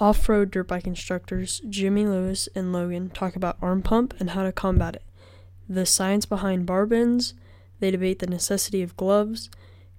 Off 0.00 0.30
road 0.30 0.50
dirt 0.50 0.66
bike 0.66 0.86
instructors 0.86 1.60
Jimmy 1.68 2.06
Lewis 2.06 2.48
and 2.54 2.72
Logan 2.72 3.10
talk 3.10 3.36
about 3.36 3.58
arm 3.60 3.82
pump 3.82 4.14
and 4.18 4.30
how 4.30 4.42
to 4.42 4.50
combat 4.50 4.96
it, 4.96 5.02
the 5.68 5.84
science 5.84 6.24
behind 6.24 6.64
bar 6.64 6.86
bends, 6.86 7.34
they 7.80 7.90
debate 7.90 8.18
the 8.18 8.26
necessity 8.26 8.80
of 8.80 8.96
gloves, 8.96 9.50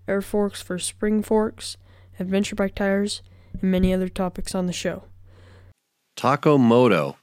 air 0.08 0.24
forks 0.24 0.60
for 0.60 0.80
spring 0.80 1.22
forks, 1.22 1.78
adventure 2.20 2.56
bike 2.56 2.74
tires, 2.74 3.22
and 3.54 3.70
many 3.70 3.94
other 3.94 4.10
topics 4.10 4.56
on 4.56 4.66
the 4.66 4.74
show. 4.74 5.04
Taco 6.16 6.58
Moto. 6.58 7.18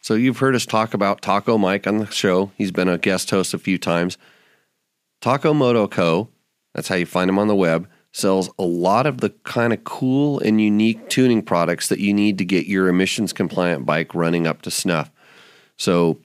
So 0.00 0.14
you've 0.14 0.38
heard 0.38 0.56
us 0.56 0.66
talk 0.66 0.94
about 0.94 1.22
Taco 1.22 1.56
Mike 1.56 1.86
on 1.86 1.98
the 1.98 2.06
show. 2.06 2.50
He's 2.56 2.72
been 2.72 2.88
a 2.88 2.98
guest 2.98 3.30
host 3.30 3.54
a 3.54 3.58
few 3.58 3.78
times. 3.78 4.18
Taco 5.20 5.54
Moto 5.54 5.86
Co. 5.86 6.30
That's 6.74 6.88
how 6.88 6.96
you 6.96 7.06
find 7.06 7.30
him 7.30 7.38
on 7.38 7.46
the 7.46 7.54
web. 7.54 7.88
Sells 8.18 8.50
a 8.58 8.64
lot 8.64 9.06
of 9.06 9.20
the 9.20 9.30
kind 9.44 9.72
of 9.72 9.84
cool 9.84 10.40
and 10.40 10.60
unique 10.60 11.08
tuning 11.08 11.40
products 11.40 11.88
that 11.88 12.00
you 12.00 12.12
need 12.12 12.36
to 12.38 12.44
get 12.44 12.66
your 12.66 12.88
emissions 12.88 13.32
compliant 13.32 13.86
bike 13.86 14.12
running 14.12 14.44
up 14.44 14.60
to 14.62 14.72
snuff. 14.72 15.08
So 15.76 16.18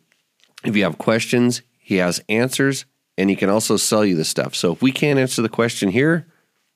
if 0.63 0.75
you 0.75 0.85
have 0.85 0.97
questions, 0.97 1.61
he 1.77 1.97
has 1.97 2.19
answers 2.27 2.85
and 3.15 3.29
he 3.29 3.35
can 3.35 3.51
also 3.51 3.77
sell 3.77 4.03
you 4.03 4.15
the 4.15 4.25
stuff. 4.25 4.55
So 4.55 4.73
if 4.73 4.81
we 4.81 4.91
can't 4.91 5.19
answer 5.19 5.43
the 5.43 5.49
question 5.49 5.89
here, 5.89 6.25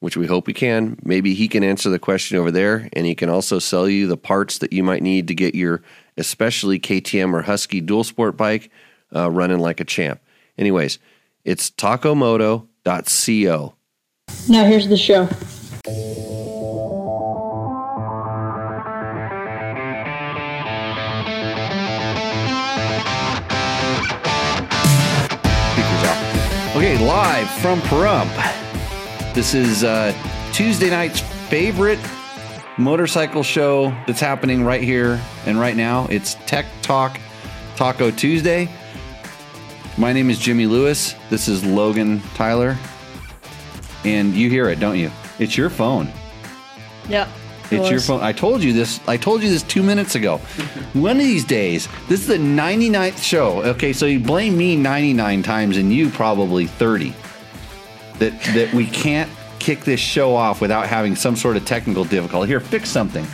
which 0.01 0.15
we 0.15 0.27
hope 0.27 0.45
we 0.45 0.53
can, 0.53 0.99
maybe 1.01 1.33
he 1.33 1.47
can 1.47 1.63
answer 1.63 1.89
the 1.89 1.97
question 1.97 2.37
over 2.37 2.51
there 2.51 2.87
and 2.93 3.07
he 3.07 3.15
can 3.15 3.29
also 3.29 3.57
sell 3.57 3.89
you 3.89 4.05
the 4.05 4.17
parts 4.17 4.59
that 4.59 4.71
you 4.71 4.83
might 4.83 5.01
need 5.01 5.27
to 5.29 5.33
get 5.33 5.55
your 5.55 5.81
especially 6.15 6.79
KTM 6.79 7.33
or 7.33 7.41
Husky 7.41 7.81
dual 7.81 8.03
sport 8.03 8.37
bike 8.37 8.69
uh, 9.15 9.31
running 9.31 9.57
like 9.57 9.79
a 9.79 9.83
champ. 9.83 10.21
Anyways, 10.59 10.99
it's 11.43 11.71
tacomoto.co. 11.71 13.76
Now 14.49 14.63
here's 14.63 14.87
the 14.87 14.95
show. 14.95 15.27
Okay, 26.77 26.97
live 27.05 27.49
from 27.59 27.81
Pahrump. 27.81 28.31
This 29.33 29.53
is 29.53 29.83
uh, 29.83 30.13
Tuesday 30.53 30.89
night's 30.89 31.19
favorite 31.49 31.99
motorcycle 32.77 33.43
show 33.43 33.89
that's 34.05 34.21
happening 34.21 34.63
right 34.63 34.81
here 34.81 35.19
and 35.45 35.59
right 35.59 35.75
now. 35.75 36.07
It's 36.09 36.35
Tech 36.45 36.65
Talk 36.81 37.19
Taco 37.75 38.11
Tuesday. 38.11 38.69
My 39.97 40.13
name 40.13 40.29
is 40.29 40.39
Jimmy 40.39 40.67
Lewis. 40.67 41.15
This 41.29 41.49
is 41.49 41.65
Logan 41.65 42.21
Tyler. 42.35 42.77
And 44.03 44.33
you 44.33 44.49
hear 44.49 44.69
it, 44.69 44.79
don't 44.79 44.97
you? 44.97 45.11
It's 45.39 45.57
your 45.57 45.69
phone. 45.69 46.11
Yeah. 47.09 47.27
It's 47.69 47.89
your 47.89 47.99
phone. 47.99 48.21
I 48.21 48.31
told 48.31 48.63
you 48.63 48.71
this. 48.71 49.01
I 49.07 49.17
told 49.17 49.43
you 49.43 49.49
this 49.49 49.63
two 49.63 49.83
minutes 49.83 50.15
ago. 50.15 50.37
One 50.93 51.17
of 51.17 51.23
these 51.23 51.43
days, 51.43 51.87
this 52.07 52.21
is 52.21 52.27
the 52.27 52.37
99th 52.37 53.21
show. 53.21 53.61
Okay, 53.63 53.91
so 53.91 54.05
you 54.05 54.19
blame 54.19 54.57
me 54.57 54.75
99 54.77 55.43
times 55.43 55.77
and 55.77 55.91
you 55.91 56.09
probably 56.09 56.65
30. 56.65 57.13
That 58.19 58.39
that 58.55 58.73
we 58.73 58.87
can't 58.87 59.29
kick 59.59 59.81
this 59.81 59.99
show 59.99 60.33
off 60.33 60.61
without 60.61 60.87
having 60.87 61.15
some 61.15 61.35
sort 61.35 61.57
of 61.57 61.65
technical 61.65 62.05
difficulty. 62.05 62.47
Here, 62.47 62.59
fix 62.59 62.89
something. 62.89 63.27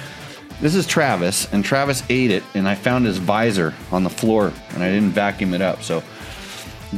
This 0.61 0.75
is 0.75 0.87
Travis, 0.87 1.51
and 1.53 1.63
Travis 1.63 2.03
ate 2.09 2.31
it, 2.31 2.43
and 2.53 2.67
I 2.69 2.75
found 2.75 3.05
his 3.05 3.17
visor 3.17 3.73
on 3.91 4.03
the 4.03 4.09
floor, 4.09 4.53
and 4.69 4.83
I 4.83 4.89
didn't 4.89 5.09
vacuum 5.09 5.53
it 5.53 5.61
up. 5.61 5.83
So, 5.83 6.01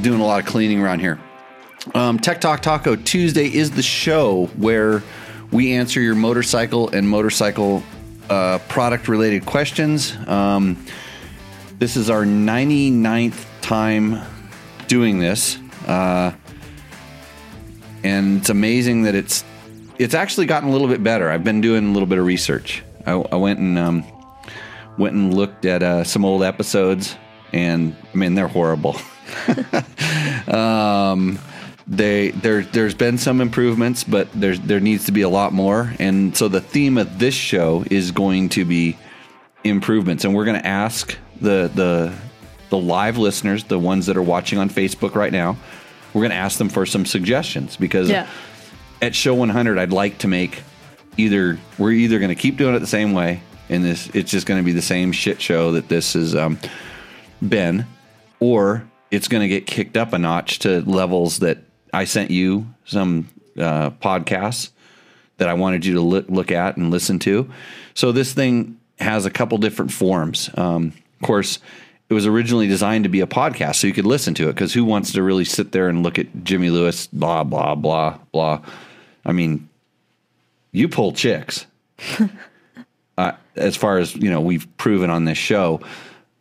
doing 0.01 0.21
a 0.21 0.25
lot 0.25 0.39
of 0.39 0.45
cleaning 0.45 0.81
around 0.81 0.99
here. 0.99 1.19
Um, 1.93 2.19
Tech 2.19 2.41
Talk 2.41 2.61
Taco 2.61 2.95
Tuesday 2.95 3.45
is 3.45 3.71
the 3.71 3.83
show 3.83 4.47
where 4.57 5.03
we 5.51 5.73
answer 5.73 6.01
your 6.01 6.15
motorcycle 6.15 6.89
and 6.89 7.07
motorcycle 7.07 7.83
uh, 8.29 8.57
product 8.67 9.07
related 9.07 9.45
questions. 9.45 10.15
Um, 10.27 10.83
this 11.77 11.95
is 11.95 12.09
our 12.09 12.23
99th 12.23 13.45
time 13.61 14.19
doing 14.87 15.19
this. 15.19 15.59
Uh, 15.85 16.33
and 18.03 18.39
it's 18.39 18.49
amazing 18.49 19.03
that 19.03 19.15
it's 19.15 19.43
it's 19.97 20.13
actually 20.13 20.45
gotten 20.45 20.69
a 20.69 20.71
little 20.71 20.87
bit 20.87 21.03
better. 21.03 21.29
I've 21.29 21.43
been 21.43 21.61
doing 21.61 21.89
a 21.89 21.91
little 21.91 22.07
bit 22.07 22.17
of 22.17 22.25
research. 22.25 22.83
I, 23.05 23.13
I 23.13 23.35
went 23.35 23.59
and 23.59 23.77
um, 23.77 24.03
went 24.97 25.15
and 25.15 25.33
looked 25.33 25.65
at 25.65 25.83
uh, 25.83 26.03
some 26.03 26.25
old 26.25 26.43
episodes, 26.43 27.15
and 27.53 27.95
I 28.13 28.17
mean 28.17 28.35
they're 28.35 28.47
horrible. 28.47 28.97
um, 30.47 31.39
they 31.87 32.31
there 32.31 32.63
there's 32.63 32.95
been 32.95 33.17
some 33.17 33.41
improvements, 33.41 34.03
but 34.03 34.27
there's 34.33 34.59
there 34.61 34.79
needs 34.79 35.05
to 35.05 35.11
be 35.11 35.21
a 35.21 35.29
lot 35.29 35.53
more. 35.53 35.93
And 35.99 36.35
so 36.35 36.47
the 36.47 36.61
theme 36.61 36.97
of 36.97 37.19
this 37.19 37.35
show 37.35 37.83
is 37.91 38.11
going 38.11 38.49
to 38.49 38.65
be 38.65 38.97
improvements, 39.63 40.25
and 40.25 40.33
we're 40.35 40.45
going 40.45 40.59
to 40.59 40.67
ask 40.67 41.17
the 41.41 41.69
the 41.73 42.13
the 42.69 42.77
live 42.77 43.17
listeners, 43.17 43.63
the 43.65 43.77
ones 43.79 44.07
that 44.07 44.17
are 44.17 44.23
watching 44.23 44.57
on 44.57 44.69
Facebook 44.69 45.13
right 45.15 45.31
now, 45.31 45.55
we're 46.13 46.21
going 46.21 46.31
to 46.31 46.35
ask 46.37 46.57
them 46.57 46.69
for 46.69 46.85
some 46.85 47.05
suggestions 47.05 47.77
because 47.77 48.09
Yeah. 48.09 48.27
at 49.01 49.13
show 49.13 49.35
100 49.35 49.77
I'd 49.77 49.93
like 49.93 50.17
to 50.19 50.27
make 50.27 50.63
either 51.17 51.59
we're 51.77 51.91
either 51.91 52.17
going 52.17 52.29
to 52.29 52.35
keep 52.35 52.57
doing 52.57 52.73
it 52.75 52.79
the 52.79 52.87
same 52.87 53.13
way 53.13 53.41
and 53.69 53.85
this 53.85 54.09
it's 54.15 54.31
just 54.31 54.47
going 54.47 54.59
to 54.59 54.65
be 54.65 54.71
the 54.71 54.81
same 54.81 55.11
shit 55.11 55.39
show 55.39 55.73
that 55.73 55.87
this 55.87 56.13
has 56.13 56.35
um, 56.35 56.57
been 57.47 57.85
or 58.39 58.83
it's 59.11 59.27
going 59.27 59.41
to 59.41 59.47
get 59.47 59.67
kicked 59.67 59.95
up 59.95 60.11
a 60.13 60.17
notch 60.17 60.59
to 60.59 60.81
levels 60.81 61.39
that 61.39 61.59
I 61.95 62.03
sent 62.03 62.29
you 62.29 62.67
some 62.83 63.29
uh, 63.57 63.91
podcasts 63.91 64.71
that 65.37 65.47
I 65.47 65.53
wanted 65.53 65.85
you 65.85 65.93
to 65.93 66.01
look, 66.01 66.25
look 66.29 66.51
at 66.51 66.75
and 66.75 66.91
listen 66.91 67.19
to. 67.19 67.49
So 67.93 68.11
this 68.11 68.33
thing 68.33 68.79
has 68.99 69.25
a 69.25 69.31
couple 69.31 69.57
different 69.57 69.93
forms. 69.93 70.49
Um, 70.55 70.93
of 71.21 71.25
course, 71.25 71.59
it 72.09 72.13
was 72.13 72.27
originally 72.27 72.67
designed 72.67 73.05
to 73.05 73.09
be 73.09 73.21
a 73.21 73.27
podcast, 73.27 73.75
so 73.75 73.87
you 73.87 73.93
could 73.93 74.05
listen 74.05 74.33
to 74.35 74.49
it. 74.49 74.53
Because 74.53 74.73
who 74.73 74.83
wants 74.83 75.13
to 75.13 75.23
really 75.23 75.45
sit 75.45 75.71
there 75.71 75.87
and 75.87 76.03
look 76.03 76.19
at 76.19 76.43
Jimmy 76.43 76.69
Lewis, 76.69 77.07
blah 77.07 77.43
blah 77.43 77.75
blah 77.75 78.19
blah? 78.31 78.61
I 79.25 79.31
mean, 79.31 79.69
you 80.71 80.87
pull 80.87 81.13
chicks. 81.13 81.65
uh, 83.17 83.31
as 83.55 83.75
far 83.75 83.97
as 83.97 84.13
you 84.15 84.29
know, 84.29 84.41
we've 84.41 84.67
proven 84.77 85.09
on 85.09 85.25
this 85.25 85.37
show, 85.37 85.79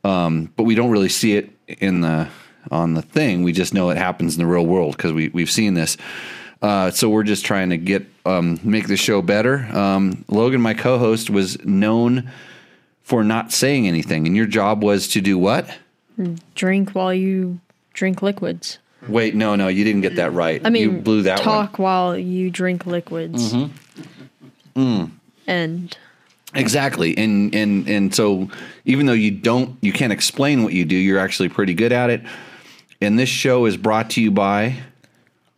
um, 0.03 0.53
but 0.57 0.65
we 0.65 0.75
don't 0.75 0.91
really 0.91 1.09
see 1.09 1.37
it 1.37 1.51
in 1.67 2.01
the 2.01 2.29
on 2.71 2.95
the 2.95 3.03
thing. 3.03 3.43
We 3.43 3.53
just 3.53 3.75
know 3.75 3.91
it 3.91 3.97
happens 3.97 4.35
in 4.35 4.41
the 4.41 4.47
real 4.47 4.67
world 4.67 4.97
because 4.97 5.13
we 5.13 5.29
we've 5.29 5.51
seen 5.51 5.75
this. 5.75 5.97
Uh, 6.63 6.91
so 6.91 7.11
we're 7.11 7.25
just 7.25 7.45
trying 7.45 7.71
to 7.71 7.77
get 7.77 8.07
um, 8.25 8.59
make 8.63 8.89
the 8.89 8.97
show 8.97 9.21
better. 9.21 9.67
Um, 9.77 10.25
Logan, 10.29 10.61
my 10.61 10.75
co-host, 10.75 11.29
was 11.29 11.63
known 11.65 12.31
for 13.03 13.23
not 13.23 13.53
saying 13.53 13.87
anything, 13.87 14.27
and 14.27 14.37
your 14.37 14.47
job 14.47 14.83
was 14.83 15.09
to 15.09 15.21
do 15.21 15.37
what? 15.37 15.69
Drink 16.55 16.93
while 16.93 17.13
you 17.13 17.61
drink 17.93 18.23
liquids. 18.23 18.79
Wait, 19.09 19.35
no, 19.35 19.55
no, 19.57 19.69
you 19.69 19.85
didn't 19.85 20.01
get 20.01 20.17
that 20.17 20.33
right. 20.33 20.63
I 20.65 20.71
mean, 20.71 20.83
you 20.83 20.93
blew 20.93 21.23
that 21.23 21.39
talk 21.41 21.79
one. 21.79 21.85
while 21.85 22.17
you 22.17 22.51
drink 22.51 22.87
liquids. 22.87 23.53
Mm-hmm. 23.53 25.05
And 25.47 25.97
Exactly, 26.55 27.17
and 27.19 27.53
and 27.53 27.89
and 27.89 28.15
so 28.15 28.49
even 28.85 29.07
though 29.07 29.13
you 29.13 29.33
don't, 29.33 29.77
you 29.81 29.93
can't 29.93 30.13
explain 30.13 30.63
what 30.63 30.73
you 30.73 30.85
do, 30.85 30.95
you're 30.95 31.19
actually 31.19 31.49
pretty 31.49 31.75
good 31.75 31.91
at 31.91 32.11
it. 32.11 32.23
And 33.05 33.19
this 33.19 33.29
show 33.29 33.67
is 33.67 33.77
brought 33.77 34.11
to 34.11 34.23
you 34.23 34.31
by. 34.31 34.77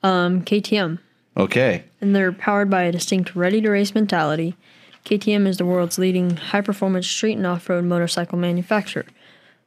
um, 0.03 0.43
KTM. 0.43 0.99
Okay, 1.37 1.85
and 2.01 2.17
they're 2.17 2.33
powered 2.33 2.71
by 2.71 2.83
a 2.83 2.93
distinct 2.93 3.37
ready 3.37 3.61
to 3.61 3.71
race 3.71 3.95
mentality. 3.95 4.57
KTM 5.05 5.47
is 5.47 5.59
the 5.59 5.65
world's 5.65 5.99
leading 5.99 6.37
high 6.37 6.63
performance 6.63 7.07
street 7.07 7.37
and 7.37 7.47
off 7.47 7.69
road 7.69 7.85
motorcycle 7.85 8.39
manufacturer. 8.39 9.05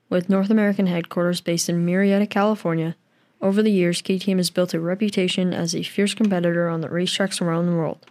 With 0.10 0.30
North 0.30 0.50
American 0.50 0.88
headquarters 0.88 1.40
based 1.40 1.70
in 1.70 1.86
Murrieta, 1.86 2.30
California, 2.30 2.96
over 3.42 3.62
the 3.62 3.72
years, 3.72 4.02
KTM 4.02 4.38
has 4.38 4.50
built 4.50 4.74
a 4.74 4.80
reputation 4.80 5.54
as 5.54 5.74
a 5.74 5.84
fierce 5.84 6.14
competitor 6.14 6.68
on 6.68 6.82
the 6.82 6.90
racetracks 6.90 7.42
around 7.42 7.68
the 7.68 7.76
world. 7.76 8.06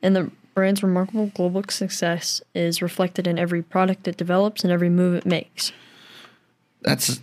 And 0.00 0.16
the 0.16 0.30
brand's 0.54 0.82
remarkable 0.82 1.26
global 1.34 1.62
success 1.68 2.40
is 2.54 2.80
reflected 2.80 3.26
in 3.26 3.38
every 3.38 3.62
product 3.62 4.08
it 4.08 4.16
develops 4.16 4.62
and 4.64 4.72
every 4.72 4.88
move 4.88 5.16
it 5.16 5.26
makes. 5.26 5.72
that's. 6.80 7.20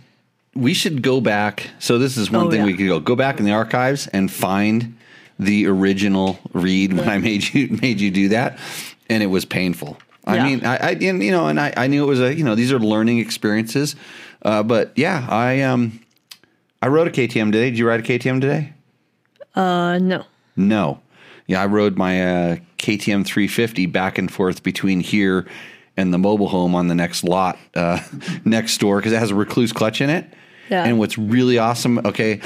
We 0.56 0.74
should 0.74 1.02
go 1.02 1.20
back. 1.20 1.70
So 1.78 1.98
this 1.98 2.16
is 2.16 2.30
one 2.30 2.46
Oh, 2.46 2.50
thing 2.50 2.60
yeah. 2.60 2.66
we 2.66 2.76
could 2.76 2.86
go 2.88 3.00
go 3.00 3.16
back 3.16 3.38
in 3.38 3.44
the 3.44 3.52
archives 3.52 4.06
and 4.08 4.30
find 4.30 4.96
the 5.38 5.66
original 5.66 6.38
read 6.52 6.92
when 6.94 7.08
I 7.08 7.18
made 7.18 7.52
you 7.54 7.68
made 7.82 8.00
you 8.00 8.10
do 8.10 8.28
that, 8.30 8.58
and 9.08 9.22
it 9.22 9.26
was 9.26 9.44
painful. 9.44 9.98
I 10.24 10.36
Yeah. 10.36 10.44
mean, 10.44 10.64
I, 10.64 10.76
I 10.76 10.90
and, 10.92 11.22
you 11.22 11.30
know, 11.30 11.46
and 11.46 11.60
I, 11.60 11.72
I 11.76 11.86
knew 11.86 12.02
it 12.02 12.06
was 12.08 12.20
a 12.20 12.34
you 12.34 12.42
know 12.44 12.54
these 12.54 12.72
are 12.72 12.78
learning 12.80 13.18
experiences, 13.18 13.94
uh, 14.42 14.62
but 14.62 14.92
yeah, 14.96 15.26
I 15.28 15.60
um 15.62 16.00
I 16.82 16.88
rode 16.88 17.06
a 17.08 17.10
KTM 17.10 17.52
today. 17.52 17.70
Did 17.70 17.78
you 17.78 17.86
ride 17.88 18.00
a 18.00 18.02
KTM 18.02 18.40
today? 18.40 18.72
Uh, 19.54 19.98
no. 19.98 20.24
No. 20.56 21.00
Yeah, 21.46 21.62
I 21.62 21.66
rode 21.66 21.96
my 21.96 22.22
uh, 22.22 22.56
KTM 22.78 23.24
350 23.24 23.86
back 23.86 24.18
and 24.18 24.30
forth 24.32 24.62
between 24.62 25.00
here 25.00 25.46
and 25.96 26.12
the 26.12 26.18
mobile 26.18 26.48
home 26.48 26.74
on 26.74 26.88
the 26.88 26.94
next 26.94 27.24
lot 27.24 27.56
uh, 27.74 28.00
next 28.44 28.78
door 28.78 28.98
because 28.98 29.12
it 29.12 29.18
has 29.18 29.30
a 29.30 29.34
Rekluse 29.34 29.72
clutch 29.72 30.00
in 30.00 30.10
it. 30.10 30.26
Yeah. 30.68 30.84
And 30.84 30.98
what's 30.98 31.16
really 31.16 31.58
awesome, 31.58 31.98
okay, 31.98 32.40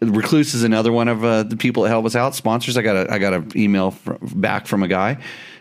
Rekluse 0.00 0.54
is 0.54 0.62
another 0.62 0.92
one 0.92 1.08
of 1.08 1.24
uh, 1.24 1.42
the 1.42 1.56
people 1.56 1.82
that 1.82 1.88
help 1.88 2.06
us 2.06 2.14
out, 2.14 2.34
sponsors. 2.34 2.76
I 2.76 2.82
got 2.82 2.96
a 2.96 3.12
I 3.12 3.18
got 3.18 3.34
an 3.34 3.52
email 3.56 3.96
back 4.20 4.66
from 4.66 4.82
a 4.82 4.88
guy, 4.88 5.18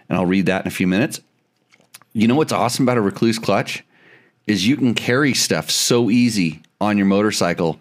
and 0.09 0.17
I'll 0.17 0.25
read 0.25 0.45
that 0.45 0.61
in 0.61 0.67
a 0.67 0.71
few 0.71 0.87
minutes. 0.87 1.21
You 2.13 2.27
know 2.27 2.35
what's 2.35 2.51
awesome 2.53 2.85
about 2.85 2.97
a 2.97 3.01
Rekluse 3.01 3.41
clutch 3.41 3.83
is 4.45 4.67
you 4.67 4.77
can 4.77 4.93
carry 4.93 5.33
stuff 5.33 5.69
so 5.69 6.09
easy 6.09 6.61
on 6.79 6.97
your 6.97 7.05
motorcycle. 7.07 7.79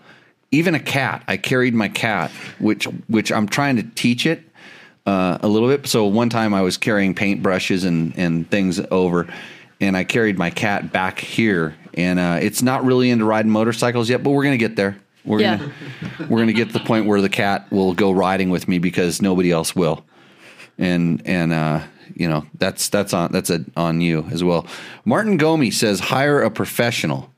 Even 0.50 0.74
a 0.74 0.80
cat. 0.80 1.22
I 1.28 1.36
carried 1.36 1.74
my 1.74 1.88
cat, 1.88 2.30
which 2.58 2.84
which 3.08 3.30
I'm 3.30 3.48
trying 3.48 3.76
to 3.76 3.82
teach 3.82 4.24
it 4.26 4.42
uh, 5.04 5.38
a 5.42 5.48
little 5.48 5.68
bit. 5.68 5.86
So 5.86 6.06
one 6.06 6.30
time 6.30 6.54
I 6.54 6.62
was 6.62 6.76
carrying 6.78 7.14
paintbrushes 7.14 7.84
and 7.84 8.16
and 8.18 8.50
things 8.50 8.80
over, 8.90 9.26
and 9.80 9.96
I 9.96 10.04
carried 10.04 10.38
my 10.38 10.50
cat 10.50 10.90
back 10.90 11.18
here, 11.18 11.74
and 11.96 12.18
uh, 12.18 12.38
it's 12.40 12.62
not 12.62 12.84
really 12.84 13.10
into 13.10 13.24
riding 13.24 13.50
motorcycles 13.50 14.08
yet, 14.10 14.22
but 14.22 14.30
we're 14.30 14.44
gonna 14.44 14.56
get 14.56 14.76
there. 14.76 14.96
We're 15.24 15.40
Yeah. 15.40 15.56
gonna 15.58 15.72
we're 16.28 16.38
gonna 16.38 16.52
get 16.52 16.68
to 16.68 16.72
the 16.74 16.84
point 16.84 17.06
where 17.06 17.20
the 17.20 17.28
cat 17.28 17.70
will 17.70 17.94
go 17.94 18.10
riding 18.10 18.50
with 18.50 18.68
me 18.68 18.78
because 18.78 19.20
nobody 19.22 19.50
else 19.50 19.74
will, 19.74 20.04
and 20.78 21.22
and 21.26 21.52
uh, 21.52 21.80
you 22.14 22.28
know 22.28 22.46
that's 22.58 22.88
that's 22.88 23.12
on 23.12 23.32
that's 23.32 23.50
a, 23.50 23.64
on 23.76 24.00
you 24.00 24.24
as 24.30 24.44
well. 24.44 24.66
Martin 25.04 25.38
Gomi 25.38 25.72
says 25.72 26.00
hire 26.00 26.40
a 26.42 26.50
professional. 26.50 27.30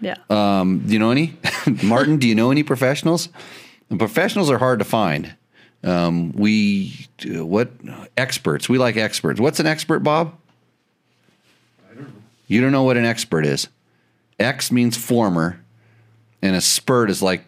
Yeah. 0.00 0.16
Um, 0.28 0.80
do 0.86 0.92
you 0.92 0.98
know 0.98 1.10
any 1.10 1.36
Martin? 1.82 2.18
do 2.18 2.28
you 2.28 2.34
know 2.34 2.50
any 2.50 2.62
professionals? 2.62 3.28
The 3.88 3.96
professionals 3.96 4.50
are 4.50 4.58
hard 4.58 4.78
to 4.80 4.84
find. 4.84 5.34
Um, 5.84 6.32
we 6.32 7.06
what 7.24 7.70
experts? 8.16 8.68
We 8.68 8.76
like 8.78 8.96
experts. 8.96 9.40
What's 9.40 9.58
an 9.60 9.66
expert, 9.66 10.00
Bob? 10.00 10.34
I 11.90 11.94
don't 11.94 12.04
know. 12.08 12.12
You 12.48 12.60
don't 12.60 12.72
know 12.72 12.82
what 12.82 12.96
an 12.96 13.04
expert 13.04 13.46
is. 13.46 13.68
X 14.38 14.70
means 14.70 14.96
former, 14.96 15.60
and 16.42 16.56
a 16.56 16.60
spurt 16.60 17.10
is 17.10 17.22
like 17.22 17.44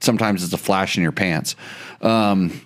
sometimes 0.00 0.44
it's 0.44 0.52
a 0.52 0.58
flash 0.58 0.96
in 0.96 1.02
your 1.02 1.12
pants. 1.12 1.56
Um, 2.00 2.60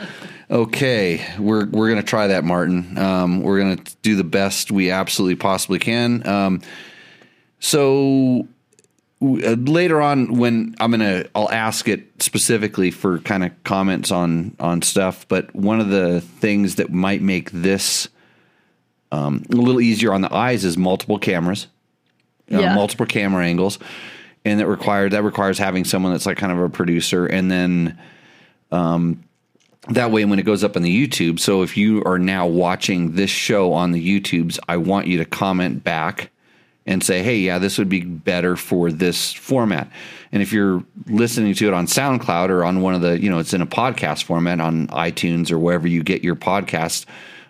okay, 0.50 1.24
we're 1.38 1.66
we're 1.66 1.88
gonna 1.88 2.02
try 2.02 2.28
that, 2.28 2.44
Martin. 2.44 2.98
Um, 2.98 3.42
we're 3.42 3.58
gonna 3.58 3.82
do 4.02 4.16
the 4.16 4.24
best 4.24 4.70
we 4.70 4.90
absolutely 4.90 5.36
possibly 5.36 5.78
can. 5.78 6.26
Um, 6.26 6.62
so 7.60 8.46
uh, 9.20 9.56
later 9.58 10.00
on, 10.00 10.38
when 10.38 10.74
I'm 10.78 10.90
gonna, 10.90 11.24
I'll 11.34 11.50
ask 11.50 11.88
it 11.88 12.22
specifically 12.22 12.90
for 12.90 13.18
kind 13.20 13.44
of 13.44 13.52
comments 13.64 14.10
on 14.10 14.56
on 14.60 14.82
stuff. 14.82 15.26
But 15.28 15.54
one 15.54 15.80
of 15.80 15.88
the 15.88 16.20
things 16.20 16.76
that 16.76 16.92
might 16.92 17.20
make 17.20 17.50
this 17.50 18.08
um, 19.10 19.44
a 19.50 19.56
little 19.56 19.80
easier 19.80 20.12
on 20.12 20.20
the 20.20 20.32
eyes 20.32 20.64
is 20.64 20.76
multiple 20.76 21.18
cameras, 21.18 21.66
uh, 22.52 22.58
Yeah. 22.60 22.74
multiple 22.74 23.06
camera 23.06 23.44
angles, 23.44 23.78
and 24.44 24.60
that 24.60 24.66
requires 24.66 25.12
that 25.12 25.22
requires 25.22 25.58
having 25.58 25.84
someone 25.84 26.12
that's 26.12 26.26
like 26.26 26.36
kind 26.38 26.52
of 26.52 26.58
a 26.58 26.68
producer, 26.68 27.26
and 27.26 27.50
then 27.50 27.98
um, 28.70 29.22
that 29.90 30.10
way 30.10 30.24
when 30.24 30.38
it 30.38 30.42
goes 30.44 30.64
up 30.64 30.76
on 30.76 30.82
the 30.82 31.08
YouTube. 31.08 31.38
So 31.40 31.62
if 31.62 31.76
you 31.76 32.02
are 32.04 32.18
now 32.18 32.46
watching 32.46 33.12
this 33.12 33.30
show 33.30 33.72
on 33.72 33.92
the 33.92 34.20
YouTubes, 34.20 34.58
I 34.68 34.76
want 34.76 35.06
you 35.06 35.18
to 35.18 35.24
comment 35.24 35.82
back 35.84 36.30
and 36.86 37.02
say, 37.02 37.22
"Hey, 37.22 37.38
yeah, 37.38 37.58
this 37.58 37.78
would 37.78 37.88
be 37.88 38.00
better 38.00 38.56
for 38.56 38.90
this 38.90 39.32
format." 39.32 39.90
And 40.32 40.42
if 40.42 40.52
you're 40.52 40.82
listening 41.06 41.54
to 41.54 41.68
it 41.68 41.72
on 41.74 41.86
SoundCloud 41.86 42.50
or 42.50 42.64
on 42.64 42.82
one 42.82 42.94
of 42.94 43.00
the, 43.00 43.18
you 43.20 43.30
know, 43.30 43.38
it's 43.38 43.54
in 43.54 43.62
a 43.62 43.66
podcast 43.66 44.24
format 44.24 44.60
on 44.60 44.88
iTunes 44.88 45.50
or 45.50 45.58
wherever 45.58 45.88
you 45.88 46.02
get 46.02 46.22
your 46.22 46.36
podcast, 46.36 47.06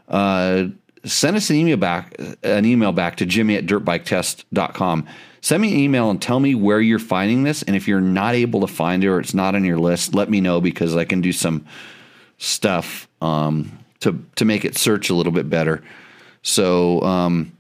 uh, 0.09 0.67
send 1.05 1.37
us 1.37 1.51
an 1.51 1.57
email 1.57 1.77
back, 1.77 2.15
an 2.43 2.65
email 2.65 2.93
back 2.93 3.17
to 3.17 3.27
Jimmy 3.27 3.57
at 3.57 3.67
dirtbiketest.com. 3.67 5.07
Send 5.41 5.63
me 5.63 5.73
an 5.73 5.79
email 5.79 6.11
and 6.11 6.21
tell 6.21 6.41
me 6.41 6.55
where 6.55 6.81
you're 6.81 6.99
finding 6.99 7.45
this. 7.45 7.63
And 7.63 7.77
if 7.77 7.87
you're 7.87 8.01
not 8.01 8.35
able 8.35 8.61
to 8.61 8.67
find 8.67 9.05
it 9.05 9.09
or 9.09 9.21
it's 9.21 9.35
not 9.35 9.55
on 9.55 9.65
your 9.65 9.79
list, 9.79 10.15
let 10.15 10.29
me 10.29 10.41
know 10.41 10.61
because 10.61 10.97
I 10.97 11.05
can 11.05 11.21
do 11.21 11.33
some 11.33 11.65
stuff 12.39 13.09
um, 13.21 13.79
to 14.01 14.25
to 14.37 14.45
make 14.45 14.65
it 14.65 14.77
search 14.77 15.11
a 15.11 15.15
little 15.15 15.33
bit 15.33 15.49
better. 15.49 15.83
So, 16.43 17.03
um, 17.03 17.53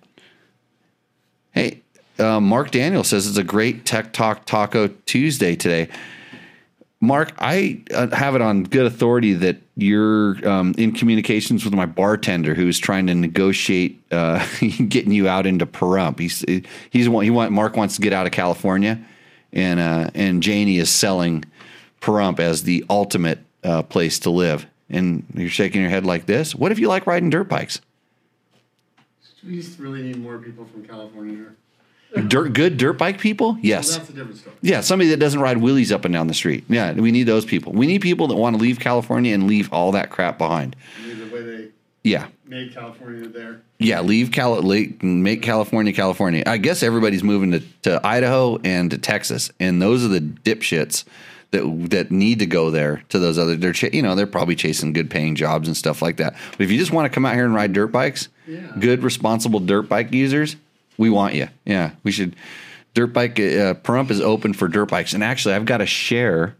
hey, 1.52 1.82
uh, 2.18 2.40
Mark 2.40 2.70
Daniel 2.70 3.04
says 3.04 3.26
it's 3.26 3.36
a 3.36 3.44
great 3.44 3.84
Tech 3.84 4.12
Talk 4.12 4.44
Taco 4.44 4.88
Tuesday 5.06 5.56
today. 5.56 5.88
Mark, 7.00 7.32
I 7.38 7.82
uh, 7.94 8.08
have 8.08 8.34
it 8.34 8.42
on 8.42 8.64
good 8.64 8.86
authority 8.86 9.34
that 9.34 9.67
you're 9.78 10.36
um, 10.46 10.74
in 10.76 10.90
communications 10.90 11.64
with 11.64 11.72
my 11.72 11.86
bartender 11.86 12.52
who's 12.52 12.80
trying 12.80 13.06
to 13.06 13.14
negotiate 13.14 14.02
uh, 14.10 14.44
getting 14.88 15.12
you 15.12 15.28
out 15.28 15.46
into 15.46 15.66
Pahrump. 15.66 16.18
He's 16.18 16.44
he's 16.90 17.06
he 17.06 17.30
want 17.30 17.52
Mark 17.52 17.76
wants 17.76 17.94
to 17.94 18.02
get 18.02 18.12
out 18.12 18.26
of 18.26 18.32
California, 18.32 19.00
and 19.52 19.78
uh, 19.78 20.10
and 20.16 20.42
Janie 20.42 20.78
is 20.78 20.90
selling 20.90 21.44
Pahrump 22.00 22.40
as 22.40 22.64
the 22.64 22.84
ultimate 22.90 23.38
uh, 23.62 23.84
place 23.84 24.18
to 24.20 24.30
live. 24.30 24.66
And 24.90 25.24
you're 25.34 25.48
shaking 25.48 25.80
your 25.80 25.90
head 25.90 26.04
like 26.04 26.26
this. 26.26 26.56
What 26.56 26.72
if 26.72 26.80
you 26.80 26.88
like 26.88 27.06
riding 27.06 27.30
dirt 27.30 27.48
bikes? 27.48 27.80
We 29.46 29.60
just 29.60 29.78
really 29.78 30.02
need 30.02 30.16
more 30.16 30.38
people 30.38 30.64
from 30.64 30.84
California 30.86 31.36
here. 31.36 31.56
Dirt, 32.26 32.54
good 32.54 32.76
dirt 32.78 32.94
bike 32.94 33.18
people? 33.20 33.58
Yes. 33.60 33.96
that's 33.96 34.08
a 34.08 34.12
different 34.12 34.36
story. 34.38 34.56
Yeah, 34.62 34.80
somebody 34.80 35.10
that 35.10 35.18
doesn't 35.18 35.40
ride 35.40 35.58
wheelies 35.58 35.92
up 35.92 36.04
and 36.06 36.12
down 36.14 36.26
the 36.26 36.34
street. 36.34 36.64
Yeah, 36.68 36.92
we 36.92 37.12
need 37.12 37.24
those 37.24 37.44
people. 37.44 37.72
We 37.72 37.86
need 37.86 38.00
people 38.00 38.28
that 38.28 38.36
want 38.36 38.56
to 38.56 38.62
leave 38.62 38.80
California 38.80 39.34
and 39.34 39.46
leave 39.46 39.70
all 39.72 39.92
that 39.92 40.08
crap 40.10 40.38
behind. 40.38 40.74
The 41.06 41.26
way 41.26 41.42
they 41.42 41.68
Yeah. 42.04 42.28
made 42.46 42.72
California 42.74 43.28
there. 43.28 43.60
Yeah, 43.78 44.00
leave 44.00 44.32
Cal, 44.32 44.60
make 44.62 45.42
California, 45.42 45.92
California. 45.92 46.42
I 46.46 46.56
guess 46.56 46.82
everybody's 46.82 47.22
moving 47.22 47.52
to, 47.52 47.62
to 47.82 48.00
Idaho 48.04 48.58
and 48.64 48.90
to 48.90 48.98
Texas, 48.98 49.50
and 49.60 49.80
those 49.82 50.02
are 50.04 50.08
the 50.08 50.20
dipshits 50.20 51.04
that 51.50 51.62
that 51.90 52.10
need 52.10 52.38
to 52.40 52.46
go 52.46 52.70
there 52.70 53.02
to 53.10 53.18
those 53.18 53.38
other. 53.38 53.54
They're 53.54 53.72
ch- 53.72 53.92
you 53.94 54.02
know 54.02 54.14
they're 54.14 54.26
probably 54.26 54.54
chasing 54.56 54.92
good 54.94 55.10
paying 55.10 55.34
jobs 55.34 55.68
and 55.68 55.76
stuff 55.76 56.02
like 56.02 56.16
that. 56.16 56.34
But 56.52 56.60
if 56.62 56.70
you 56.70 56.78
just 56.78 56.90
want 56.92 57.04
to 57.04 57.14
come 57.14 57.24
out 57.26 57.34
here 57.34 57.44
and 57.44 57.54
ride 57.54 57.72
dirt 57.74 57.88
bikes, 57.88 58.28
Yeah. 58.46 58.60
good 58.80 59.02
responsible 59.02 59.60
dirt 59.60 59.88
bike 59.88 60.12
users, 60.12 60.56
we 60.98 61.08
want 61.08 61.34
you. 61.34 61.48
Yeah, 61.64 61.92
we 62.02 62.12
should. 62.12 62.36
Dirt 62.92 63.08
bike 63.08 63.38
uh, 63.38 63.74
Pahrump 63.74 64.10
is 64.10 64.20
open 64.20 64.52
for 64.52 64.68
dirt 64.68 64.90
bikes, 64.90 65.14
and 65.14 65.24
actually, 65.24 65.54
I've 65.54 65.64
got 65.64 65.78
to 65.78 65.86
share. 65.86 66.56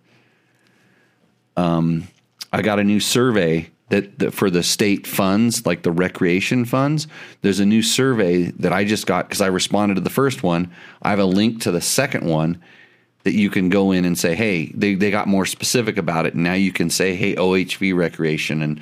Um, 1.56 2.08
I 2.52 2.62
got 2.62 2.78
a 2.78 2.84
new 2.84 3.00
survey 3.00 3.70
that, 3.88 4.18
that 4.18 4.34
for 4.34 4.50
the 4.50 4.62
state 4.62 5.06
funds, 5.06 5.66
like 5.66 5.82
the 5.82 5.90
recreation 5.90 6.64
funds. 6.64 7.08
There's 7.42 7.60
a 7.60 7.66
new 7.66 7.82
survey 7.82 8.50
that 8.52 8.72
I 8.72 8.84
just 8.84 9.06
got 9.06 9.28
because 9.28 9.40
I 9.40 9.46
responded 9.46 9.96
to 9.96 10.00
the 10.00 10.10
first 10.10 10.42
one. 10.42 10.72
I 11.02 11.10
have 11.10 11.18
a 11.18 11.24
link 11.24 11.62
to 11.62 11.70
the 11.70 11.80
second 11.80 12.24
one 12.24 12.62
that 13.24 13.34
you 13.34 13.50
can 13.50 13.68
go 13.68 13.90
in 13.92 14.04
and 14.04 14.18
say, 14.18 14.34
hey, 14.34 14.66
they, 14.74 14.94
they 14.94 15.10
got 15.10 15.26
more 15.26 15.46
specific 15.46 15.98
about 15.98 16.26
it. 16.26 16.34
And 16.34 16.44
now 16.44 16.54
you 16.54 16.72
can 16.72 16.90
say, 16.90 17.14
hey, 17.14 17.34
OHV 17.34 17.94
recreation. 17.94 18.62
And 18.62 18.80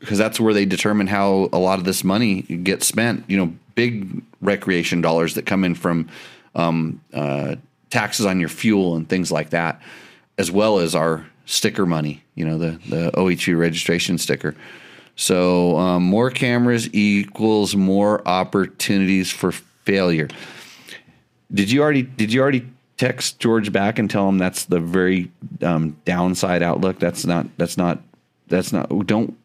because 0.00 0.18
that's 0.18 0.40
where 0.40 0.52
they 0.52 0.64
determine 0.64 1.06
how 1.06 1.48
a 1.52 1.58
lot 1.58 1.78
of 1.78 1.84
this 1.84 2.04
money 2.04 2.42
gets 2.42 2.86
spent. 2.86 3.24
You 3.28 3.36
know, 3.38 3.54
big 3.76 4.22
recreation 4.40 5.00
dollars 5.00 5.34
that 5.34 5.46
come 5.46 5.62
in 5.62 5.76
from 5.76 6.08
um, 6.56 7.00
uh, 7.14 7.54
taxes 7.90 8.26
on 8.26 8.40
your 8.40 8.48
fuel 8.48 8.96
and 8.96 9.08
things 9.08 9.30
like 9.30 9.50
that, 9.50 9.80
as 10.36 10.50
well 10.50 10.80
as 10.80 10.96
our 10.96 11.24
sticker 11.44 11.86
money. 11.86 12.24
You 12.34 12.44
know, 12.44 12.58
the 12.58 12.80
the 12.88 13.10
OHV 13.12 13.56
registration 13.56 14.18
sticker. 14.18 14.56
So 15.14 15.78
um, 15.78 16.02
more 16.02 16.30
cameras 16.30 16.92
equals 16.92 17.74
more 17.74 18.26
opportunities 18.28 19.30
for 19.30 19.52
failure. 19.52 20.28
Did 21.52 21.70
you 21.70 21.82
already? 21.82 22.02
Did 22.02 22.32
you 22.32 22.42
already 22.42 22.66
text 22.98 23.38
George 23.38 23.72
back 23.72 23.98
and 23.98 24.10
tell 24.10 24.28
him 24.28 24.38
that's 24.38 24.64
the 24.64 24.80
very 24.80 25.30
um, 25.62 25.96
downside 26.04 26.62
outlook? 26.62 26.98
That's 26.98 27.24
not. 27.24 27.46
That's 27.56 27.76
not. 27.76 28.00
That's 28.48 28.72
not. 28.72 28.88
Don't. 29.06 29.36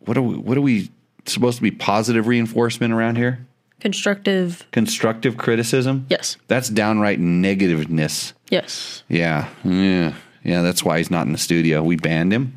What 0.00 0.16
are 0.16 0.22
we? 0.22 0.36
What 0.36 0.56
are 0.56 0.62
we 0.62 0.90
supposed 1.26 1.56
to 1.56 1.62
be? 1.62 1.70
Positive 1.70 2.26
reinforcement 2.26 2.92
around 2.92 3.16
here? 3.16 3.46
Constructive. 3.82 4.64
Constructive 4.70 5.36
criticism? 5.36 6.06
Yes. 6.08 6.36
That's 6.46 6.68
downright 6.68 7.18
negativeness. 7.18 8.32
Yes. 8.48 9.02
Yeah, 9.08 9.48
yeah, 9.64 10.14
yeah. 10.44 10.62
That's 10.62 10.84
why 10.84 10.98
he's 10.98 11.10
not 11.10 11.26
in 11.26 11.32
the 11.32 11.38
studio. 11.38 11.82
We 11.82 11.96
banned 11.96 12.32
him. 12.32 12.56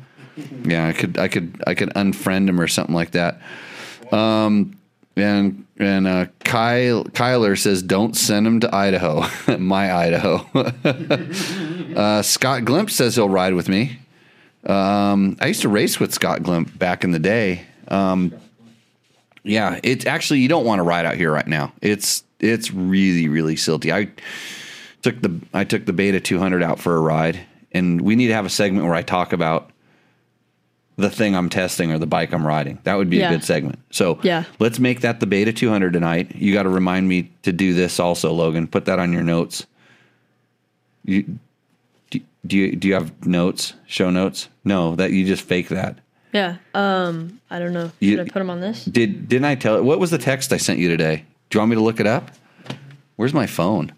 Yeah, 0.62 0.86
I 0.86 0.92
could, 0.92 1.18
I 1.18 1.26
could, 1.26 1.60
I 1.66 1.74
could 1.74 1.88
unfriend 1.94 2.48
him 2.48 2.60
or 2.60 2.68
something 2.68 2.94
like 2.94 3.10
that. 3.10 3.40
Um, 4.12 4.78
and 5.16 5.66
and 5.78 6.06
uh, 6.06 6.26
Kyle 6.44 7.02
Kyler 7.06 7.58
says, 7.58 7.82
"Don't 7.82 8.16
send 8.16 8.46
him 8.46 8.60
to 8.60 8.72
Idaho, 8.72 9.24
my 9.58 9.92
Idaho." 9.92 10.46
uh, 11.96 12.22
Scott 12.22 12.64
Glimp 12.64 12.88
says 12.88 13.16
he'll 13.16 13.28
ride 13.28 13.54
with 13.54 13.68
me. 13.68 13.98
Um, 14.64 15.36
I 15.40 15.48
used 15.48 15.62
to 15.62 15.68
race 15.68 15.98
with 15.98 16.14
Scott 16.14 16.44
Glimp 16.44 16.78
back 16.78 17.02
in 17.02 17.10
the 17.10 17.18
day. 17.18 17.66
Um, 17.88 18.32
yeah, 19.46 19.80
it's 19.82 20.04
actually 20.06 20.40
you 20.40 20.48
don't 20.48 20.64
want 20.64 20.80
to 20.80 20.82
ride 20.82 21.06
out 21.06 21.16
here 21.16 21.32
right 21.32 21.46
now. 21.46 21.72
It's 21.80 22.24
it's 22.40 22.72
really 22.72 23.28
really 23.28 23.54
silty. 23.56 23.92
I 23.94 24.10
took 25.02 25.20
the 25.22 25.40
I 25.54 25.64
took 25.64 25.86
the 25.86 25.92
Beta 25.92 26.20
200 26.20 26.62
out 26.62 26.78
for 26.80 26.96
a 26.96 27.00
ride, 27.00 27.40
and 27.72 28.00
we 28.00 28.16
need 28.16 28.26
to 28.28 28.34
have 28.34 28.44
a 28.46 28.50
segment 28.50 28.84
where 28.86 28.94
I 28.94 29.02
talk 29.02 29.32
about 29.32 29.70
the 30.98 31.10
thing 31.10 31.36
I'm 31.36 31.50
testing 31.50 31.92
or 31.92 31.98
the 31.98 32.06
bike 32.06 32.32
I'm 32.32 32.46
riding. 32.46 32.78
That 32.84 32.96
would 32.96 33.10
be 33.10 33.18
Yeah. 33.18 33.28
a 33.28 33.32
good 33.34 33.44
segment. 33.44 33.78
So 33.90 34.18
Yeah. 34.22 34.44
let's 34.58 34.78
make 34.78 35.00
that 35.02 35.20
the 35.20 35.26
Beta 35.26 35.52
200 35.52 35.92
tonight. 35.92 36.34
You 36.34 36.54
got 36.54 36.62
to 36.62 36.70
remind 36.70 37.06
me 37.06 37.30
to 37.42 37.52
do 37.52 37.74
this 37.74 38.00
also, 38.00 38.32
Logan. 38.32 38.66
Put 38.66 38.86
that 38.86 38.98
on 38.98 39.12
your 39.12 39.22
notes. 39.22 39.66
You 41.04 41.38
do, 42.10 42.20
do 42.46 42.56
you 42.56 42.76
do 42.76 42.88
you 42.88 42.94
have 42.94 43.26
notes? 43.26 43.74
Show 43.86 44.10
notes? 44.10 44.48
No, 44.64 44.96
that 44.96 45.12
you 45.12 45.24
just 45.26 45.42
fake 45.42 45.68
that. 45.68 45.98
Yeah. 46.36 46.56
Um, 46.74 47.40
I 47.50 47.58
don't 47.58 47.72
know. 47.72 47.90
You- 47.98 48.16
Should 48.18 48.20
I 48.20 48.24
put 48.24 48.40
them 48.40 48.50
on 48.50 48.60
this? 48.60 48.84
Did 48.84 49.26
didn't 49.26 49.46
I 49.46 49.54
tell 49.54 49.76
it? 49.76 49.84
what 49.84 49.98
was 49.98 50.10
the 50.10 50.18
text 50.18 50.52
I 50.52 50.58
sent 50.58 50.78
you 50.78 50.88
today? 50.88 51.24
Do 51.48 51.56
you 51.56 51.60
want 51.60 51.70
me 51.70 51.76
to 51.76 51.82
look 51.82 51.98
it 51.98 52.06
up? 52.06 52.30
Where's 53.16 53.32
my 53.32 53.46
phone? 53.46 53.92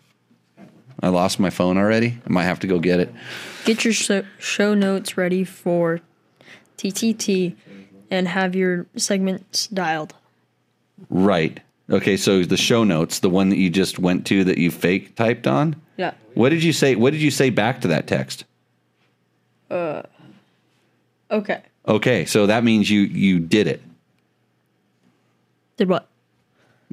I 1.03 1.09
lost 1.09 1.41
my 1.41 1.51
phone 1.51 1.77
already. 1.79 2.19
I 2.25 2.31
might 2.31 2.45
have 2.45 2.61
to 2.61 2.69
go 2.69 2.79
get 2.79 3.01
it. 3.01 3.13
Get 3.65 3.85
your 3.85 3.93
show, 3.93 4.25
show 4.39 4.75
notes 4.75 5.17
ready 5.17 5.43
for 5.43 6.01
TTT 6.77 7.57
and 8.09 8.29
have 8.29 8.55
your 8.55 8.87
segments 8.97 9.67
dialed. 9.67 10.15
Right. 11.11 11.59
Okay, 11.91 12.17
so 12.17 12.45
the 12.45 12.57
show 12.57 12.85
notes, 12.85 13.19
the 13.19 13.31
one 13.31 13.49
that 13.49 13.57
you 13.59 13.69
just 13.71 13.99
went 13.99 14.27
to 14.27 14.45
that 14.45 14.59
you 14.59 14.71
fake 14.71 15.17
typed 15.17 15.49
on. 15.49 15.75
Yeah. 15.97 16.13
What 16.35 16.51
did 16.51 16.63
you 16.63 16.73
say? 16.73 16.95
What 16.95 17.13
did 17.13 17.21
you 17.23 17.33
say 17.33 17.51
back 17.51 17.81
to 17.81 17.89
that 17.89 18.07
text? 18.07 18.45
Uh 19.71 20.03
Okay. 21.33 21.63
Okay, 21.89 22.25
so 22.27 22.47
that 22.47 22.65
means 22.65 22.91
you 22.91 23.01
you 23.01 23.39
did 23.41 23.67
it. 23.67 23.83
Did 25.79 25.89
what? 25.89 26.09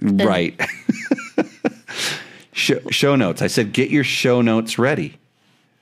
Right. 0.01 0.59
show, 2.53 2.79
show 2.89 3.15
notes. 3.15 3.41
I 3.41 3.47
said 3.47 3.73
get 3.73 3.89
your 3.89 4.03
show 4.03 4.41
notes 4.41 4.77
ready. 4.79 5.17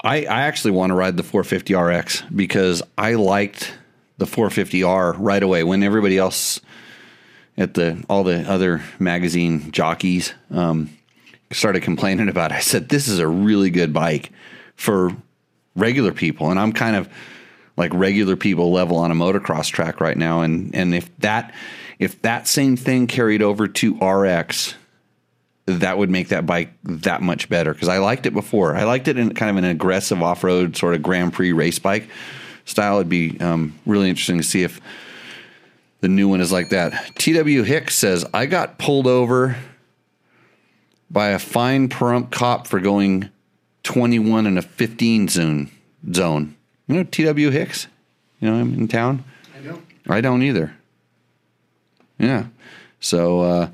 I 0.02 0.24
I 0.24 0.44
actually 0.44 0.70
want 0.70 0.88
to 0.88 0.94
ride 0.94 1.18
the 1.18 1.22
450RX 1.22 2.34
because 2.34 2.82
I 2.96 3.12
liked 3.14 3.74
the 4.16 4.24
450R 4.24 5.16
right 5.18 5.42
away 5.42 5.64
when 5.64 5.82
everybody 5.82 6.16
else 6.16 6.62
at 7.60 7.74
the 7.74 8.02
all 8.08 8.24
the 8.24 8.50
other 8.50 8.82
magazine 8.98 9.70
jockeys 9.70 10.32
um, 10.50 10.90
started 11.52 11.82
complaining 11.82 12.28
about 12.30 12.50
it. 12.50 12.56
I 12.56 12.60
said 12.60 12.88
this 12.88 13.06
is 13.06 13.20
a 13.20 13.28
really 13.28 13.70
good 13.70 13.92
bike 13.92 14.32
for 14.74 15.14
regular 15.76 16.12
people, 16.12 16.50
and 16.50 16.58
I'm 16.58 16.72
kind 16.72 16.96
of 16.96 17.08
like 17.76 17.92
regular 17.94 18.34
people 18.34 18.72
level 18.72 18.96
on 18.96 19.10
a 19.10 19.14
motocross 19.14 19.70
track 19.70 20.00
right 20.00 20.16
now. 20.16 20.40
And 20.40 20.74
and 20.74 20.94
if 20.94 21.14
that 21.18 21.54
if 21.98 22.20
that 22.22 22.48
same 22.48 22.76
thing 22.76 23.06
carried 23.06 23.42
over 23.42 23.68
to 23.68 23.94
RX, 24.04 24.74
that 25.66 25.98
would 25.98 26.08
make 26.08 26.28
that 26.28 26.46
bike 26.46 26.72
that 26.84 27.20
much 27.20 27.50
better 27.50 27.74
because 27.74 27.88
I 27.88 27.98
liked 27.98 28.24
it 28.24 28.32
before. 28.32 28.74
I 28.74 28.84
liked 28.84 29.06
it 29.06 29.18
in 29.18 29.34
kind 29.34 29.50
of 29.50 29.62
an 29.62 29.70
aggressive 29.70 30.22
off 30.22 30.42
road 30.42 30.78
sort 30.78 30.94
of 30.94 31.02
Grand 31.02 31.34
Prix 31.34 31.52
race 31.52 31.78
bike 31.78 32.08
style. 32.64 32.96
It'd 32.96 33.10
be 33.10 33.38
um, 33.40 33.78
really 33.84 34.08
interesting 34.08 34.38
to 34.38 34.42
see 34.42 34.62
if 34.62 34.80
the 36.00 36.08
new 36.08 36.28
one 36.28 36.40
is 36.40 36.52
like 36.52 36.70
that. 36.70 37.14
TW 37.16 37.64
Hicks 37.64 37.94
says, 37.96 38.24
I 38.32 38.46
got 38.46 38.78
pulled 38.78 39.06
over 39.06 39.56
by 41.10 41.28
a 41.28 41.38
fine 41.38 41.88
Pahrump 41.88 42.30
cop 42.30 42.66
for 42.66 42.80
going 42.80 43.30
21 43.82 44.46
in 44.46 44.58
a 44.58 44.62
15 44.62 45.28
zone. 45.28 45.70
zone. 46.12 46.56
You 46.86 46.96
know 46.96 47.04
TW 47.04 47.52
Hicks? 47.52 47.86
You 48.40 48.50
know 48.50 48.56
him 48.56 48.74
in 48.74 48.88
town? 48.88 49.24
I 49.56 49.60
don't. 49.62 49.84
I 50.08 50.20
don't 50.20 50.42
either. 50.42 50.74
Yeah. 52.18 52.46
So, 53.00 53.40
uh, 53.40 53.68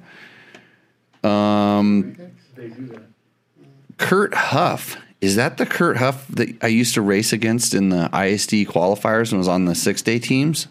that. 2.88 3.02
Kurt 3.98 4.34
Huff. 4.34 4.96
Is 5.20 5.36
that 5.36 5.56
the 5.56 5.66
Kurt 5.66 5.96
Huff 5.96 6.26
that 6.28 6.56
I 6.62 6.66
used 6.66 6.94
to 6.94 7.02
race 7.02 7.32
against 7.32 7.74
in 7.74 7.88
the 7.88 8.04
ISD 8.12 8.68
qualifiers 8.68 9.30
and 9.30 9.38
was 9.38 9.48
on 9.48 9.64
the 9.64 9.74
six 9.74 10.02
day 10.02 10.18
teams? 10.18 10.68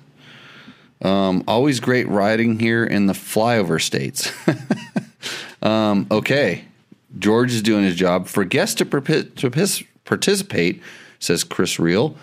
Um, 1.01 1.43
always 1.47 1.79
great 1.79 2.07
riding 2.07 2.59
here 2.59 2.83
in 2.83 3.05
the 3.05 3.13
flyover 3.13 3.81
states. 3.81 4.31
um, 5.61 6.07
okay. 6.09 6.65
George 7.17 7.53
is 7.53 7.61
doing 7.61 7.83
his 7.83 7.95
job. 7.95 8.27
For 8.27 8.43
guests 8.43 8.75
to, 8.75 8.85
to 8.85 9.83
participate, 10.05 10.81
says 11.19 11.43
Chris 11.43 11.79
Reel, 11.79 12.15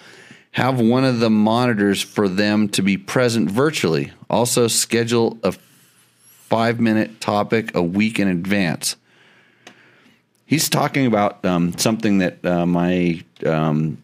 have 0.52 0.80
one 0.80 1.04
of 1.04 1.20
the 1.20 1.30
monitors 1.30 2.02
for 2.02 2.28
them 2.28 2.68
to 2.70 2.82
be 2.82 2.96
present 2.96 3.50
virtually. 3.50 4.12
Also, 4.28 4.68
schedule 4.68 5.38
a 5.42 5.52
five 5.52 6.78
minute 6.80 7.20
topic 7.20 7.74
a 7.74 7.82
week 7.82 8.18
in 8.18 8.28
advance. 8.28 8.96
He's 10.44 10.68
talking 10.68 11.06
about 11.06 11.42
um, 11.46 11.76
something 11.78 12.18
that 12.18 12.44
uh, 12.44 12.66
my 12.66 13.22
um, 13.46 14.02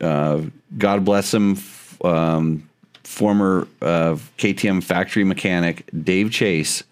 uh, 0.00 0.40
God 0.78 1.04
bless 1.04 1.34
him, 1.34 1.52
f- 1.52 2.02
um, 2.02 2.69
former 3.10 3.66
uh, 3.82 4.16
KTM 4.38 4.82
factory 4.82 5.24
mechanic 5.24 5.88
Dave 6.04 6.30
Chase, 6.30 6.84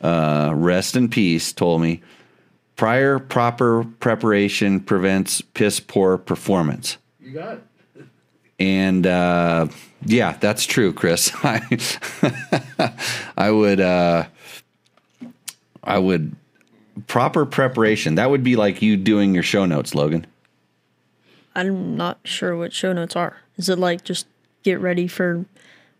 uh, 0.00 0.52
rest 0.54 0.96
in 0.96 1.08
peace, 1.08 1.52
told 1.52 1.82
me. 1.82 2.02
Prior 2.76 3.20
proper 3.20 3.84
preparation 4.00 4.80
prevents 4.80 5.40
piss 5.40 5.78
poor 5.78 6.18
performance. 6.18 6.96
You 7.20 7.32
got 7.34 7.60
it. 7.94 8.06
And 8.58 9.06
uh, 9.06 9.68
yeah, 10.04 10.36
that's 10.40 10.64
true, 10.64 10.92
Chris. 10.92 11.30
I, 11.44 11.60
I 13.36 13.50
would, 13.50 13.80
uh, 13.80 14.24
I 15.84 15.98
would 15.98 16.34
proper 17.06 17.46
preparation. 17.46 18.16
That 18.16 18.30
would 18.30 18.42
be 18.42 18.56
like 18.56 18.82
you 18.82 18.96
doing 18.96 19.34
your 19.34 19.42
show 19.42 19.66
notes, 19.66 19.94
Logan. 19.94 20.26
I'm 21.54 21.96
not 21.96 22.18
sure 22.24 22.56
what 22.56 22.72
show 22.72 22.92
notes 22.92 23.14
are. 23.14 23.36
Is 23.56 23.68
it 23.68 23.78
like 23.78 24.02
just 24.02 24.26
get 24.64 24.80
ready 24.80 25.06
for 25.06 25.44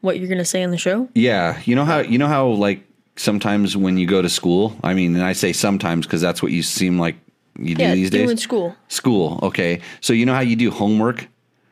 what 0.01 0.19
you're 0.19 0.29
going 0.29 0.39
to 0.39 0.45
say 0.45 0.65
on 0.65 0.71
the 0.73 0.79
show? 0.79 1.09
Yeah, 1.15 1.61
you 1.65 1.77
know 1.77 1.85
how 1.85 2.01
you 2.01 2.19
know 2.19 2.27
how 2.27 2.49
like 2.49 2.83
sometimes 3.17 3.77
when 3.77 3.97
you 3.97 4.07
go 4.09 4.21
to 4.21 4.29
school. 4.29 4.77
I 4.83 4.95
mean, 4.95 5.15
and 5.15 5.23
I 5.25 5.33
say 5.35 5.53
sometimes 5.53 6.07
because 6.07 6.21
that's 6.21 6.43
what 6.43 6.51
you 6.51 6.63
seem 6.65 6.99
like 6.99 7.15
you 7.59 7.77
do 7.77 7.85
Yeah, 7.85 7.95
these 7.95 8.11
doing 8.11 8.29
days. 8.31 8.43
school. 8.43 8.75
School, 8.89 9.39
okay. 9.45 9.81
So 10.01 10.13
you 10.13 10.27
know 10.27 10.35
how 10.35 10.41
you 10.41 10.57
do 10.57 10.71
homework 10.73 11.29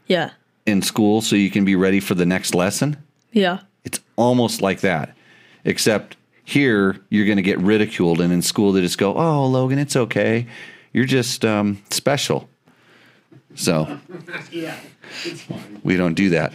Yeah. 0.07 0.31
in 0.67 0.81
school 0.83 1.21
so 1.21 1.35
you 1.35 1.51
can 1.51 1.65
be 1.65 1.75
ready 1.75 1.99
for 1.99 2.15
the 2.15 2.25
next 2.27 2.55
lesson. 2.55 2.97
Yeah. 3.33 3.61
It's 3.85 3.99
almost 4.17 4.63
like 4.63 4.81
that, 4.83 5.17
except 5.65 6.17
here 6.45 6.97
you're 7.11 7.27
going 7.27 7.37
to 7.39 7.43
get 7.43 7.59
ridiculed, 7.59 8.21
and 8.21 8.33
in 8.33 8.43
school 8.43 8.71
they 8.73 8.81
just 8.81 8.99
go, 8.99 9.15
"Oh, 9.17 9.47
Logan, 9.47 9.79
it's 9.81 9.97
okay. 9.97 10.47
You're 10.93 11.05
just 11.07 11.45
um, 11.45 11.83
special." 11.91 12.49
So 13.55 13.99
Yeah, 14.51 14.79
it's 15.25 15.45
we 15.83 15.97
don't 15.97 16.15
do 16.15 16.31
that. 16.31 16.53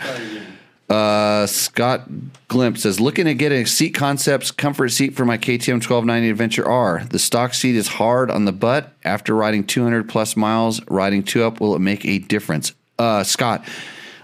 Uh, 0.89 1.45
Scott 1.47 2.07
Glimp 2.47 2.77
says, 2.77 2.99
looking 2.99 3.27
at 3.27 3.33
getting 3.33 3.63
a 3.63 3.67
seat 3.67 3.89
concepts 3.89 4.51
comfort 4.51 4.89
seat 4.89 5.15
for 5.15 5.25
my 5.25 5.37
KTM 5.37 5.75
1290 5.75 6.29
Adventure 6.29 6.67
R. 6.67 7.03
The 7.09 7.19
stock 7.19 7.53
seat 7.53 7.75
is 7.75 7.87
hard 7.87 8.31
on 8.31 8.45
the 8.45 8.53
butt. 8.53 8.93
After 9.03 9.35
riding 9.35 9.65
200 9.65 10.07
plus 10.07 10.37
miles, 10.37 10.81
riding 10.87 11.23
two 11.23 11.43
up, 11.43 11.59
will 11.59 11.75
it 11.75 11.79
make 11.79 12.05
a 12.05 12.19
difference? 12.19 12.73
Uh, 12.97 13.23
Scott, 13.23 13.67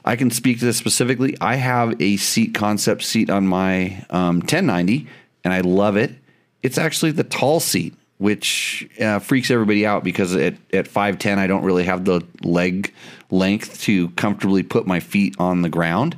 I 0.06 0.16
can 0.16 0.32
speak 0.32 0.60
to 0.60 0.66
this 0.66 0.78
specifically. 0.78 1.36
I 1.42 1.56
have 1.56 2.02
a 2.02 2.16
seat 2.16 2.54
concept 2.54 3.04
seat 3.04 3.30
on 3.30 3.46
my 3.46 4.06
um, 4.10 4.38
1090, 4.38 5.08
and 5.44 5.54
I 5.54 5.62
love 5.62 5.98
it. 5.98 6.14
It's 6.62 6.78
actually 6.78 7.12
the 7.12 7.26
tall 7.26 7.60
seat, 7.60 7.94
which 8.24 8.90
uh, 9.02 9.20
freaks 9.20 9.52
everybody 9.52 9.86
out 9.86 10.02
because 10.02 10.34
at, 10.34 10.54
at 10.72 10.88
5'10, 10.88 11.40
I 11.40 11.46
don't 11.46 11.66
really 11.66 11.84
have 11.84 12.06
the 12.06 12.22
leg 12.42 12.94
length 13.30 13.82
to 13.82 14.08
comfortably 14.12 14.64
put 14.64 14.88
my 14.88 15.02
feet 15.02 15.36
on 15.40 15.62
the 15.62 15.68
ground. 15.68 16.16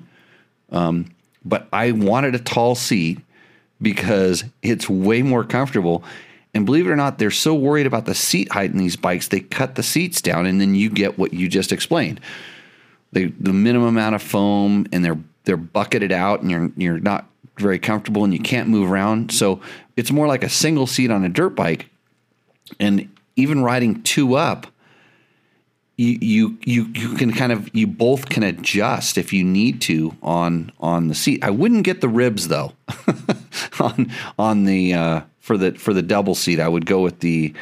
Um, 0.71 1.07
but 1.43 1.67
I 1.73 1.93
wanted 1.93 2.35
a 2.35 2.39
tall 2.39 2.75
seat 2.75 3.21
because 3.81 4.43
it's 4.61 4.87
way 4.87 5.23
more 5.23 5.43
comfortable. 5.43 6.03
And 6.53 6.63
believe 6.63 6.85
it 6.85 6.91
or 6.91 6.95
not, 6.95 7.17
they're 7.17 7.31
so 7.31 7.55
worried 7.55 7.87
about 7.87 8.05
the 8.05 8.13
seat 8.13 8.51
height 8.51 8.69
in 8.69 8.77
these 8.77 8.95
bikes, 8.95 9.29
they 9.29 9.39
cut 9.39 9.73
the 9.73 9.81
seats 9.81 10.21
down, 10.21 10.45
and 10.45 10.61
then 10.61 10.75
you 10.75 10.91
get 10.91 11.17
what 11.17 11.33
you 11.33 11.49
just 11.49 11.71
explained. 11.71 12.19
They, 13.13 13.25
the 13.25 13.51
minimum 13.51 13.87
amount 13.87 14.13
of 14.13 14.21
foam, 14.21 14.85
and 14.91 15.03
they're 15.03 15.17
they're 15.45 15.57
bucketed 15.57 16.11
out, 16.11 16.43
and 16.43 16.51
you're 16.51 16.71
you're 16.77 16.99
not 16.99 17.27
very 17.57 17.79
comfortable, 17.79 18.23
and 18.23 18.31
you 18.31 18.39
can't 18.39 18.69
move 18.69 18.91
around. 18.91 19.31
So 19.31 19.59
it's 19.97 20.11
more 20.11 20.27
like 20.27 20.43
a 20.43 20.49
single 20.49 20.85
seat 20.85 21.09
on 21.09 21.23
a 21.23 21.29
dirt 21.29 21.55
bike, 21.55 21.89
and 22.79 23.09
even 23.35 23.63
riding 23.63 24.01
two 24.03 24.35
up, 24.35 24.67
you 25.97 26.17
you 26.21 26.57
you 26.63 26.85
you 26.93 27.15
can 27.15 27.31
kind 27.31 27.51
of 27.51 27.73
you 27.73 27.87
both 27.87 28.27
can 28.27 28.43
adjust 28.43 29.17
if 29.17 29.31
you 29.31 29.43
need 29.43 29.81
to 29.81 30.15
on 30.21 30.71
on 30.79 31.07
the 31.07 31.15
seat. 31.15 31.43
I 31.43 31.51
wouldn't 31.51 31.83
get 31.83 32.01
the 32.01 32.09
ribs 32.09 32.49
though 32.49 32.73
on 33.79 34.11
on 34.37 34.65
the 34.65 34.93
uh, 34.93 35.21
for 35.39 35.57
the 35.57 35.71
for 35.73 35.93
the 35.93 36.01
double 36.01 36.35
seat. 36.35 36.59
I 36.59 36.67
would 36.67 36.85
go 36.85 37.01
with 37.01 37.19
the 37.21 37.53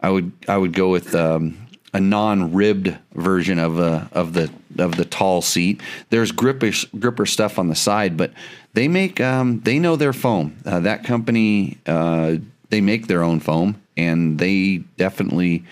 I 0.00 0.10
would 0.10 0.32
I 0.48 0.56
would 0.56 0.72
go 0.72 0.90
with 0.90 1.14
um, 1.14 1.66
a 1.92 2.00
non-ribbed 2.00 2.96
version 3.14 3.58
of 3.58 3.78
a 3.78 4.08
of 4.12 4.32
the 4.32 4.50
of 4.78 4.96
the 4.96 5.04
tall 5.04 5.42
seat. 5.42 5.80
There's 6.10 6.32
gripper 6.32 6.70
gripper 6.98 7.26
stuff 7.26 7.58
on 7.58 7.68
the 7.68 7.74
side, 7.74 8.16
but 8.16 8.32
they 8.72 8.88
make 8.88 9.20
um, 9.20 9.60
they 9.60 9.78
know 9.78 9.96
their 9.96 10.12
foam. 10.12 10.56
Uh, 10.64 10.80
that 10.80 11.04
company 11.04 11.78
uh, 11.86 12.36
they 12.70 12.80
make 12.80 13.06
their 13.06 13.22
own 13.22 13.40
foam, 13.40 13.79
and 13.96 14.38
they 14.38 14.78
definitely 14.96 15.64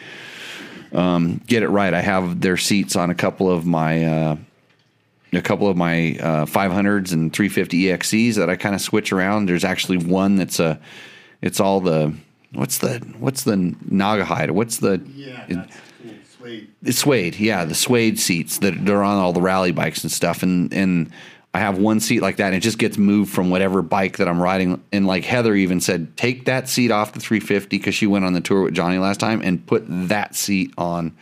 um, 0.93 1.41
get 1.47 1.63
it 1.63 1.69
right. 1.69 1.93
I 1.93 2.01
have 2.01 2.41
their 2.41 2.57
seats 2.57 2.97
on 2.97 3.11
a 3.11 3.15
couple 3.15 3.51
of 3.51 3.67
my 3.67 4.05
uh, 4.05 4.37
a 5.33 5.43
couple 5.43 5.69
of 5.69 5.77
my 5.77 6.17
uh, 6.21 6.47
500s 6.47 7.13
and 7.13 7.33
350 7.33 7.83
EXCs 7.85 8.35
that 8.37 8.49
I 8.49 8.57
kind 8.57 8.75
of 8.75 8.81
switch 8.81 9.13
around. 9.13 9.47
There's 9.47 9.65
actually 9.65 9.99
one 9.99 10.37
that's 10.37 10.59
a 10.59 10.81
it's 11.43 11.61
all 11.61 11.81
the 11.81 12.15
what's 12.53 12.79
the 12.79 12.99
what's 13.19 13.45
the 13.45 13.57
Naugahyde? 13.57 14.51
What's 14.53 14.79
the 14.79 15.03
Yeah, 15.15 15.47
cool. 15.49 15.65
Suede. 16.39 16.69
it's 16.83 16.99
suede, 16.99 17.37
yeah, 17.37 17.65
the 17.65 17.75
suede 17.75 18.19
seats 18.19 18.59
that 18.59 18.85
they're 18.85 19.03
on 19.03 19.19
all 19.19 19.33
the 19.33 19.43
rally 19.43 19.73
bikes 19.73 20.03
and 20.03 20.11
stuff, 20.11 20.43
and 20.43 20.73
and 20.73 21.11
I 21.55 21.61
have 21.61 21.79
one 21.79 21.99
seat 22.01 22.21
like 22.21 22.37
that, 22.37 22.47
and 22.49 22.57
it 22.57 22.61
just 22.61 22.79
gets 22.79 22.99
moved 22.99 23.33
from 23.33 23.49
whatever 23.51 23.81
bike 23.83 24.19
that 24.19 24.29
I'm 24.29 24.41
riding. 24.41 24.83
And 24.93 25.07
like 25.07 25.25
Heather 25.25 25.55
even 25.55 25.81
said, 25.81 26.17
take 26.17 26.45
that 26.45 26.69
seat 26.69 26.91
off 26.91 27.13
the 27.15 27.21
350 27.21 27.79
because 27.79 27.95
she 27.95 28.07
went 28.07 28.25
on 28.27 28.35
the 28.35 28.41
tour 28.41 28.63
with 28.63 28.75
Johnny 28.75 28.99
last 28.99 29.19
time, 29.19 29.41
and 29.43 29.65
put 29.67 29.85
that 29.89 30.35
seat 30.35 30.73
on 30.77 31.17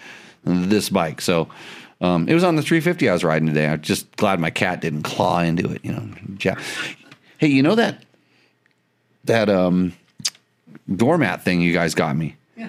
this 0.45 0.89
bike. 0.91 1.21
So 1.21 1.49
um, 2.01 2.29
it 2.29 2.35
was 2.35 2.43
on 2.45 2.57
the 2.57 2.63
350 2.63 3.09
I 3.09 3.13
was 3.13 3.23
riding 3.25 3.47
today. 3.47 3.69
I'm 3.69 3.81
just 3.81 4.15
glad 4.17 4.41
my 4.41 4.51
cat 4.51 4.81
didn't 4.81 5.03
claw 5.05 5.41
into 5.41 5.71
it. 5.73 5.85
You 5.85 5.93
know, 5.93 6.09
ja- 6.41 6.57
hey, 7.39 7.47
you 7.49 7.63
know 7.63 7.77
that 7.77 8.03
that 9.25 9.49
um, 9.49 9.93
doormat 10.95 11.43
thing 11.45 11.61
you 11.61 11.73
guys 11.73 11.95
got 11.95 12.17
me 12.17 12.37
Yeah. 12.57 12.69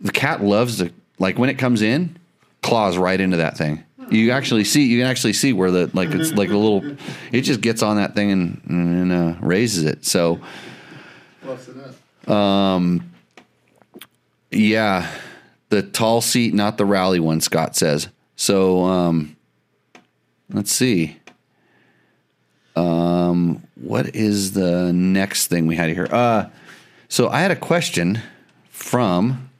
the 0.00 0.12
cat 0.12 0.42
loves 0.42 0.78
to 0.78 0.92
like 1.18 1.38
when 1.38 1.50
it 1.50 1.58
comes 1.58 1.82
in, 1.82 2.16
claws 2.62 2.96
right 2.96 3.20
into 3.20 3.38
that 3.38 3.56
thing. 3.58 3.84
You 4.10 4.32
actually 4.32 4.64
see 4.64 4.84
you 4.86 4.98
can 4.98 5.06
actually 5.06 5.32
see 5.34 5.52
where 5.52 5.70
the 5.70 5.90
like 5.94 6.10
it's 6.10 6.32
like 6.32 6.50
a 6.50 6.56
little 6.56 6.96
it 7.32 7.42
just 7.42 7.60
gets 7.60 7.82
on 7.82 7.96
that 7.96 8.14
thing 8.14 8.30
and 8.30 8.60
and 8.68 9.12
uh, 9.12 9.34
raises 9.40 9.84
it. 9.84 10.04
So 10.04 10.40
enough. 11.68 12.30
yeah, 14.50 15.10
the 15.68 15.82
tall 15.82 16.20
seat, 16.20 16.54
not 16.54 16.76
the 16.76 16.84
rally 16.84 17.20
one. 17.20 17.40
Scott 17.40 17.76
says. 17.76 18.08
So 18.36 18.84
um, 18.84 19.36
let's 20.52 20.72
see. 20.72 21.16
Um, 22.76 23.62
what 23.74 24.14
is 24.14 24.52
the 24.52 24.92
next 24.92 25.48
thing 25.48 25.66
we 25.66 25.76
had 25.76 25.90
here? 25.90 26.08
Uh, 26.10 26.48
so 27.08 27.28
I 27.28 27.40
had 27.40 27.50
a 27.50 27.56
question 27.56 28.20
from 28.70 29.50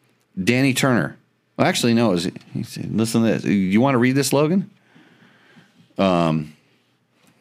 Danny 0.42 0.72
Turner. 0.72 1.16
Well, 1.60 1.68
actually, 1.68 1.92
no. 1.92 2.08
Was, 2.08 2.24
he 2.54 2.62
said, 2.62 2.90
listen 2.96 3.22
to 3.22 3.28
this. 3.38 3.44
You 3.44 3.82
want 3.82 3.92
to 3.94 3.98
read 3.98 4.12
this, 4.12 4.32
Logan? 4.32 4.70
Um, 5.98 6.56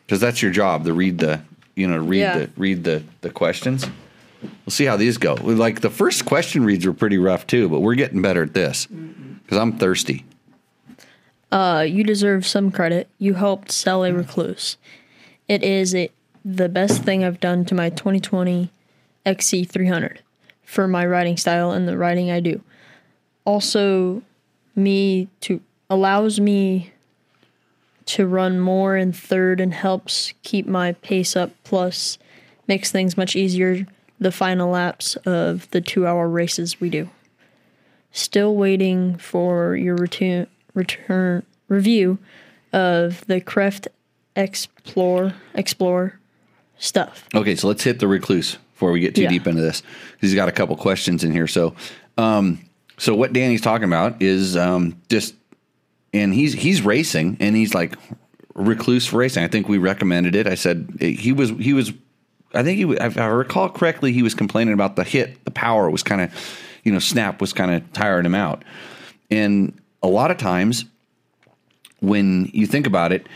because 0.06 0.20
that's 0.20 0.42
your 0.42 0.52
job 0.52 0.84
to 0.84 0.94
read 0.94 1.20
the, 1.20 1.42
you 1.78 1.88
know, 1.88 2.00
read 2.00 2.20
Yeah. 2.20 2.38
the 2.40 2.50
read 2.58 2.84
the 2.84 3.02
the 3.22 3.30
questions. 3.30 3.88
We'll 4.42 4.72
see 4.72 4.84
how 4.84 4.98
these 4.98 5.18
go. 5.18 5.36
Like 5.36 5.80
the 5.80 5.90
first 5.90 6.26
question 6.26 6.66
reads 6.66 6.86
were 6.86 6.92
pretty 6.92 7.18
rough 7.18 7.48
too, 7.48 7.70
but 7.70 7.80
we're 7.80 7.96
getting 7.96 8.22
better 8.22 8.44
at 8.44 8.54
this 8.54 8.88
because 8.88 9.58
I'm 9.58 9.78
thirsty. 9.78 10.26
Uh, 11.50 11.86
you 11.88 12.04
deserve 12.04 12.46
some 12.46 12.72
credit. 12.72 13.08
You 13.20 13.36
helped 13.36 13.72
sell 13.72 14.04
a 14.04 14.12
Rekluse. 14.12 14.76
It 15.48 15.64
is 15.64 15.96
a, 15.96 16.10
the 16.44 16.68
best 16.68 17.04
thing 17.04 17.24
I've 17.24 17.40
done 17.40 17.64
to 17.66 17.74
my 17.74 17.90
2020 17.90 18.70
XC300 19.26 20.18
for 20.66 20.90
my 20.90 21.06
riding 21.06 21.38
style 21.38 21.72
and 21.72 21.88
the 21.88 21.98
riding 21.98 22.30
I 22.30 22.42
do. 22.42 22.62
Also, 23.50 24.22
me 24.76 25.28
to 25.42 25.60
allows 25.90 26.40
me 26.40 26.92
to 28.06 28.28
run 28.28 28.60
more 28.60 28.96
in 28.96 29.12
third 29.12 29.60
and 29.60 29.74
helps 29.74 30.34
keep 30.44 30.68
my 30.68 30.92
pace 30.92 31.36
up. 31.36 31.50
Plus, 31.64 32.20
makes 32.68 32.92
things 32.92 33.18
much 33.18 33.36
easier 33.36 33.88
the 34.20 34.32
final 34.32 34.70
laps 34.70 35.16
of 35.26 35.68
the 35.72 35.82
two-hour 35.82 36.30
races 36.30 36.80
we 36.80 36.92
do. 36.92 37.10
Still 38.12 38.56
waiting 38.56 39.18
for 39.18 39.76
your 39.76 39.96
return 39.96 40.46
return 40.76 41.44
review 41.70 42.20
of 42.72 43.26
the 43.26 43.42
Krefft 43.42 43.88
XPLOR 44.36 45.34
XPLOR 45.56 46.12
stuff. 46.78 47.28
Okay, 47.34 47.56
so 47.56 47.68
let's 47.68 47.84
hit 47.84 47.98
the 47.98 48.06
Rekluse 48.06 48.58
before 48.74 48.92
we 48.92 49.00
get 49.00 49.16
too 49.16 49.24
Yeah. 49.24 49.30
deep 49.30 49.48
into 49.48 49.62
this. 49.64 49.82
He's 50.22 50.36
got 50.36 50.50
a 50.50 50.52
couple 50.52 50.76
questions 50.76 51.24
in 51.24 51.32
here. 51.32 51.48
So, 51.48 51.74
um, 52.16 52.60
so 53.00 53.16
what 53.16 53.34
Danny's 53.34 53.62
talking 53.62 53.86
about 53.86 54.22
is 54.22 54.56
um, 54.58 55.02
just, 55.10 55.34
and 56.14 56.34
he's 56.34 56.54
he's 56.54 56.82
racing, 56.82 57.38
and 57.40 57.56
he's 57.56 57.74
like 57.74 57.96
Rekluse 58.56 59.08
for 59.08 59.18
racing. 59.18 59.44
I 59.44 59.48
think 59.48 59.70
we 59.70 59.78
recommended 59.78 60.36
it. 60.36 60.48
I 60.48 60.56
said 60.56 60.98
he 61.00 61.32
was 61.32 61.50
he 61.52 61.74
was, 61.74 61.94
I 62.54 62.62
think 62.62 62.78
he 62.78 62.84
if 62.84 63.18
I 63.18 63.28
recall 63.28 63.70
correctly, 63.70 64.12
he 64.12 64.22
was 64.22 64.36
complaining 64.36 64.74
about 64.74 64.98
the 64.98 65.04
hit, 65.04 65.44
the 65.46 65.52
power 65.52 65.90
was 65.90 66.04
kind 66.04 66.22
of, 66.22 66.60
you 66.84 66.92
know, 66.92 67.00
snap 67.00 67.40
was 67.40 67.54
kind 67.54 67.72
of 67.72 67.94
tiring 67.94 68.26
him 68.26 68.36
out, 68.36 68.64
and 69.32 69.80
a 70.04 70.08
lot 70.08 70.30
of 70.30 70.38
times 70.38 70.86
when 72.02 72.50
you 72.54 72.66
think 72.66 72.86
about 72.86 73.12
it, 73.12 73.28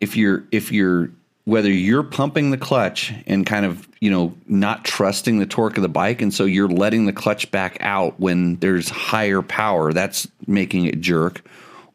if 0.00 0.16
you're 0.16 0.44
if 0.52 0.70
you're 0.70 1.10
whether 1.44 1.70
you're 1.70 2.04
pumping 2.04 2.50
the 2.52 2.56
clutch 2.56 3.12
and 3.26 3.44
kind 3.44 3.66
of 3.66 3.88
you 4.00 4.10
know 4.10 4.34
not 4.46 4.84
trusting 4.84 5.38
the 5.38 5.46
torque 5.46 5.76
of 5.76 5.82
the 5.82 5.88
bike 5.88 6.22
and 6.22 6.32
so 6.32 6.44
you're 6.44 6.68
letting 6.68 7.06
the 7.06 7.12
clutch 7.12 7.50
back 7.50 7.76
out 7.80 8.18
when 8.20 8.56
there's 8.56 8.88
higher 8.88 9.42
power 9.42 9.92
that's 9.92 10.28
making 10.46 10.84
it 10.86 11.00
jerk. 11.00 11.42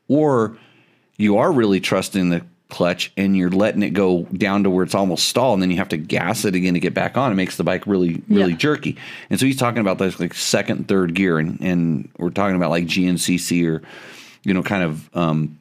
Or 0.10 0.58
you 1.18 1.38
are 1.38 1.52
really 1.52 1.80
trusting 1.80 2.30
the 2.30 2.46
clutch 2.70 3.12
and 3.16 3.36
you're 3.38 3.50
letting 3.50 3.82
it 3.84 3.92
go 3.92 4.24
down 4.24 4.64
to 4.64 4.70
where 4.70 4.84
it's 4.84 4.94
almost 4.96 5.28
stalled 5.28 5.54
and 5.56 5.64
then 5.64 5.72
you 5.72 5.78
have 5.78 5.90
to 5.90 5.98
gas 5.98 6.44
it 6.44 6.54
again 6.54 6.74
to 6.74 6.80
get 6.82 6.94
back 6.94 7.16
on. 7.18 7.32
It 7.32 7.36
makes 7.36 7.56
the 7.58 7.64
bike 7.64 7.88
really 7.88 8.22
really 8.30 8.52
Yeah. 8.52 8.58
jerky. 8.58 8.98
And 9.30 9.40
so 9.40 9.46
he's 9.46 9.58
talking 9.58 9.80
about 9.80 9.98
this 9.98 10.20
like 10.20 10.34
second 10.34 10.88
third 10.90 11.14
gear 11.14 11.38
and 11.40 11.60
and 11.62 12.10
we're 12.18 12.30
talking 12.30 12.56
about 12.58 12.70
like 12.72 12.86
GNCC 12.86 13.66
or 13.68 13.82
you 14.44 14.54
know 14.54 14.64
kind 14.64 14.84
of 14.84 15.16
um 15.16 15.58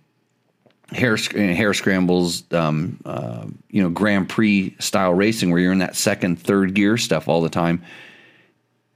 hare 0.93 1.17
hare 1.17 1.75
scrambles, 1.75 2.45
um, 2.53 2.99
uh, 3.05 3.47
you 3.71 3.83
know, 3.83 3.91
Grand 3.91 4.29
Prix 4.29 4.75
style 4.79 5.15
racing 5.15 5.51
where 5.51 5.61
you're 5.61 5.73
in 5.73 5.79
that 5.79 5.97
second, 5.97 6.41
third 6.41 6.75
gear 6.75 6.97
stuff 6.97 7.29
all 7.29 7.43
the 7.43 7.49
time. 7.49 7.83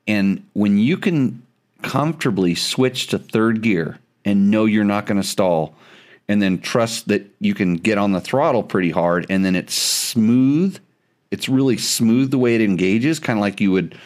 And 0.07 0.44
when 0.53 0.79
you 0.79 0.96
can 0.96 1.42
comfortably 1.83 2.55
switch 2.55 3.09
to 3.09 3.18
third 3.18 3.62
gear 3.62 3.98
and 4.24 4.50
know 4.50 4.66
you're 4.66 4.85
not 4.85 5.07
going 5.07 5.20
to 5.20 5.26
stall, 5.26 5.74
and 6.29 6.40
then 6.40 6.61
trust 6.61 7.09
that 7.09 7.26
you 7.40 7.55
can 7.55 7.74
get 7.74 7.98
on 7.98 8.12
the 8.12 8.20
throttle 8.20 8.62
pretty 8.62 8.90
hard, 8.90 9.26
and 9.29 9.44
then 9.44 9.57
it's 9.57 9.74
smooth. 9.74 10.79
It's 11.33 11.48
really 11.48 11.76
smooth 11.76 12.31
the 12.31 12.38
way 12.38 12.55
it 12.55 12.61
engages, 12.61 13.18
kind 13.18 13.38
of 13.38 13.40
like 13.40 13.61
you 13.61 13.72
would 13.72 13.98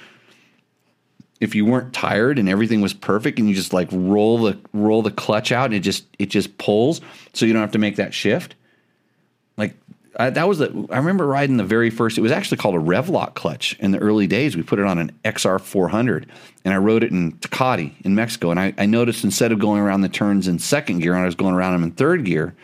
if 1.45 1.55
you 1.55 1.65
weren't 1.65 1.93
tired 1.93 2.39
and 2.39 2.49
everything 2.49 2.81
was 2.81 2.93
perfect 2.93 3.39
and 3.39 3.49
you 3.49 3.55
just 3.55 3.73
like 3.73 3.89
roll 3.93 4.39
the 4.39 4.59
roll 4.73 5.03
the 5.03 5.11
clutch 5.11 5.53
out 5.53 5.67
and 5.67 5.75
it 5.75 5.81
just 5.81 6.05
it 6.19 6.27
just 6.27 6.59
pulls 6.59 7.01
so 7.33 7.47
you 7.47 7.53
don't 7.53 7.63
have 7.63 7.73
to 7.73 7.79
make 7.79 7.97
that 7.97 8.13
shift 8.13 8.57
like 9.57 9.77
I, 10.17 10.31
that 10.31 10.47
was 10.47 10.59
the. 10.59 10.87
I 10.91 10.99
remember 10.99 11.27
riding 11.27 11.57
the 11.57 11.65
very 11.65 11.91
first. 11.91 12.19
It 12.19 12.21
was 12.21 12.31
actually 12.31 12.59
called 12.59 12.77
a 12.77 12.79
Revlock 12.79 13.35
clutch 13.35 13.77
in 13.81 13.91
the 13.91 13.99
early 13.99 14.27
days. 14.27 14.57
We 14.57 14.63
put 14.63 14.79
it 14.79 14.85
on 14.85 14.99
an 14.99 15.13
XR 15.25 15.61
400, 15.61 16.31
and 16.65 16.73
I 16.73 16.77
rode 16.77 17.03
it 17.03 17.11
in 17.11 17.33
Tecate 17.39 18.01
in 18.05 18.15
Mexico. 18.15 18.51
And 18.51 18.61
I, 18.61 18.75
I 18.79 18.87
noticed 18.87 19.25
instead 19.25 19.51
of 19.51 19.59
going 19.59 19.81
around 19.81 20.03
the 20.03 20.09
turns 20.09 20.47
in 20.47 20.59
second 20.59 21.01
gear, 21.01 21.15
I 21.17 21.25
was 21.25 21.35
going 21.35 21.55
around 21.55 21.73
them 21.73 21.83
in 21.83 21.91
third 21.93 22.25
gear, 22.25 22.55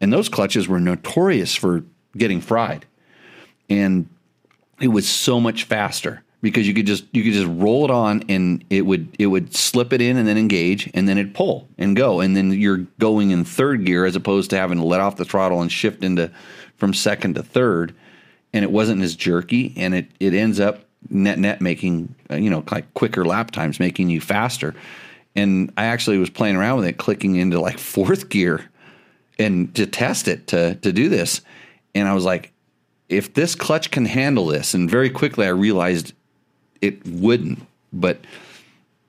and 0.00 0.12
those 0.12 0.28
clutches 0.28 0.68
were 0.68 0.78
notorious 0.78 1.54
for 1.54 1.84
getting 2.16 2.40
fried, 2.40 2.86
and 3.68 4.08
it 4.80 4.88
was 4.88 5.08
so 5.08 5.40
much 5.40 5.64
faster 5.64 6.22
because 6.44 6.68
you 6.68 6.74
could 6.74 6.84
just 6.84 7.06
you 7.12 7.22
could 7.24 7.32
just 7.32 7.46
roll 7.48 7.86
it 7.86 7.90
on 7.90 8.22
and 8.28 8.62
it 8.68 8.82
would 8.82 9.08
it 9.18 9.28
would 9.28 9.56
slip 9.56 9.94
it 9.94 10.02
in 10.02 10.18
and 10.18 10.28
then 10.28 10.36
engage 10.36 10.90
and 10.92 11.08
then 11.08 11.16
it'd 11.16 11.34
pull 11.34 11.66
and 11.78 11.96
go. 11.96 12.20
And 12.20 12.36
then 12.36 12.52
you're 12.52 12.84
going 12.98 13.30
in 13.30 13.46
third 13.46 13.86
gear 13.86 14.04
as 14.04 14.14
opposed 14.14 14.50
to 14.50 14.58
having 14.58 14.76
to 14.76 14.84
let 14.84 15.00
off 15.00 15.16
the 15.16 15.24
throttle 15.24 15.62
and 15.62 15.72
shift 15.72 16.04
into 16.04 16.30
from 16.76 16.92
second 16.92 17.36
to 17.36 17.42
third. 17.42 17.94
And 18.52 18.62
it 18.62 18.70
wasn't 18.70 19.00
as 19.00 19.16
jerky 19.16 19.72
and 19.78 19.94
it 19.94 20.10
it 20.20 20.34
ends 20.34 20.60
up 20.60 20.84
net 21.08 21.38
net 21.38 21.62
making 21.62 22.14
uh, 22.30 22.34
you 22.34 22.50
know 22.50 22.62
like 22.70 22.92
quicker 22.92 23.24
lap 23.24 23.50
times 23.50 23.80
making 23.80 24.10
you 24.10 24.20
faster. 24.20 24.74
And 25.34 25.72
I 25.78 25.86
actually 25.86 26.18
was 26.18 26.28
playing 26.28 26.56
around 26.56 26.76
with 26.76 26.88
it 26.88 26.98
clicking 26.98 27.36
into 27.36 27.58
like 27.58 27.78
fourth 27.94 28.28
gear 28.28 28.70
and 29.38 29.74
to 29.76 29.86
test 29.86 30.28
it 30.28 30.48
to 30.48 30.74
to 30.74 30.92
do 30.92 31.08
this. 31.08 31.40
And 31.94 32.06
I 32.06 32.12
was 32.12 32.26
like 32.26 32.52
if 33.08 33.32
this 33.32 33.54
clutch 33.54 33.90
can 33.90 34.04
handle 34.04 34.44
this 34.44 34.74
and 34.74 34.90
very 34.90 35.08
quickly 35.08 35.46
I 35.46 35.50
realized 35.50 36.12
it 36.84 37.06
wouldn't. 37.06 37.66
But 37.92 38.20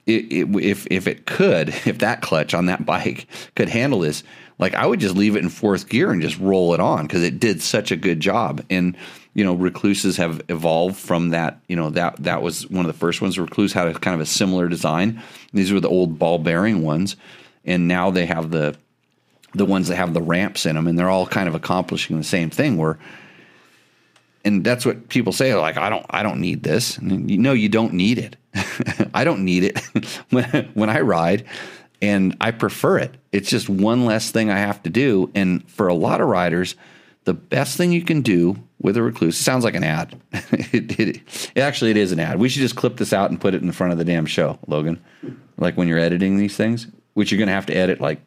it, 0.06 0.32
it, 0.32 0.56
if 0.64 0.88
if 0.90 1.08
it 1.08 1.26
could, 1.26 1.70
if 1.86 2.00
that 2.00 2.22
clutch 2.22 2.54
on 2.54 2.68
that 2.68 2.86
bike 2.86 3.28
could 3.56 3.70
handle 3.70 4.00
this, 4.00 4.24
like 4.58 4.76
I 4.76 4.86
would 4.86 5.00
just 5.00 5.16
leave 5.16 5.36
it 5.36 5.44
in 5.44 5.50
fourth 5.50 5.90
gear 5.90 6.12
and 6.12 6.22
just 6.22 6.40
roll 6.40 6.74
it 6.74 6.80
on 6.80 7.06
because 7.08 7.24
it 7.24 7.40
did 7.40 7.62
such 7.62 7.92
a 7.92 7.96
good 7.96 8.20
job. 8.20 8.64
And 8.70 8.96
you 9.34 9.44
know, 9.44 9.56
Rekluses 9.56 10.18
have 10.18 10.42
evolved 10.48 10.96
from 10.96 11.30
that. 11.30 11.60
You 11.68 11.76
know 11.76 11.90
that 11.92 12.24
that 12.24 12.42
was 12.42 12.70
one 12.70 12.86
of 12.86 12.92
the 12.92 12.98
first 12.98 13.22
ones. 13.22 13.38
Rekluse 13.38 13.74
had 13.74 13.88
a 13.88 13.94
kind 13.94 14.16
of 14.16 14.22
a 14.22 14.26
similar 14.26 14.70
design. 14.70 15.22
These 15.54 15.74
were 15.74 15.82
the 15.82 15.90
old 15.90 16.18
ball 16.18 16.40
bearing 16.40 16.84
ones, 16.84 17.18
and 17.66 17.88
now 17.88 18.12
they 18.12 18.26
have 18.26 18.52
the 18.52 18.78
the 19.54 19.66
ones 19.66 19.88
that 19.88 19.96
have 19.96 20.14
the 20.14 20.22
ramps 20.22 20.66
in 20.66 20.76
them, 20.76 20.88
and 20.88 20.98
they're 20.98 21.10
all 21.10 21.28
kind 21.28 21.48
of 21.48 21.56
accomplishing 21.56 22.18
the 22.18 22.24
same 22.24 22.50
thing. 22.50 22.78
Where 22.78 22.98
and 24.46 24.64
that's 24.64 24.86
what 24.86 25.10
people 25.10 25.34
say 25.34 25.54
like 25.56 25.78
i 25.78 25.90
don't 25.90 26.06
i 26.10 26.24
don't 26.24 26.40
need 26.40 26.64
this. 26.64 26.98
You 27.02 27.38
know 27.38 27.54
you 27.54 27.70
don't 27.70 27.94
need 27.94 28.18
it. 28.18 28.38
I 29.14 29.24
don't 29.24 29.44
need 29.44 29.64
it. 29.64 29.80
When, 30.30 30.70
when 30.74 30.90
i 30.90 31.00
ride 31.02 31.46
and 32.02 32.36
i 32.42 32.52
prefer 32.52 32.98
it 32.98 33.16
it's 33.32 33.50
just 33.50 33.70
one 33.70 34.06
less 34.06 34.32
thing 34.32 34.50
i 34.50 34.58
have 34.58 34.84
to 34.84 34.90
do 34.90 35.32
and 35.34 35.68
for 35.70 35.88
a 35.88 35.94
lot 35.94 36.20
of 36.22 36.28
riders 36.28 36.76
the 37.24 37.34
best 37.34 37.78
thing 37.78 37.92
you 37.92 38.04
can 38.04 38.22
do 38.22 38.56
with 38.80 38.98
a 38.98 39.00
Rekluse 39.00 39.34
sounds 39.34 39.64
like 39.64 39.74
an 39.76 39.84
ad. 39.84 40.20
It, 40.72 41.00
it, 41.00 41.22
it, 41.56 41.62
actually 41.62 41.92
it 41.92 41.98
is 41.98 42.12
an 42.12 42.20
ad. 42.20 42.38
We 42.38 42.50
should 42.50 42.62
just 42.62 42.76
clip 42.76 42.98
this 42.98 43.14
out 43.14 43.32
and 43.32 43.40
put 43.40 43.54
it 43.56 43.64
in 43.64 43.72
front 43.72 43.94
of 43.94 43.98
the 43.98 44.04
damn 44.04 44.26
show 44.26 44.60
logan. 44.68 45.02
Like 45.58 45.78
when 45.78 45.88
you're 45.88 45.98
editing 45.98 46.38
these 46.38 46.56
things 46.56 46.88
which 47.16 47.32
you're 47.32 47.40
going 47.40 47.48
to 47.48 47.54
have 47.54 47.66
to 47.66 47.76
edit 47.76 48.00
like 48.00 48.22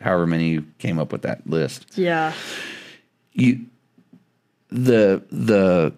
however 0.00 0.26
many 0.26 0.50
you 0.50 0.64
came 0.78 1.00
up 1.00 1.10
with 1.10 1.22
that 1.22 1.44
list. 1.46 1.98
Yeah. 1.98 2.32
You 3.32 3.66
the 4.74 5.22
the 5.30 5.94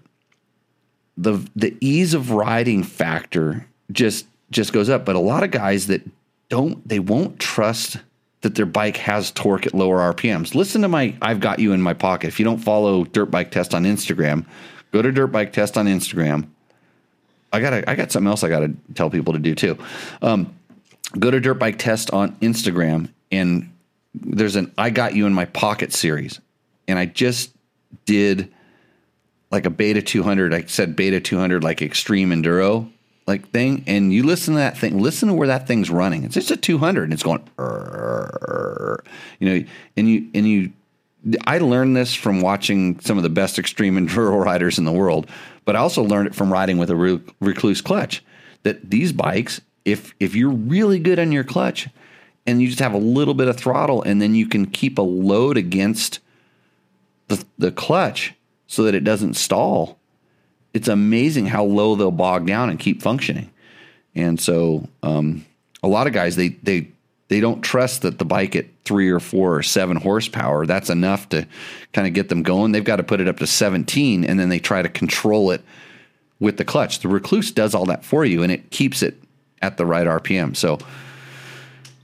the 1.17 1.51
the 1.57 1.77
ease 1.81 2.13
of 2.13 2.31
riding 2.31 2.83
factor 2.83 3.67
just 3.91 4.27
just 4.51 4.73
goes 4.73 4.89
up. 4.89 5.05
But 5.05 5.17
a 5.17 5.21
lot 5.21 5.43
of 5.43 5.51
guys 5.51 5.87
that 5.87 6.03
don't 6.49 6.87
they 6.87 6.99
won't 6.99 7.41
trust 7.41 7.97
that 8.43 8.55
their 8.55 8.67
bike 8.67 8.99
has 8.99 9.31
torque 9.31 9.67
at 9.67 9.75
lower 9.75 10.13
RPMs. 10.13 10.55
Listen 10.55 10.83
to 10.83 10.89
my 10.89 11.17
I've 11.23 11.41
got 11.41 11.59
you 11.59 11.73
in 11.73 11.81
my 11.81 11.95
pocket. 11.95 12.29
If 12.29 12.39
you 12.39 12.45
don't 12.45 12.59
follow 12.59 13.05
Dirt 13.05 13.27
Bike 13.27 13.51
Test 13.51 13.75
on 13.75 13.85
Instagram, 13.85 14.45
go 14.93 15.01
to 15.01 15.11
Dirt 15.11 15.29
Bike 15.29 15.53
Test 15.53 15.79
on 15.79 15.87
Instagram. 15.87 16.47
I 17.53 17.61
got 17.61 17.89
I 17.89 17.95
got 17.95 18.13
something 18.13 18.29
else 18.29 18.45
I 18.45 18.51
got 18.51 18.61
to 18.61 18.77
tell 18.95 19.09
people 19.09 19.33
to 19.33 19.39
do 19.39 19.55
too. 19.55 19.79
Um, 20.21 20.55
go 21.19 21.31
to 21.31 21.41
Dirt 21.41 21.55
Bike 21.55 21.79
Test 21.79 22.11
on 22.11 22.37
Instagram 22.37 23.09
and 23.33 23.73
there's 24.15 24.57
an 24.57 24.73
I 24.77 24.91
got 24.91 25.15
you 25.15 25.27
in 25.27 25.33
my 25.33 25.47
pocket 25.47 25.93
series, 25.93 26.41
and 26.89 26.99
I 26.99 27.07
just 27.07 27.53
did 28.05 28.53
like 29.51 29.67
a 29.67 29.71
beta 29.71 30.03
200 30.03 30.55
i 30.55 30.63
said 30.65 30.97
beta 30.97 31.21
200 31.21 31.63
like 31.63 31.83
extreme 31.83 32.31
enduro 32.31 32.91
like 33.27 33.51
thing. 33.51 33.83
And 33.89 34.13
you 34.13 34.23
listen 34.23 34.55
to 34.55 34.59
that 34.59 34.79
thing 34.79 35.01
listen 35.01 35.29
to 35.29 35.35
where 35.35 35.49
that 35.49 35.67
thing's 35.67 35.91
running. 35.91 36.23
It's 36.23 36.35
just 36.35 36.51
a 36.51 36.57
200 36.57 37.05
and 37.05 37.13
it's 37.13 37.23
going 37.23 37.43
you 39.41 39.49
know 39.49 39.65
and 39.97 40.09
you 40.09 40.29
and 40.35 40.49
you 40.49 40.73
i 41.47 41.59
learned 41.59 41.97
this 41.97 42.15
from 42.15 42.41
watching 42.41 42.99
some 43.01 43.17
of 43.17 43.23
the 43.23 43.29
best 43.29 43.59
extreme 43.59 43.97
enduro 43.99 44.43
riders 44.43 44.79
in 44.79 44.85
the 44.85 44.93
world 44.93 45.29
but 45.65 45.77
i 45.77 45.79
also 45.79 46.03
learned 46.03 46.29
it 46.29 46.35
from 46.35 46.53
riding 46.53 46.79
with 46.79 46.91
a 46.91 46.95
Rekluse 46.95 47.83
clutch 47.83 48.25
that 48.63 48.91
these 48.91 49.13
bikes 49.13 49.61
if 49.85 50.15
if 50.21 50.35
you're 50.35 50.51
really 50.51 50.99
good 50.99 51.19
on 51.19 51.33
your 51.33 51.45
clutch 51.45 51.89
and 52.47 52.63
you 52.63 52.69
just 52.69 52.81
have 52.81 52.95
a 52.95 52.99
little 52.99 53.35
bit 53.35 53.49
of 53.49 53.57
throttle 53.57 54.03
and 54.03 54.23
then 54.23 54.35
you 54.35 54.47
can 54.47 54.67
keep 54.67 54.99
a 54.99 55.03
load 55.03 55.57
against 55.57 56.21
the, 57.29 57.45
the 57.59 57.73
clutch 57.73 58.35
so 58.67 58.85
that 58.85 58.95
it 58.95 59.05
doesn't 59.05 59.35
stall. 59.35 59.99
It's 60.75 60.89
amazing 60.89 61.47
how 61.47 61.65
low 61.65 61.95
they'll 61.95 62.11
bog 62.11 62.47
down 62.47 62.71
and 62.71 62.79
keep 62.79 63.03
functioning. 63.03 63.51
And 64.15 64.41
so, 64.41 64.89
um, 65.03 65.45
a 65.83 65.89
lot 65.89 66.07
of 66.07 66.13
guys 66.13 66.37
they 66.37 66.49
they 66.49 66.89
they 67.29 67.41
don't 67.41 67.63
trust 67.63 68.03
that 68.03 68.19
the 68.19 68.25
bike 68.25 68.57
at 68.57 68.67
three 68.85 69.11
or 69.11 69.21
four 69.21 69.57
or 69.57 69.63
seven 69.63 69.97
horsepower 69.97 70.65
that's 70.65 70.91
enough 70.91 71.29
to 71.31 71.47
kind 71.93 72.07
of 72.07 72.15
get 72.15 72.29
them 72.29 72.43
going. 72.43 72.73
They've 72.73 72.85
got 72.85 72.97
to 72.97 73.03
put 73.03 73.21
it 73.21 73.29
up 73.29 73.39
to 73.39 73.47
seventeen, 73.47 74.25
and 74.25 74.39
then 74.39 74.49
they 74.49 74.59
try 74.59 74.83
to 74.83 74.89
control 74.89 75.51
it 75.51 75.63
with 76.41 76.57
the 76.57 76.65
clutch. 76.65 77.01
The 77.01 77.09
Rekluse 77.09 77.55
does 77.55 77.75
all 77.75 77.87
that 77.87 78.05
for 78.05 78.25
you, 78.25 78.43
and 78.43 78.53
it 78.53 78.71
keeps 78.71 79.03
it 79.03 79.17
at 79.63 79.77
the 79.77 79.87
right 79.87 80.07
RPM. 80.07 80.57
So 80.57 80.79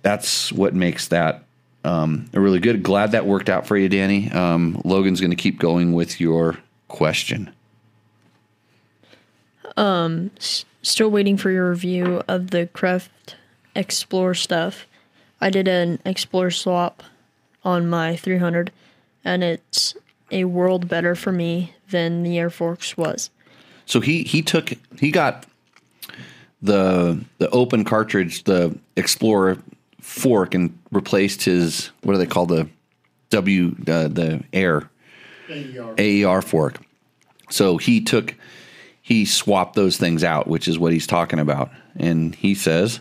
that's 0.03 0.53
what 0.53 0.75
makes 0.75 1.09
that 1.09 1.45
um, 1.85 2.29
really 2.33 2.61
good. 2.61 2.83
Glad 2.83 3.13
that 3.13 3.27
worked 3.27 3.49
out 3.49 3.67
for 3.67 3.77
you, 3.77 3.89
Danny. 3.89 4.31
Um, 4.31 4.81
Logan's 4.85 5.21
going 5.21 5.31
to 5.31 5.37
keep 5.37 5.59
going 5.59 5.93
with 5.93 6.21
your 6.21 6.59
question. 6.89 7.53
Um, 9.77 10.31
s- 10.37 10.65
still 10.83 11.11
waiting 11.11 11.37
for 11.37 11.51
your 11.51 11.71
review 11.71 12.23
of 12.29 12.51
the 12.51 12.69
Krefft 12.73 13.09
XPLOR 13.75 14.37
stuff. 14.37 14.87
I 15.41 15.51
did 15.51 15.67
an 15.67 15.99
XPLOR 16.05 16.55
swap 16.55 17.03
on 17.65 17.89
my 17.89 18.17
300, 18.17 18.71
and 19.25 19.43
it's 19.43 19.95
a 20.31 20.45
world 20.45 20.89
better 20.89 21.15
for 21.15 21.33
me 21.33 21.75
than 21.91 22.23
the 22.23 22.39
AER 22.41 22.51
forks 22.51 22.97
was. 22.97 23.31
So 23.87 24.01
he 24.01 24.23
he 24.23 24.43
took 24.43 24.73
he 24.99 25.11
got 25.11 25.47
the 26.63 27.25
the 27.39 27.51
open 27.51 27.85
cartridge, 27.85 28.45
the 28.45 28.79
Explorer 28.97 29.59
fork 30.03 30.55
and 30.55 30.77
replaced 30.91 31.45
his 31.45 31.91
what 32.03 32.13
do 32.13 32.19
they 32.19 32.27
call 32.27 32.45
the 32.45 32.69
W 33.31 33.75
uh, 33.89 34.09
the 34.09 34.45
air 34.53 34.91
AER. 35.49 35.95
AER 35.99 36.43
fork. 36.43 36.81
So 37.49 37.79
he 37.79 38.03
took 38.03 38.35
he 39.01 39.25
swapped 39.25 39.75
those 39.75 39.97
things 39.97 40.23
out, 40.23 40.47
which 40.47 40.69
is 40.69 40.79
what 40.79 40.93
he's 40.93 41.07
talking 41.07 41.39
about. 41.39 41.71
And 41.97 42.35
he 42.35 42.55
says 42.55 43.01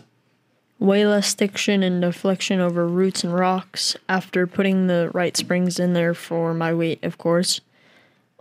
way 0.78 1.06
less 1.06 1.28
stiction 1.28 1.82
and 1.82 2.00
deflection 2.00 2.60
over 2.60 2.86
roots 2.86 3.22
and 3.22 3.32
rocks 3.34 3.96
after 4.08 4.46
putting 4.46 4.86
the 4.86 5.10
right 5.14 5.36
springs 5.36 5.78
in 5.78 5.92
there 5.92 6.14
for 6.14 6.54
my 6.54 6.74
weight, 6.74 7.02
of 7.04 7.18
course. 7.18 7.60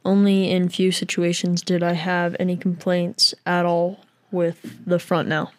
Only 0.04 0.50
in 0.50 0.69
few 0.69 0.91
situations 0.91 1.62
did 1.62 1.84
I 1.84 1.93
have 1.93 2.36
any 2.39 2.58
complaints 2.58 3.36
at 3.45 3.65
all 3.65 4.00
with 4.32 4.80
the 4.86 4.97
front 4.97 5.30
now. 5.30 5.52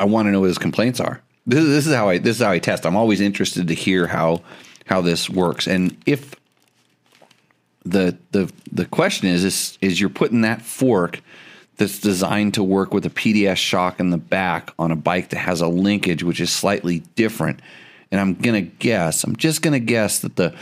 I 0.00 0.04
want 0.04 0.26
to 0.26 0.32
know 0.32 0.40
what 0.40 0.46
his 0.46 0.58
complaints 0.58 0.98
are. 0.98 1.20
This, 1.46 1.64
this 1.64 1.86
is 1.86 1.94
how 1.94 2.08
I 2.08 2.18
this 2.18 2.36
is 2.36 2.42
how 2.42 2.50
I 2.50 2.58
test. 2.58 2.86
I'm 2.86 2.96
always 2.96 3.20
interested 3.20 3.68
to 3.68 3.74
hear 3.74 4.06
how 4.06 4.42
how 4.86 5.00
this 5.00 5.30
works, 5.30 5.68
and 5.68 5.96
if 6.06 6.34
the 7.84 8.16
the 8.32 8.52
the 8.72 8.86
question 8.86 9.28
is 9.28 9.44
is 9.44 9.78
is 9.80 10.00
you're 10.00 10.10
putting 10.10 10.40
that 10.42 10.62
fork 10.62 11.20
that's 11.76 11.98
designed 11.98 12.54
to 12.54 12.62
work 12.62 12.92
with 12.92 13.06
a 13.06 13.10
PDS 13.10 13.56
shock 13.56 14.00
in 14.00 14.10
the 14.10 14.18
back 14.18 14.70
on 14.78 14.90
a 14.90 14.96
bike 14.96 15.30
that 15.30 15.38
has 15.38 15.60
a 15.60 15.68
linkage 15.68 16.22
which 16.22 16.40
is 16.40 16.52
slightly 16.52 16.98
different. 17.14 17.60
And 18.10 18.20
I'm 18.20 18.34
gonna 18.34 18.60
guess, 18.60 19.24
I'm 19.24 19.36
just 19.36 19.62
gonna 19.62 19.80
guess 19.80 20.18
that 20.20 20.36
the 20.36 20.54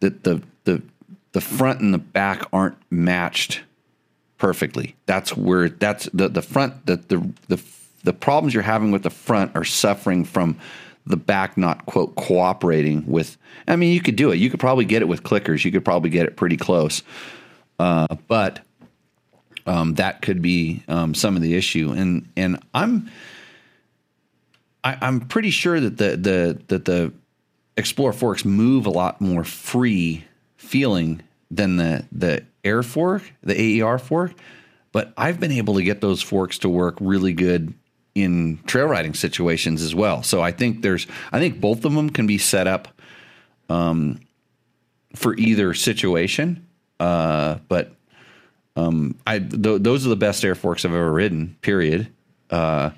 that 0.00 0.24
the 0.24 0.42
the 0.64 0.82
the 1.32 1.40
front 1.40 1.80
and 1.80 1.94
the 1.94 1.98
back 1.98 2.44
aren't 2.52 2.78
matched 2.90 3.62
perfectly. 4.38 4.96
That's 5.06 5.36
where 5.36 5.68
that's 5.68 6.08
the 6.12 6.28
the 6.28 6.42
front 6.42 6.86
the 6.86 6.96
the 6.96 7.32
the 7.48 7.62
the 8.04 8.12
problems 8.12 8.54
you're 8.54 8.62
having 8.62 8.90
with 8.90 9.02
the 9.02 9.10
front 9.10 9.52
are 9.54 9.64
suffering 9.64 10.24
from 10.24 10.58
the 11.06 11.16
back 11.16 11.56
not 11.56 11.84
quote 11.86 12.14
cooperating 12.14 13.04
with 13.06 13.36
i 13.66 13.74
mean 13.74 13.92
you 13.92 14.00
could 14.00 14.16
do 14.16 14.30
it. 14.30 14.36
You 14.36 14.50
could 14.50 14.60
probably 14.60 14.84
get 14.84 15.02
it 15.02 15.08
with 15.08 15.22
clickers. 15.22 15.64
You 15.64 15.72
could 15.72 15.84
probably 15.84 16.10
get 16.10 16.26
it 16.26 16.36
pretty 16.36 16.56
close. 16.56 17.02
Uh, 17.78 18.06
but 18.28 18.60
um, 19.66 19.94
that 19.94 20.22
could 20.22 20.42
be 20.42 20.82
um, 20.88 21.14
some 21.14 21.36
of 21.36 21.42
the 21.42 21.54
issue. 21.54 21.92
And 21.92 22.28
and 22.36 22.62
i'm 22.74 23.10
I, 24.84 24.92
am 24.92 24.98
i 25.02 25.08
am 25.08 25.20
pretty 25.20 25.50
sure 25.50 25.80
that 25.80 25.96
the 25.96 26.16
the 26.16 26.62
that 26.68 26.84
the 26.84 27.12
explorer 27.76 28.12
forks 28.12 28.44
move 28.44 28.86
a 28.86 28.90
lot 28.90 29.20
more 29.20 29.44
free 29.44 30.24
feeling 30.56 31.22
than 31.50 31.76
the 31.76 32.04
the 32.12 32.44
air 32.64 32.82
fork, 32.82 33.22
the 33.42 33.82
AER 33.82 33.98
fork. 33.98 34.32
But 34.92 35.12
I've 35.16 35.40
been 35.40 35.52
able 35.52 35.74
to 35.74 35.82
get 35.82 36.00
those 36.00 36.20
forks 36.20 36.58
to 36.58 36.68
work 36.68 36.96
really 37.00 37.32
good 37.32 37.72
in 38.14 38.58
trail 38.66 38.86
riding 38.86 39.14
situations 39.14 39.82
as 39.82 39.94
well. 39.94 40.22
So 40.22 40.42
I 40.42 40.52
think 40.52 40.82
there's 40.82 41.06
I 41.32 41.38
think 41.38 41.60
both 41.60 41.84
of 41.84 41.92
them 41.94 42.10
can 42.10 42.26
be 42.26 42.38
set 42.38 42.66
up 42.66 42.88
um, 43.68 44.20
for 45.14 45.34
either 45.36 45.74
situation. 45.74 46.66
Uh, 47.00 47.58
but 47.68 47.94
um, 48.76 49.16
I 49.26 49.38
th- 49.38 49.82
those 49.82 50.06
are 50.06 50.10
the 50.10 50.16
best 50.16 50.44
air 50.44 50.54
forks 50.54 50.84
I've 50.84 50.92
ever 50.92 51.12
ridden. 51.12 51.56
Period. 51.62 52.08
Uh, 52.50 52.90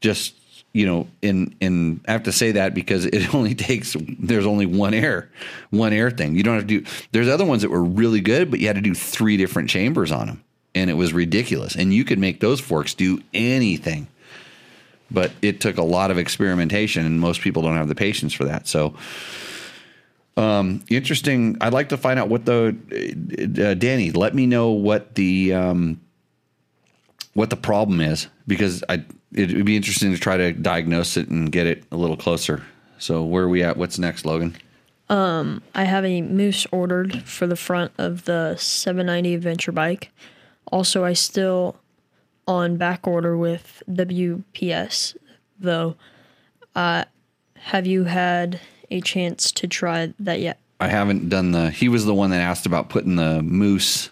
just 0.00 0.34
you 0.72 0.86
know, 0.86 1.08
in 1.22 1.54
in 1.60 2.00
I 2.06 2.12
have 2.12 2.24
to 2.24 2.32
say 2.32 2.52
that 2.52 2.74
because 2.74 3.06
it 3.06 3.34
only 3.34 3.54
takes 3.54 3.96
there's 4.18 4.46
only 4.46 4.66
one 4.66 4.94
air, 4.94 5.30
one 5.70 5.92
air 5.92 6.10
thing. 6.10 6.36
You 6.36 6.42
don't 6.42 6.54
have 6.54 6.66
to 6.66 6.80
do. 6.80 6.90
There's 7.12 7.28
other 7.28 7.44
ones 7.44 7.62
that 7.62 7.70
were 7.70 7.82
really 7.82 8.20
good, 8.20 8.50
but 8.50 8.60
you 8.60 8.66
had 8.66 8.76
to 8.76 8.82
do 8.82 8.94
three 8.94 9.36
different 9.36 9.70
chambers 9.70 10.12
on 10.12 10.26
them, 10.26 10.44
and 10.74 10.90
it 10.90 10.94
was 10.94 11.12
ridiculous. 11.12 11.74
And 11.74 11.92
you 11.92 12.04
could 12.04 12.18
make 12.18 12.40
those 12.40 12.60
forks 12.60 12.94
do 12.94 13.22
anything, 13.32 14.08
but 15.10 15.32
it 15.42 15.60
took 15.60 15.78
a 15.78 15.82
lot 15.82 16.10
of 16.10 16.18
experimentation, 16.18 17.04
and 17.06 17.20
most 17.20 17.40
people 17.40 17.62
don't 17.62 17.76
have 17.76 17.88
the 17.88 17.94
patience 17.94 18.32
for 18.32 18.44
that. 18.44 18.66
So. 18.66 18.94
Um, 20.36 20.84
interesting. 20.88 21.56
I'd 21.60 21.72
like 21.72 21.88
to 21.88 21.96
find 21.96 22.16
out 22.16 22.28
what 22.28 22.44
the 22.44 22.68
uh, 23.60 23.74
Danny. 23.74 24.12
Let 24.12 24.36
me 24.36 24.46
know 24.46 24.70
what 24.70 25.16
the 25.16 25.52
um, 25.52 26.00
what 27.34 27.50
the 27.50 27.56
problem 27.56 28.00
is 28.00 28.28
because 28.46 28.84
I 28.88 29.04
it 29.32 29.52
would 29.52 29.66
be 29.66 29.76
interesting 29.76 30.12
to 30.12 30.18
try 30.18 30.36
to 30.36 30.52
diagnose 30.52 31.16
it 31.16 31.28
and 31.28 31.52
get 31.52 31.66
it 31.66 31.84
a 31.90 31.96
little 31.96 32.16
closer. 32.16 32.64
So 32.98 33.24
where 33.24 33.44
are 33.44 33.48
we 33.48 33.62
at? 33.62 33.76
What's 33.76 33.98
next, 33.98 34.24
Logan? 34.24 34.56
Um, 35.08 35.62
I 35.74 35.84
have 35.84 36.04
a 36.04 36.22
moose 36.22 36.66
ordered 36.70 37.22
for 37.22 37.46
the 37.46 37.56
front 37.56 37.92
of 37.98 38.24
the 38.24 38.56
790 38.56 39.34
adventure 39.34 39.72
bike. 39.72 40.10
Also, 40.70 41.04
I 41.04 41.14
still 41.14 41.76
on 42.48 42.78
back 42.78 43.06
order 43.06 43.36
with 43.36 43.82
WPS 43.88 45.16
though. 45.60 45.94
Uh, 46.74 47.04
have 47.54 47.86
you 47.86 48.04
had 48.04 48.60
a 48.90 49.00
chance 49.00 49.52
to 49.52 49.68
try 49.68 50.12
that 50.18 50.40
yet? 50.40 50.58
I 50.80 50.88
haven't 50.88 51.28
done 51.28 51.52
the. 51.52 51.70
He 51.70 51.88
was 51.88 52.04
the 52.04 52.14
one 52.14 52.30
that 52.30 52.40
asked 52.40 52.66
about 52.66 52.88
putting 52.88 53.16
the 53.16 53.42
moose 53.42 54.10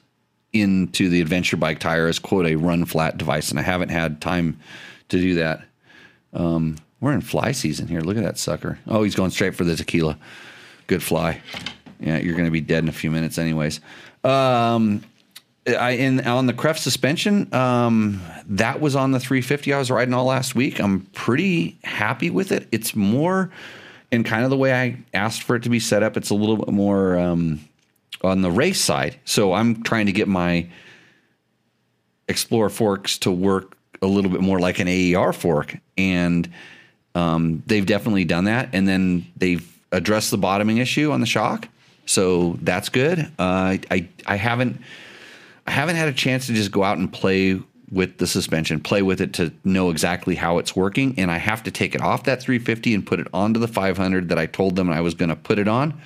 into 0.53 1.09
the 1.09 1.21
adventure 1.21 1.57
bike 1.57 1.79
tire 1.79 2.07
as 2.07 2.19
quote 2.19 2.47
a 2.47 2.57
run 2.57 2.85
flat 2.85 3.17
device, 3.17 3.51
and 3.51 3.59
I 3.59 3.63
haven't 3.63 3.91
had 3.91 4.21
time 4.21 4.59
to 5.09 5.19
do 5.19 5.35
that. 5.37 5.65
Um, 6.33 6.77
we're 7.01 7.13
in 7.13 7.21
fly 7.21 7.53
season 7.53 7.87
here. 7.89 8.01
Look 8.01 8.17
at 8.17 8.25
that 8.25 8.39
sucker. 8.39 8.79
Oh, 8.87 9.03
he's 9.03 9.15
going 9.15 9.31
straight 9.31 9.55
for 9.55 9.65
the 9.65 9.77
tequila. 9.77 10.19
Good 10.87 11.03
fly. 11.03 11.41
Yeah, 12.01 12.19
you're 12.19 12.35
going 12.35 12.47
to 12.47 12.51
be 12.51 12.61
dead 12.61 12.83
in 12.83 12.89
a 12.89 12.93
few 12.93 13.11
minutes, 13.11 13.39
anyways. 13.39 13.81
Um, 14.25 15.03
I 15.67 15.93
in 15.93 16.27
on 16.27 16.47
the 16.47 16.53
Kreft 16.53 16.79
suspension. 16.79 17.53
Um, 17.53 18.21
that 18.47 18.81
was 18.81 18.95
on 18.95 19.11
the 19.11 19.21
350 19.21 19.73
I 19.73 19.79
was 19.79 19.91
riding 19.91 20.15
all 20.15 20.27
last 20.27 20.55
week. 20.55 20.81
I'm 20.81 21.01
pretty 21.13 21.79
happy 21.83 22.31
with 22.31 22.53
it. 22.53 22.69
It's 22.71 22.95
more 22.95 23.51
in 24.13 24.23
kind 24.25 24.45
of 24.45 24.51
the 24.51 24.57
way 24.57 24.73
I 24.73 24.99
asked 25.13 25.43
for 25.43 25.57
it 25.57 25.65
to 25.65 25.69
be 25.69 25.81
set 25.81 26.03
up. 26.03 26.17
It's 26.17 26.31
a 26.31 26.35
little 26.35 26.57
bit 26.57 26.69
more 26.69 27.19
um, 27.19 27.61
on 28.23 28.43
the 28.43 28.51
race 28.51 28.81
side. 28.81 29.19
So 29.25 29.53
I'm 29.53 29.83
trying 29.83 30.07
to 30.07 30.13
get 30.13 30.29
my 30.29 30.69
Explorer 32.29 32.71
forks 32.71 33.19
to 33.19 33.31
work 33.31 33.77
a 34.03 34.07
little 34.07 34.31
bit 34.31 34.41
more 34.41 34.59
like 34.59 34.81
an 34.81 34.89
AER 34.89 35.33
fork, 35.33 35.77
and 35.97 36.51
um, 37.15 37.63
they've 37.67 37.87
definitely 37.87 38.25
done 38.25 38.45
that. 38.45 38.71
And 38.73 38.89
then 38.89 39.27
they've 39.37 39.65
addressed 39.93 40.33
the 40.33 40.39
bottoming 40.39 40.79
issue 40.79 41.13
on 41.13 41.21
the 41.21 41.27
shock, 41.27 41.69
so 42.05 42.59
that's 42.63 42.89
good. 42.89 43.21
Uh, 43.39 43.79
I 43.91 44.09
I 44.27 44.35
haven't 44.35 44.81
I 45.67 45.73
haven't 45.73 45.97
had 45.97 46.09
a 46.09 46.13
chance 46.13 46.47
to 46.47 46.53
just 46.53 46.71
go 46.71 46.85
out 46.85 46.99
and 46.99 47.13
play 47.13 47.61
with 47.91 48.19
the 48.19 48.27
suspension, 48.27 48.81
play 48.81 49.03
with 49.03 49.21
it 49.21 49.33
to 49.35 49.53
know 49.65 49.91
exactly 49.91 50.35
how 50.35 50.59
it's 50.59 50.75
working, 50.75 51.15
and 51.19 51.31
I 51.31 51.39
have 51.39 51.63
to 51.65 51.71
take 51.71 51.95
it 51.95 52.01
off 52.01 52.25
that 52.25 52.43
350 52.43 52.95
and 52.95 53.07
put 53.07 53.21
it 53.21 53.29
onto 53.33 53.61
the 53.61 53.69
500 53.69 54.29
that 54.29 54.39
I 54.39 54.47
told 54.47 54.77
them 54.77 54.91
I 54.91 55.01
was 55.01 55.15
going 55.15 55.29
to 55.29 55.37
put 55.37 55.59
it 55.59 55.69
on. 55.69 56.01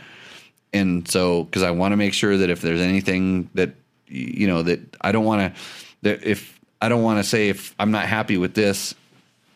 And 0.72 1.08
so, 1.08 1.44
because 1.44 1.62
I 1.62 1.70
want 1.70 1.92
to 1.92 1.96
make 1.96 2.14
sure 2.14 2.36
that 2.36 2.50
if 2.50 2.60
there's 2.60 2.80
anything 2.80 3.50
that 3.54 3.74
you 4.06 4.46
know 4.46 4.62
that 4.62 4.80
I 5.00 5.12
don't 5.12 5.24
want 5.24 5.54
to, 5.54 5.60
that 6.02 6.22
if 6.22 6.58
I 6.80 6.88
don't 6.88 7.02
want 7.02 7.18
to 7.18 7.24
say 7.24 7.48
if 7.48 7.74
I'm 7.78 7.90
not 7.90 8.06
happy 8.06 8.36
with 8.36 8.54
this, 8.54 8.94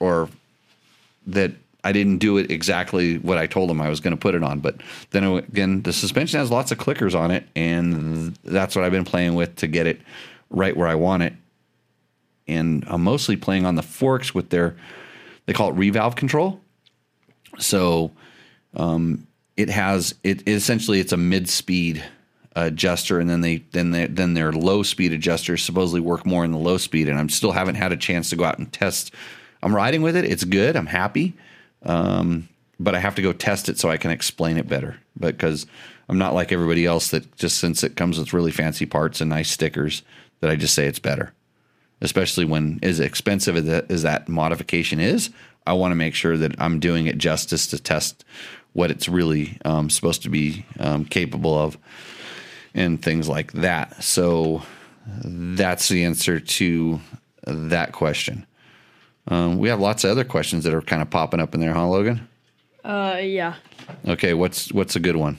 or 0.01 0.29
that 1.29 1.53
I 1.85 1.93
didn't 1.93 2.19
do 2.19 2.39
it 2.39 2.51
exactly 2.51 3.19
what 3.19 3.37
I 3.37 3.47
told 3.47 3.69
them 3.69 3.81
I 3.81 3.91
was 3.91 4.01
going 4.01 4.17
to 4.17 4.21
put 4.21 4.35
it 4.35 4.43
on. 4.43 4.61
But 4.61 4.81
then 5.11 5.25
again, 5.25 5.83
the 5.83 5.93
suspension 5.93 6.41
has 6.41 6.51
lots 6.51 6.73
of 6.73 6.79
clickers 6.79 7.15
on 7.15 7.31
it, 7.31 7.47
and 7.55 8.35
that's 8.43 8.75
what 8.75 8.85
I've 8.85 8.93
been 8.93 9.05
playing 9.05 9.35
with 9.35 9.55
to 9.57 9.67
get 9.67 9.87
it 9.87 10.01
right 10.49 10.75
where 10.77 10.89
I 10.89 10.95
want 10.95 11.23
it. 11.23 11.35
And 12.49 12.85
I'm 12.89 13.03
mostly 13.03 13.37
playing 13.37 13.67
on 13.67 13.75
the 13.75 13.83
forks 13.83 14.35
with 14.35 14.51
their, 14.51 14.77
they 15.47 15.53
call 15.53 15.71
it 15.71 15.77
revalve 15.77 16.17
control. 16.17 16.61
So 17.59 18.13
um, 18.75 19.27
it 19.57 19.69
has 19.69 20.15
it 20.25 20.47
essentially 20.49 21.01
it's 21.01 21.13
a 21.13 21.17
mid 21.17 21.49
speed 21.49 22.03
adjuster, 22.57 23.21
and 23.21 23.29
then 23.29 23.41
they 23.41 23.59
then 23.73 23.91
they, 23.91 24.07
then 24.07 24.35
their 24.35 24.53
low 24.53 24.83
speed 24.83 25.13
adjusters 25.13 25.63
supposedly 25.63 26.01
work 26.01 26.25
more 26.25 26.45
in 26.45 26.51
the 26.51 26.59
low 26.59 26.79
speed. 26.79 27.09
And 27.09 27.19
I'm 27.19 27.29
still 27.29 27.53
haven't 27.53 27.77
had 27.77 27.93
a 27.93 27.97
chance 27.97 28.31
to 28.31 28.37
go 28.37 28.45
out 28.45 28.59
and 28.59 28.73
test. 28.73 29.13
I'm 29.63 29.75
riding 29.75 30.03
with 30.03 30.17
it. 30.17 30.25
It's 30.25 30.45
good. 30.45 30.77
I'm 30.77 30.87
happy. 30.87 31.35
Um, 31.85 32.49
but 32.81 32.95
I 32.95 32.99
have 32.99 33.15
to 33.17 33.23
go 33.23 33.33
test 33.33 33.69
it 33.69 33.79
so 33.79 33.89
I 33.89 33.97
can 33.97 34.11
explain 34.11 34.57
it 34.57 34.69
better. 34.69 34.97
Because 35.19 35.67
I'm 36.09 36.19
not 36.19 36.35
like 36.35 36.53
everybody 36.53 36.87
else 36.87 37.11
that 37.11 37.37
just 37.37 37.59
since 37.59 37.85
it 37.85 37.97
comes 37.97 38.19
with 38.19 38.33
really 38.33 38.51
fancy 38.51 38.87
parts 38.87 39.21
and 39.21 39.31
nice 39.31 39.51
stickers 39.51 40.03
that 40.41 40.51
I 40.51 40.57
just 40.57 40.75
say 40.75 40.87
it's 40.87 40.99
better. 40.99 41.33
Especially 42.01 42.45
when 42.45 42.81
as 42.83 43.01
expensive 43.01 43.57
as 43.57 43.65
that, 43.65 43.91
as 43.91 44.03
that 44.03 44.29
modification 44.29 45.01
is, 45.01 45.31
I 45.67 45.73
want 45.73 45.93
to 45.93 45.97
make 45.97 46.15
sure 46.15 46.37
that 46.37 46.61
I'm 46.61 46.81
doing 46.81 47.07
it 47.07 47.17
justice 47.17 47.67
to 47.69 47.79
test 47.79 48.25
what 48.73 48.91
it's 48.91 49.09
really 49.09 49.59
um, 49.65 49.89
supposed 49.89 50.23
to 50.25 50.29
be 50.29 50.67
um, 50.79 51.05
capable 51.05 51.57
of 51.57 51.79
and 52.75 53.01
things 53.01 53.29
like 53.29 53.53
that. 53.53 54.03
So 54.03 54.63
that's 55.07 55.89
the 55.89 56.05
answer 56.05 56.41
to 56.41 57.01
that 57.47 57.93
question. 57.93 58.47
Um, 59.29 59.59
we 59.59 59.69
have 59.69 59.81
lots 59.81 60.05
of 60.05 60.11
other 60.11 60.25
questions 60.25 60.65
that 60.65 60.75
are 60.75 60.83
kind 60.83 61.01
of 61.01 61.09
popping 61.11 61.41
up 61.41 61.55
in 61.55 61.61
there, 61.61 61.73
huh, 61.73 61.89
Logan? 61.89 62.29
Uh, 62.85 63.19
yeah. 63.23 63.55
Okay, 64.07 64.35
what's 64.35 64.71
what's 64.73 64.97
a 64.97 65.01
good 65.01 65.17
one? 65.17 65.39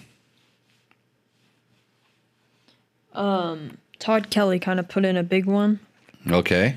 Um, 3.13 3.77
Todd 3.99 4.29
Kelly 4.29 4.59
kind 4.59 4.79
of 4.79 4.89
put 4.89 5.05
in 5.05 5.15
a 5.17 5.23
big 5.23 5.45
one, 5.45 5.79
Okay, 6.29 6.75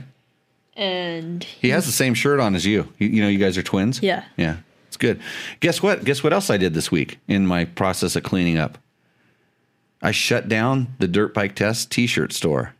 and 0.76 1.42
he 1.42 1.70
has 1.70 1.86
the 1.86 1.92
same 1.92 2.14
shirt 2.14 2.38
on 2.40 2.54
as 2.54 2.64
you. 2.64 2.92
You, 2.98 3.08
you 3.08 3.22
know, 3.22 3.28
you 3.28 3.38
guys 3.38 3.58
are 3.58 3.62
twins. 3.62 4.00
Yeah. 4.02 4.24
yeah, 4.36 4.58
it's 4.86 4.96
good. 4.96 5.20
Guess 5.60 5.82
what? 5.82 6.04
Guess 6.04 6.22
what 6.22 6.32
else 6.32 6.50
I 6.50 6.56
did 6.56 6.74
this 6.74 6.92
week 6.92 7.18
in 7.26 7.46
my 7.46 7.64
process 7.64 8.14
of 8.14 8.22
cleaning 8.22 8.58
up? 8.58 8.78
I 10.00 10.12
shut 10.12 10.48
down 10.48 10.94
the 11.00 11.08
Dirt 11.08 11.34
Bike 11.34 11.56
Test 11.56 11.90
T-shirt 11.90 12.32
store. 12.32 12.74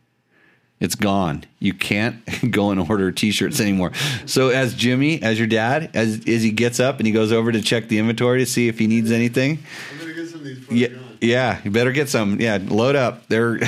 It's 0.79 0.95
gone. 0.95 1.43
You 1.59 1.73
can't 1.73 2.23
go 2.51 2.71
and 2.71 2.79
order 2.79 3.11
T-shirts 3.11 3.59
anymore. 3.59 3.91
So, 4.25 4.49
as 4.49 4.73
Jimmy, 4.73 5.21
as 5.21 5.37
your 5.37 5.47
dad, 5.47 5.89
as 5.93 6.21
as 6.27 6.41
he 6.41 6.51
gets 6.51 6.79
up 6.79 6.99
and 6.99 7.07
he 7.07 7.11
goes 7.11 7.31
over 7.31 7.51
to 7.51 7.61
check 7.61 7.89
the 7.89 7.99
inventory 7.99 8.39
to 8.39 8.45
see 8.45 8.67
if 8.67 8.79
he 8.79 8.87
needs 8.87 9.11
anything, 9.11 9.59
I'm 9.91 9.99
gonna 9.99 10.13
get 10.13 10.27
some 10.29 10.39
of 10.39 10.45
these 10.45 10.71
yeah, 10.71 10.87
gone. 10.87 11.17
yeah, 11.21 11.59
you 11.63 11.71
better 11.71 11.91
get 11.91 12.07
some. 12.07 12.39
Yeah, 12.39 12.59
load 12.61 12.95
up. 12.95 13.27
They're 13.27 13.59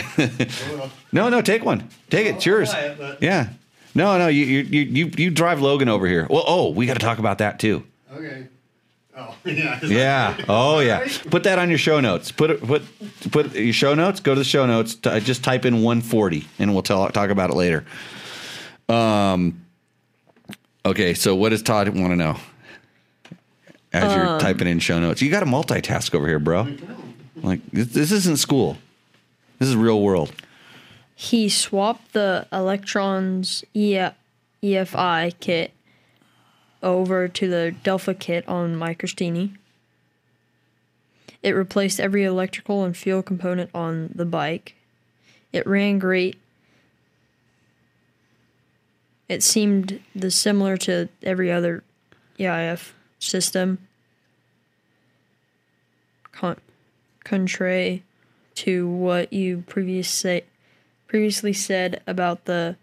no, 1.12 1.30
no, 1.30 1.42
take 1.42 1.66
one. 1.66 1.90
Take 2.10 2.28
it. 2.28 2.36
It's 2.36 2.48
oh, 2.48 2.50
yours. 2.50 2.74
it, 2.74 3.18
Yeah. 3.22 3.50
No, 3.94 4.18
no, 4.18 4.28
you 4.28 4.46
you 4.46 4.62
you 4.62 4.82
you 4.82 5.12
you 5.18 5.32
drive 5.32 5.62
Logan 5.62 5.90
over 5.90 6.08
here. 6.08 6.26
Well, 6.30 6.46
oh, 6.48 6.70
we 6.72 6.86
got 6.86 6.94
to 6.94 7.00
talk 7.00 7.20
about 7.20 7.40
that 7.40 7.60
too. 7.60 7.84
Okay. 8.14 8.48
Oh 9.30 9.36
yeah. 9.46 9.80
Yeah. 9.84 10.46
Oh 10.50 10.80
yeah. 10.80 11.08
Put 11.30 11.44
that 11.44 11.60
on 11.60 11.70
your 11.70 11.78
show 11.78 12.00
notes. 12.00 12.32
Put 12.32 12.50
it. 12.52 12.62
Put 12.66 12.84
put 13.32 13.54
your 13.56 13.74
show 13.74 13.94
notes. 13.94 14.20
Go 14.20 14.34
to 14.34 14.40
the 14.40 14.46
show 14.46 14.66
notes. 14.66 14.96
T- 14.96 15.20
just 15.20 15.44
type 15.44 15.66
in 15.66 15.76
140, 15.84 16.48
and 16.60 16.74
we'll 16.74 16.84
tell 16.84 17.08
talk 17.10 17.30
about 17.30 17.50
it 17.50 17.56
later. 17.56 17.86
Um. 18.90 19.66
Okay. 20.86 21.14
So, 21.14 21.36
what 21.36 21.50
does 21.50 21.62
Todd 21.62 21.88
want 21.90 22.12
to 22.12 22.16
know? 22.16 22.38
As 23.94 24.16
you're 24.16 24.40
typing 24.40 24.68
in 24.68 24.80
show 24.80 25.00
notes, 25.00 25.22
you 25.22 25.30
got 25.30 25.42
to 25.42 25.46
multitask 25.46 26.16
over 26.16 26.26
here, 26.28 26.40
bro. 26.40 26.68
Like 27.36 27.60
this, 27.72 27.88
this 27.90 28.12
isn't 28.14 28.38
school. 28.40 28.78
This 29.60 29.68
is 29.68 29.76
real 29.76 30.02
world. 30.02 30.32
he 31.14 31.50
swapped 31.50 32.14
the 32.14 32.48
Electrons 32.54 33.64
E- 33.74 34.00
EFI 34.64 35.34
kit 35.42 35.72
over 36.84 37.28
to 37.28 37.48
the 37.50 37.76
Delphi 37.84 38.14
kit 38.14 38.48
on 38.48 38.76
my 38.76 38.94
Christini. 38.94 39.58
It 41.44 41.52
replaced 41.52 42.00
every 42.00 42.24
electrical 42.24 42.84
and 42.84 42.96
fuel 42.96 43.24
component 43.24 43.70
on 43.74 44.12
the 44.14 44.26
bike. 44.26 44.76
It 45.52 45.66
ran 45.66 46.00
great. 46.00 46.38
It 49.28 49.44
seemed 49.44 50.02
the 50.14 50.30
similar 50.30 50.78
to 50.78 51.10
every 51.24 51.52
other 51.52 51.84
EIF 52.38 52.92
system. 53.18 53.80
Con- 56.32 56.60
contrary 57.24 58.04
to 58.56 58.88
what 58.88 59.32
you 59.32 59.64
previous 59.68 60.10
say, 60.10 60.44
previously 61.08 61.54
said 61.54 62.02
about 62.06 62.46
the 62.46 62.76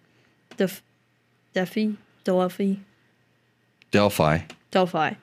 Def, 0.57 0.83
Defi, 1.53 1.97
Delphi, 2.25 2.77
Delphi. 3.91 4.41
Delphi. 4.71 5.15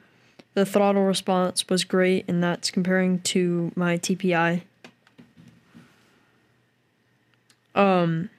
The 0.54 0.66
throttle 0.66 1.04
response 1.04 1.68
was 1.68 1.84
great, 1.84 2.26
and 2.28 2.42
that's 2.42 2.72
comparing 2.72 3.20
to 3.22 3.72
my 3.76 3.98
TPI. 3.98 4.62
Um, 7.76 8.30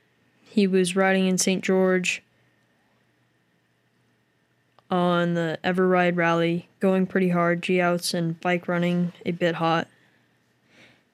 he 0.43 0.67
was 0.67 0.97
riding 0.97 1.27
in 1.27 1.37
St. 1.37 1.63
George 1.63 2.23
on 4.91 5.35
the 5.35 5.59
Everride 5.63 6.17
Rally, 6.17 6.69
going 6.81 7.07
pretty 7.07 7.29
hard, 7.29 7.63
G 7.63 7.81
outs 7.81 8.15
and 8.15 8.41
bike 8.41 8.67
running 8.67 9.13
a 9.27 9.33
bit 9.33 9.57
hot. 9.57 9.89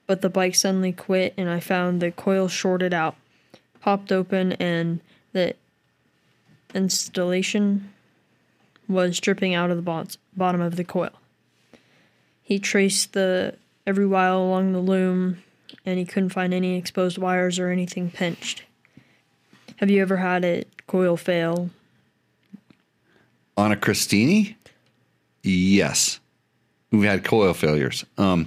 But 0.07 0.21
the 0.21 0.31
bike 0.31 0.55
suddenly 0.55 0.93
quit, 0.93 1.35
and 1.37 1.49
I 1.49 1.59
found 1.59 2.01
the 2.01 2.13
coil 2.13 2.49
shorted 2.49 2.95
out, 2.95 3.17
popped 3.81 4.13
open, 4.13 4.53
and 4.53 5.01
the 5.33 5.55
installation 6.75 7.93
was 8.89 9.21
dripping 9.21 9.55
out 9.55 9.71
of 9.71 9.77
the 9.77 9.83
bot- 9.83 10.17
bottom 10.37 10.61
of 10.61 10.77
the 10.77 10.85
coil. 10.85 11.13
He 12.43 12.59
traced 12.59 13.13
the 13.13 13.55
every 13.87 14.07
wire 14.07 14.33
along 14.33 14.73
the 14.73 14.81
loom, 14.81 15.43
and 15.85 15.99
he 15.99 16.05
couldn't 16.05 16.31
find 16.31 16.53
any 16.53 16.77
exposed 16.77 17.19
wires 17.19 17.59
or 17.59 17.71
anything 17.71 18.11
pinched. 18.11 18.63
Have 19.77 19.91
you 19.91 20.03
ever 20.03 20.19
had 20.19 20.45
a 20.45 20.65
coil 20.87 21.17
fail? 21.17 21.71
On 23.57 23.73
a 23.73 23.77
Christini? 23.77 24.55
Yes. 25.43 26.21
We've 26.91 27.09
had 27.09 27.25
coil 27.25 27.55
failures. 27.55 28.05
Um, 28.19 28.47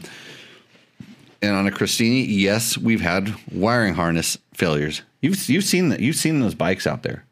and 1.42 1.56
on 1.56 1.68
a 1.68 1.72
Christini, 1.72 2.26
yes, 2.28 2.78
we've 2.78 3.02
had 3.02 3.36
wiring 3.52 3.96
harness 3.96 4.38
failures. 4.54 5.02
You've 5.22 5.50
you've 5.50 5.64
seen 5.64 5.90
that 5.90 6.00
you've 6.00 6.16
seen 6.16 6.40
those 6.40 6.56
bikes 6.56 6.88
out 6.88 7.04
there. 7.04 7.26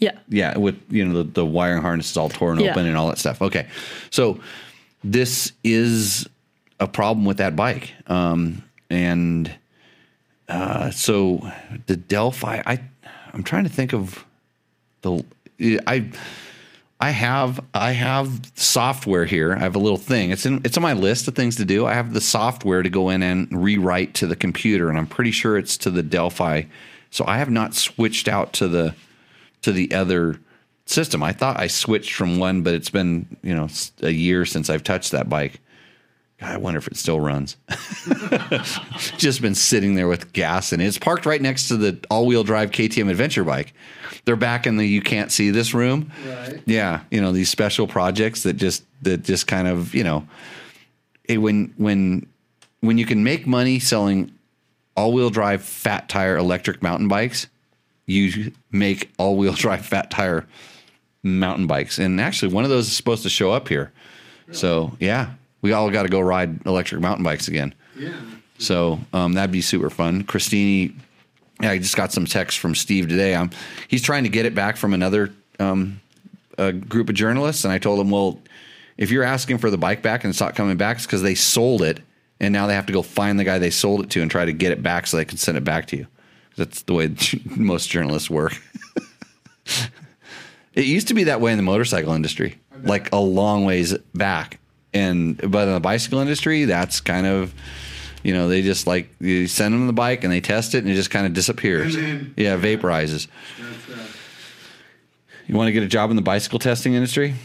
Yeah. 0.00 0.18
Yeah, 0.28 0.56
with 0.58 0.76
you 0.88 1.04
know 1.04 1.22
the, 1.22 1.30
the 1.30 1.46
wiring 1.46 1.82
harness 1.82 2.10
is 2.10 2.16
all 2.16 2.28
torn 2.30 2.58
Yeah. 2.58 2.70
open 2.72 2.86
and 2.86 2.96
all 2.96 3.08
that 3.08 3.18
stuff. 3.18 3.40
Okay, 3.42 3.68
so 4.10 4.40
this 5.04 5.52
is 5.62 6.28
a 6.80 6.88
problem 6.88 7.24
with 7.26 7.36
that 7.36 7.54
bike, 7.54 7.92
um, 8.06 8.62
and 8.88 9.50
uh, 10.48 10.90
so 10.90 11.48
the 11.86 11.96
Delphi. 11.96 12.62
I 12.64 12.80
I'm 13.32 13.42
trying 13.44 13.64
to 13.64 13.70
think 13.70 13.92
of 13.92 14.24
the 15.02 15.24
I. 15.86 16.10
I 17.02 17.12
have 17.12 17.60
I 17.72 17.92
have 17.92 18.52
software 18.56 19.24
here. 19.24 19.54
I 19.54 19.60
have 19.60 19.74
a 19.74 19.78
little 19.78 19.96
thing. 19.96 20.32
It's 20.32 20.44
in 20.44 20.60
it's 20.64 20.76
on 20.76 20.82
my 20.82 20.92
list 20.92 21.26
of 21.28 21.34
things 21.34 21.56
to 21.56 21.64
do. 21.64 21.86
I 21.86 21.94
have 21.94 22.12
the 22.12 22.20
software 22.20 22.82
to 22.82 22.90
go 22.90 23.08
in 23.08 23.22
and 23.22 23.48
rewrite 23.50 24.12
to 24.16 24.26
the 24.26 24.36
computer, 24.36 24.90
and 24.90 24.98
I'm 24.98 25.06
pretty 25.06 25.30
sure 25.30 25.56
it's 25.56 25.78
to 25.78 25.90
the 25.90 26.02
Delphi. 26.02 26.64
So 27.10 27.24
I 27.26 27.38
have 27.38 27.48
not 27.48 27.74
switched 27.74 28.28
out 28.28 28.52
to 28.54 28.68
the 28.68 28.94
to 29.62 29.72
the 29.72 29.92
other 29.94 30.38
system. 30.86 31.22
I 31.22 31.32
thought 31.32 31.58
I 31.58 31.68
switched 31.68 32.14
from 32.14 32.38
one, 32.38 32.62
but 32.62 32.74
it's 32.74 32.90
been 32.90 33.36
you 33.42 33.54
know 33.54 33.68
a 34.02 34.10
year 34.10 34.44
since 34.44 34.68
I've 34.70 34.84
touched 34.84 35.12
that 35.12 35.28
bike. 35.28 35.60
God, 36.40 36.52
I 36.52 36.56
wonder 36.56 36.78
if 36.78 36.88
it 36.88 36.96
still 36.96 37.20
runs. 37.20 37.56
Just 39.18 39.42
been 39.42 39.54
sitting 39.54 39.94
there 39.94 40.08
with 40.08 40.32
gas 40.32 40.72
and 40.72 40.80
it. 40.80 40.86
It's 40.86 40.98
parked 40.98 41.26
right 41.26 41.40
next 41.40 41.68
to 41.68 41.76
the 41.76 41.98
all-wheel 42.10 42.44
drive 42.44 42.70
KTM 42.70 43.10
adventure 43.10 43.44
bike. 43.44 43.74
They're 44.24 44.36
back 44.36 44.66
in 44.66 44.78
the 44.78 44.86
you 44.86 45.02
can't 45.02 45.30
see 45.30 45.50
this 45.50 45.74
room. 45.74 46.10
Right. 46.26 46.62
Yeah, 46.64 47.02
you 47.10 47.20
know 47.20 47.32
these 47.32 47.50
special 47.50 47.86
projects 47.86 48.42
that 48.44 48.54
just 48.54 48.84
that 49.02 49.22
just 49.22 49.46
kind 49.46 49.68
of 49.68 49.94
you 49.94 50.04
know 50.04 50.26
it, 51.24 51.38
when 51.38 51.74
when 51.76 52.26
when 52.80 52.96
you 52.96 53.06
can 53.06 53.22
make 53.22 53.46
money 53.46 53.78
selling 53.78 54.32
all-wheel 54.96 55.30
drive 55.30 55.62
fat 55.62 56.08
tire 56.08 56.36
electric 56.36 56.82
mountain 56.82 57.08
bikes, 57.08 57.46
you 58.10 58.52
make 58.70 59.10
all-wheel 59.18 59.52
drive 59.52 59.86
fat 59.86 60.10
tire 60.10 60.46
mountain 61.22 61.66
bikes. 61.66 61.98
And 61.98 62.20
actually, 62.20 62.52
one 62.52 62.64
of 62.64 62.70
those 62.70 62.88
is 62.88 62.96
supposed 62.96 63.22
to 63.22 63.30
show 63.30 63.52
up 63.52 63.68
here. 63.68 63.92
So 64.52 64.96
yeah, 64.98 65.34
we 65.62 65.72
all 65.72 65.90
got 65.90 66.02
to 66.02 66.08
go 66.08 66.20
ride 66.20 66.66
electric 66.66 67.00
mountain 67.00 67.24
bikes 67.24 67.46
again. 67.46 67.74
Yeah. 67.96 68.20
So 68.58 68.98
um, 69.12 69.34
that'd 69.34 69.52
be 69.52 69.60
super 69.60 69.90
fun. 69.90 70.24
Christini, 70.24 70.94
yeah, 71.62 71.70
I 71.70 71.78
just 71.78 71.96
got 71.96 72.12
some 72.12 72.26
text 72.26 72.58
from 72.58 72.74
Steve 72.74 73.08
today. 73.08 73.34
Um, 73.34 73.50
he's 73.88 74.02
trying 74.02 74.24
to 74.24 74.28
get 74.28 74.44
it 74.44 74.54
back 74.54 74.76
from 74.76 74.92
another 74.92 75.32
um, 75.58 76.00
a 76.58 76.72
group 76.72 77.08
of 77.08 77.14
journalists, 77.14 77.64
and 77.64 77.72
I 77.72 77.78
told 77.78 78.00
him, 78.00 78.10
well, 78.10 78.40
if 78.98 79.10
you're 79.10 79.22
asking 79.22 79.58
for 79.58 79.70
the 79.70 79.78
bike 79.78 80.02
back 80.02 80.24
and 80.24 80.30
it's 80.30 80.40
not 80.40 80.56
coming 80.56 80.76
back, 80.76 80.96
it's 80.96 81.06
because 81.06 81.22
they 81.22 81.34
sold 81.34 81.82
it, 81.82 82.00
and 82.40 82.52
now 82.52 82.66
they 82.66 82.74
have 82.74 82.86
to 82.86 82.92
go 82.92 83.02
find 83.02 83.38
the 83.38 83.44
guy 83.44 83.58
they 83.58 83.70
sold 83.70 84.02
it 84.02 84.10
to 84.10 84.20
and 84.20 84.30
try 84.30 84.44
to 84.44 84.52
get 84.52 84.72
it 84.72 84.82
back 84.82 85.06
so 85.06 85.16
they 85.16 85.24
can 85.24 85.38
send 85.38 85.56
it 85.56 85.64
back 85.64 85.86
to 85.86 85.96
you. 85.96 86.06
That's 86.60 86.82
the 86.82 86.92
way 86.92 87.10
most 87.56 87.88
journalists 87.88 88.28
work. 88.28 88.60
it 90.74 90.84
used 90.84 91.08
to 91.08 91.14
be 91.14 91.24
that 91.24 91.40
way 91.40 91.52
in 91.52 91.56
the 91.56 91.62
motorcycle 91.62 92.12
industry, 92.12 92.58
like 92.82 93.10
a 93.12 93.16
long 93.18 93.64
ways 93.64 93.96
back, 94.14 94.60
and 94.92 95.38
but 95.50 95.68
in 95.68 95.72
the 95.72 95.80
bicycle 95.80 96.18
industry, 96.18 96.66
that's 96.66 97.00
kind 97.00 97.26
of 97.26 97.54
you 98.22 98.34
know, 98.34 98.46
they 98.48 98.60
just 98.60 98.86
like 98.86 99.08
you 99.20 99.46
send 99.46 99.72
them 99.72 99.86
the 99.86 99.94
bike 99.94 100.22
and 100.22 100.30
they 100.30 100.42
test 100.42 100.74
it 100.74 100.84
and 100.84 100.88
it 100.92 100.94
just 100.96 101.08
kind 101.10 101.24
of 101.26 101.32
disappears. 101.32 101.96
Then- 101.96 102.34
yeah, 102.36 102.58
vaporizes. 102.58 103.26
That's, 103.58 103.98
uh, 103.98 104.06
You 105.46 105.54
want 105.56 105.68
to 105.68 105.72
get 105.72 105.82
a 105.82 105.88
job 105.88 106.10
in 106.10 106.16
the 106.16 106.22
bicycle 106.22 106.58
testing 106.58 106.92
industry? 106.92 107.36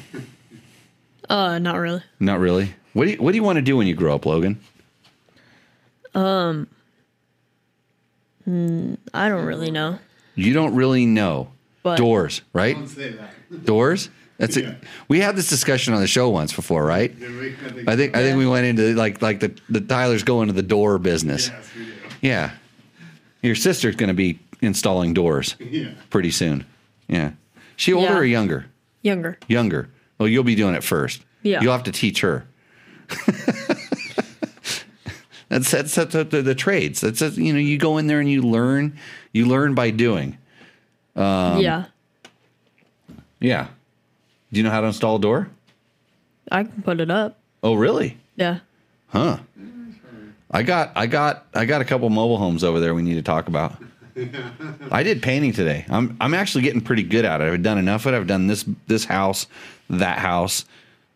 Uh, 1.30 1.58
not 1.60 1.78
really. 1.78 2.04
Not 2.20 2.40
really. 2.42 2.74
What 2.92 3.06
do 3.06 3.12
you 3.12 3.18
What 3.18 3.32
do 3.32 3.38
you 3.38 3.44
want 3.44 3.56
to 3.56 3.62
do 3.62 3.78
when 3.78 3.88
you 3.88 3.96
grow 3.96 4.14
up, 4.16 4.26
Logan? 4.26 4.60
Hmm, 8.46 8.94
I 9.14 9.28
don't 9.30 9.46
really 9.46 9.72
know. 9.72 10.00
You 10.36 10.54
don't 10.54 10.76
really 10.76 11.06
know. 11.06 11.50
But- 11.84 11.98
Doors, 11.98 12.42
right? 12.54 12.76
don't 12.76 12.88
say 12.88 13.12
that. 13.14 13.66
Doors. 13.66 14.10
That's 14.38 14.58
Yeah. 14.58 14.72
it. 14.72 14.78
We 15.08 15.20
had 15.22 15.36
this 15.36 15.48
discussion 15.48 15.94
on 15.94 16.02
the 16.02 16.08
show 16.08 16.30
once 16.30 16.52
before, 16.54 16.84
right? 16.84 17.18
Did 17.18 17.40
we? 17.40 17.56
I 17.88 17.96
think 17.96 18.18
I 18.18 18.22
think 18.22 18.38
we 18.38 18.46
went 18.48 18.66
into 18.66 18.94
like 18.96 19.22
like 19.22 19.40
the 19.40 19.54
the 19.70 19.80
Tyler's 19.82 20.24
going 20.24 20.48
to 20.48 20.54
the 20.54 20.62
door 20.64 20.98
business. 21.00 21.48
Yes, 21.50 21.70
we 21.78 21.86
do. 21.86 21.92
Yeah. 22.22 22.52
Your 23.42 23.56
sister's 23.56 23.96
going 23.96 24.08
to 24.10 24.14
be 24.16 24.40
installing 24.62 25.14
doors 25.14 25.56
Yeah. 25.60 25.92
pretty 26.10 26.32
soon. 26.32 26.66
Yeah. 27.08 27.32
She 27.78 27.94
older 27.94 28.08
Yeah. 28.14 28.18
or 28.18 28.24
younger? 28.26 28.66
Younger. 29.04 29.38
Younger. 29.48 29.90
Well, 30.18 30.28
you'll 30.28 30.44
be 30.44 30.56
doing 30.56 30.76
it 30.76 30.84
first. 30.84 31.22
Yeah. 31.44 31.62
You'll 31.62 31.72
have 31.74 31.84
to 31.84 31.92
teach 31.92 32.22
her. 32.22 32.46
that's 35.50 35.72
that's, 35.72 35.96
that's 35.96 36.14
the, 36.14 36.24
the, 36.24 36.42
the 36.42 36.56
trades. 36.56 37.02
That's 37.02 37.22
a, 37.22 37.30
you 37.30 37.54
know 37.54 37.60
you 37.60 37.78
go 37.78 37.98
in 37.98 38.08
there 38.08 38.20
and 38.20 38.30
you 38.30 38.42
learn. 38.42 38.98
You 39.32 39.46
learn 39.46 39.76
by 39.76 39.92
doing. 39.92 40.38
Um, 41.16 41.60
yeah. 41.60 41.86
Yeah. 43.40 43.68
Do 44.52 44.58
you 44.58 44.64
know 44.64 44.72
how 44.72 44.82
to 44.82 44.88
install 44.88 45.18
a 45.18 45.20
door? 45.20 45.50
I 46.52 46.64
can 46.64 46.82
put 46.82 47.00
it 47.00 47.12
up. 47.12 47.38
Oh, 47.64 47.74
really? 47.74 48.18
Yeah. 48.36 48.60
Huh. 49.08 49.40
I 50.52 50.64
got 50.64 50.92
I 50.96 51.08
got 51.08 51.46
I 51.54 51.66
got 51.66 51.82
a 51.82 51.86
couple 51.86 52.10
mobile 52.10 52.38
homes 52.38 52.64
over 52.64 52.80
there 52.80 52.94
we 52.94 53.02
need 53.02 53.16
to 53.16 53.22
talk 53.22 53.48
about. 53.48 53.76
I 54.92 55.04
did 55.04 55.22
painting 55.22 55.52
today. 55.52 55.86
I'm 55.90 56.16
I'm 56.22 56.34
actually 56.34 56.62
getting 56.62 56.82
pretty 56.82 57.04
good 57.04 57.26
at 57.26 57.42
it. 57.42 57.52
I've 57.52 57.64
done 57.64 57.78
enough 57.78 58.06
of 58.06 58.14
it. 58.14 58.18
I've 58.18 58.28
done 58.28 58.48
this 58.48 58.64
this 58.88 59.04
house, 59.06 59.48
that 59.90 60.20
house, 60.20 60.66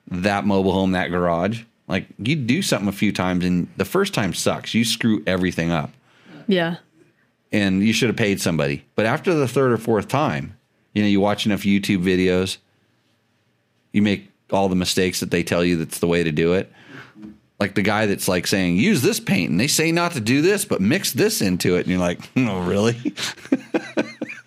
that 0.10 0.46
mobile 0.46 0.74
home, 0.74 0.92
that 0.92 1.10
garage. 1.10 1.64
Like 1.90 2.06
you 2.20 2.36
do 2.36 2.62
something 2.62 2.88
a 2.88 2.94
few 2.94 3.12
times 3.12 3.44
and 3.44 3.68
the 3.76 3.84
first 3.84 4.14
time 4.14 4.34
sucks. 4.36 4.76
You 4.76 4.86
screw 4.86 5.24
everything 5.26 5.72
up. 5.72 5.92
Yeah. 6.48 6.78
And 7.52 7.84
you 7.84 7.94
should 7.94 8.10
have 8.10 8.16
paid 8.16 8.40
somebody. 8.40 8.86
But 8.96 9.08
after 9.08 9.34
the 9.34 9.48
third 9.48 9.72
or 9.72 9.78
fourth 9.78 10.08
time, 10.08 10.56
you 10.94 11.02
know, 11.02 11.10
you 11.10 11.20
watch 11.20 11.48
enough 11.48 11.64
YouTube 11.64 12.04
videos, 12.04 12.58
you 13.92 14.04
make 14.04 14.30
all 14.52 14.70
the 14.70 14.76
mistakes 14.76 15.20
that 15.20 15.32
they 15.32 15.42
tell 15.42 15.66
you 15.66 15.78
that's 15.78 15.98
the 15.98 16.08
way 16.08 16.24
to 16.24 16.32
do 16.32 16.54
it. 16.54 16.72
Like 17.60 17.74
the 17.74 17.82
guy 17.82 18.06
that's 18.06 18.28
like 18.28 18.46
saying, 18.46 18.78
use 18.78 19.02
this 19.02 19.20
paint, 19.20 19.52
and 19.52 19.60
they 19.60 19.68
say 19.68 19.92
not 19.92 20.14
to 20.14 20.22
do 20.22 20.42
this, 20.42 20.64
but 20.64 20.80
mix 20.80 21.12
this 21.12 21.42
into 21.42 21.76
it. 21.76 21.82
And 21.82 21.88
you're 21.88 22.00
like, 22.00 22.20
oh, 22.38 22.62
really? 22.62 23.14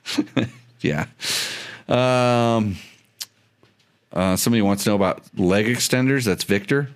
yeah. 0.80 1.06
Um, 1.88 2.76
uh, 4.12 4.36
somebody 4.36 4.62
wants 4.62 4.84
to 4.84 4.90
know 4.90 4.96
about 4.96 5.22
leg 5.36 5.66
extenders. 5.66 6.24
That's 6.24 6.44
Victor 6.44 6.88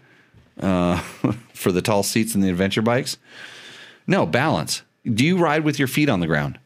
uh, 0.60 0.98
for 1.52 1.72
the 1.72 1.82
tall 1.82 2.02
seats 2.02 2.34
and 2.34 2.42
the 2.42 2.50
adventure 2.50 2.82
bikes. 2.82 3.18
No, 4.06 4.26
balance. 4.26 4.82
Do 5.04 5.24
you 5.24 5.38
ride 5.38 5.64
with 5.64 5.78
your 5.78 5.88
feet 5.88 6.08
on 6.08 6.20
the 6.20 6.26
ground? 6.26 6.58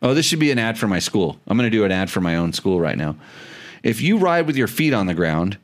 Oh, 0.00 0.14
this 0.14 0.26
should 0.26 0.38
be 0.38 0.52
an 0.52 0.58
ad 0.58 0.78
for 0.78 0.86
my 0.86 1.00
school. 1.00 1.40
I'm 1.46 1.56
going 1.56 1.70
to 1.70 1.76
do 1.76 1.84
an 1.84 1.90
ad 1.90 2.10
for 2.10 2.20
my 2.20 2.36
own 2.36 2.52
school 2.52 2.80
right 2.80 2.96
now. 2.96 3.16
If 3.82 4.00
you 4.00 4.18
ride 4.18 4.46
with 4.46 4.56
your 4.56 4.68
feet 4.68 4.92
on 4.92 5.06
the 5.06 5.14
ground 5.14 5.58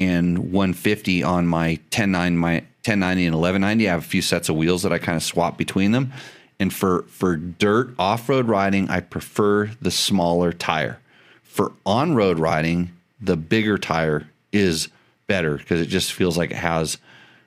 and 0.00 0.52
150 0.52 1.22
on 1.22 1.46
my 1.46 1.78
1090 1.92 2.36
my 2.36 2.54
1090 2.54 3.26
and 3.26 3.34
1190 3.36 3.88
i 3.88 3.92
have 3.92 4.00
a 4.00 4.04
few 4.04 4.20
sets 4.20 4.48
of 4.48 4.56
wheels 4.56 4.82
that 4.82 4.92
i 4.92 4.98
kind 4.98 5.14
of 5.14 5.22
swap 5.22 5.56
between 5.56 5.92
them 5.92 6.12
and 6.58 6.74
for 6.74 7.04
for 7.04 7.36
dirt 7.36 7.94
off-road 7.96 8.48
riding 8.48 8.90
i 8.90 8.98
prefer 8.98 9.70
the 9.80 9.92
smaller 9.92 10.52
tire 10.52 10.98
for 11.44 11.70
on-road 11.86 12.40
riding 12.40 12.90
the 13.20 13.36
bigger 13.36 13.78
tire 13.78 14.26
is 14.52 14.88
better 15.26 15.56
because 15.56 15.80
it 15.80 15.86
just 15.86 16.12
feels 16.12 16.36
like 16.36 16.50
it 16.50 16.56
has 16.56 16.98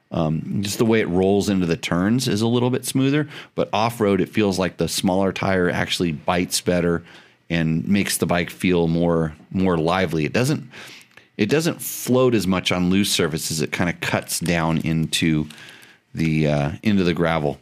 um, 0.10 0.62
just 0.62 0.78
the 0.78 0.86
way 0.86 1.02
it 1.02 1.10
rolls 1.10 1.50
into 1.50 1.66
the 1.66 1.76
turns 1.76 2.28
is 2.28 2.42
a 2.42 2.48
little 2.48 2.70
bit 2.70 2.86
smoother 2.86 3.28
but 3.56 3.70
off-road 3.74 4.22
it 4.22 4.30
feels 4.30 4.58
like 4.58 4.78
the 4.78 4.88
smaller 4.88 5.34
tire 5.34 5.70
actually 5.70 6.12
bites 6.12 6.62
better 6.62 7.04
and 7.50 7.88
makes 7.88 8.18
the 8.18 8.26
bike 8.26 8.50
feel 8.50 8.88
more 8.88 9.36
more 9.52 9.78
lively 9.78 10.24
it 10.24 10.34
doesn't 10.34 10.70
it 11.38 11.50
doesn't 11.50 11.82
float 11.82 12.34
as 12.34 12.48
much 12.48 12.72
on 12.72 12.90
loose 12.90 13.12
surfaces. 13.12 13.62
It 13.62 13.72
kind 13.72 13.90
of 13.90 14.00
cuts 14.02 14.40
down 14.40 14.80
into 14.80 15.48
the 16.14 16.48
uh, 16.48 16.72
into 16.82 17.04
the 17.04 17.14
gravel 17.14 17.60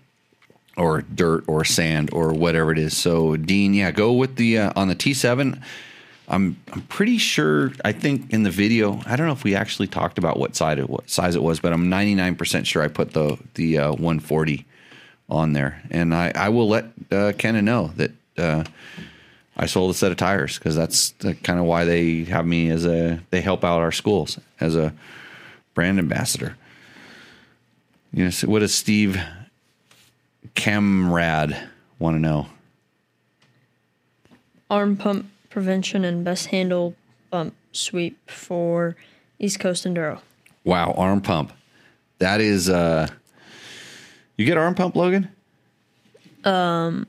or 0.77 1.01
dirt 1.01 1.43
or 1.47 1.65
sand 1.65 2.09
or 2.13 2.33
whatever 2.33 2.71
it 2.71 2.77
is. 2.77 2.95
So 2.95 3.35
Dean, 3.35 3.73
yeah, 3.73 3.91
go 3.91 4.13
with 4.13 4.37
the 4.37 4.59
uh, 4.59 4.73
on 4.75 4.87
the 4.87 4.95
T7. 4.95 5.61
I'm 6.27 6.57
I'm 6.71 6.81
pretty 6.83 7.17
sure. 7.17 7.71
I 7.83 7.91
think 7.91 8.33
in 8.33 8.43
the 8.43 8.49
video, 8.49 8.99
I 9.05 9.15
don't 9.15 9.27
know 9.27 9.33
if 9.33 9.43
we 9.43 9.55
actually 9.55 9.87
talked 9.87 10.17
about 10.17 10.37
what 10.39 10.55
side 10.55 10.79
it 10.79 10.89
what 10.89 11.09
size 11.09 11.35
it 11.35 11.43
was, 11.43 11.59
but 11.59 11.71
I'm 11.71 11.89
99 11.89 12.35
percent 12.35 12.67
sure 12.67 12.81
I 12.81 12.87
put 12.87 13.11
the 13.11 13.37
the 13.53 13.77
uh, 13.79 13.89
140 13.91 14.65
on 15.29 15.53
there, 15.53 15.81
and 15.91 16.13
I 16.13 16.31
I 16.33 16.49
will 16.49 16.67
let 16.67 16.85
uh, 17.11 17.33
Kenda 17.37 17.63
know 17.63 17.91
that. 17.97 18.11
Uh, 18.37 18.63
I 19.57 19.67
sold 19.67 19.89
a 19.89 19.93
set 19.93 20.11
of 20.11 20.17
tires 20.17 20.59
because 20.59 20.75
that's 20.75 21.13
kind 21.43 21.59
of 21.59 21.63
why 21.63 21.85
they 21.85 22.25
have 22.25 22.45
me 22.45 22.69
as 22.69 22.85
a 22.85 23.21
they 23.29 23.39
help 23.39 23.63
out 23.63 23.79
our 23.79 23.93
schools 23.93 24.37
as 24.59 24.75
a 24.75 24.93
brand 25.73 25.97
ambassador. 25.97 26.57
You 28.11 28.25
know, 28.25 28.29
so 28.31 28.49
what 28.49 28.59
does 28.59 28.73
Steve 28.75 29.17
Camrad 30.55 31.57
want 31.99 32.15
to 32.15 32.19
know? 32.19 32.47
Arm 34.69 34.97
pump 34.97 35.27
prevention 35.59 36.03
and 36.03 36.25
best 36.25 36.47
handle 36.47 36.93
bump 37.31 37.55
sweep 37.71 38.29
for 38.29 38.93
East 39.39 39.57
Coast 39.57 39.85
Enduro. 39.85 40.19
Wow, 40.65 40.91
arm 40.97 41.21
pump. 41.21 41.53
That 42.19 42.41
is 42.41 42.69
uh 42.69 43.07
you 44.35 44.45
get 44.45 44.57
arm 44.57 44.75
pump, 44.75 44.97
Logan? 44.97 45.29
Um 46.43 47.07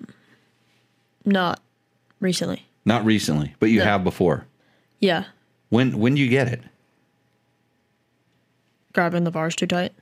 not 1.24 1.58
recently. 2.20 2.64
Not 2.84 3.04
recently, 3.04 3.52
but 3.58 3.70
you 3.70 3.80
No. 3.80 3.84
have 3.86 4.04
before. 4.04 4.46
Yeah. 5.00 5.24
When 5.70 5.98
when 5.98 6.14
do 6.14 6.20
you 6.20 6.28
get 6.28 6.46
it? 6.46 6.60
Grabbing 8.92 9.24
the 9.24 9.32
bars 9.32 9.56
too 9.56 9.66
tight. 9.66 9.92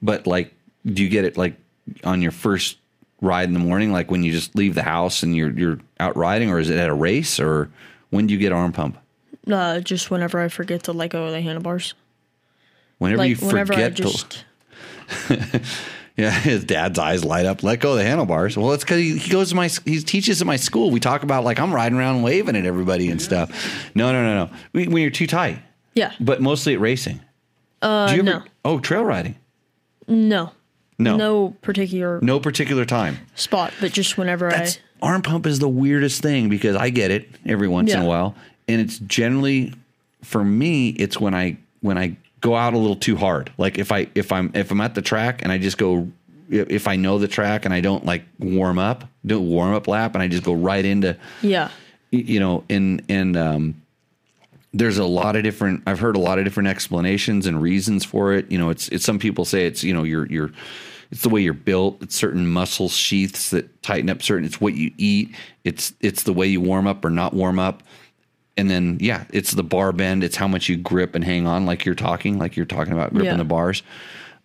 But 0.00 0.28
like 0.28 0.54
do 0.86 1.02
you 1.02 1.08
get 1.08 1.24
it 1.24 1.36
like 1.36 1.56
on 2.04 2.22
your 2.22 2.30
first 2.30 2.78
ride 3.20 3.48
in 3.48 3.52
the 3.52 3.58
morning, 3.58 3.90
like 3.92 4.12
when 4.12 4.22
you 4.22 4.30
just 4.30 4.54
leave 4.54 4.76
the 4.76 4.84
house 4.84 5.24
and 5.24 5.34
you're 5.34 5.50
you're 5.50 5.80
out 6.00 6.16
riding, 6.16 6.50
or 6.50 6.58
is 6.58 6.70
it 6.70 6.78
at 6.78 6.88
a 6.88 6.94
race, 6.94 7.38
or 7.38 7.70
when 8.10 8.26
do 8.26 8.34
you 8.34 8.40
get 8.40 8.50
arm 8.52 8.72
pump? 8.72 8.98
Uh, 9.50 9.80
just 9.80 10.10
whenever 10.10 10.40
I 10.40 10.48
forget 10.48 10.82
to 10.84 10.92
let 10.92 11.10
go 11.10 11.24
of 11.26 11.32
the 11.32 11.40
handlebars. 11.40 11.94
Whenever 12.98 13.18
Like 13.18 13.30
you 13.40 13.46
whenever 13.46 13.72
I 13.72 13.76
forget 13.76 13.94
just 13.94 14.44
to, 15.28 15.60
yeah, 16.16 16.30
his 16.30 16.64
dad's 16.64 16.98
eyes 16.98 17.24
light 17.24 17.46
up. 17.46 17.62
Let 17.62 17.80
go 17.80 17.92
of 17.92 17.98
the 17.98 18.04
handlebars. 18.04 18.56
Well, 18.56 18.72
it's 18.72 18.84
because 18.84 18.98
he, 18.98 19.16
he 19.16 19.30
goes 19.30 19.50
to 19.50 19.54
my 19.56 19.68
he 19.84 20.00
teaches 20.00 20.40
at 20.40 20.46
my 20.46 20.56
school. 20.56 20.90
We 20.90 21.00
talk 21.00 21.22
about 21.22 21.44
like 21.44 21.58
I'm 21.58 21.72
riding 21.72 21.96
around 21.98 22.22
waving 22.22 22.56
at 22.56 22.66
everybody 22.66 23.10
and 23.10 23.20
stuff. 23.20 23.50
No, 23.94 24.12
no, 24.12 24.22
no, 24.22 24.44
no. 24.46 24.50
When 24.72 24.90
when 24.92 25.02
you're 25.02 25.10
too 25.10 25.26
tight, 25.26 25.60
yeah. 25.94 26.12
but 26.20 26.40
mostly 26.42 26.74
at 26.74 26.80
racing. 26.80 27.20
Uh, 27.82 28.08
Do 28.08 28.14
you 28.16 28.20
ever- 28.20 28.30
no, 28.30 28.42
Oh, 28.66 28.78
trail 28.78 29.02
riding. 29.04 29.36
no, 30.06 30.52
No, 30.98 31.16
no, 31.16 31.56
particular. 31.62 32.20
no 32.20 32.38
particular 32.38 32.84
particular 32.84 32.84
time. 32.84 33.26
spot, 33.34 33.72
but 33.80 33.90
just 33.92 34.18
whenever 34.18 34.50
That's 34.50 34.76
I 34.76 34.80
arm 35.02 35.22
pump 35.22 35.46
is 35.46 35.58
the 35.58 35.68
weirdest 35.68 36.22
thing 36.22 36.48
because 36.48 36.76
I 36.76 36.90
get 36.90 37.10
it 37.10 37.28
every 37.46 37.68
once 37.68 37.92
in 37.92 38.00
a 38.02 38.06
while, 38.06 38.34
and 38.68 38.80
it's 38.80 38.98
generally 38.98 39.74
for 40.22 40.42
me. 40.42 40.90
It's 40.90 41.18
when 41.20 41.34
I 41.34 41.58
when 41.80 41.98
I 41.98 42.16
go 42.40 42.56
out 42.56 42.74
a 42.74 42.78
little 42.78 42.96
too 42.96 43.16
hard. 43.16 43.52
Like 43.58 43.78
if 43.78 43.92
I 43.92 44.08
if 44.14 44.32
I'm 44.32 44.50
if 44.54 44.70
I'm 44.70 44.80
at 44.80 44.94
the 44.94 45.02
track 45.02 45.42
and 45.42 45.52
I 45.52 45.58
just 45.58 45.78
go 45.78 46.10
if 46.50 46.88
I 46.88 46.96
know 46.96 47.18
the 47.18 47.28
track 47.28 47.64
and 47.64 47.72
I 47.72 47.80
don't 47.80 48.04
like 48.04 48.24
warm 48.38 48.78
up, 48.78 49.04
do 49.24 49.38
a 49.38 49.40
warm 49.40 49.74
up 49.74 49.86
lap, 49.86 50.14
and 50.14 50.22
I 50.22 50.28
just 50.28 50.44
go 50.44 50.52
right 50.52 50.84
into 50.84 51.16
yeah 51.42 51.70
you 52.10 52.40
know, 52.40 52.64
and 52.68 53.02
and 53.08 53.36
um, 53.36 53.82
there's 54.72 54.98
a 54.98 55.04
lot 55.04 55.36
of 55.36 55.42
different. 55.42 55.82
I've 55.86 56.00
heard 56.00 56.16
a 56.16 56.20
lot 56.20 56.38
of 56.38 56.44
different 56.44 56.68
explanations 56.68 57.46
and 57.46 57.60
reasons 57.62 58.04
for 58.04 58.32
it. 58.32 58.50
You 58.50 58.58
know, 58.58 58.70
it's 58.70 58.88
it's 58.88 59.04
some 59.04 59.18
people 59.18 59.44
say 59.44 59.66
it's 59.66 59.82
you 59.84 59.94
know 59.94 60.02
you're 60.02 60.26
you're 60.26 60.50
it's 61.10 61.22
the 61.22 61.28
way 61.28 61.40
you're 61.40 61.52
built. 61.54 62.02
It's 62.02 62.14
certain 62.14 62.46
muscle 62.46 62.88
sheaths 62.88 63.50
that 63.50 63.82
tighten 63.82 64.08
up 64.10 64.22
certain. 64.22 64.44
It's 64.44 64.60
what 64.60 64.74
you 64.74 64.92
eat. 64.98 65.34
It's 65.64 65.92
it's 66.00 66.22
the 66.22 66.32
way 66.32 66.46
you 66.46 66.60
warm 66.60 66.86
up 66.86 67.04
or 67.04 67.10
not 67.10 67.34
warm 67.34 67.58
up. 67.58 67.82
And 68.56 68.70
then 68.70 68.98
yeah, 69.00 69.24
it's 69.32 69.52
the 69.52 69.62
bar 69.62 69.92
bend. 69.92 70.22
It's 70.22 70.36
how 70.36 70.48
much 70.48 70.68
you 70.68 70.76
grip 70.76 71.14
and 71.14 71.24
hang 71.24 71.46
on, 71.46 71.66
like 71.66 71.84
you're 71.84 71.94
talking, 71.94 72.38
like 72.38 72.56
you're 72.56 72.66
talking 72.66 72.92
about 72.92 73.10
gripping 73.10 73.26
Yeah. 73.30 73.36
the 73.36 73.44
bars. 73.44 73.82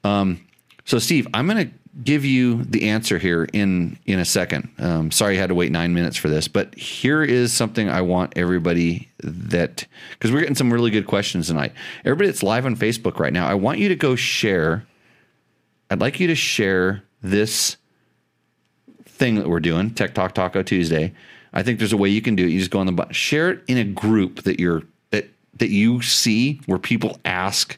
Um, 0.04 0.46
so 0.86 1.00
Steve, 1.00 1.28
I'm 1.34 1.48
going 1.48 1.68
to 1.68 1.74
give 2.04 2.26
you 2.26 2.64
the 2.66 2.90
answer 2.90 3.18
here 3.18 3.48
in 3.54 3.98
in 4.06 4.20
a 4.20 4.26
second. 4.26 4.70
Um, 4.80 5.12
sorry, 5.12 5.38
I 5.38 5.40
had 5.42 5.48
to 5.50 5.56
wait 5.56 5.72
nine 5.72 5.94
minutes 5.94 6.18
for 6.18 6.30
this, 6.30 6.48
but 6.48 6.76
here 6.76 7.24
is 7.24 7.54
something 7.54 7.90
I 7.90 8.02
want 8.02 8.34
everybody 8.36 9.10
that 9.24 9.86
because 10.12 10.32
we're 10.32 10.42
getting 10.42 10.56
some 10.56 10.72
really 10.72 10.92
good 10.92 11.08
questions 11.08 11.48
tonight. 11.48 11.74
Everybody 12.04 12.28
that's 12.30 12.44
live 12.44 12.66
on 12.66 12.76
Facebook 12.76 13.20
right 13.20 13.34
now, 13.34 13.48
I 13.48 13.54
want 13.54 13.80
you 13.80 13.90
to 13.90 13.96
go 13.96 14.16
share. 14.16 14.86
I'd 15.90 16.02
like 16.02 16.20
you 16.20 16.28
to 16.28 16.36
share 16.36 17.04
this 17.22 17.78
thing 19.06 19.36
that 19.36 19.48
we're 19.48 19.60
doing, 19.60 19.92
Tech 19.92 20.14
Talk 20.14 20.34
Taco 20.34 20.64
Tuesday. 20.64 21.14
I 21.54 21.64
think 21.64 21.80
there's 21.80 21.94
a 21.94 21.98
way 21.98 22.10
you 22.10 22.22
can 22.22 22.36
do 22.36 22.46
it. 22.46 22.50
You 22.50 22.60
just 22.60 22.72
go 22.72 22.80
on 22.80 22.86
the 22.86 22.92
button, 22.92 23.14
share 23.14 23.52
it 23.52 23.64
in 23.68 23.78
a 23.78 23.84
group 23.84 24.44
that 24.44 24.60
you're 24.60 24.84
that 25.12 25.30
that 25.56 25.70
you 25.70 26.02
see 26.02 26.60
where 26.66 26.80
people 26.80 27.20
ask 27.24 27.78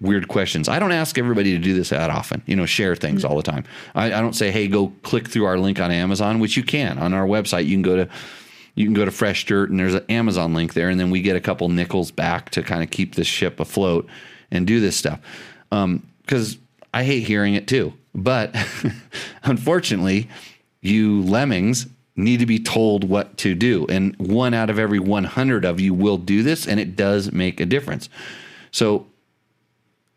weird 0.00 0.28
questions. 0.28 0.68
I 0.68 0.78
don't 0.78 0.92
ask 0.92 1.18
everybody 1.18 1.52
to 1.52 1.58
do 1.58 1.74
this 1.74 1.88
that 1.88 2.10
often, 2.10 2.42
you 2.46 2.54
know, 2.54 2.66
share 2.66 2.94
things 2.94 3.24
all 3.24 3.36
the 3.36 3.42
time. 3.42 3.64
I, 3.94 4.06
I 4.06 4.20
don't 4.20 4.34
say, 4.34 4.50
hey, 4.50 4.68
go 4.68 4.92
click 5.02 5.26
through 5.28 5.46
our 5.46 5.58
link 5.58 5.80
on 5.80 5.90
Amazon, 5.90 6.38
which 6.38 6.56
you 6.56 6.62
can 6.62 6.98
on 6.98 7.14
our 7.14 7.26
website. 7.26 7.66
You 7.66 7.74
can 7.74 7.82
go 7.82 7.96
to 7.96 8.08
you 8.74 8.84
can 8.84 8.94
go 8.94 9.04
to 9.04 9.10
Fresh 9.10 9.46
Dirt 9.46 9.70
and 9.70 9.80
there's 9.80 9.94
an 9.94 10.04
Amazon 10.08 10.54
link 10.54 10.74
there, 10.74 10.88
and 10.88 11.00
then 11.00 11.10
we 11.10 11.20
get 11.20 11.34
a 11.34 11.40
couple 11.40 11.68
nickels 11.68 12.10
back 12.10 12.50
to 12.50 12.62
kind 12.62 12.82
of 12.82 12.90
keep 12.90 13.14
this 13.14 13.26
ship 13.26 13.58
afloat 13.58 14.06
and 14.50 14.66
do 14.66 14.80
this 14.80 14.96
stuff. 14.96 15.18
Um, 15.72 16.07
Because 16.28 16.58
I 16.92 17.04
hate 17.04 17.22
hearing 17.22 17.54
it 17.54 17.66
too. 17.66 17.94
But 18.14 18.54
unfortunately, 19.44 20.28
you 20.82 21.22
lemmings 21.22 21.86
need 22.16 22.40
to 22.40 22.46
be 22.46 22.58
told 22.58 23.04
what 23.04 23.38
to 23.38 23.54
do. 23.54 23.86
And 23.88 24.14
one 24.18 24.52
out 24.52 24.68
of 24.68 24.78
every 24.78 24.98
100 24.98 25.64
of 25.64 25.80
you 25.80 25.94
will 25.94 26.18
do 26.18 26.42
this, 26.42 26.66
and 26.66 26.78
it 26.78 26.96
does 26.96 27.32
make 27.32 27.60
a 27.60 27.66
difference. 27.66 28.10
So 28.72 29.06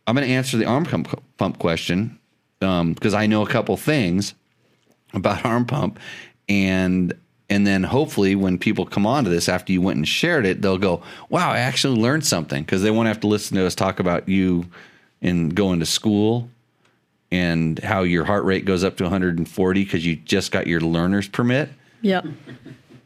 I'm 0.06 0.16
going 0.16 0.28
to 0.28 0.34
answer 0.34 0.58
the 0.58 0.66
arm 0.66 0.84
pump, 0.86 1.60
question 1.60 2.20
um, 2.60 2.94
because 2.94 3.14
I 3.14 3.28
know 3.28 3.44
a 3.44 3.48
couple 3.48 3.78
things 3.78 4.34
about 5.14 5.46
arm 5.46 5.66
pump, 5.66 5.98
and 6.50 7.14
and 7.50 7.68
then 7.68 7.84
hopefully 7.84 8.36
when 8.36 8.58
people 8.58 8.86
come 8.86 9.06
onto 9.06 9.30
this 9.30 9.48
after 9.50 9.72
you 9.74 9.82
went 9.82 9.98
and 9.98 10.08
shared 10.08 10.46
it, 10.46 10.62
they'll 10.62 10.78
go, 10.78 11.04
"Wow, 11.30 11.52
I 11.52 11.60
actually 11.60 12.00
learned 12.02 12.26
something," 12.26 12.64
because 12.64 12.82
they 12.82 12.92
won't 12.92 13.08
have 13.08 13.20
to 13.22 13.28
listen 13.28 13.58
to 13.58 13.66
us 13.66 13.76
talk 13.76 14.00
about 14.00 14.28
you 14.28 14.66
and 15.22 15.54
going 15.56 15.80
to 15.80 15.86
school 15.86 16.50
and 17.32 17.80
how 17.80 18.02
your 18.04 18.26
heart 18.26 18.44
rate 18.44 18.66
goes 18.66 18.84
up 18.84 18.98
to 18.98 19.04
140 19.04 19.84
because 19.84 20.06
you 20.06 20.16
just 20.18 20.52
got 20.52 20.68
your 20.68 20.82
learner's 20.82 21.28
permit 21.28 21.70
Yep. 22.02 22.26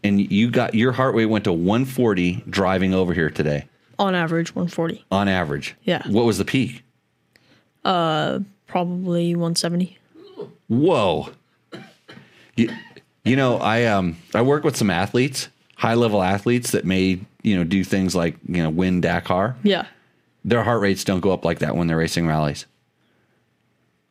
and 0.04 0.32
you 0.32 0.50
got 0.50 0.74
your 0.74 0.94
heart 0.94 1.14
rate 1.16 1.26
went 1.26 1.44
to 1.44 1.54
140 1.54 2.44
driving 2.50 2.94
over 2.94 3.14
here 3.14 3.30
today 3.30 3.66
On 4.00 4.16
average, 4.16 4.56
140. 4.56 5.04
on 5.12 5.28
average. 5.28 5.76
Yeah. 5.84 6.02
What 6.08 6.26
was 6.26 6.38
the 6.38 6.46
peak? 6.46 6.84
Uh, 7.84 8.40
Probably 8.68 9.36
170. 9.36 9.98
Whoa. 10.68 11.30
You, 12.56 12.70
you 13.24 13.36
know, 13.36 13.58
I 13.58 13.86
um 13.86 14.18
I 14.34 14.42
work 14.42 14.64
with 14.64 14.76
some 14.76 14.90
athletes, 14.90 15.50
high 15.76 15.94
level 15.94 16.24
athletes 16.24 16.72
that 16.72 16.84
may, 16.84 17.20
you 17.44 17.56
know, 17.56 17.64
do 17.64 17.84
things 17.84 18.16
like, 18.16 18.36
you 18.48 18.64
know, 18.64 18.70
win 18.72 19.02
Dakar. 19.02 19.56
Yeah. 19.64 19.86
Their 20.46 20.64
heart 20.64 20.80
rates 20.80 21.04
don't 21.04 21.20
go 21.20 21.32
up 21.32 21.44
like 21.44 21.60
that 21.60 21.76
when 21.76 21.88
they're 21.88 21.98
racing 21.98 22.28
rallies. 22.28 22.66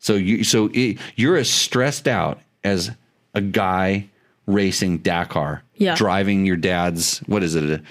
So 0.01 0.15
you 0.17 0.45
so 0.45 0.69
it, 0.75 0.99
you're 1.17 1.37
as 1.37 1.49
stressed 1.49 2.07
out 2.09 2.41
as 2.63 2.91
a 3.35 3.41
guy 3.41 4.09
racing 4.47 4.99
Dakar, 4.99 5.63
Yeah. 5.77 5.95
driving 5.95 6.45
your 6.45 6.57
dad's 6.57 7.21
what 7.21 7.43
is 7.43 7.55
it? 7.55 7.81
A 7.81 7.83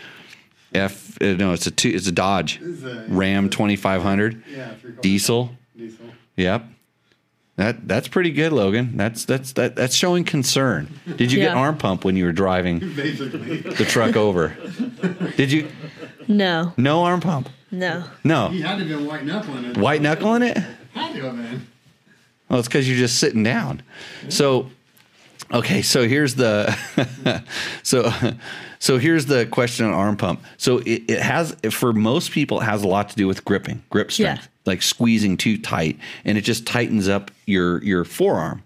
F 0.77 1.17
uh, 1.21 1.33
no, 1.33 1.53
it's 1.53 1.65
a 1.67 1.71
two, 1.71 1.89
it's 1.89 2.07
a 2.07 2.11
Dodge 2.11 2.59
It's 2.61 2.83
a- 2.83 3.05
Ram 3.09 3.49
2500 3.49 4.43
Yeah, 4.51 4.73
diesel. 5.01 5.51
diesel. 5.75 6.05
Yep. 6.35 6.65
That 7.55 7.87
that's 7.87 8.07
pretty 8.07 8.31
good, 8.31 8.51
Logan. 8.51 8.97
That's 8.97 9.25
that's 9.25 9.53
that 9.53 9.75
that's 9.75 9.95
showing 9.95 10.23
concern. 10.23 10.89
Did 11.17 11.31
you 11.31 11.39
get 11.39 11.55
arm 11.55 11.77
pump 11.77 12.03
when 12.03 12.15
you 12.17 12.25
were 12.25 12.31
driving 12.31 12.79
Basically, 12.95 13.57
the 13.61 13.85
truck 13.85 14.15
over? 14.15 14.49
Did 15.37 15.51
you 15.51 15.69
No. 16.27 16.73
no 16.77 17.03
arm 17.03 17.21
pump? 17.21 17.49
No. 17.73 18.03
No. 18.23 18.49
he 18.49 18.61
had 18.61 18.77
to 18.77 18.85
be 18.85 18.95
white 18.95 19.25
knuckling 19.25 19.65
it. 19.65 19.77
White 19.77 20.01
knuckling 20.01 20.43
it? 20.43 20.57
Had 20.93 21.13
to, 21.15 21.33
man. 21.33 21.67
Well, 22.47 22.59
it's 22.59 22.67
because 22.67 22.87
you're 22.87 22.97
just 22.97 23.17
sitting 23.19 23.41
down. 23.43 23.81
So, 24.29 24.69
okay. 25.51 25.81
So 25.81 26.07
here's 26.07 26.35
the 26.35 27.43
so 27.83 28.11
so 28.79 28.97
here's 28.99 29.25
the 29.25 29.45
question 29.47 29.85
on 29.87 29.93
arm 29.93 30.17
pump. 30.17 30.43
So 30.57 30.77
it, 30.79 31.03
it 31.09 31.19
has 31.21 31.55
for 31.71 31.93
most 31.93 32.31
people 32.31 32.61
it 32.61 32.65
has 32.65 32.83
a 32.83 32.87
lot 32.87 33.09
to 33.09 33.15
do 33.15 33.27
with 33.27 33.43
gripping, 33.43 33.81
grip 33.89 34.11
strength, 34.11 34.43
Yeah. 34.43 34.47
like 34.65 34.81
squeezing 34.83 35.35
too 35.37 35.57
tight, 35.57 35.97
and 36.25 36.37
it 36.37 36.41
just 36.41 36.67
tightens 36.67 37.07
up 37.09 37.31
your 37.47 37.83
your 37.83 38.03
forearm. 38.05 38.61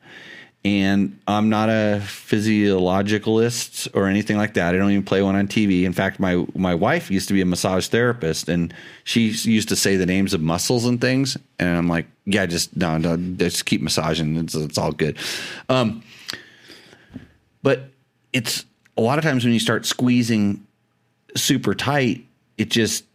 And 0.68 1.18
I'm 1.28 1.48
not 1.48 1.70
a 1.70 2.02
physiologicalist 2.06 3.88
or 3.94 4.08
anything 4.08 4.36
like 4.36 4.56
that. 4.56 4.76
I 4.76 4.78
don't 4.78 4.92
even 4.92 5.06
play 5.06 5.22
one 5.22 5.38
on 5.38 5.48
TV. 5.48 5.84
In 5.84 5.94
fact, 5.94 6.20
my 6.20 6.46
my 6.56 6.76
wife 6.76 7.10
used 7.10 7.30
to 7.30 7.34
be 7.34 7.40
a 7.40 7.46
massage 7.46 7.88
therapist, 7.88 8.50
and 8.50 8.74
she 9.06 9.28
used 9.30 9.70
to 9.70 9.78
say 9.78 9.96
the 9.96 10.06
names 10.06 10.34
of 10.34 10.42
muscles 10.42 10.84
and 10.84 11.00
things. 11.00 11.38
And 11.58 11.70
I'm 11.70 11.88
like, 11.88 12.08
yeah, 12.26 12.46
just 12.46 12.76
no, 12.76 12.98
no 12.98 13.16
just 13.16 13.66
keep 13.66 13.82
massaging. 13.82 14.36
It's, 14.36 14.56
it's 14.56 14.78
all 14.78 14.92
good. 14.92 15.18
Um, 15.70 16.04
but 17.64 17.90
it's 18.34 18.66
a 18.98 19.02
lot 19.02 19.18
of 19.18 19.24
times 19.24 19.46
when 19.46 19.54
you 19.54 19.62
start 19.62 19.86
squeezing 19.86 20.68
super 21.34 21.76
tight, 21.76 22.26
it 22.58 22.70
just 22.70 23.06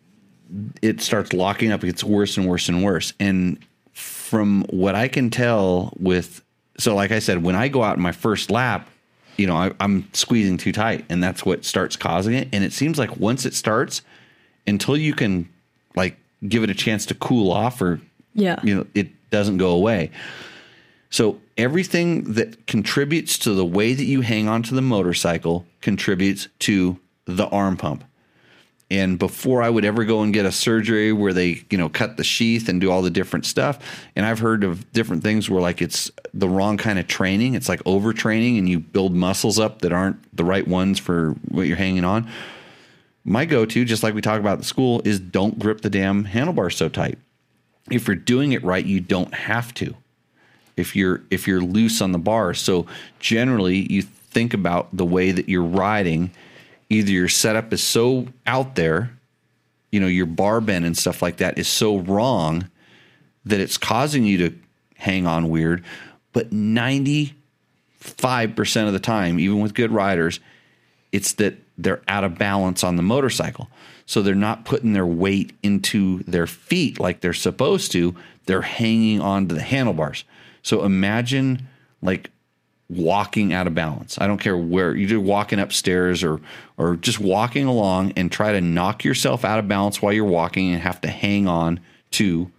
it 0.81 1.03
starts 1.03 1.35
locking 1.35 1.71
up. 1.71 1.85
It 1.85 1.89
gets 1.89 2.03
worse 2.03 2.39
and 2.39 2.49
worse 2.49 2.71
and 2.71 2.83
worse. 2.83 3.13
And 3.21 3.59
from 3.93 4.65
what 4.71 4.95
I 4.95 5.09
can 5.09 5.29
tell, 5.29 5.93
with 5.99 6.43
so 6.79 6.95
like 6.95 7.13
I 7.13 7.19
said, 7.19 7.43
when 7.43 7.55
I 7.55 7.69
go 7.69 7.83
out 7.83 7.97
in 7.97 8.03
my 8.03 8.13
first 8.13 8.51
lap, 8.51 8.89
you 9.37 9.47
know, 9.47 9.57
I, 9.57 9.73
I'm 9.81 10.09
squeezing 10.13 10.59
too 10.59 10.73
tight, 10.73 11.05
and 11.09 11.23
that's 11.23 11.45
what 11.45 11.65
starts 11.65 11.97
causing 11.97 12.35
it. 12.35 12.49
And 12.53 12.65
it 12.65 12.73
seems 12.73 12.99
like 12.99 13.17
once 13.17 13.47
it 13.47 13.55
starts, 13.55 14.03
until 14.67 14.97
you 14.97 15.15
can 15.15 15.49
like 15.97 16.17
give 16.49 16.63
it 16.63 16.71
a 16.71 16.75
chance 16.75 17.07
to 17.07 17.15
cool 17.15 17.51
off, 17.51 17.81
or 17.81 18.01
Yeah. 18.35 18.61
you 18.63 18.75
know, 18.75 18.87
it 18.95 19.09
doesn't 19.31 19.59
go 19.59 19.71
away. 19.71 20.11
So 21.11 21.41
everything 21.59 22.35
that 22.35 22.67
contributes 22.67 23.39
to 23.39 23.53
the 23.55 23.65
way 23.67 23.93
that 23.95 24.05
you 24.05 24.23
hang 24.23 24.49
onto 24.49 24.75
the 24.75 24.83
motorcycle 24.83 25.67
contributes 25.81 26.49
to 26.61 26.99
the 27.27 27.47
arm 27.49 27.77
pump. 27.77 28.05
And 28.93 29.19
before 29.19 29.63
I 29.63 29.71
would 29.71 29.87
ever 29.87 30.05
go 30.05 30.21
and 30.21 30.35
get 30.35 30.45
a 30.45 30.53
surgery 30.53 31.15
where 31.15 31.33
they, 31.33 31.65
you 31.71 31.79
know, 31.79 31.89
cut 31.89 32.19
the 32.19 32.25
sheath 32.25 32.69
and 32.69 32.79
do 32.79 32.91
all 32.91 33.01
the 33.01 33.09
different 33.09 33.47
stuff, 33.47 33.79
and 34.15 34.27
I've 34.27 34.39
heard 34.39 34.65
of 34.65 34.93
different 34.93 35.23
things 35.23 35.49
where 35.49 35.63
like 35.63 35.81
it's 35.81 36.11
the 36.35 36.47
wrong 36.47 36.77
kind 36.77 36.99
of 36.99 37.07
training. 37.07 37.55
It's 37.55 37.71
like 37.71 37.83
overtraining 37.85 38.59
and 38.59 38.69
you 38.69 38.81
build 38.81 39.15
muscles 39.15 39.59
up 39.59 39.81
that 39.81 39.95
aren't 39.95 40.37
the 40.37 40.45
right 40.45 40.69
ones 40.69 40.99
for 40.99 41.31
what 41.49 41.63
you're 41.63 41.79
hanging 41.79 42.05
on. 42.05 42.29
My 43.25 43.47
go-to, 43.47 43.87
just 43.87 44.03
like 44.03 44.13
we 44.13 44.21
talk 44.21 44.39
about 44.39 44.59
at 44.59 44.65
school, 44.67 45.01
is 45.07 45.19
don't 45.19 45.59
grip 45.59 45.81
the 45.81 45.89
damn 45.89 46.27
handlebar 46.27 46.71
so 46.71 46.91
tight. 46.91 47.19
If 47.91 48.07
you're 48.07 48.15
doing 48.15 48.53
it 48.53 48.63
right, 48.63 48.85
you 48.85 49.01
don't 49.01 49.33
have 49.33 49.73
to 49.75 49.95
if 50.77 50.95
you're 50.95 51.23
if 51.31 51.49
you're 51.49 51.63
loose 51.63 52.03
on 52.03 52.13
the 52.13 52.19
bar. 52.19 52.53
So 52.53 52.87
generally, 53.21 53.91
you 53.91 54.03
think 54.03 54.53
about 54.53 54.95
the 54.95 55.07
way 55.07 55.31
that 55.31 55.49
you're 55.49 55.63
riding. 55.63 56.31
Either 56.93 57.11
your 57.11 57.29
setup 57.29 57.73
is 57.73 57.83
so 57.83 58.27
out 58.47 58.75
there, 58.75 59.11
you 59.91 60.01
know, 60.01 60.07
your 60.07 60.27
bar 60.27 60.61
bend 60.61 60.85
and 60.85 60.97
stuff 60.97 61.23
like 61.23 61.39
that 61.39 61.59
is 61.59 61.69
so 61.69 61.99
wrong 61.99 62.69
that 63.45 63.61
it's 63.61 63.79
causing 63.79 64.25
you 64.25 64.39
to 64.39 64.57
hang 64.97 65.27
on 65.27 65.49
weird. 65.49 65.85
But 66.33 66.53
ninety 66.53 67.35
five 67.99 68.57
percent 68.57 68.87
of 68.87 68.93
the 68.93 69.01
time, 69.01 69.39
even 69.39 69.61
with 69.61 69.75
good 69.75 69.91
riders, 69.91 70.41
it's 71.13 71.35
that 71.35 71.55
they're 71.79 72.03
out 72.09 72.25
of 72.25 72.39
balance 72.39 72.85
on 72.85 72.97
the 72.97 73.03
motorcycle. 73.03 73.69
So 74.07 74.23
they're 74.23 74.35
not 74.35 74.65
putting 74.65 74.93
their 74.93 75.07
weight 75.07 75.53
into 75.63 76.23
their 76.25 76.47
feet 76.47 77.01
like 77.01 77.21
they're 77.21 77.33
supposed 77.33 77.93
to. 77.93 78.15
They're 78.47 78.63
hanging 78.63 79.21
onto 79.21 79.55
the 79.55 79.63
handlebars. 79.63 80.25
So 80.63 80.85
imagine 80.85 81.69
like 82.03 82.31
walking 82.97 83.53
out 83.53 83.67
of 83.67 83.75
balance. 83.75 84.19
I 84.21 84.27
don't 84.27 84.39
care 84.39 84.57
where 84.57 84.95
you're 84.95 85.21
walking 85.21 85.59
upstairs 85.59 86.23
or 86.23 86.41
or 86.77 86.97
just 86.97 87.21
walking 87.21 87.67
along 87.67 88.13
and 88.17 88.31
try 88.31 88.53
to 88.53 88.61
knock 88.61 89.05
yourself 89.05 89.45
out 89.45 89.59
of 89.59 89.69
balance 89.69 90.03
while 90.03 90.13
you're 90.13 90.25
walking 90.25 90.73
and 90.73 90.83
have 90.83 91.01
to 91.03 91.09
hang 91.09 91.47
on 91.47 91.81
to 92.13 92.51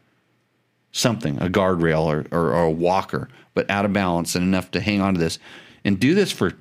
something, 0.92 1.42
a 1.42 1.48
guardrail 1.48 2.06
or, 2.06 2.26
or, 2.32 2.54
or 2.54 2.64
a 2.64 2.72
walker, 2.72 3.28
but 3.54 3.70
out 3.70 3.84
of 3.84 3.92
balance 3.92 4.36
and 4.36 4.44
enough 4.44 4.72
to 4.72 4.80
hang 4.80 5.02
on 5.02 5.16
to 5.16 5.20
this. 5.20 5.40
And 5.84 6.00
do 6.00 6.16
this 6.16 6.32
for 6.32 6.54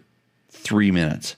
three 0.50 0.90
minutes. 0.90 1.36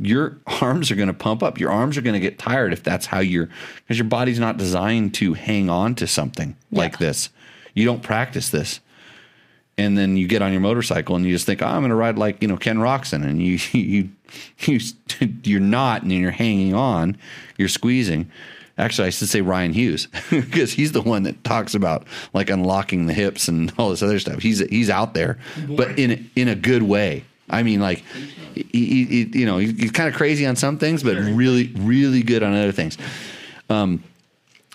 Your 0.00 0.38
arms 0.60 0.90
are 0.90 0.96
going 0.96 1.08
to 1.08 1.14
pump 1.14 1.42
up. 1.42 1.60
Your 1.60 1.70
arms 1.70 1.98
are 1.98 2.02
going 2.02 2.14
to 2.14 2.20
get 2.20 2.38
tired 2.38 2.72
if 2.72 2.82
that's 2.82 3.06
how 3.06 3.20
you're, 3.20 3.48
because 3.76 3.98
your 3.98 4.08
body's 4.08 4.38
not 4.38 4.56
designed 4.56 5.14
to 5.14 5.34
hang 5.34 5.68
on 5.68 5.94
to 5.96 6.06
something 6.06 6.56
like 6.70 6.98
this. 6.98 7.28
You 7.74 7.84
don't 7.84 8.02
practice 8.02 8.48
this. 8.48 8.80
And 9.78 9.96
then 9.96 10.16
you 10.16 10.26
get 10.26 10.42
on 10.42 10.50
your 10.52 10.60
motorcycle 10.60 11.14
and 11.16 11.24
you 11.24 11.32
just 11.32 11.46
think, 11.46 11.62
oh, 11.62 11.66
I'm 11.66 11.80
going 11.82 11.90
to 11.90 11.94
ride 11.94 12.18
like, 12.18 12.42
you 12.42 12.48
know, 12.48 12.56
Ken 12.56 12.78
Roczen. 12.78 13.24
And 13.24 13.40
you, 13.40 13.58
you, 13.72 14.08
you, 14.58 14.80
you're 15.44 15.60
not, 15.60 16.02
and 16.02 16.10
you're 16.12 16.32
hanging 16.32 16.74
on, 16.74 17.16
you're 17.56 17.68
squeezing. 17.68 18.28
Actually, 18.76 19.08
I 19.08 19.10
should 19.10 19.28
say 19.28 19.40
Ryan 19.40 19.72
Hughes 19.72 20.06
because 20.30 20.72
he's 20.72 20.92
the 20.92 21.02
one 21.02 21.22
that 21.24 21.42
talks 21.44 21.74
about 21.74 22.06
like 22.34 22.50
unlocking 22.50 23.06
the 23.06 23.12
hips 23.14 23.48
and 23.48 23.72
all 23.78 23.90
this 23.90 24.02
other 24.02 24.18
stuff. 24.18 24.40
He's 24.40 24.58
he's 24.68 24.90
out 24.90 25.14
there, 25.14 25.38
but 25.68 25.98
in 25.98 26.10
a, 26.12 26.24
in 26.36 26.48
a 26.48 26.54
good 26.54 26.82
way. 26.82 27.24
I 27.50 27.62
mean, 27.62 27.80
like 27.80 28.04
he, 28.54 28.64
he, 28.72 29.04
he- 29.04 29.38
you 29.40 29.46
know, 29.46 29.58
he- 29.58 29.72
he's 29.72 29.90
kind 29.90 30.08
of 30.08 30.14
crazy 30.14 30.46
on 30.46 30.54
some 30.54 30.78
things, 30.78 31.02
but 31.02 31.16
really 31.16 31.72
really 31.76 32.22
good 32.22 32.42
on 32.44 32.52
other 32.54 32.70
things. 32.72 32.96
Um, 33.68 34.04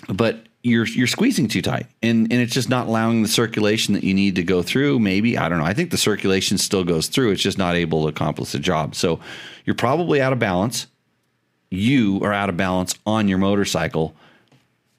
but 0.09 0.47
you're 0.63 0.87
you're 0.87 1.07
squeezing 1.07 1.47
too 1.47 1.61
tight, 1.61 1.87
and 2.01 2.31
and 2.31 2.41
it's 2.41 2.53
just 2.53 2.69
not 2.69 2.87
allowing 2.87 3.21
the 3.21 3.27
circulation 3.27 3.93
that 3.93 4.03
you 4.03 4.13
need 4.13 4.35
to 4.35 4.43
go 4.43 4.63
through. 4.63 4.99
Maybe 4.99 5.37
I 5.37 5.49
don't 5.49 5.59
know. 5.59 5.65
I 5.65 5.73
think 5.73 5.91
the 5.91 5.97
circulation 5.97 6.57
still 6.57 6.83
goes 6.83 7.07
through. 7.07 7.31
It's 7.31 7.41
just 7.41 7.57
not 7.57 7.75
able 7.75 8.03
to 8.03 8.07
accomplish 8.07 8.53
the 8.53 8.59
job. 8.59 8.95
So 8.95 9.19
you're 9.65 9.75
probably 9.75 10.21
out 10.21 10.33
of 10.33 10.39
balance 10.39 10.87
you 11.73 12.19
are 12.23 12.31
out 12.31 12.49
of 12.49 12.57
balance 12.57 12.93
on 13.05 13.27
your 13.27 13.39
motorcycle. 13.39 14.13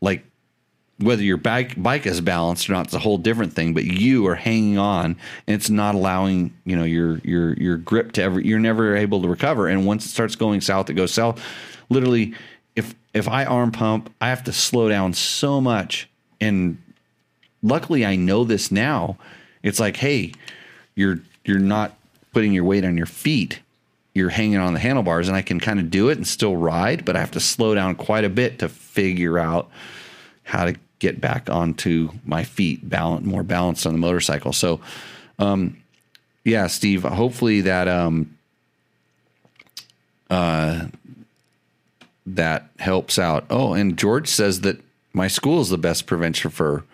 Like 0.00 0.24
whether 0.98 1.22
your 1.22 1.36
bike 1.36 1.80
bike 1.80 2.04
is 2.04 2.20
balanced 2.20 2.68
or 2.68 2.72
not, 2.72 2.86
it's 2.86 2.94
a 2.94 2.98
whole 2.98 3.16
different 3.16 3.52
thing. 3.52 3.74
But 3.74 3.84
you 3.84 4.26
are 4.26 4.34
hanging 4.34 4.76
on, 4.76 5.16
and 5.46 5.54
it's 5.54 5.70
not 5.70 5.94
allowing 5.94 6.52
you 6.64 6.76
know 6.76 6.82
your 6.82 7.18
your 7.18 7.54
your 7.54 7.76
grip 7.76 8.10
to 8.12 8.22
ever. 8.22 8.40
You're 8.40 8.58
never 8.58 8.96
able 8.96 9.22
to 9.22 9.28
recover. 9.28 9.68
And 9.68 9.86
once 9.86 10.04
it 10.04 10.08
starts 10.08 10.34
going 10.34 10.60
south, 10.60 10.90
it 10.90 10.94
goes 10.94 11.14
south. 11.14 11.40
Literally, 11.90 12.34
if 13.14 13.28
I 13.28 13.44
arm 13.44 13.70
pump, 13.70 14.12
I 14.20 14.28
have 14.28 14.44
to 14.44 14.52
slow 14.52 14.88
down 14.88 15.14
so 15.14 15.60
much. 15.60 16.08
And 16.40 16.82
luckily, 17.62 18.04
I 18.04 18.16
know 18.16 18.44
this 18.44 18.70
now. 18.70 19.16
It's 19.62 19.80
like, 19.80 19.96
hey, 19.96 20.32
you're 20.94 21.20
you're 21.44 21.60
not 21.60 21.96
putting 22.32 22.52
your 22.52 22.64
weight 22.64 22.84
on 22.84 22.96
your 22.96 23.06
feet. 23.06 23.60
You're 24.12 24.30
hanging 24.30 24.58
on 24.58 24.74
the 24.74 24.80
handlebars, 24.80 25.28
and 25.28 25.36
I 25.36 25.42
can 25.42 25.58
kind 25.58 25.80
of 25.80 25.90
do 25.90 26.08
it 26.08 26.18
and 26.18 26.26
still 26.26 26.56
ride, 26.56 27.04
but 27.04 27.16
I 27.16 27.20
have 27.20 27.32
to 27.32 27.40
slow 27.40 27.74
down 27.74 27.94
quite 27.94 28.24
a 28.24 28.28
bit 28.28 28.58
to 28.60 28.68
figure 28.68 29.38
out 29.38 29.70
how 30.44 30.66
to 30.66 30.76
get 30.98 31.20
back 31.20 31.50
onto 31.50 32.10
my 32.24 32.44
feet, 32.44 32.88
balance 32.88 33.24
more 33.24 33.42
balanced 33.42 33.86
on 33.86 33.92
the 33.92 33.98
motorcycle. 33.98 34.52
So, 34.52 34.80
um, 35.38 35.76
yeah, 36.44 36.66
Steve. 36.68 37.02
Hopefully 37.02 37.62
that 37.62 37.88
um, 37.88 38.36
uh, 40.30 40.86
that 42.26 42.68
helps 42.78 43.18
out. 43.18 43.44
Oh, 43.50 43.74
and 43.74 43.96
George 43.96 44.28
says 44.28 44.62
that 44.62 44.80
my 45.12 45.28
school 45.28 45.60
is 45.60 45.68
the 45.68 45.78
best 45.78 46.06
prevention 46.06 46.50
for 46.50 46.84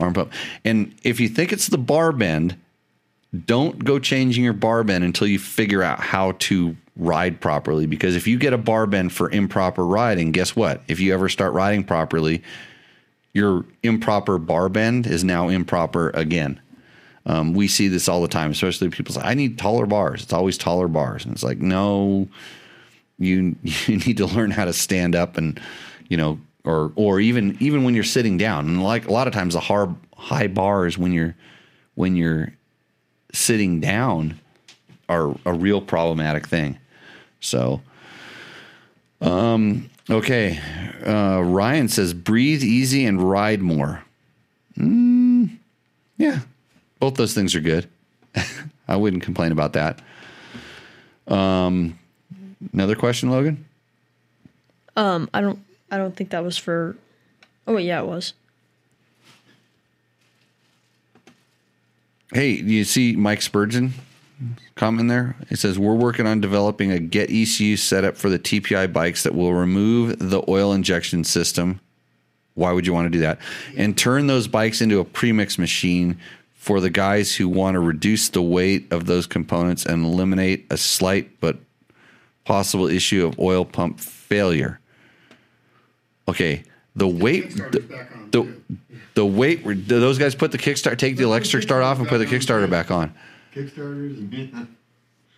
arm 0.00 0.14
pump. 0.14 0.32
And 0.64 0.94
if 1.02 1.20
you 1.20 1.28
think 1.28 1.52
it's 1.52 1.68
the 1.68 1.78
bar 1.78 2.12
bend, 2.12 2.56
don't 3.46 3.84
go 3.84 3.98
changing 3.98 4.44
your 4.44 4.52
bar 4.52 4.84
bend 4.84 5.04
until 5.04 5.26
you 5.26 5.38
figure 5.38 5.82
out 5.82 6.00
how 6.00 6.32
to 6.32 6.76
ride 6.96 7.40
properly. 7.40 7.86
Because 7.86 8.16
if 8.16 8.26
you 8.26 8.38
get 8.38 8.52
a 8.52 8.58
bar 8.58 8.86
bend 8.86 9.12
for 9.12 9.30
improper 9.30 9.86
riding, 9.86 10.32
guess 10.32 10.54
what? 10.54 10.82
If 10.88 11.00
you 11.00 11.14
ever 11.14 11.28
start 11.28 11.52
riding 11.52 11.84
properly, 11.84 12.42
your 13.32 13.64
improper 13.82 14.38
bar 14.38 14.68
bend 14.68 15.06
is 15.06 15.24
now 15.24 15.48
improper 15.48 16.10
again. 16.10 16.60
Um, 17.24 17.54
we 17.54 17.68
see 17.68 17.88
this 17.88 18.08
all 18.08 18.20
the 18.20 18.28
time, 18.28 18.50
especially 18.50 18.90
people 18.90 19.14
say, 19.14 19.20
I 19.22 19.34
need 19.34 19.58
taller 19.58 19.86
bars. 19.86 20.22
It's 20.22 20.32
always 20.32 20.58
taller 20.58 20.88
bars. 20.88 21.24
And 21.24 21.32
it's 21.32 21.44
like, 21.44 21.58
no, 21.58 22.28
you 23.22 23.56
you 23.62 23.96
need 23.98 24.16
to 24.18 24.26
learn 24.26 24.50
how 24.50 24.64
to 24.64 24.72
stand 24.72 25.14
up 25.14 25.36
and, 25.36 25.60
you 26.08 26.16
know, 26.16 26.38
or 26.64 26.92
or 26.94 27.20
even 27.20 27.56
even 27.60 27.84
when 27.84 27.94
you're 27.94 28.04
sitting 28.04 28.36
down. 28.36 28.66
And 28.66 28.82
like 28.82 29.06
a 29.06 29.12
lot 29.12 29.26
of 29.26 29.32
times 29.32 29.54
the 29.54 29.60
hard 29.60 29.94
high 30.16 30.46
bars 30.46 30.96
when 30.96 31.12
you're 31.12 31.34
when 31.94 32.16
you're 32.16 32.52
sitting 33.32 33.80
down 33.80 34.38
are 35.08 35.34
a 35.44 35.52
real 35.52 35.80
problematic 35.80 36.46
thing. 36.46 36.78
So 37.40 37.80
um 39.20 39.90
okay. 40.08 40.60
Uh, 41.04 41.40
Ryan 41.42 41.88
says 41.88 42.14
breathe 42.14 42.62
easy 42.62 43.04
and 43.04 43.20
ride 43.20 43.60
more. 43.60 44.04
Mm, 44.78 45.58
yeah, 46.16 46.40
both 47.00 47.14
those 47.14 47.34
things 47.34 47.54
are 47.54 47.60
good. 47.60 47.88
I 48.88 48.96
wouldn't 48.96 49.22
complain 49.22 49.52
about 49.52 49.72
that. 49.74 50.00
Um, 51.26 51.98
another 52.72 52.94
question, 52.94 53.30
Logan. 53.30 53.64
Um, 54.96 55.28
I 55.32 55.40
don't. 55.40 55.58
I 55.90 55.98
don't 55.98 56.16
think 56.16 56.30
that 56.30 56.44
was 56.44 56.56
for. 56.56 56.96
Oh 57.66 57.74
wait, 57.74 57.84
yeah, 57.84 58.00
it 58.00 58.06
was. 58.06 58.34
Hey, 62.32 62.62
do 62.62 62.68
you 62.72 62.84
see 62.84 63.14
Mike 63.14 63.42
Spurgeon 63.42 63.92
comment 64.74 65.08
there? 65.08 65.36
It 65.50 65.58
says 65.58 65.78
we're 65.78 65.94
working 65.94 66.26
on 66.26 66.40
developing 66.40 66.90
a 66.90 66.98
get 66.98 67.30
ECU 67.30 67.76
setup 67.76 68.16
for 68.16 68.30
the 68.30 68.38
TPI 68.38 68.92
bikes 68.92 69.22
that 69.24 69.34
will 69.34 69.52
remove 69.52 70.18
the 70.18 70.42
oil 70.48 70.72
injection 70.72 71.24
system. 71.24 71.80
Why 72.54 72.72
would 72.72 72.86
you 72.86 72.92
want 72.92 73.06
to 73.06 73.10
do 73.10 73.20
that? 73.20 73.38
And 73.76 73.96
turn 73.96 74.26
those 74.26 74.48
bikes 74.48 74.80
into 74.80 74.98
a 74.98 75.04
premix 75.04 75.58
machine 75.58 76.18
for 76.54 76.80
the 76.80 76.90
guys 76.90 77.34
who 77.34 77.48
want 77.48 77.74
to 77.74 77.80
reduce 77.80 78.28
the 78.28 78.42
weight 78.42 78.90
of 78.92 79.06
those 79.06 79.26
components 79.26 79.84
and 79.84 80.04
eliminate 80.04 80.66
a 80.70 80.76
slight 80.76 81.40
but 81.40 81.58
possible 82.44 82.88
issue 82.88 83.26
of 83.26 83.38
oil 83.38 83.64
pump 83.64 84.00
failure. 84.00 84.80
Okay, 86.28 86.64
the 86.94 87.08
weight, 87.08 87.50
the, 87.56 88.06
the, 88.30 88.54
the 89.14 89.26
weight. 89.26 89.62
Those 89.88 90.18
guys 90.18 90.34
put 90.34 90.52
the 90.52 90.58
kickstart, 90.58 90.98
take 90.98 91.16
the 91.16 91.24
electric 91.24 91.62
start 91.62 91.82
off, 91.82 91.98
and 91.98 92.08
put 92.08 92.18
the 92.18 92.26
Kickstarter 92.26 92.68
back 92.68 92.90
on. 92.90 93.12
Kickstarters 93.54 94.18
and 94.18 94.76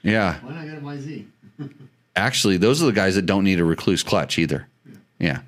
Yeah, 0.02 0.38
why 0.40 0.52
not 0.52 0.64
get 0.66 0.78
a 0.78 0.80
YZ? 0.80 1.26
actually, 2.16 2.56
those 2.56 2.82
are 2.82 2.86
the 2.86 2.92
guys 2.92 3.14
that 3.14 3.26
don't 3.26 3.44
need 3.44 3.60
a 3.60 3.64
Rekluse 3.64 4.04
clutch 4.04 4.38
either. 4.38 4.68
Yeah. 5.18 5.40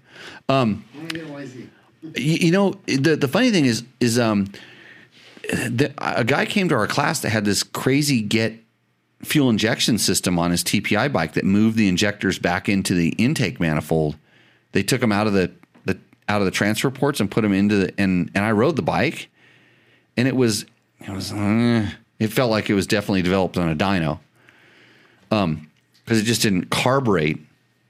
Why 0.47 0.65
not 0.65 1.09
get 1.11 1.25
a 1.25 1.27
YZ? 1.27 1.69
You, 2.03 2.35
you 2.35 2.51
know, 2.51 2.75
the 2.87 3.17
the 3.17 3.29
funny 3.29 3.51
thing 3.51 3.67
is 3.67 3.85
is 4.01 4.19
um, 4.19 4.47
the, 5.49 5.93
a 5.99 6.25
guy 6.25 6.47
came 6.47 6.69
to 6.69 6.75
our 6.75 6.87
class 6.87 7.21
that 7.21 7.31
had 7.31 7.45
this 7.45 7.63
crazy 7.63 8.21
get 8.21 8.55
fuel 9.23 9.51
injection 9.51 9.99
system 9.99 10.39
on 10.39 10.51
his 10.51 10.62
TPI 10.62 11.12
bike 11.12 11.33
that 11.33 11.45
moved 11.45 11.77
the 11.77 11.89
injectors 11.89 12.39
back 12.39 12.69
into 12.69 12.95
the 12.95 13.11
intake 13.11 13.59
manifold. 13.61 14.17
They 14.73 14.83
took 14.83 15.01
them 15.01 15.12
out 15.12 15.27
of 15.27 15.33
the, 15.33 15.51
the 15.85 15.99
out 16.29 16.41
of 16.41 16.45
the 16.45 16.51
transfer 16.51 16.91
ports 16.91 17.21
and 17.21 17.31
put 17.31 17.43
them 17.43 17.53
into 17.53 17.77
the 17.77 17.95
and 17.99 18.31
and 18.35 18.45
I 18.45 18.53
rode 18.53 18.77
the 18.77 18.83
bike, 18.83 19.29
and 20.17 20.29
it 20.29 20.37
was 20.37 20.67
it 21.01 21.11
was 21.11 21.33
uh, 21.33 21.89
it 22.19 22.29
felt 22.29 22.51
like 22.51 22.69
it 22.71 22.75
was 22.75 22.87
definitely 22.87 23.23
developed 23.23 23.57
on 23.57 23.69
a 23.69 23.77
dyno, 23.77 24.19
um, 25.31 25.69
because 26.05 26.21
it 26.21 26.25
just 26.25 26.43
didn't 26.43 26.71
carburate. 26.71 27.39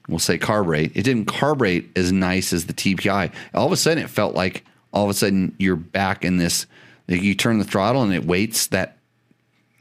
We'll 0.07 0.19
say 0.19 0.37
carburate. 0.37 0.95
It 0.95 1.03
didn't 1.03 1.25
carburate 1.25 1.89
as 1.97 2.13
nice 2.13 2.53
as 2.53 2.65
the 2.65 2.73
TPI. 2.73 3.33
All 3.53 3.65
of 3.65 3.73
a 3.73 3.77
sudden, 3.77 4.01
it 4.01 4.09
felt 4.09 4.35
like 4.35 4.63
all 4.93 5.03
of 5.03 5.09
a 5.09 5.13
sudden 5.13 5.53
you're 5.59 5.75
back 5.75 6.23
in 6.23 6.37
this. 6.37 6.65
Like 7.09 7.21
you 7.21 7.35
turn 7.35 7.59
the 7.59 7.65
throttle 7.65 8.03
and 8.03 8.13
it 8.13 8.25
waits 8.25 8.67
that 8.67 8.96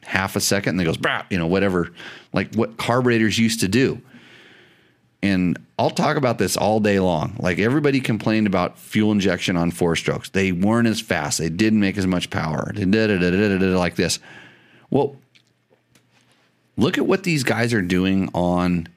half 0.06 0.36
a 0.36 0.40
second 0.40 0.70
and 0.70 0.80
it 0.80 0.84
goes, 0.84 0.96
"Brah," 0.96 1.24
you 1.30 1.38
know, 1.38 1.46
whatever, 1.46 1.92
like 2.32 2.54
what 2.54 2.76
carburetors 2.76 3.38
used 3.38 3.60
to 3.60 3.68
do. 3.68 4.00
And 5.22 5.58
I'll 5.78 5.90
talk 5.90 6.16
about 6.16 6.38
this 6.38 6.56
all 6.56 6.78
day 6.80 7.00
long. 7.00 7.36
Like 7.38 7.58
everybody 7.58 8.00
complained 8.00 8.46
about 8.46 8.78
fuel 8.78 9.12
injection 9.12 9.56
on 9.56 9.70
four 9.70 9.96
strokes. 9.96 10.28
They 10.30 10.52
weren't 10.52 10.88
as 10.88 11.00
fast. 11.00 11.38
They 11.38 11.48
didn't 11.48 11.80
make 11.80 11.98
as 11.98 12.06
much 12.06 12.30
power. 12.30 12.72
Like 12.74 13.96
this. 13.96 14.18
Well, 14.90 15.16
look 16.76 16.98
at 16.98 17.06
what 17.06 17.24
these 17.24 17.42
guys 17.42 17.74
are 17.74 17.82
doing 17.82 18.30
on 18.34 18.88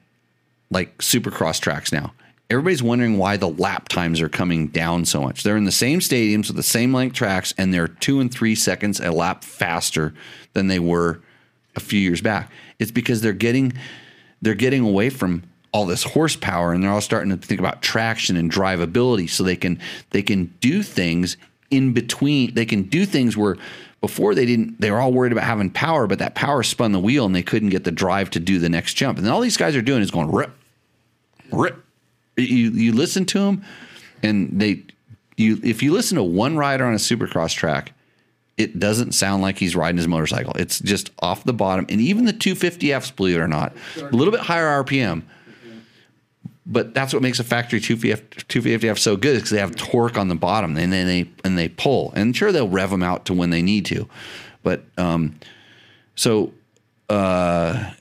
like 0.70 0.96
supercross 0.98 1.60
tracks 1.60 1.92
now. 1.92 2.12
Everybody's 2.50 2.82
wondering 2.82 3.16
why 3.16 3.36
the 3.36 3.48
lap 3.48 3.88
times 3.88 4.20
are 4.20 4.28
coming 4.28 4.66
down 4.66 5.04
so 5.04 5.22
much. 5.22 5.44
They're 5.44 5.56
in 5.56 5.64
the 5.64 5.72
same 5.72 6.00
stadiums 6.00 6.48
with 6.48 6.56
the 6.56 6.64
same 6.64 6.92
length 6.92 7.14
tracks, 7.14 7.54
and 7.56 7.72
they're 7.72 7.86
two 7.86 8.18
and 8.18 8.32
three 8.32 8.56
seconds 8.56 8.98
a 8.98 9.12
lap 9.12 9.44
faster 9.44 10.12
than 10.52 10.66
they 10.66 10.80
were 10.80 11.20
a 11.76 11.80
few 11.80 12.00
years 12.00 12.20
back. 12.20 12.50
It's 12.80 12.90
because 12.90 13.20
they're 13.20 13.32
getting 13.32 13.72
they're 14.42 14.54
getting 14.54 14.82
away 14.82 15.10
from 15.10 15.44
all 15.72 15.86
this 15.86 16.02
horsepower, 16.02 16.72
and 16.72 16.82
they're 16.82 16.90
all 16.90 17.00
starting 17.00 17.30
to 17.30 17.36
think 17.36 17.60
about 17.60 17.82
traction 17.82 18.36
and 18.36 18.50
drivability, 18.50 19.30
so 19.30 19.44
they 19.44 19.56
can 19.56 19.78
they 20.10 20.22
can 20.22 20.52
do 20.60 20.82
things 20.82 21.36
in 21.70 21.92
between. 21.92 22.54
They 22.54 22.66
can 22.66 22.82
do 22.82 23.06
things 23.06 23.36
where 23.36 23.58
before 24.00 24.34
they 24.34 24.46
didn't. 24.46 24.80
They 24.80 24.90
were 24.90 24.98
all 24.98 25.12
worried 25.12 25.30
about 25.30 25.44
having 25.44 25.70
power, 25.70 26.08
but 26.08 26.18
that 26.18 26.34
power 26.34 26.64
spun 26.64 26.90
the 26.90 26.98
wheel, 26.98 27.26
and 27.26 27.34
they 27.34 27.44
couldn't 27.44 27.68
get 27.68 27.84
the 27.84 27.92
drive 27.92 28.30
to 28.30 28.40
do 28.40 28.58
the 28.58 28.68
next 28.68 28.94
jump. 28.94 29.18
And 29.18 29.28
all 29.28 29.40
these 29.40 29.56
guys 29.56 29.76
are 29.76 29.82
doing 29.82 30.02
is 30.02 30.10
going 30.10 30.32
rip, 30.32 30.50
rip. 31.52 31.84
You 32.36 32.70
you 32.70 32.92
listen 32.92 33.24
to 33.26 33.40
them, 33.40 33.64
and 34.22 34.60
they 34.60 34.84
you 35.36 35.60
if 35.62 35.82
you 35.82 35.92
listen 35.92 36.16
to 36.16 36.22
one 36.22 36.56
rider 36.56 36.84
on 36.84 36.94
a 36.94 36.98
supercross 36.98 37.54
track, 37.54 37.92
it 38.56 38.78
doesn't 38.78 39.12
sound 39.12 39.42
like 39.42 39.58
he's 39.58 39.74
riding 39.74 39.96
his 39.96 40.08
motorcycle. 40.08 40.52
It's 40.54 40.78
just 40.78 41.10
off 41.20 41.44
the 41.44 41.52
bottom, 41.52 41.86
and 41.88 42.00
even 42.00 42.24
the 42.26 42.32
250Fs, 42.32 43.14
believe 43.16 43.36
it 43.36 43.40
or 43.40 43.48
not, 43.48 43.74
a 43.96 44.04
little 44.14 44.32
bit 44.32 44.40
higher 44.40 44.82
RPM. 44.84 45.22
But 46.66 46.94
that's 46.94 47.12
what 47.12 47.20
makes 47.20 47.40
a 47.40 47.44
factory 47.44 47.80
250F, 47.80 48.22
250F 48.46 48.98
so 48.98 49.16
good 49.16 49.36
because 49.36 49.50
they 49.50 49.58
have 49.58 49.74
torque 49.74 50.16
on 50.16 50.28
the 50.28 50.36
bottom, 50.36 50.76
and 50.76 50.92
then 50.92 51.06
they 51.06 51.28
and 51.42 51.58
they 51.58 51.68
pull. 51.68 52.12
And 52.14 52.36
sure, 52.36 52.52
they'll 52.52 52.68
rev 52.68 52.90
them 52.90 53.02
out 53.02 53.24
to 53.26 53.34
when 53.34 53.50
they 53.50 53.62
need 53.62 53.86
to, 53.86 54.08
but 54.62 54.84
um, 54.96 55.40
so 56.14 56.52
uh, 57.08 57.92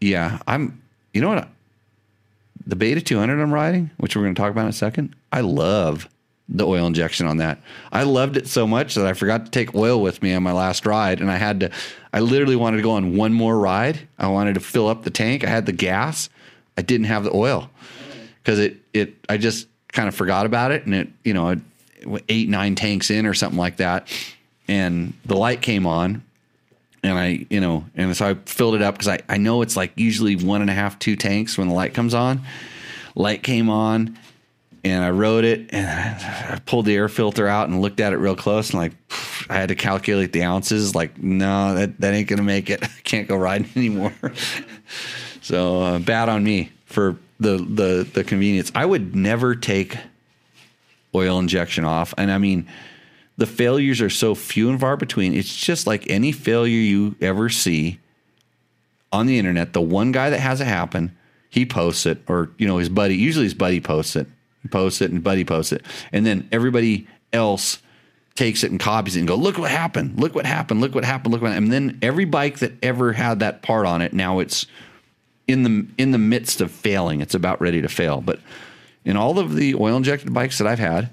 yeah, 0.00 0.38
I'm. 0.46 0.82
You 1.12 1.20
know 1.20 1.28
what? 1.30 1.48
The 2.66 2.76
Beta 2.76 3.00
200 3.00 3.40
I'm 3.40 3.52
riding, 3.52 3.90
which 3.96 4.16
we're 4.16 4.22
going 4.22 4.34
to 4.34 4.40
talk 4.40 4.50
about 4.50 4.62
in 4.62 4.68
a 4.68 4.72
second, 4.72 5.14
I 5.32 5.40
love 5.40 6.08
the 6.48 6.66
oil 6.66 6.86
injection 6.86 7.26
on 7.26 7.36
that. 7.38 7.60
I 7.92 8.02
loved 8.02 8.36
it 8.36 8.48
so 8.48 8.66
much 8.66 8.96
that 8.96 9.06
I 9.06 9.12
forgot 9.12 9.44
to 9.44 9.50
take 9.50 9.74
oil 9.74 10.02
with 10.02 10.22
me 10.22 10.34
on 10.34 10.42
my 10.42 10.52
last 10.52 10.84
ride, 10.84 11.20
and 11.20 11.30
I 11.30 11.36
had 11.36 11.60
to. 11.60 11.70
I 12.12 12.20
literally 12.20 12.56
wanted 12.56 12.78
to 12.78 12.82
go 12.82 12.92
on 12.92 13.16
one 13.16 13.32
more 13.32 13.58
ride. 13.58 14.00
I 14.18 14.26
wanted 14.26 14.54
to 14.54 14.60
fill 14.60 14.88
up 14.88 15.04
the 15.04 15.10
tank. 15.10 15.44
I 15.44 15.48
had 15.48 15.66
the 15.66 15.72
gas. 15.72 16.28
I 16.76 16.82
didn't 16.82 17.06
have 17.06 17.24
the 17.24 17.34
oil 17.34 17.70
because 18.42 18.58
it 18.58 18.76
it. 18.92 19.14
I 19.28 19.36
just 19.36 19.68
kind 19.92 20.08
of 20.08 20.14
forgot 20.14 20.44
about 20.44 20.72
it, 20.72 20.84
and 20.86 20.94
it 20.94 21.08
you 21.22 21.34
know 21.34 21.60
eight 22.28 22.48
nine 22.48 22.74
tanks 22.74 23.10
in 23.10 23.26
or 23.26 23.34
something 23.34 23.58
like 23.58 23.76
that, 23.76 24.08
and 24.66 25.12
the 25.24 25.36
light 25.36 25.62
came 25.62 25.86
on, 25.86 26.22
and 27.02 27.18
I, 27.18 27.46
you 27.48 27.60
know, 27.60 27.84
and 27.94 28.16
so 28.16 28.26
I 28.26 28.34
filled 28.34 28.74
it 28.74 28.82
up 28.82 28.94
because 28.94 29.08
I, 29.08 29.20
I 29.28 29.36
know 29.38 29.62
it's 29.62 29.76
like 29.76 29.92
usually 29.96 30.36
one 30.36 30.60
and 30.60 30.70
a 30.70 30.74
half, 30.74 30.98
two 30.98 31.16
tanks 31.16 31.56
when 31.56 31.68
the 31.68 31.74
light 31.74 31.94
comes 31.94 32.14
on. 32.14 32.42
Light 33.14 33.42
came 33.42 33.70
on, 33.70 34.18
and 34.84 35.04
I 35.04 35.10
rode 35.10 35.44
it, 35.44 35.70
and 35.72 35.86
I 35.86 36.60
pulled 36.66 36.86
the 36.86 36.94
air 36.94 37.08
filter 37.08 37.46
out 37.46 37.68
and 37.68 37.80
looked 37.80 38.00
at 38.00 38.12
it 38.12 38.16
real 38.16 38.36
close, 38.36 38.70
and 38.70 38.80
like 38.80 38.92
I 39.48 39.54
had 39.54 39.70
to 39.70 39.74
calculate 39.74 40.32
the 40.32 40.42
ounces. 40.42 40.94
Like, 40.94 41.18
no, 41.22 41.74
that 41.74 42.00
that 42.00 42.14
ain't 42.14 42.28
gonna 42.28 42.42
make 42.42 42.70
it. 42.70 42.82
I 42.84 43.00
can't 43.02 43.28
go 43.28 43.36
riding 43.36 43.68
anymore. 43.76 44.12
so 45.40 45.82
uh, 45.82 45.98
bad 45.98 46.28
on 46.28 46.44
me 46.44 46.70
for 46.84 47.16
the 47.38 47.56
the 47.56 48.08
the 48.12 48.24
convenience. 48.24 48.70
I 48.74 48.84
would 48.84 49.14
never 49.14 49.54
take 49.54 49.96
oil 51.14 51.38
injection 51.38 51.84
off, 51.84 52.14
and 52.16 52.30
I 52.30 52.38
mean 52.38 52.66
the 53.40 53.46
failures 53.46 54.02
are 54.02 54.10
so 54.10 54.34
few 54.34 54.68
and 54.68 54.78
far 54.78 54.98
between. 54.98 55.32
It's 55.32 55.56
just 55.56 55.86
like 55.86 56.10
any 56.10 56.30
failure 56.30 56.76
you 56.76 57.16
ever 57.22 57.48
see 57.48 57.98
on 59.10 59.24
the 59.24 59.38
internet. 59.38 59.72
The 59.72 59.80
one 59.80 60.12
guy 60.12 60.28
that 60.28 60.40
has 60.40 60.60
it 60.60 60.66
happen, 60.66 61.16
he 61.48 61.64
posts 61.64 62.04
it, 62.04 62.18
or 62.28 62.50
you 62.58 62.68
know 62.68 62.76
his 62.76 62.90
buddy. 62.90 63.16
Usually 63.16 63.46
his 63.46 63.54
buddy 63.54 63.80
posts 63.80 64.14
it. 64.14 64.26
Posts 64.70 65.00
it, 65.00 65.10
and 65.10 65.24
buddy 65.24 65.46
posts 65.46 65.72
it, 65.72 65.86
and 66.12 66.26
then 66.26 66.46
everybody 66.52 67.08
else 67.32 67.78
takes 68.34 68.62
it 68.62 68.70
and 68.70 68.78
copies 68.78 69.16
it 69.16 69.20
and 69.20 69.28
go, 69.28 69.36
look 69.36 69.56
what 69.56 69.70
happened, 69.70 70.20
look 70.20 70.34
what 70.34 70.44
happened, 70.44 70.82
look 70.82 70.94
what 70.94 71.06
happened, 71.06 71.32
look 71.32 71.40
what. 71.40 71.52
Happened. 71.52 71.72
And 71.72 71.90
then 71.90 71.98
every 72.02 72.26
bike 72.26 72.58
that 72.58 72.72
ever 72.82 73.14
had 73.14 73.40
that 73.40 73.62
part 73.62 73.86
on 73.86 74.02
it, 74.02 74.12
now 74.12 74.40
it's 74.40 74.66
in 75.48 75.62
the 75.62 75.86
in 75.96 76.10
the 76.10 76.18
midst 76.18 76.60
of 76.60 76.70
failing. 76.70 77.22
It's 77.22 77.34
about 77.34 77.58
ready 77.62 77.80
to 77.80 77.88
fail. 77.88 78.20
But 78.20 78.38
in 79.02 79.16
all 79.16 79.38
of 79.38 79.54
the 79.56 79.76
oil 79.76 79.96
injected 79.96 80.34
bikes 80.34 80.58
that 80.58 80.66
I've 80.66 80.78
had, 80.78 81.08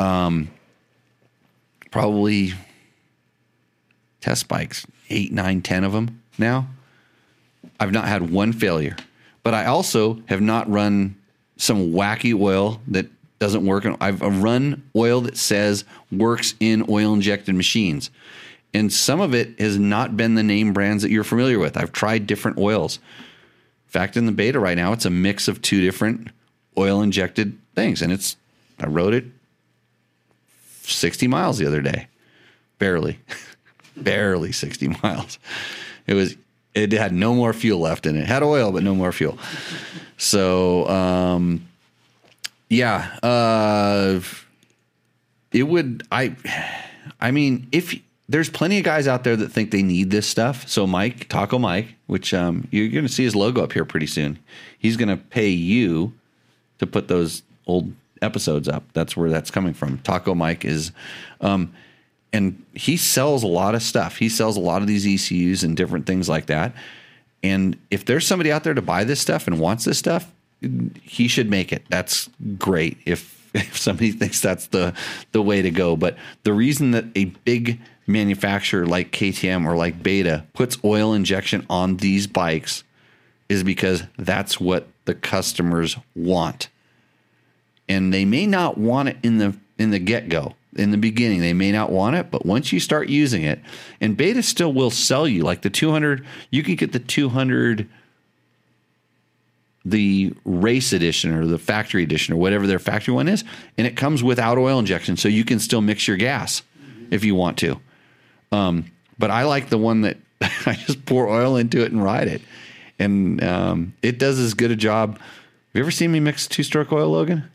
um, 0.00 0.50
probably 1.90 2.52
test 4.20 4.48
bikes, 4.48 4.86
eight, 5.10 5.32
nine, 5.32 5.62
ten 5.62 5.84
of 5.84 5.92
them 5.92 6.22
now. 6.38 6.68
I've 7.80 7.92
not 7.92 8.06
had 8.08 8.30
one 8.30 8.52
failure, 8.52 8.96
but 9.42 9.54
I 9.54 9.66
also 9.66 10.22
have 10.26 10.40
not 10.40 10.70
run 10.70 11.16
some 11.56 11.92
wacky 11.92 12.38
oil 12.38 12.80
that 12.88 13.06
doesn't 13.38 13.64
work. 13.64 13.86
I've 14.00 14.20
run 14.20 14.88
oil 14.96 15.20
that 15.22 15.36
says 15.36 15.84
works 16.10 16.54
in 16.60 16.86
oil 16.88 17.14
injected 17.14 17.54
machines. 17.54 18.10
And 18.74 18.92
some 18.92 19.20
of 19.20 19.34
it 19.34 19.58
has 19.60 19.78
not 19.78 20.16
been 20.16 20.34
the 20.34 20.42
name 20.42 20.72
brands 20.72 21.02
that 21.02 21.10
you're 21.10 21.24
familiar 21.24 21.58
with. 21.58 21.76
I've 21.76 21.92
tried 21.92 22.26
different 22.26 22.58
oils. 22.58 22.98
In 23.86 23.90
fact, 23.90 24.16
in 24.16 24.26
the 24.26 24.32
beta 24.32 24.58
right 24.58 24.76
now, 24.76 24.92
it's 24.92 25.06
a 25.06 25.10
mix 25.10 25.48
of 25.48 25.62
two 25.62 25.80
different 25.80 26.28
oil 26.76 27.00
injected 27.00 27.56
things. 27.74 28.02
And 28.02 28.12
it's, 28.12 28.36
I 28.78 28.86
rode 28.86 29.14
it 29.14 29.24
60 30.94 31.28
miles 31.28 31.58
the 31.58 31.66
other 31.66 31.80
day. 31.80 32.08
Barely, 32.78 33.18
barely 33.96 34.52
60 34.52 34.88
miles. 35.02 35.38
It 36.06 36.14
was, 36.14 36.36
it 36.74 36.92
had 36.92 37.12
no 37.12 37.34
more 37.34 37.52
fuel 37.52 37.80
left 37.80 38.06
in 38.06 38.16
it. 38.16 38.20
it 38.20 38.26
had 38.26 38.42
oil, 38.42 38.72
but 38.72 38.82
no 38.82 38.94
more 38.94 39.12
fuel. 39.12 39.38
So, 40.16 40.88
um, 40.88 41.66
yeah, 42.68 43.18
uh, 43.22 44.20
it 45.52 45.62
would. 45.62 46.02
I, 46.12 46.36
I 47.20 47.30
mean, 47.30 47.66
if 47.72 47.94
there's 48.28 48.50
plenty 48.50 48.78
of 48.78 48.84
guys 48.84 49.08
out 49.08 49.24
there 49.24 49.36
that 49.36 49.48
think 49.48 49.70
they 49.70 49.82
need 49.82 50.10
this 50.10 50.26
stuff. 50.26 50.68
So 50.68 50.86
Mike, 50.86 51.28
Taco 51.28 51.58
Mike, 51.58 51.94
which 52.06 52.34
um, 52.34 52.68
you're 52.70 52.88
going 52.88 53.06
to 53.06 53.12
see 53.12 53.24
his 53.24 53.34
logo 53.34 53.64
up 53.64 53.72
here 53.72 53.84
pretty 53.84 54.06
soon. 54.06 54.38
He's 54.78 54.96
going 54.96 55.08
to 55.08 55.16
pay 55.16 55.48
you 55.48 56.12
to 56.78 56.86
put 56.86 57.08
those 57.08 57.42
old 57.66 57.92
episodes 58.22 58.68
up. 58.68 58.84
That's 58.92 59.16
where 59.16 59.30
that's 59.30 59.50
coming 59.50 59.74
from. 59.74 59.98
Taco 59.98 60.34
Mike 60.34 60.64
is, 60.64 60.92
um, 61.40 61.72
and 62.32 62.64
he 62.74 62.96
sells 62.96 63.42
a 63.42 63.48
lot 63.48 63.74
of 63.74 63.82
stuff. 63.82 64.16
He 64.18 64.28
sells 64.28 64.56
a 64.56 64.60
lot 64.60 64.82
of 64.82 64.88
these 64.88 65.06
ECUs 65.06 65.64
and 65.64 65.76
different 65.76 66.06
things 66.06 66.28
like 66.28 66.46
that. 66.46 66.74
And 67.42 67.78
if 67.90 68.04
there's 68.04 68.26
somebody 68.26 68.50
out 68.50 68.64
there 68.64 68.74
to 68.74 68.82
buy 68.82 69.04
this 69.04 69.20
stuff 69.20 69.46
and 69.46 69.60
wants 69.60 69.84
this 69.84 69.98
stuff, 69.98 70.30
he 71.02 71.28
should 71.28 71.48
make 71.48 71.72
it. 71.72 71.84
That's 71.88 72.28
great. 72.58 72.98
If 73.06 73.38
if 73.54 73.78
somebody 73.78 74.12
thinks 74.12 74.40
that's 74.40 74.66
the 74.68 74.94
the 75.32 75.42
way 75.42 75.62
to 75.62 75.70
go, 75.70 75.96
but 75.96 76.16
the 76.42 76.52
reason 76.52 76.90
that 76.92 77.06
a 77.14 77.26
big 77.26 77.80
manufacturer 78.06 78.86
like 78.86 79.12
KTM 79.12 79.66
or 79.66 79.76
like 79.76 80.02
Beta 80.02 80.44
puts 80.54 80.78
oil 80.84 81.12
injection 81.12 81.66
on 81.68 81.98
these 81.98 82.26
bikes 82.26 82.84
is 83.48 83.62
because 83.62 84.02
that's 84.16 84.60
what 84.60 84.88
the 85.04 85.14
customers 85.14 85.96
want. 86.14 86.68
And 87.88 88.12
they 88.12 88.24
may 88.24 88.46
not 88.46 88.78
want 88.78 89.08
it 89.08 89.16
in 89.22 89.38
the 89.38 89.56
in 89.78 89.90
the 89.90 89.98
get-go. 89.98 90.54
In 90.76 90.90
the 90.90 90.98
beginning, 90.98 91.40
they 91.40 91.54
may 91.54 91.72
not 91.72 91.90
want 91.90 92.16
it, 92.16 92.30
but 92.30 92.44
once 92.44 92.72
you 92.72 92.78
start 92.78 93.08
using 93.08 93.42
it, 93.42 93.60
and 94.00 94.16
Beta 94.16 94.42
still 94.42 94.72
will 94.72 94.90
sell 94.90 95.26
you 95.26 95.42
like 95.42 95.62
the 95.62 95.70
200, 95.70 96.24
you 96.50 96.62
can 96.62 96.74
get 96.74 96.92
the 96.92 96.98
200 96.98 97.88
the 99.84 100.34
race 100.44 100.92
edition 100.92 101.32
or 101.32 101.46
the 101.46 101.58
factory 101.58 102.02
edition 102.02 102.34
or 102.34 102.36
whatever 102.36 102.66
their 102.66 102.78
factory 102.78 103.14
one 103.14 103.28
is, 103.28 103.44
and 103.76 103.86
it 103.86 103.96
comes 103.96 104.22
without 104.22 104.58
oil 104.58 104.78
injection, 104.78 105.16
so 105.16 105.28
you 105.28 105.44
can 105.44 105.58
still 105.58 105.80
mix 105.80 106.06
your 106.06 106.16
gas 106.16 106.62
if 107.10 107.24
you 107.24 107.34
want 107.34 107.56
to. 107.58 107.80
Um, 108.52 108.90
but 109.18 109.30
I 109.30 109.44
like 109.44 109.68
the 109.68 109.78
one 109.78 110.02
that 110.02 110.18
I 110.40 110.74
just 110.74 111.04
pour 111.06 111.28
oil 111.28 111.56
into 111.56 111.82
it 111.82 111.92
and 111.92 112.02
ride 112.02 112.28
it, 112.28 112.42
and 112.98 113.42
um, 113.42 113.94
it 114.02 114.18
does 114.18 114.38
as 114.38 114.54
good 114.54 114.70
a 114.70 114.76
job. 114.76 115.18
Have 115.18 115.74
you 115.74 115.80
ever 115.80 115.90
seen 115.90 116.12
me 116.12 116.20
mix 116.20 116.46
two 116.46 116.62
stroke 116.62 116.92
oil, 116.92 117.10
Logan? 117.10 117.50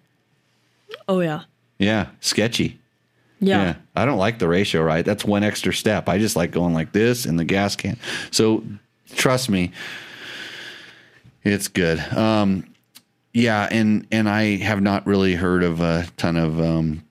Oh 1.07 1.19
yeah. 1.19 1.43
Yeah, 1.79 2.07
sketchy. 2.19 2.79
Yeah. 3.39 3.63
Yeah, 3.63 3.75
I 3.95 4.05
don't 4.05 4.17
like 4.17 4.39
the 4.39 4.47
ratio, 4.47 4.81
right? 4.81 5.03
That's 5.03 5.25
one 5.25 5.43
extra 5.43 5.73
step. 5.73 6.07
I 6.07 6.17
just 6.17 6.35
like 6.35 6.51
going 6.51 6.73
like 6.73 6.93
this 6.93 7.25
in 7.25 7.35
the 7.35 7.43
gas 7.43 7.75
can. 7.75 7.97
So 8.31 8.63
trust 9.15 9.49
me, 9.49 9.71
it's 11.43 11.67
good. 11.67 11.99
Um, 11.99 12.73
yeah, 13.33 13.67
and 13.69 14.07
and 14.11 14.29
I 14.29 14.57
have 14.57 14.81
not 14.81 15.05
really 15.05 15.35
heard 15.35 15.63
of 15.63 15.81
a 15.81 16.07
ton 16.15 16.37
of 16.37 16.59
um, 16.59 17.03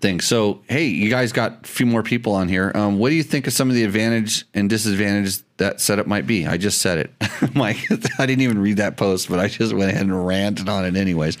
things. 0.00 0.26
So 0.26 0.62
hey, 0.68 0.86
you 0.86 1.10
guys 1.10 1.30
got 1.32 1.64
a 1.64 1.68
few 1.68 1.86
more 1.86 2.02
people 2.02 2.32
on 2.34 2.48
here. 2.48 2.72
Um, 2.74 2.98
what 2.98 3.10
do 3.10 3.14
you 3.14 3.22
think 3.22 3.46
of 3.46 3.52
some 3.52 3.68
of 3.68 3.76
the 3.76 3.84
advantage 3.84 4.46
and 4.54 4.68
disadvantages 4.68 5.44
that 5.58 5.80
setup 5.80 6.06
might 6.06 6.26
be? 6.26 6.46
I 6.46 6.56
just 6.56 6.80
said 6.80 6.98
it, 6.98 7.54
Mike. 7.54 7.86
I 8.18 8.26
didn't 8.26 8.42
even 8.42 8.58
read 8.58 8.78
that 8.78 8.96
post, 8.96 9.28
but 9.28 9.38
I 9.38 9.48
just 9.48 9.72
went 9.74 9.90
ahead 9.90 10.02
and 10.02 10.26
ranted 10.26 10.68
on 10.68 10.84
it 10.84 10.96
anyways. 10.96 11.38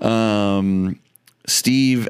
Um, 0.00 0.98
Steve 1.46 2.08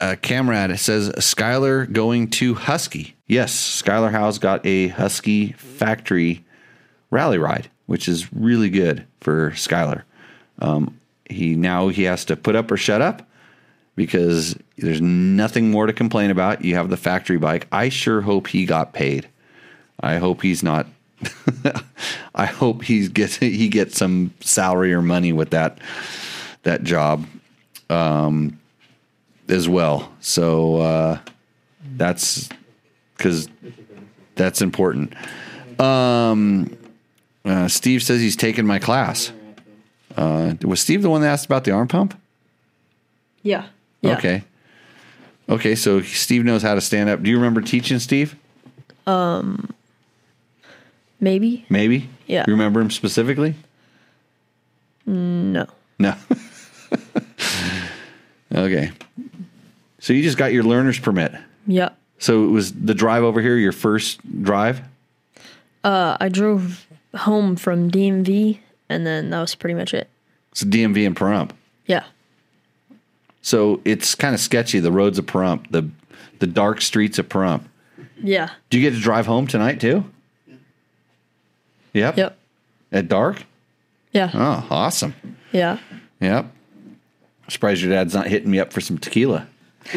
uh, 0.00 0.16
Camrad 0.20 0.78
says 0.78 1.10
Skyler 1.10 1.90
going 1.90 2.30
to 2.30 2.54
Husky. 2.54 3.16
Yes, 3.26 3.82
Skyler 3.82 4.10
Howes 4.10 4.38
got 4.38 4.64
a 4.64 4.88
Husky 4.88 5.52
factory 5.52 6.44
rally 7.10 7.38
ride, 7.38 7.68
which 7.86 8.08
is 8.08 8.32
really 8.32 8.70
good 8.70 9.06
for 9.20 9.50
Skyler. 9.52 10.02
Um, 10.60 10.98
he 11.28 11.54
now 11.54 11.88
he 11.88 12.04
has 12.04 12.24
to 12.26 12.36
put 12.36 12.56
up 12.56 12.70
or 12.70 12.76
shut 12.76 13.02
up 13.02 13.28
because 13.96 14.56
there's 14.76 15.00
nothing 15.00 15.70
more 15.70 15.86
to 15.86 15.92
complain 15.92 16.30
about. 16.30 16.64
You 16.64 16.76
have 16.76 16.88
the 16.88 16.96
factory 16.96 17.36
bike. 17.36 17.66
I 17.72 17.88
sure 17.88 18.20
hope 18.20 18.46
he 18.46 18.64
got 18.64 18.92
paid. 18.92 19.28
I 20.00 20.16
hope 20.16 20.42
he's 20.42 20.62
not. 20.62 20.86
I 22.34 22.46
hope 22.46 22.84
he 22.84 23.08
gets 23.08 23.36
he 23.36 23.68
gets 23.68 23.98
some 23.98 24.32
salary 24.40 24.94
or 24.94 25.02
money 25.02 25.32
with 25.32 25.50
that 25.50 25.78
that 26.68 26.82
job 26.82 27.26
um, 27.88 28.58
as 29.48 29.68
well. 29.68 30.12
So 30.20 30.76
uh, 30.76 31.18
that's 31.96 32.48
because 33.16 33.48
that's 34.34 34.60
important. 34.60 35.14
Um, 35.80 36.76
uh, 37.44 37.68
Steve 37.68 38.02
says 38.02 38.20
he's 38.20 38.36
taken 38.36 38.66
my 38.66 38.78
class. 38.78 39.32
Uh, 40.16 40.54
was 40.62 40.80
Steve 40.80 41.02
the 41.02 41.10
one 41.10 41.22
that 41.22 41.28
asked 41.28 41.46
about 41.46 41.64
the 41.64 41.70
arm 41.70 41.88
pump? 41.88 42.18
Yeah. 43.42 43.66
Yeah. 44.02 44.16
Okay. 44.16 44.44
Okay, 45.48 45.74
so 45.74 46.02
Steve 46.02 46.44
knows 46.44 46.62
how 46.62 46.74
to 46.74 46.80
stand 46.80 47.08
up. 47.08 47.22
Do 47.22 47.30
you 47.30 47.36
remember 47.36 47.62
teaching 47.62 47.98
Steve? 47.98 48.36
Um, 49.06 49.72
Maybe. 51.20 51.64
Maybe. 51.70 52.10
Yeah. 52.26 52.44
You 52.46 52.52
remember 52.52 52.80
him 52.80 52.90
specifically? 52.90 53.54
No. 55.06 55.66
No. 55.98 56.14
okay. 58.54 58.90
So 60.00 60.12
you 60.12 60.22
just 60.22 60.38
got 60.38 60.52
your 60.52 60.64
learner's 60.64 60.98
permit. 60.98 61.32
Yeah. 61.66 61.90
So 62.18 62.44
it 62.44 62.48
was 62.48 62.72
the 62.72 62.94
drive 62.94 63.22
over 63.22 63.40
here 63.40 63.56
your 63.56 63.72
first 63.72 64.20
drive? 64.42 64.82
Uh, 65.84 66.16
I 66.20 66.28
drove 66.28 66.86
home 67.14 67.56
from 67.56 67.90
DMV, 67.90 68.58
and 68.88 69.06
then 69.06 69.30
that 69.30 69.40
was 69.40 69.54
pretty 69.54 69.74
much 69.74 69.94
it. 69.94 70.08
It's 70.52 70.64
DMV 70.64 71.06
and 71.06 71.16
Pahrump. 71.16 71.50
Yeah. 71.86 72.04
So 73.42 73.80
it's 73.84 74.14
kind 74.14 74.34
of 74.34 74.40
sketchy. 74.40 74.80
The 74.80 74.92
roads 74.92 75.18
of 75.18 75.26
Pahrump, 75.26 75.70
the 75.70 75.88
the 76.40 76.46
dark 76.46 76.80
streets 76.80 77.18
of 77.18 77.28
Pahrump. 77.28 77.62
Yeah. 78.22 78.50
Do 78.70 78.78
you 78.78 78.90
get 78.90 78.96
to 78.96 79.02
drive 79.02 79.26
home 79.26 79.46
tonight 79.46 79.80
too? 79.80 80.04
Yep. 81.94 82.16
Yep. 82.16 82.38
At 82.92 83.08
dark? 83.08 83.44
Yeah. 84.12 84.30
Oh, 84.34 84.66
awesome. 84.70 85.14
Yeah. 85.52 85.78
Yep. 86.20 86.46
Surprised 87.48 87.82
your 87.82 87.90
dad's 87.90 88.14
not 88.14 88.26
hitting 88.26 88.50
me 88.50 88.60
up 88.60 88.72
for 88.72 88.80
some 88.80 88.98
tequila. 88.98 89.46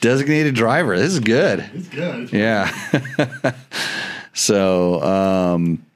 Designated 0.00 0.56
driver. 0.56 0.98
This 0.98 1.12
is 1.12 1.20
good. 1.20 1.64
It's 1.72 1.88
good. 1.88 2.32
Yeah. 2.32 2.74
so, 4.32 5.00
um, 5.02 5.86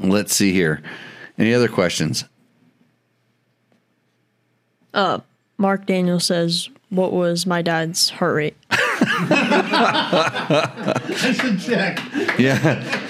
let's 0.00 0.34
see 0.34 0.52
here. 0.52 0.82
Any 1.38 1.52
other 1.52 1.68
questions? 1.68 2.24
Uh, 4.94 5.18
Mark 5.58 5.84
Daniel 5.84 6.18
says, 6.18 6.70
"What 6.88 7.12
was 7.12 7.44
my 7.44 7.60
dad's 7.60 8.08
heart 8.08 8.36
rate?" 8.36 8.56
I 8.70 8.88
should 11.38 11.60
check. 11.60 12.00
Yeah. 12.38 13.05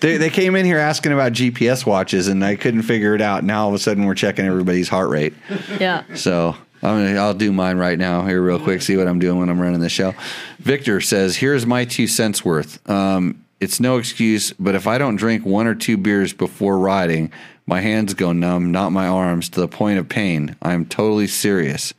They, 0.00 0.16
they 0.16 0.30
came 0.30 0.56
in 0.56 0.64
here 0.64 0.78
asking 0.78 1.12
about 1.12 1.32
GPS 1.32 1.84
watches 1.84 2.28
and 2.28 2.44
I 2.44 2.56
couldn't 2.56 2.82
figure 2.82 3.14
it 3.14 3.20
out. 3.20 3.44
Now 3.44 3.64
all 3.64 3.68
of 3.68 3.74
a 3.74 3.78
sudden 3.78 4.06
we're 4.06 4.14
checking 4.14 4.46
everybody's 4.46 4.88
heart 4.88 5.10
rate. 5.10 5.34
Yeah. 5.78 6.04
So 6.14 6.56
I'm 6.82 7.04
gonna, 7.04 7.18
I'll 7.18 7.34
do 7.34 7.52
mine 7.52 7.76
right 7.76 7.98
now 7.98 8.24
here 8.24 8.40
real 8.40 8.58
quick. 8.58 8.80
See 8.82 8.96
what 8.96 9.06
I'm 9.06 9.18
doing 9.18 9.38
when 9.38 9.50
I'm 9.50 9.60
running 9.60 9.80
the 9.80 9.88
show. 9.90 10.14
Victor 10.58 11.00
says, 11.00 11.36
"Here's 11.36 11.66
my 11.66 11.84
two 11.84 12.06
cents 12.06 12.44
worth. 12.44 12.88
Um, 12.88 13.44
it's 13.60 13.80
no 13.80 13.98
excuse, 13.98 14.52
but 14.54 14.74
if 14.74 14.86
I 14.86 14.96
don't 14.96 15.16
drink 15.16 15.44
one 15.44 15.66
or 15.66 15.74
two 15.74 15.98
beers 15.98 16.32
before 16.32 16.78
riding, 16.78 17.30
my 17.66 17.80
hands 17.82 18.14
go 18.14 18.32
numb, 18.32 18.72
not 18.72 18.90
my 18.90 19.06
arms, 19.06 19.50
to 19.50 19.60
the 19.60 19.68
point 19.68 19.98
of 19.98 20.08
pain. 20.08 20.56
I'm 20.62 20.86
totally 20.86 21.26
serious." 21.26 21.92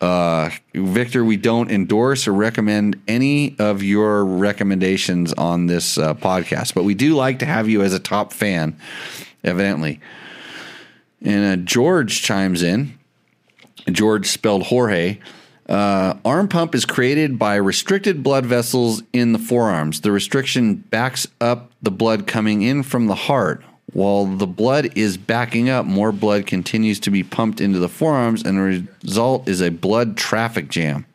Uh, 0.00 0.50
Victor, 0.74 1.24
we 1.24 1.36
don't 1.36 1.70
endorse 1.70 2.28
or 2.28 2.32
recommend 2.32 3.00
any 3.08 3.56
of 3.58 3.82
your 3.82 4.24
recommendations 4.24 5.32
on 5.34 5.66
this 5.66 5.96
uh, 5.96 6.14
podcast, 6.14 6.74
but 6.74 6.84
we 6.84 6.94
do 6.94 7.14
like 7.14 7.38
to 7.38 7.46
have 7.46 7.68
you 7.68 7.82
as 7.82 7.94
a 7.94 7.98
top 7.98 8.32
fan, 8.32 8.78
evidently. 9.42 10.00
And 11.22 11.60
uh, 11.60 11.64
George 11.64 12.22
chimes 12.22 12.62
in. 12.62 12.98
George 13.90 14.26
spelled 14.26 14.64
Jorge. 14.64 15.18
Uh, 15.68 16.14
arm 16.24 16.48
pump 16.48 16.74
is 16.74 16.84
created 16.84 17.38
by 17.38 17.56
restricted 17.56 18.22
blood 18.22 18.46
vessels 18.46 19.02
in 19.12 19.32
the 19.32 19.38
forearms. 19.38 20.02
The 20.02 20.12
restriction 20.12 20.74
backs 20.74 21.26
up 21.40 21.72
the 21.82 21.90
blood 21.90 22.26
coming 22.26 22.62
in 22.62 22.82
from 22.82 23.06
the 23.06 23.14
heart. 23.14 23.64
While 23.92 24.26
the 24.26 24.46
blood 24.46 24.96
is 24.96 25.16
backing 25.16 25.68
up, 25.70 25.86
more 25.86 26.12
blood 26.12 26.46
continues 26.46 27.00
to 27.00 27.10
be 27.10 27.22
pumped 27.22 27.60
into 27.60 27.78
the 27.78 27.88
forearms, 27.88 28.42
and 28.42 28.58
the 28.58 28.84
result 29.04 29.48
is 29.48 29.62
a 29.62 29.70
blood 29.70 30.16
traffic 30.16 30.68
jam. 30.68 31.06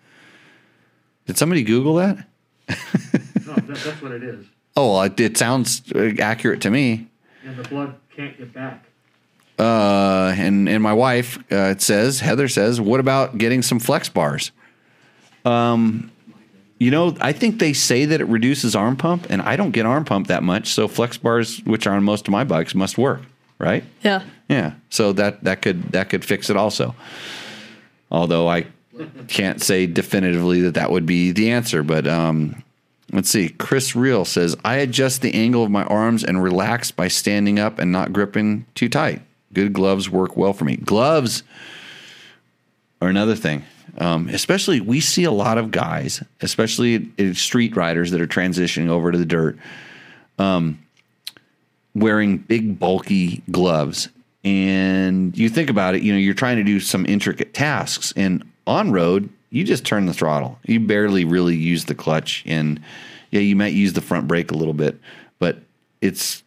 Did 1.26 1.38
somebody 1.38 1.64
Google 1.64 1.96
that? 1.96 2.28
No, 3.48 3.56
that, 3.56 3.68
that's 3.84 4.02
what 4.02 4.14
it 4.14 4.24
is. 4.24 4.46
Oh, 4.78 4.94
well, 4.94 5.02
it, 5.04 5.20
it 5.20 5.38
sounds 5.38 5.82
uh, 5.94 6.14
accurate 6.20 6.62
to 6.62 6.70
me. 6.70 7.08
And 7.44 7.58
the 7.58 7.68
blood 7.68 7.96
can't 8.16 8.38
get 8.38 8.54
back. 8.54 8.86
Uh, 9.60 10.34
and 10.38 10.70
and 10.70 10.82
my 10.82 10.94
wife, 10.94 11.38
uh, 11.52 11.72
it 11.72 11.82
says 11.82 12.22
Heather 12.22 12.48
says, 12.48 12.80
what 12.80 13.00
about 13.02 13.38
getting 13.38 13.62
some 13.62 13.80
flex 13.80 14.08
bars? 14.08 14.52
Um, 15.44 16.12
you 16.82 16.90
know, 16.90 17.16
I 17.22 17.32
think 17.32 17.60
they 17.60 17.74
say 17.74 18.06
that 18.06 18.22
it 18.22 18.28
reduces 18.28 18.76
arm 18.76 18.98
pump, 18.98 19.28
and 19.30 19.40
I 19.44 19.56
don't 19.56 19.70
get 19.70 19.86
arm 19.86 20.04
pump 20.04 20.26
that 20.30 20.42
much, 20.42 20.70
so 20.70 20.88
flex 20.88 21.16
bars, 21.16 21.60
which 21.60 21.86
are 21.86 21.94
on 21.94 22.04
most 22.04 22.28
of 22.28 22.32
my 22.32 22.44
bikes, 22.44 22.74
must 22.74 22.98
work, 22.98 23.22
right? 23.60 23.84
Yeah. 24.02 24.24
Yeah, 24.50 24.74
so 24.90 25.14
that 25.14 25.44
that 25.44 25.62
could 25.62 25.92
that 25.92 26.10
could 26.10 26.26
fix 26.26 26.50
it 26.50 26.58
also. 26.58 26.96
Although 28.10 28.50
I 28.50 28.66
can't 29.28 29.62
say 29.62 29.86
definitively 29.86 30.62
that 30.62 30.74
that 30.74 30.90
would 30.90 31.06
be 31.06 31.32
the 31.32 31.52
answer, 31.52 31.84
but 31.84 32.08
um, 32.08 32.64
let's 33.12 33.30
see. 33.30 33.50
Chris 33.50 33.96
Real 33.96 34.26
says 34.26 34.56
I 34.66 34.78
adjust 34.78 35.22
the 35.22 35.36
angle 35.36 35.64
of 35.64 35.70
my 35.70 35.84
arms 35.84 36.24
and 36.24 36.42
relax 36.42 36.90
by 36.90 37.10
standing 37.10 37.60
up 37.60 37.78
and 37.78 37.92
not 37.92 38.12
gripping 38.12 38.66
too 38.74 38.90
tight. 38.90 39.22
Good 39.54 39.74
gloves 39.74 40.10
work 40.10 40.36
well 40.36 40.52
for 40.52 40.66
me. 40.66 40.78
Gloves 40.78 41.44
are 43.00 43.08
another 43.08 43.36
thing. 43.36 43.66
Um, 43.98 44.30
especially, 44.30 44.80
we 44.80 45.00
see 45.00 45.24
a 45.26 45.32
lot 45.32 45.58
of 45.58 45.72
guys, 45.72 46.24
especially 46.42 47.12
street 47.34 47.76
riders 47.76 48.12
that 48.12 48.22
are 48.22 48.28
transitioning 48.28 48.90
over 48.90 49.12
to 49.12 49.18
the 49.18 49.26
dirt, 49.26 49.58
um, 50.40 50.80
wearing 51.94 52.38
big, 52.38 52.80
bulky 52.80 53.44
gloves. 53.52 54.10
And 54.44 55.38
you 55.38 55.50
think 55.50 55.70
about 55.70 55.96
it, 55.96 56.02
you 56.02 56.14
know, 56.14 56.18
you're 56.18 56.34
trying 56.34 56.58
to 56.58 56.64
do 56.64 56.80
some 56.80 57.06
intricate 57.06 57.54
tasks, 57.54 58.14
and 58.16 58.44
on 58.66 58.92
road, 58.92 59.30
you 59.50 59.64
just 59.64 59.86
turn 59.86 60.06
the 60.06 60.14
throttle. 60.14 60.58
You 60.66 60.80
barely 60.80 61.26
really 61.26 61.56
use 61.56 61.86
the 61.86 61.96
clutch, 61.96 62.44
and 62.48 62.80
yeah, 63.32 63.42
you 63.42 63.56
might 63.56 63.74
use 63.74 63.94
the 63.94 64.02
front 64.02 64.28
brake 64.28 64.52
a 64.52 64.56
little 64.56 64.74
bit, 64.74 65.00
but 65.38 65.60
it's 66.02 66.44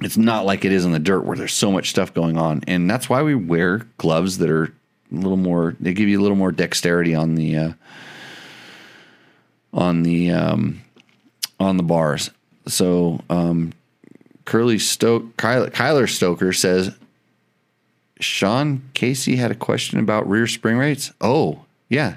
it's 0.00 0.16
not 0.16 0.44
like 0.44 0.64
it 0.64 0.72
is 0.72 0.84
in 0.84 0.90
the 0.90 0.98
dirt 0.98 1.24
where 1.24 1.36
there's 1.36 1.52
so 1.52 1.70
much 1.70 1.90
stuff 1.90 2.12
going 2.12 2.36
on, 2.36 2.62
and 2.66 2.90
that's 2.90 3.08
why 3.08 3.22
we 3.22 3.34
wear 3.34 3.86
gloves 3.98 4.38
that 4.38 4.50
are 4.50 4.74
a 5.16 5.20
little 5.20 5.36
more. 5.36 5.76
They 5.80 5.94
give 5.94 6.08
you 6.08 6.20
a 6.20 6.22
little 6.22 6.36
more 6.36 6.52
dexterity 6.52 7.14
on 7.14 7.34
the 7.34 7.56
uh, 7.56 7.72
on 9.72 10.02
the 10.02 10.30
um, 10.30 10.82
on 11.58 11.76
the 11.76 11.82
bars. 11.82 12.30
So 12.66 13.20
um, 13.30 13.72
Curly 14.44 14.78
Stoke 14.78 15.36
Kyler, 15.36 15.70
Kyler 15.70 16.08
Stoker 16.08 16.52
says 16.52 16.94
Sean 18.20 18.82
Casey 18.94 19.36
had 19.36 19.50
a 19.50 19.56
question 19.56 19.98
about 19.98 20.28
rear 20.28 20.46
spring 20.46 20.76
rates. 20.76 21.12
Oh 21.20 21.64
yeah, 21.88 22.16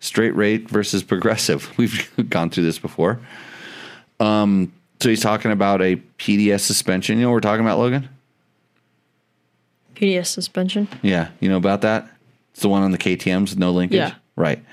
straight 0.00 0.34
rate 0.34 0.68
versus 0.68 1.02
progressive. 1.02 1.72
We've 1.78 2.10
gone 2.28 2.50
through 2.50 2.64
this 2.64 2.78
before. 2.78 3.20
Um, 4.18 4.72
so 5.00 5.08
he's 5.08 5.22
talking 5.22 5.50
about 5.50 5.80
a 5.80 5.96
PDS 6.18 6.60
suspension. 6.60 7.16
You 7.16 7.24
know 7.24 7.30
what 7.30 7.36
we're 7.36 7.40
talking 7.40 7.64
about, 7.64 7.78
Logan? 7.78 8.08
PDS 10.00 10.26
suspension. 10.26 10.88
Yeah, 11.02 11.28
you 11.40 11.48
know 11.48 11.56
about 11.56 11.82
that? 11.82 12.08
It's 12.52 12.62
the 12.62 12.68
one 12.68 12.82
on 12.82 12.90
the 12.90 12.98
KTM's, 12.98 13.56
no 13.56 13.70
linkage. 13.70 13.98
Yeah. 13.98 14.14
Right. 14.34 14.64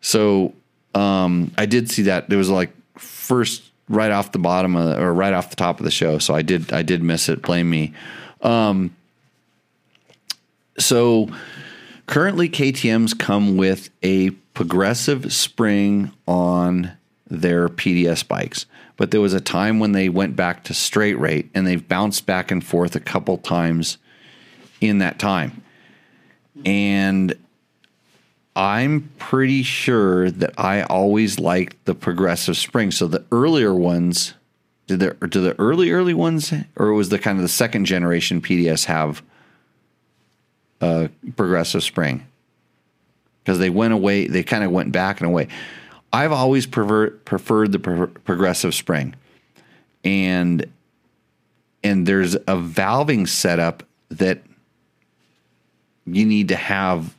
So 0.00 0.54
um, 0.94 1.52
I 1.56 1.66
did 1.66 1.90
see 1.90 2.02
that. 2.02 2.28
There 2.28 2.38
was 2.38 2.50
like 2.50 2.70
first 2.96 3.62
right 3.88 4.10
off 4.10 4.32
the 4.32 4.38
bottom 4.38 4.76
of 4.76 4.84
the, 4.84 5.00
or 5.00 5.12
right 5.14 5.32
off 5.32 5.50
the 5.50 5.56
top 5.56 5.78
of 5.78 5.84
the 5.84 5.90
show. 5.90 6.18
So 6.18 6.34
I 6.34 6.42
did 6.42 6.72
I 6.72 6.82
did 6.82 7.02
miss 7.02 7.28
it. 7.28 7.42
Blame 7.42 7.70
me. 7.70 7.94
Um, 8.42 8.94
so 10.78 11.28
currently 12.06 12.48
KTM's 12.48 13.14
come 13.14 13.56
with 13.56 13.90
a 14.02 14.30
progressive 14.54 15.32
spring 15.32 16.12
on 16.26 16.92
their 17.28 17.68
PDS 17.68 18.26
bikes. 18.26 18.66
But 18.96 19.12
there 19.12 19.20
was 19.20 19.34
a 19.34 19.40
time 19.40 19.78
when 19.78 19.92
they 19.92 20.08
went 20.08 20.34
back 20.34 20.64
to 20.64 20.74
straight 20.74 21.18
rate 21.18 21.50
and 21.54 21.66
they've 21.66 21.86
bounced 21.86 22.26
back 22.26 22.50
and 22.50 22.64
forth 22.64 22.96
a 22.96 23.00
couple 23.00 23.38
times 23.38 23.98
in 24.80 24.98
that 24.98 25.18
time. 25.18 25.62
And 26.64 27.34
I'm 28.58 29.10
pretty 29.18 29.62
sure 29.62 30.30
that 30.32 30.58
I 30.58 30.82
always 30.82 31.38
liked 31.38 31.84
the 31.84 31.94
progressive 31.94 32.56
spring. 32.56 32.90
So 32.90 33.06
the 33.06 33.24
earlier 33.30 33.72
ones, 33.72 34.34
did 34.88 34.98
the 34.98 35.28
do 35.28 35.40
the 35.40 35.58
early 35.60 35.92
early 35.92 36.14
ones, 36.14 36.52
or 36.74 36.92
was 36.92 37.08
the 37.08 37.20
kind 37.20 37.38
of 37.38 37.42
the 37.42 37.48
second 37.48 37.84
generation 37.84 38.40
PDS 38.40 38.86
have 38.86 39.22
a 40.80 41.08
progressive 41.36 41.84
spring? 41.84 42.26
Because 43.44 43.60
they 43.60 43.70
went 43.70 43.94
away, 43.94 44.26
they 44.26 44.42
kind 44.42 44.64
of 44.64 44.72
went 44.72 44.90
back 44.90 45.20
and 45.20 45.28
away. 45.28 45.46
I've 46.12 46.32
always 46.32 46.66
prefer, 46.66 47.10
preferred 47.10 47.70
the 47.70 47.78
pro- 47.78 48.06
progressive 48.08 48.74
spring, 48.74 49.14
and 50.02 50.66
and 51.84 52.06
there's 52.06 52.34
a 52.34 52.56
valving 52.56 53.28
setup 53.28 53.84
that 54.08 54.42
you 56.14 56.24
need 56.24 56.48
to 56.48 56.56
have 56.56 57.14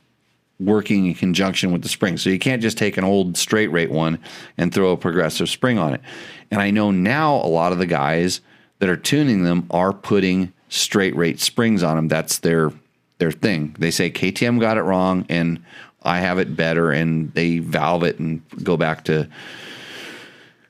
working 0.60 1.06
in 1.06 1.14
conjunction 1.14 1.72
with 1.72 1.82
the 1.82 1.88
spring. 1.88 2.18
So 2.18 2.28
you 2.28 2.38
can't 2.38 2.60
just 2.60 2.76
take 2.76 2.98
an 2.98 3.04
old 3.04 3.36
straight 3.36 3.68
rate 3.68 3.90
one 3.90 4.18
and 4.58 4.72
throw 4.72 4.92
a 4.92 4.96
progressive 4.96 5.48
spring 5.48 5.78
on 5.78 5.94
it. 5.94 6.02
And 6.50 6.60
I 6.60 6.70
know 6.70 6.90
now 6.90 7.36
a 7.36 7.48
lot 7.48 7.72
of 7.72 7.78
the 7.78 7.86
guys 7.86 8.42
that 8.78 8.88
are 8.88 8.96
tuning 8.96 9.42
them 9.42 9.66
are 9.70 9.92
putting 9.92 10.52
straight 10.68 11.16
rate 11.16 11.40
springs 11.40 11.82
on 11.82 11.96
them. 11.96 12.08
That's 12.08 12.38
their 12.38 12.72
their 13.18 13.30
thing. 13.30 13.76
They 13.78 13.90
say 13.90 14.10
KTM 14.10 14.60
got 14.60 14.78
it 14.78 14.82
wrong 14.82 15.26
and 15.28 15.62
I 16.02 16.20
have 16.20 16.38
it 16.38 16.56
better 16.56 16.90
and 16.90 17.32
they 17.34 17.58
valve 17.58 18.02
it 18.02 18.18
and 18.18 18.42
go 18.62 18.76
back 18.76 19.04
to 19.04 19.28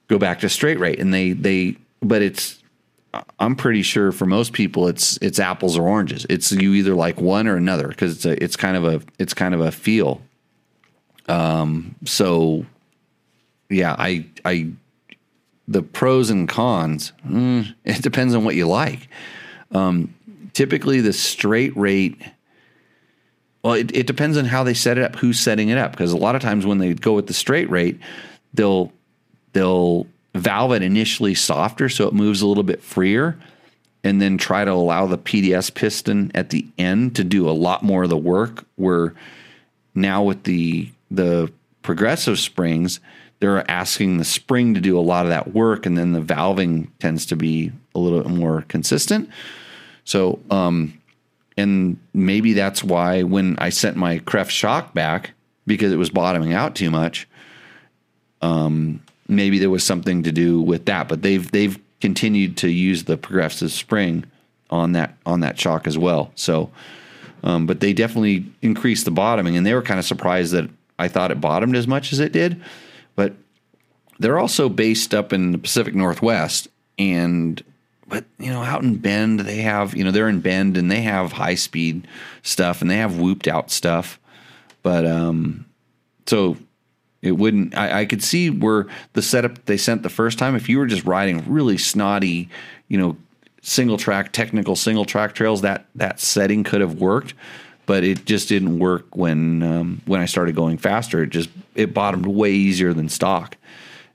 go 0.08 0.18
back 0.18 0.40
to 0.40 0.48
straight 0.48 0.78
rate 0.78 0.98
and 0.98 1.14
they 1.14 1.32
they 1.32 1.76
but 2.02 2.22
it's 2.22 2.59
I'm 3.38 3.56
pretty 3.56 3.82
sure 3.82 4.12
for 4.12 4.26
most 4.26 4.52
people 4.52 4.86
it's 4.86 5.16
it's 5.18 5.38
apples 5.38 5.76
or 5.76 5.88
oranges. 5.88 6.26
It's 6.28 6.52
you 6.52 6.74
either 6.74 6.94
like 6.94 7.20
one 7.20 7.48
or 7.48 7.56
another 7.56 7.88
because 7.88 8.16
it's 8.16 8.24
a, 8.24 8.42
it's 8.42 8.56
kind 8.56 8.76
of 8.76 8.84
a 8.84 9.02
it's 9.18 9.34
kind 9.34 9.54
of 9.54 9.61
a 9.61 9.72
feel. 9.72 10.22
Um. 11.28 11.96
So, 12.04 12.66
yeah, 13.68 13.94
I 13.98 14.26
I 14.44 14.70
the 15.66 15.82
pros 15.82 16.30
and 16.30 16.48
cons. 16.48 17.12
Mm, 17.26 17.74
it 17.84 18.02
depends 18.02 18.34
on 18.34 18.44
what 18.44 18.54
you 18.54 18.66
like. 18.66 19.08
Um, 19.72 20.14
typically, 20.52 21.00
the 21.00 21.12
straight 21.12 21.76
rate. 21.76 22.20
Well, 23.62 23.74
it, 23.74 23.94
it 23.94 24.06
depends 24.06 24.36
on 24.38 24.46
how 24.46 24.64
they 24.64 24.72
set 24.72 24.98
it 24.98 25.04
up, 25.04 25.16
who's 25.16 25.38
setting 25.38 25.68
it 25.68 25.76
up. 25.76 25.90
Because 25.90 26.12
a 26.12 26.16
lot 26.16 26.34
of 26.34 26.42
times 26.42 26.64
when 26.64 26.78
they 26.78 26.94
go 26.94 27.12
with 27.12 27.26
the 27.26 27.34
straight 27.34 27.68
rate, 27.70 27.98
they'll 28.54 28.92
they'll 29.52 30.06
valve 30.35 30.72
it 30.72 30.83
initially 30.83 31.35
softer 31.35 31.89
so 31.89 32.07
it 32.07 32.14
moves 32.14 32.41
a 32.41 32.47
little 32.47 32.62
bit 32.62 32.83
freer 32.83 33.37
and 34.03 34.20
then 34.20 34.39
try 34.39 34.64
to 34.64 34.70
allow 34.70 35.07
the 35.07 35.18
PDS 35.18 35.74
piston 35.74 36.31
at 36.35 36.51
the 36.51 36.66
end 36.78 37.16
to 37.16 37.24
do 37.24 37.49
a 37.49 37.53
lot 37.53 37.83
more 37.83 38.05
of 38.05 38.11
the 38.11 38.16
work 38.16 38.64
where 38.76 39.14
now 39.95 40.22
with 40.22 40.45
the 40.45 40.91
the 41.11 41.53
progressive 41.83 42.39
springs 42.39 43.01
they're 43.41 43.68
asking 43.70 44.18
the 44.18 44.24
spring 44.24 44.74
to 44.74 44.81
do 44.81 44.99
a 44.99 45.01
lot 45.01 45.24
of 45.24 45.31
that 45.31 45.53
work 45.53 45.87
and 45.87 45.97
then 45.97 46.12
the 46.12 46.20
valving 46.20 46.89
tends 46.99 47.26
to 47.26 47.37
be 47.37 47.72
a 47.95 47.99
little 47.99 48.22
bit 48.22 48.31
more 48.31 48.64
consistent. 48.68 49.28
So 50.05 50.39
um 50.51 50.99
and 51.57 51.99
maybe 52.14 52.53
that's 52.53 52.85
why 52.85 53.22
when 53.22 53.57
I 53.59 53.70
sent 53.70 53.97
my 53.97 54.18
Krefft 54.20 54.51
shock 54.51 54.95
back 54.95 55.33
because 55.66 55.93
it 55.93 55.97
was 55.97 56.11
bottoming 56.11 56.53
out 56.53 56.74
too 56.74 56.91
much 56.91 57.26
um 58.43 59.03
maybe 59.31 59.59
there 59.59 59.70
was 59.70 59.85
something 59.85 60.24
to 60.24 60.33
do 60.33 60.61
with 60.61 60.85
that. 60.87 61.09
But 61.09 61.22
they've 61.22 61.51
they've 61.51 61.78
continued 62.01 62.57
to 62.59 62.68
use 62.68 63.05
the 63.05 63.16
progressive 63.16 63.72
spring 63.72 64.24
on 64.70 64.93
that 64.93 65.16
on 65.24 65.41
that 65.41 65.59
shock 65.59 65.87
as 65.87 65.97
well. 65.97 66.33
So 66.35 66.70
Um, 67.43 67.66
but 67.66 67.81
they 67.81 67.93
definitely 67.93 68.45
increased 68.61 69.05
the 69.05 69.11
bottoming, 69.11 69.57
and 69.57 69.64
they 69.64 69.74
were 69.74 69.83
kind 69.83 69.99
of 69.99 70.05
surprised 70.05 70.53
that 70.53 70.68
I 70.99 71.09
thought 71.09 71.31
it 71.31 71.41
bottomed 71.41 71.74
as 71.74 71.87
much 71.87 72.12
as 72.12 72.20
it 72.20 72.33
did. 72.33 72.61
But 73.16 73.33
they're 74.18 74.39
also 74.39 74.68
based 74.68 75.14
up 75.14 75.33
in 75.33 75.53
the 75.53 75.59
Pacific 75.59 75.95
Northwest, 75.95 76.68
and 76.99 77.62
but 78.07 78.24
you 78.39 78.53
know, 78.53 78.62
out 78.62 78.83
in 78.83 78.97
Bend, 78.97 79.41
they 79.41 79.62
have 79.62 79.97
you 79.97 80.05
know 80.05 80.11
they're 80.11 80.28
in 80.28 80.41
Bend 80.41 80.76
and 80.76 80.91
they 80.91 81.01
have 81.03 81.33
high 81.33 81.55
speed 81.55 82.07
stuff 82.43 82.83
and 82.83 82.91
they 82.91 82.99
have 82.99 83.18
whooped 83.18 83.49
out 83.49 83.70
stuff. 83.70 84.18
But 84.83 85.07
um, 85.07 85.64
so 86.26 86.57
it 87.22 87.32
wouldn't. 87.32 87.76
I, 87.76 88.00
I 88.00 88.04
could 88.06 88.22
see 88.22 88.50
where 88.50 88.86
the 89.12 89.22
setup 89.22 89.64
they 89.66 89.76
sent 89.76 90.02
the 90.02 90.08
first 90.08 90.38
time. 90.38 90.54
If 90.56 90.68
you 90.68 90.78
were 90.78 90.86
just 90.86 91.04
riding 91.04 91.44
really 91.50 91.76
snotty, 91.78 92.48
you 92.88 92.98
know, 92.98 93.16
single 93.62 93.98
track 93.98 94.32
technical 94.32 94.76
single 94.76 95.04
track 95.04 95.34
trails, 95.34 95.60
that 95.62 95.86
that 95.94 96.20
setting 96.20 96.64
could 96.64 96.80
have 96.80 96.94
worked. 96.94 97.34
But 97.86 98.04
it 98.04 98.24
just 98.24 98.48
didn't 98.48 98.78
work 98.78 99.16
when 99.16 99.62
um, 99.62 100.02
when 100.06 100.20
I 100.20 100.26
started 100.26 100.54
going 100.54 100.78
faster. 100.78 101.22
It 101.22 101.30
just 101.30 101.50
it 101.74 101.92
bottomed 101.92 102.26
way 102.26 102.52
easier 102.52 102.94
than 102.94 103.08
stock. 103.08 103.56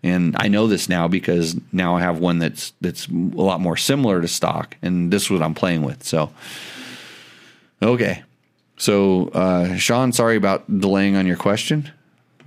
And 0.02 0.36
I 0.38 0.50
know 0.50 0.68
this 0.68 0.88
now 0.88 1.08
because 1.08 1.60
now 1.72 1.96
I 1.96 2.00
have 2.02 2.20
one 2.20 2.38
that's 2.40 2.74
that's 2.80 3.08
a 3.08 3.12
lot 3.12 3.60
more 3.60 3.76
similar 3.76 4.22
to 4.22 4.28
stock, 4.28 4.78
and 4.82 5.12
this 5.12 5.24
is 5.24 5.32
what 5.32 5.42
I'm 5.42 5.56
playing 5.56 5.82
with. 5.82 6.04
So, 6.04 6.32
okay. 7.82 8.24
So, 8.78 9.30
uh, 9.30 9.76
Sean, 9.78 10.12
sorry 10.12 10.36
about 10.36 10.80
delaying 10.80 11.16
on 11.16 11.26
your 11.26 11.38
question, 11.38 11.92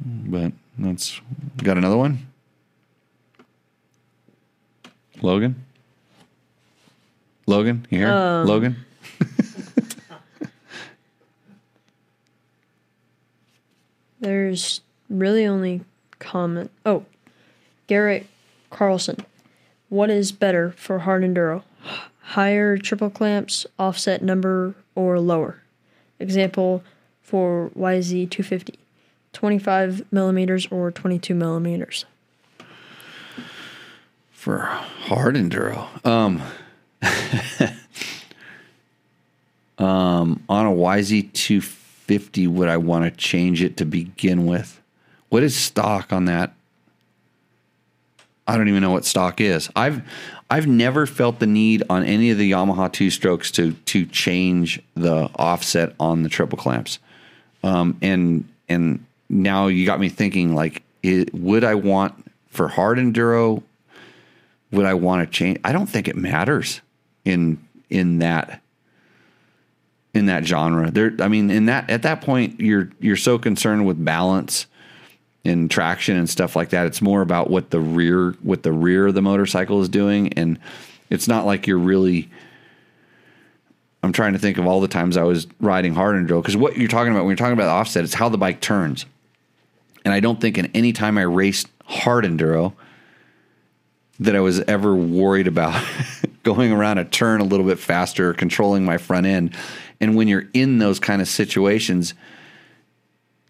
but 0.01 0.53
that's 0.79 1.21
got 1.63 1.77
another 1.79 1.97
one. 1.97 2.27
Logan, 5.21 5.65
Logan, 7.47 7.87
you 7.91 7.99
here? 7.99 8.09
Um. 8.13 8.47
Logan. 8.47 8.77
There's 14.21 14.81
really 15.09 15.47
only 15.47 15.81
comment. 16.19 16.71
Oh, 16.85 17.05
Garrett 17.87 18.27
Carlson. 18.71 19.25
What 19.89 20.11
is 20.11 20.31
better 20.33 20.73
for 20.73 20.99
hard 21.01 21.23
enduro? 21.23 21.63
Higher 22.21 22.77
triple 22.77 23.09
clamps, 23.11 23.65
offset 23.79 24.23
number, 24.23 24.75
or 24.95 25.19
lower? 25.19 25.63
Example 26.21 26.85
for 27.23 27.71
YZ250 27.77 28.75
25 29.39 30.11
millimeters 30.11 30.67
or 30.73 30.91
22 30.91 31.33
millimeters. 31.33 32.05
for 34.33 34.59
hard 34.59 35.37
enduro. 35.37 35.87
Um, 36.05 36.43
um, 39.79 40.43
on 40.49 40.67
a 40.67 40.73
YZ250, 40.73 42.49
would 42.49 42.69
I 42.69 42.79
want 42.79 43.05
to 43.05 43.13
change 43.13 43.63
it 43.63 43.77
to 43.77 43.85
begin 43.85 44.45
with? 44.45 44.81
What 45.29 45.45
is 45.45 45.55
stock 45.55 46.13
on 46.13 46.25
that? 46.25 46.53
I 48.49 48.57
don't 48.57 48.69
even 48.69 48.83
know 48.83 48.91
what 48.91 49.05
stock 49.05 49.41
is. 49.41 49.71
I've 49.77 50.03
I've 50.51 50.67
never 50.67 51.07
felt 51.07 51.39
the 51.39 51.47
need 51.47 51.85
on 51.89 52.03
any 52.03 52.31
of 52.31 52.39
the 52.39 52.51
Yamaha 52.51 52.93
two 52.93 53.11
strokes 53.11 53.53
to 53.53 53.73
to 53.73 54.05
change 54.07 54.83
the 54.97 55.31
offset 55.37 55.95
on 56.01 56.25
the 56.25 56.29
triple 56.29 56.59
clamps. 56.59 56.99
Um, 57.63 57.99
and 58.03 58.49
and 58.69 59.05
now 59.29 59.67
you 59.67 59.87
got 59.87 60.01
me 60.01 60.09
thinking 60.09 60.55
like, 60.55 60.83
it, 61.03 61.33
would 61.35 61.65
I 61.65 61.75
want 61.75 62.15
for 62.49 62.69
hard 62.69 62.99
enduro? 62.99 63.63
Would 64.73 64.87
I 64.87 64.95
want 64.95 65.27
to 65.27 65.33
change? 65.33 65.59
I 65.65 65.73
don't 65.73 65.87
think 65.87 66.09
it 66.09 66.17
matters 66.17 66.81
in 67.25 67.59
in 67.91 68.19
that 68.19 68.63
in 70.15 70.27
that 70.27 70.45
genre. 70.45 70.91
There, 70.91 71.15
I 71.21 71.29
mean, 71.29 71.51
in 71.51 71.67
that 71.67 71.89
at 71.91 72.03
that 72.03 72.21
point, 72.21 72.61
you're 72.61 72.91
you're 73.01 73.17
so 73.17 73.39
concerned 73.39 73.87
with 73.87 74.03
balance 74.05 74.67
and 75.45 75.71
traction 75.71 76.17
and 76.17 76.29
stuff 76.29 76.57
like 76.57 76.71
that. 76.71 76.87
It's 76.87 77.01
more 77.01 77.23
about 77.23 77.51
what 77.51 77.71
the 77.71 77.81
rear 77.81 78.33
what 78.43 78.63
the 78.63 78.73
rear 78.73 79.07
of 79.07 79.15
the 79.15 79.23
motorcycle 79.23 79.81
is 79.81 79.89
doing, 79.89 80.33
and 80.35 80.59
it's 81.11 81.29
not 81.29 81.47
like 81.47 81.67
you're 81.67 81.79
really. 81.79 82.29
I'm 84.01 84.13
trying 84.13 84.35
to 84.35 84.39
think 84.39 84.59
of 84.59 84.67
all 84.67 84.81
the 84.81 84.89
times 84.89 85.17
I 85.17 85.25
was 85.25 85.49
riding 85.61 85.93
hard 85.93 86.15
enduro 86.15 86.41
because 86.41 86.57
what 86.57 86.77
you're 86.77 86.89
talking 86.89 87.13
about 87.13 87.25
when 87.25 87.31
you're 87.31 87.37
talking 87.37 87.55
about 87.55 87.69
offset, 87.69 88.05
it's 88.05 88.15
how 88.15 88.29
the 88.29 88.39
bike 88.39 88.61
turns, 88.61 89.07
and 90.09 90.15
I 90.15 90.21
don't 90.21 90.41
think 90.41 90.57
in 90.57 90.71
any 90.73 90.95
time 90.95 91.19
I 91.19 91.23
raced 91.23 91.69
hard 91.85 92.25
enduro 92.25 92.73
that 94.21 94.35
I 94.35 94.41
was 94.41 94.61
ever 94.61 94.95
worried 94.95 95.47
about 95.47 95.85
going 96.45 96.73
around 96.73 96.97
a 96.97 97.05
turn 97.05 97.43
a 97.43 97.45
little 97.45 97.67
bit 97.67 97.79
faster, 97.79 98.31
or 98.31 98.33
controlling 98.33 98.87
my 98.87 98.97
front 98.97 99.27
end. 99.27 99.55
And 100.01 100.17
when 100.17 100.27
you're 100.27 100.47
in 100.55 100.79
those 100.79 100.99
kind 100.99 101.21
of 101.21 101.29
situations, 101.29 102.15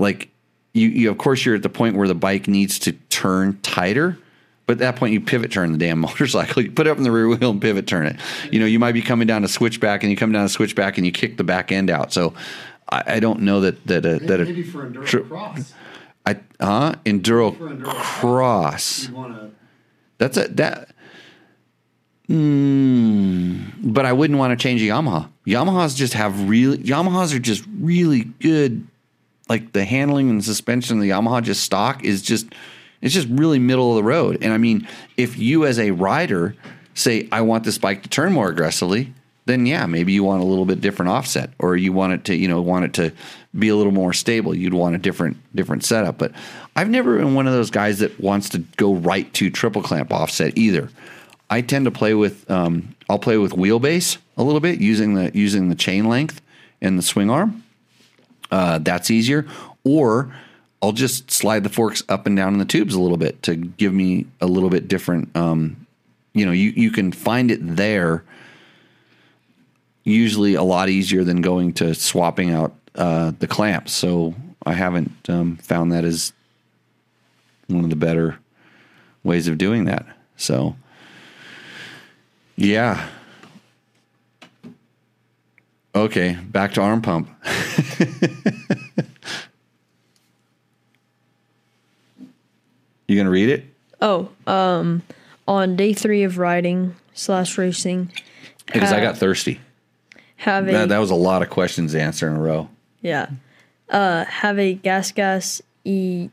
like 0.01 0.31
you, 0.75 0.89
you 0.89 1.11
of 1.13 1.19
course 1.19 1.45
you're 1.45 1.55
at 1.55 1.63
the 1.63 1.69
point 1.69 1.95
where 1.95 2.09
the 2.09 2.15
bike 2.17 2.49
needs 2.49 2.81
to 2.81 2.93
turn 3.09 3.61
tighter. 3.63 4.19
But 4.67 4.73
at 4.73 4.79
that 4.81 4.97
point, 4.97 5.13
you 5.13 5.21
pivot 5.21 5.53
turn 5.53 5.71
the 5.71 5.79
damn 5.79 5.99
motorcycle. 6.01 6.61
You 6.61 6.73
put 6.73 6.89
it 6.89 6.91
up 6.91 6.99
in 6.99 7.05
the 7.05 7.13
rear 7.13 7.29
wheel 7.29 7.51
and 7.51 7.63
pivot 7.63 7.87
turn 7.87 8.09
it. 8.09 8.17
You 8.51 8.59
know, 8.59 8.67
you 8.67 8.81
might 8.81 8.93
be 8.93 9.01
coming 9.01 9.29
down 9.29 9.45
a 9.45 9.49
switchback, 9.49 10.03
and 10.03 10.11
you 10.11 10.17
come 10.17 10.33
down 10.33 10.45
a 10.45 10.49
switchback, 10.49 10.99
and 10.99 11.07
you 11.07 11.13
kick 11.13 11.37
the 11.37 11.45
back 11.45 11.71
end 11.71 11.89
out. 11.89 12.13
So, 12.13 12.35
I, 12.89 13.05
I 13.07 13.21
don't 13.21 13.43
know 13.43 13.61
that 13.61 13.87
that 13.87 14.05
a, 14.05 14.19
that 14.27 14.41
Maybe 14.41 14.65
for 14.65 14.91
enduro 14.91 15.29
cross. 15.29 15.73
I 16.29 16.37
huh 16.61 16.95
enduro 17.05 17.57
enduro 17.57 17.85
cross. 17.85 19.09
You 19.09 19.15
want 19.15 19.35
to. 19.35 19.51
That's 20.19 20.37
a 20.37 20.49
that. 20.49 20.91
Mm, 22.29 23.73
but 23.95 24.05
I 24.05 24.13
wouldn't 24.13 24.39
want 24.39 24.59
to 24.59 24.63
change 24.63 24.83
a 24.83 24.85
Yamaha. 24.85 25.31
Yamahas 25.47 25.97
just 25.97 26.13
have 26.13 26.49
really 26.49 26.79
Yamahas 26.79 27.35
are 27.35 27.39
just 27.39 27.65
really 27.81 28.25
good. 28.25 28.87
Like 29.49 29.73
the 29.73 29.87
handling 29.87 30.29
and 30.29 30.45
suspension 30.45 30.99
of 30.99 31.03
the 31.03 31.09
Yamaha 31.09 31.43
just 31.43 31.63
stock 31.63 32.05
is 32.05 32.21
just 32.21 32.47
it's 33.01 33.15
just 33.15 33.29
really 33.31 33.59
middle 33.59 33.91
of 33.91 33.97
the 33.97 34.03
road. 34.03 34.39
And 34.43 34.53
I 34.53 34.59
mean, 34.59 34.87
if 35.17 35.39
you 35.39 35.65
as 35.65 35.79
a 35.79 35.93
rider 35.93 36.55
say 36.93 37.29
I 37.33 37.41
want 37.41 37.65
this 37.65 37.79
bike 37.79 38.03
to 38.03 38.11
turn 38.11 38.35
more 38.35 38.51
aggressively, 38.51 39.15
then 39.49 39.67
yeah, 39.67 39.87
maybe 39.87 40.13
you 40.13 40.23
want 40.23 40.43
a 40.43 40.47
little 40.47 40.65
bit 40.65 40.81
different 40.81 41.11
offset 41.11 41.51
or 41.59 41.77
you 41.77 41.93
want 41.93 42.13
it 42.13 42.25
to, 42.27 42.37
you 42.37 42.47
know, 42.47 42.61
want 42.61 42.85
it 42.85 42.93
to 42.95 43.13
be 43.59 43.69
a 43.69 43.75
little 43.75 43.93
more 43.93 44.13
stable. 44.13 44.55
You'd 44.55 44.75
want 44.75 44.95
a 44.95 44.99
different 44.99 45.39
different 45.55 45.85
setup. 45.85 46.19
But 46.19 46.33
I've 46.77 46.91
never 46.91 47.17
been 47.17 47.35
one 47.35 47.47
of 47.47 47.53
those 47.53 47.71
guys 47.71 47.99
that 47.99 48.21
wants 48.21 48.51
to 48.51 48.59
go 48.77 48.95
right 48.95 49.33
to 49.35 49.51
triple 49.51 49.83
clamp 49.83 50.13
offset 50.13 50.57
either. 50.57 50.91
I 51.51 51.63
tend 51.63 51.87
to 51.87 51.91
play 51.91 52.15
with 52.15 52.49
um, 52.51 52.95
I'll 53.09 53.19
play 53.19 53.39
with 53.39 53.53
wheelbase 53.53 54.19
a 54.37 54.43
little 54.43 54.61
bit 54.61 54.81
using 54.81 55.15
the 55.15 55.33
using 55.35 55.71
the 55.71 55.75
chain 55.75 56.05
length 56.09 56.41
and 56.81 56.99
the 56.99 57.03
swing 57.03 57.31
arm. 57.31 57.65
Uh, 58.51 58.79
that's 58.79 59.11
easier. 59.11 59.47
Or 59.83 60.33
I'll 60.83 60.93
just 60.93 61.31
slide 61.31 61.65
the 61.65 61.71
forks 61.71 62.03
up 62.09 62.27
and 62.27 62.37
down 62.37 62.53
in 62.53 62.59
the 62.59 62.65
tubes 62.65 62.95
a 62.95 63.01
little 63.01 63.17
bit 63.17 63.43
to 63.45 63.57
give 63.57 63.93
me 63.93 64.27
a 64.41 64.47
little 64.47 64.71
bit 64.71 64.89
different. 64.89 65.35
Um, 65.35 65.87
you 66.35 66.47
know, 66.47 66.53
you 66.53 66.71
you 66.71 66.91
can 66.91 67.13
find 67.13 67.51
it 67.51 67.61
there. 67.63 68.25
Usually, 70.09 70.55
a 70.55 70.63
lot 70.63 70.89
easier 70.89 71.23
than 71.25 71.43
going 71.43 71.75
to 71.75 71.95
swapping 71.95 72.51
out 72.51 72.75
uh, 72.95 73.33
the 73.39 73.47
clamps. 73.47 73.93
So 73.93 74.35
I 74.65 74.73
haven't 74.73 75.13
um, 75.29 75.57
found 75.59 75.93
that 75.93 76.05
as 76.05 76.33
one 77.67 77.85
of 77.85 77.91
the 77.91 77.97
better 77.97 78.39
ways 79.23 79.49
of 79.49 79.59
doing 79.59 79.85
that. 79.85 80.07
So, 80.37 80.77
yeah. 82.57 83.07
Okay, 85.95 86.39
back 86.43 86.73
to 86.75 86.81
arm 86.81 87.03
pump. 87.03 87.29
you 93.07 93.17
gonna 93.17 93.31
read 93.31 93.49
it? 93.49 93.65
Oh, 94.01 94.31
um, 94.47 95.03
on 95.47 95.77
day 95.77 95.93
three 95.93 96.23
of 96.23 96.39
riding 96.39 96.95
slash 97.15 97.59
racing, 97.59 98.11
Because 98.67 98.93
I 98.93 98.99
Uh, 98.99 99.03
got 99.03 99.19
thirsty. 99.19 99.61
Have 100.39 100.69
a 100.69 100.73
That, 100.73 100.89
that 100.89 100.99
was 100.99 101.11
a 101.11 101.17
lot 101.17 101.43
of 101.43 101.51
questions 101.51 101.93
to 101.93 102.01
answer 102.01 102.29
in 102.29 102.35
a 102.35 102.41
row. 102.41 102.69
yeah, 103.01 103.31
uh, 103.91 104.25
have 104.25 104.59
a 104.59 104.75
gas 104.75 105.13
gas 105.13 105.63
e 105.85 106.31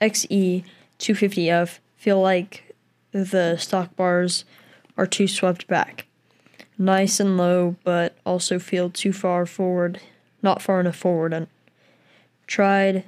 xe 0.00 0.64
250f. 0.98 1.78
Feel 1.96 2.20
like 2.20 2.74
the 3.12 3.56
stock 3.56 3.94
bars 3.96 4.44
are 4.96 5.06
too 5.06 5.28
swept 5.28 5.66
back, 5.66 6.06
nice 6.78 7.20
and 7.20 7.36
low, 7.36 7.76
but 7.84 8.16
also 8.26 8.58
feel 8.58 8.90
too 8.90 9.12
far 9.12 9.46
forward, 9.46 10.00
not 10.42 10.60
far 10.62 10.80
enough 10.80 10.96
forward. 10.96 11.32
And 11.32 11.46
tried 12.46 13.04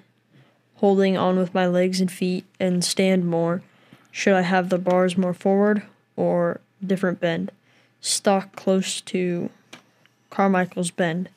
holding 0.77 1.16
on 1.16 1.39
with 1.39 1.55
my 1.55 1.66
legs 1.66 2.01
and 2.01 2.11
feet 2.11 2.45
and 2.61 2.85
stand 2.85 3.27
more. 3.27 3.62
Should 4.11 4.35
I 4.35 4.43
have 4.43 4.68
the 4.68 4.79
bars 4.79 5.16
more 5.16 5.35
forward 5.35 5.83
or 6.16 6.61
different 6.85 7.20
bend? 7.20 7.51
Stock 8.01 8.55
close 8.55 9.01
to 9.03 9.51
Carmichael's 10.39 10.91
bend. 10.91 11.28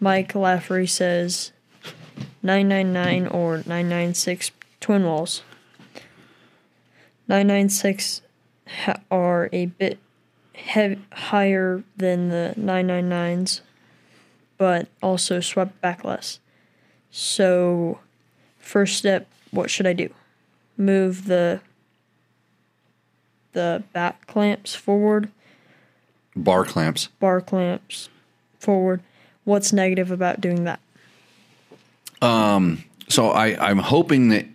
Mike 0.00 0.34
Laffery 0.34 0.86
says 0.88 1.50
999 2.42 3.26
or 3.28 3.56
996 3.58 4.50
twin 4.80 5.04
walls. 5.04 5.42
996 7.26 8.20
ha- 8.66 9.00
are 9.10 9.48
a 9.52 9.66
bit 9.66 9.98
hev- 10.54 11.00
higher 11.12 11.82
than 11.96 12.28
the 12.28 12.54
999s. 12.58 13.60
but 14.58 14.88
also 15.02 15.38
swept 15.40 15.80
back 15.80 16.04
less. 16.04 16.40
So, 17.12 18.00
first 18.58 18.96
step, 18.98 19.28
what 19.52 19.70
should 19.70 19.86
I 19.86 19.92
do? 19.94 20.10
Move 20.76 21.26
the 21.26 21.60
the 23.52 23.82
back 23.92 24.26
clamps 24.26 24.74
forward, 24.74 25.30
Bar 26.36 26.64
clamps. 26.64 27.06
bar 27.20 27.40
clamps 27.40 28.08
forward. 28.58 29.02
What's 29.44 29.72
negative 29.72 30.10
about 30.10 30.40
doing 30.40 30.64
that? 30.64 30.80
Um, 32.20 32.84
so 33.08 33.30
I, 33.30 33.70
I'm 33.70 33.78
hoping 33.78 34.28
that 34.28 34.46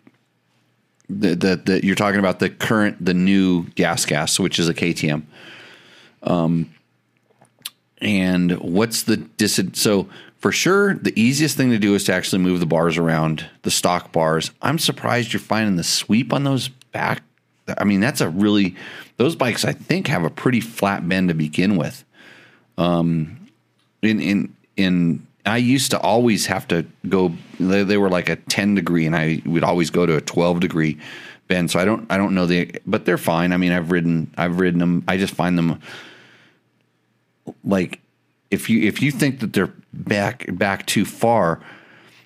that, 1.09 1.65
that 1.65 1.83
you're 1.83 1.95
talking 1.95 2.19
about 2.19 2.39
the 2.39 2.49
current, 2.49 3.03
the 3.03 3.13
new 3.13 3.63
gas 3.75 4.05
gas, 4.05 4.39
which 4.39 4.57
is 4.57 4.69
a 4.69 4.73
KTM. 4.73 5.23
Um, 6.23 6.73
and 7.99 8.59
what's 8.59 9.03
the 9.03 9.17
dis? 9.17 9.61
So 9.73 10.07
for 10.39 10.51
sure, 10.51 10.95
the 10.95 11.17
easiest 11.19 11.55
thing 11.55 11.69
to 11.69 11.79
do 11.79 11.95
is 11.95 12.03
to 12.05 12.13
actually 12.13 12.41
move 12.41 12.59
the 12.59 12.65
bars 12.65 12.97
around 12.97 13.45
the 13.61 13.71
stock 13.71 14.11
bars. 14.11 14.51
I'm 14.61 14.79
surprised 14.79 15.33
you're 15.33 15.39
finding 15.39 15.75
the 15.75 15.83
sweep 15.83 16.33
on 16.33 16.43
those 16.43 16.67
back. 16.67 17.23
I 17.77 17.83
mean, 17.85 17.99
that's 17.99 18.21
a 18.21 18.29
really 18.29 18.75
those 19.17 19.35
bikes. 19.35 19.63
I 19.63 19.71
think 19.71 20.07
have 20.07 20.23
a 20.23 20.29
pretty 20.29 20.59
flat 20.59 21.07
bend 21.07 21.29
to 21.29 21.33
begin 21.33 21.77
with. 21.77 22.03
Um, 22.77 23.42
in 24.05 24.19
in 24.19 24.55
in 24.77 25.27
I 25.45 25.57
used 25.57 25.91
to 25.91 25.99
always 25.99 26.45
have 26.45 26.67
to 26.69 26.85
go. 27.09 27.33
They, 27.59 27.83
they 27.83 27.97
were 27.97 28.09
like 28.09 28.29
a 28.29 28.37
ten 28.37 28.75
degree, 28.75 29.05
and 29.05 29.15
I 29.15 29.41
would 29.45 29.63
always 29.63 29.89
go 29.89 30.05
to 30.05 30.15
a 30.15 30.21
twelve 30.21 30.59
degree 30.59 30.97
bend. 31.47 31.71
So 31.71 31.79
I 31.79 31.85
don't 31.85 32.09
I 32.11 32.17
don't 32.17 32.33
know 32.33 32.45
the, 32.45 32.71
but 32.85 33.05
they're 33.05 33.17
fine. 33.17 33.51
I 33.51 33.57
mean, 33.57 33.71
I've 33.71 33.91
ridden 33.91 34.33
I've 34.37 34.59
ridden 34.59 34.79
them. 34.79 35.03
I 35.07 35.17
just 35.17 35.33
find 35.33 35.57
them 35.57 35.81
like 37.63 37.99
if 38.51 38.69
you 38.69 38.81
if 38.81 39.01
you 39.01 39.11
think 39.11 39.39
that 39.39 39.53
they're 39.53 39.73
back 39.91 40.45
back 40.57 40.85
too 40.85 41.05
far. 41.05 41.59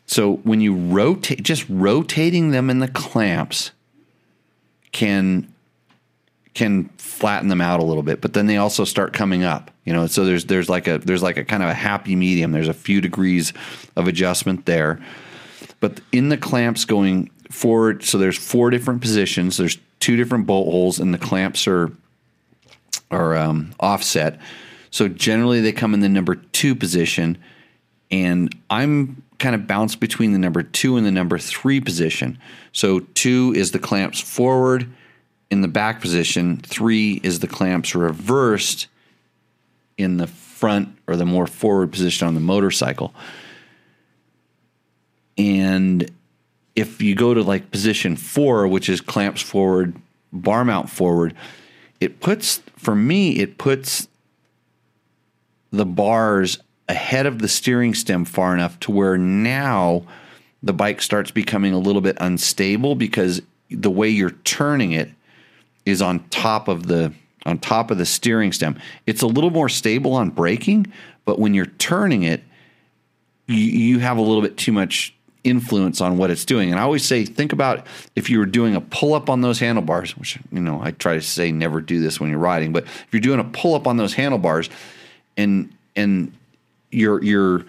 So 0.05 0.35
when 0.37 0.61
you 0.61 0.73
rotate, 0.73 1.43
just 1.43 1.65
rotating 1.67 2.51
them 2.51 2.69
in 2.69 2.79
the 2.79 2.87
clamps 2.87 3.71
can 4.91 5.53
can 6.53 6.85
flatten 6.97 7.49
them 7.49 7.61
out 7.61 7.79
a 7.79 7.83
little 7.83 8.03
bit, 8.03 8.21
but 8.21 8.33
then 8.33 8.47
they 8.47 8.57
also 8.57 8.83
start 8.83 9.13
coming 9.13 9.43
up. 9.43 9.69
You 9.87 9.93
know, 9.93 10.05
so 10.05 10.25
there's 10.25 10.43
there's 10.43 10.67
like 10.67 10.85
a 10.89 10.97
there's 10.97 11.23
like 11.23 11.37
a 11.37 11.45
kind 11.45 11.63
of 11.63 11.69
a 11.69 11.73
happy 11.73 12.17
medium. 12.17 12.51
There's 12.51 12.67
a 12.67 12.73
few 12.73 12.99
degrees 12.99 13.53
of 13.95 14.05
adjustment 14.05 14.65
there. 14.65 14.99
But 15.79 16.01
in 16.11 16.27
the 16.27 16.35
clamps 16.35 16.83
going 16.83 17.31
forward, 17.49 18.03
so 18.03 18.17
there's 18.17 18.37
four 18.37 18.69
different 18.69 18.99
positions. 18.99 19.55
There's 19.55 19.77
two 20.01 20.17
different 20.17 20.45
bolt 20.45 20.69
holes, 20.69 20.99
and 20.99 21.13
the 21.13 21.17
clamps 21.17 21.69
are 21.69 21.93
are 23.11 23.37
um, 23.37 23.73
offset. 23.79 24.41
So 24.91 25.07
generally, 25.07 25.61
they 25.61 25.71
come 25.71 25.93
in 25.93 26.01
the 26.01 26.09
number 26.09 26.35
two 26.35 26.75
position, 26.75 27.37
and 28.11 28.53
I'm 28.69 29.23
kind 29.39 29.55
of 29.55 29.67
bounced 29.67 30.01
between 30.01 30.33
the 30.33 30.39
number 30.39 30.63
two 30.63 30.97
and 30.97 31.05
the 31.05 31.11
number 31.11 31.39
three 31.39 31.79
position. 31.79 32.39
So 32.73 32.99
two 33.13 33.53
is 33.55 33.71
the 33.71 33.79
clamps 33.79 34.19
forward 34.19 34.93
in 35.49 35.61
the 35.61 35.69
back 35.69 36.01
position. 36.01 36.57
Three 36.57 37.21
is 37.23 37.39
the 37.39 37.47
clamps 37.47 37.95
reversed 37.95 38.87
in 39.97 40.17
the 40.17 40.27
front 40.27 40.97
or 41.07 41.15
the 41.15 41.25
more 41.25 41.47
forward 41.47 41.91
position 41.91 42.27
on 42.27 42.33
the 42.33 42.39
motorcycle. 42.39 43.13
And 45.37 46.09
if 46.75 47.01
you 47.01 47.15
go 47.15 47.33
to 47.33 47.41
like 47.41 47.71
position 47.71 48.15
four, 48.15 48.67
which 48.67 48.89
is 48.89 49.01
clamps 49.01 49.41
forward, 49.41 49.95
bar 50.31 50.63
mount 50.63 50.89
forward, 50.89 51.35
it 51.99 52.19
puts, 52.19 52.61
for 52.75 52.95
me, 52.95 53.39
it 53.39 53.57
puts 53.57 54.07
the 55.71 55.85
bars 55.85 56.59
ahead 56.87 57.25
of 57.25 57.39
the 57.39 57.47
steering 57.47 57.93
stem 57.93 58.25
far 58.25 58.53
enough 58.53 58.79
to 58.79 58.91
where 58.91 59.17
now 59.17 60.03
the 60.63 60.73
bike 60.73 61.01
starts 61.01 61.31
becoming 61.31 61.73
a 61.73 61.79
little 61.79 62.01
bit 62.01 62.17
unstable 62.19 62.95
because 62.95 63.41
the 63.69 63.91
way 63.91 64.09
you're 64.09 64.31
turning 64.31 64.91
it 64.91 65.09
is 65.85 66.01
on 66.01 66.19
top 66.29 66.67
of 66.67 66.87
the 66.87 67.13
on 67.47 67.57
top 67.57 67.89
of 67.89 67.97
the 67.97 68.05
steering 68.05 68.51
stem. 68.51 68.77
It's 69.07 69.21
a 69.21 69.27
little 69.27 69.49
more 69.49 69.69
stable 69.69 70.13
on 70.13 70.29
braking, 70.29 70.91
but 71.25 71.39
when 71.39 71.53
you're 71.53 71.65
turning 71.65 72.23
it, 72.23 72.43
you, 73.47 73.55
you 73.55 73.99
have 73.99 74.17
a 74.17 74.21
little 74.21 74.41
bit 74.41 74.57
too 74.57 74.73
much 74.73 75.15
influence 75.43 76.01
on 76.01 76.17
what 76.17 76.29
it's 76.29 76.43
doing. 76.43 76.71
And 76.71 76.79
I 76.79 76.83
always 76.83 77.05
say, 77.05 77.23
think 77.23 77.53
about 77.53 77.87
if 78.15 78.29
you 78.29 78.39
were 78.39 78.45
doing 78.45 78.75
a 78.75 78.81
pull 78.81 79.13
up 79.13 79.29
on 79.29 79.41
those 79.41 79.59
handlebars, 79.59 80.17
which 80.17 80.37
you 80.51 80.59
know 80.59 80.81
I 80.81 80.91
try 80.91 81.13
to 81.13 81.21
say 81.21 81.51
never 81.51 81.79
do 81.79 82.01
this 82.01 82.19
when 82.19 82.29
you're 82.29 82.39
riding, 82.39 82.73
but 82.73 82.83
if 82.83 83.07
you're 83.11 83.21
doing 83.21 83.39
a 83.39 83.45
pull 83.45 83.73
up 83.73 83.87
on 83.87 83.97
those 83.97 84.13
handlebars, 84.13 84.69
and 85.37 85.73
and 85.95 86.33
your 86.91 87.23
your 87.23 87.65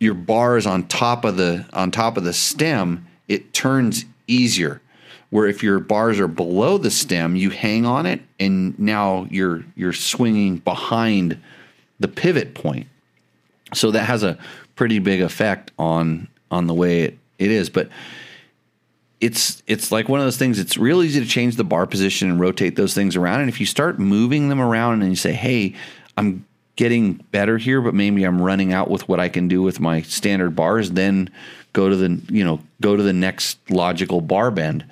your 0.00 0.14
bar 0.14 0.56
is 0.56 0.66
on 0.66 0.86
top 0.88 1.24
of 1.24 1.36
the 1.36 1.66
on 1.74 1.90
top 1.90 2.16
of 2.16 2.24
the 2.24 2.32
stem, 2.32 3.06
it 3.28 3.52
turns 3.52 4.06
easier. 4.26 4.80
Where 5.30 5.46
if 5.46 5.62
your 5.62 5.80
bars 5.80 6.20
are 6.20 6.28
below 6.28 6.78
the 6.78 6.90
stem, 6.90 7.34
you 7.36 7.50
hang 7.50 7.84
on 7.84 8.06
it, 8.06 8.22
and 8.38 8.78
now 8.78 9.26
you're 9.30 9.64
you're 9.74 9.92
swinging 9.92 10.58
behind 10.58 11.40
the 11.98 12.08
pivot 12.08 12.54
point. 12.54 12.86
So 13.74 13.90
that 13.90 14.04
has 14.04 14.22
a 14.22 14.38
pretty 14.76 14.98
big 14.98 15.20
effect 15.20 15.72
on 15.78 16.28
on 16.50 16.66
the 16.66 16.74
way 16.74 17.02
it, 17.02 17.18
it 17.38 17.50
is. 17.50 17.70
But 17.70 17.88
it's 19.20 19.62
it's 19.66 19.90
like 19.90 20.08
one 20.08 20.20
of 20.20 20.26
those 20.26 20.36
things. 20.36 20.58
It's 20.58 20.76
real 20.76 21.02
easy 21.02 21.20
to 21.20 21.26
change 21.26 21.56
the 21.56 21.64
bar 21.64 21.86
position 21.86 22.30
and 22.30 22.38
rotate 22.38 22.76
those 22.76 22.94
things 22.94 23.16
around. 23.16 23.40
And 23.40 23.48
if 23.48 23.60
you 23.60 23.66
start 23.66 23.98
moving 23.98 24.48
them 24.48 24.60
around 24.60 25.02
and 25.02 25.10
you 25.10 25.16
say, 25.16 25.32
"Hey, 25.32 25.74
I'm 26.16 26.46
getting 26.76 27.14
better 27.32 27.56
here, 27.56 27.80
but 27.80 27.94
maybe 27.94 28.24
I'm 28.24 28.40
running 28.40 28.72
out 28.72 28.90
with 28.90 29.08
what 29.08 29.18
I 29.18 29.28
can 29.28 29.48
do 29.48 29.62
with 29.62 29.80
my 29.80 30.02
standard 30.02 30.54
bars," 30.54 30.92
then 30.92 31.30
go 31.72 31.88
to 31.88 31.96
the 31.96 32.20
you 32.28 32.44
know 32.44 32.60
go 32.80 32.94
to 32.94 33.02
the 33.02 33.12
next 33.12 33.58
logical 33.70 34.20
bar 34.20 34.50
bend 34.50 34.84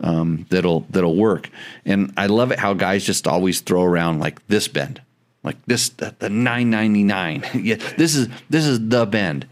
um, 0.00 0.46
that'll 0.50 0.80
that'll 0.90 1.16
work. 1.16 1.50
And 1.84 2.12
I 2.16 2.26
love 2.26 2.50
it 2.50 2.58
how 2.58 2.74
guys 2.74 3.04
just 3.04 3.26
always 3.26 3.60
throw 3.60 3.82
around 3.82 4.20
like 4.20 4.46
this 4.48 4.68
bend, 4.68 5.00
like 5.42 5.56
this 5.66 5.90
the, 5.90 6.14
the 6.18 6.28
999. 6.28 7.44
yeah, 7.64 7.76
this 7.96 8.14
is 8.14 8.28
this 8.50 8.66
is 8.66 8.88
the 8.88 9.06
bend, 9.06 9.46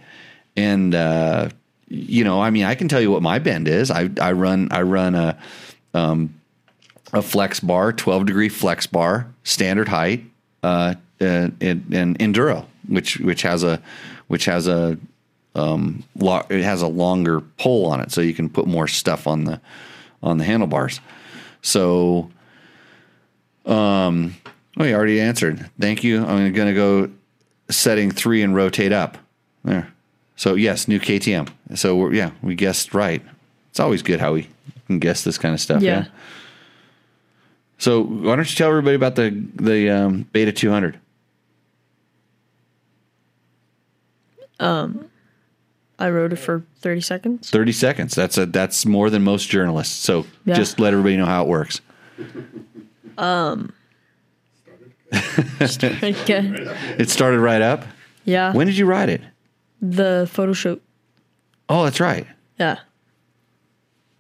and 0.56 0.94
uh, 0.94 1.48
you 1.88 2.24
know, 2.24 2.40
I 2.40 2.50
mean, 2.50 2.64
I 2.64 2.74
can 2.74 2.88
tell 2.88 3.00
you 3.00 3.10
what 3.10 3.22
my 3.22 3.38
bend 3.38 3.68
is. 3.68 3.90
I 3.90 4.10
I 4.20 4.32
run 4.32 4.68
I 4.70 4.82
run 4.82 5.14
a 5.14 5.38
um, 5.94 6.34
a 7.12 7.22
flex 7.22 7.60
bar, 7.60 7.92
12 7.92 8.26
degree 8.26 8.48
flex 8.48 8.86
bar, 8.86 9.32
standard 9.44 9.88
height, 9.88 10.24
uh, 10.62 10.94
and, 11.20 11.56
and 11.60 12.18
enduro, 12.18 12.66
which 12.88 13.18
which 13.18 13.42
has 13.42 13.62
a 13.62 13.80
which 14.28 14.46
has 14.46 14.66
a 14.66 14.98
um, 15.54 16.02
lo- 16.16 16.46
it 16.48 16.62
has 16.62 16.82
a 16.82 16.88
longer 16.88 17.40
pole 17.40 17.86
on 17.86 18.00
it, 18.00 18.10
so 18.10 18.20
you 18.20 18.34
can 18.34 18.48
put 18.48 18.66
more 18.66 18.88
stuff 18.88 19.26
on 19.26 19.44
the 19.44 19.60
on 20.22 20.38
the 20.38 20.44
handlebars. 20.44 21.00
So, 21.62 22.30
um, 23.66 24.36
oh, 24.78 24.84
you 24.84 24.94
already 24.94 25.20
answered. 25.20 25.70
Thank 25.78 26.04
you. 26.04 26.24
I'm 26.24 26.52
going 26.52 26.68
to 26.68 26.74
go 26.74 27.10
setting 27.70 28.10
three 28.10 28.42
and 28.42 28.54
rotate 28.54 28.92
up 28.92 29.18
there. 29.64 29.92
So 30.36 30.54
yes, 30.54 30.88
new 30.88 30.98
KTM. 30.98 31.48
So 31.74 31.96
we're, 31.96 32.14
yeah, 32.14 32.32
we 32.42 32.54
guessed 32.54 32.94
right. 32.94 33.22
It's 33.70 33.80
always 33.80 34.02
good 34.02 34.20
how 34.20 34.34
we 34.34 34.48
can 34.86 34.98
guess 34.98 35.24
this 35.24 35.38
kind 35.38 35.54
of 35.54 35.60
stuff. 35.60 35.82
Yeah. 35.82 36.00
Yeah. 36.00 36.06
So 37.78 38.02
why 38.02 38.36
don't 38.36 38.48
you 38.48 38.56
tell 38.56 38.68
everybody 38.68 38.94
about 38.94 39.16
the 39.16 39.30
the 39.54 39.90
um, 39.90 40.28
Beta 40.32 40.52
200? 40.52 40.98
I 46.02 46.10
wrote 46.10 46.32
it 46.32 46.36
for 46.36 46.64
30 46.80 47.00
seconds. 47.00 47.50
30 47.50 47.72
seconds. 47.72 48.14
That's 48.14 48.36
a 48.36 48.46
that's 48.46 48.84
more 48.84 49.08
than 49.10 49.22
most 49.22 49.48
journalists. 49.48 49.94
So 49.94 50.26
Yeah. 50.44 50.54
just 50.54 50.80
let 50.80 50.92
everybody 50.92 51.16
know 51.16 51.26
how 51.26 51.42
it 51.42 51.48
works. 51.48 51.80
Um, 53.18 53.74
again. 55.12 56.56
It 56.98 57.10
started 57.10 57.40
right 57.40 57.60
up. 57.60 57.84
Yeah. 58.24 58.52
When 58.54 58.66
did 58.66 58.76
you 58.76 58.86
write 58.86 59.08
it? 59.08 59.20
the 59.84 60.28
photo 60.30 60.52
shoot. 60.52 60.80
Oh, 61.68 61.82
that's 61.84 61.98
right. 62.00 62.26
Yeah. 62.58 62.78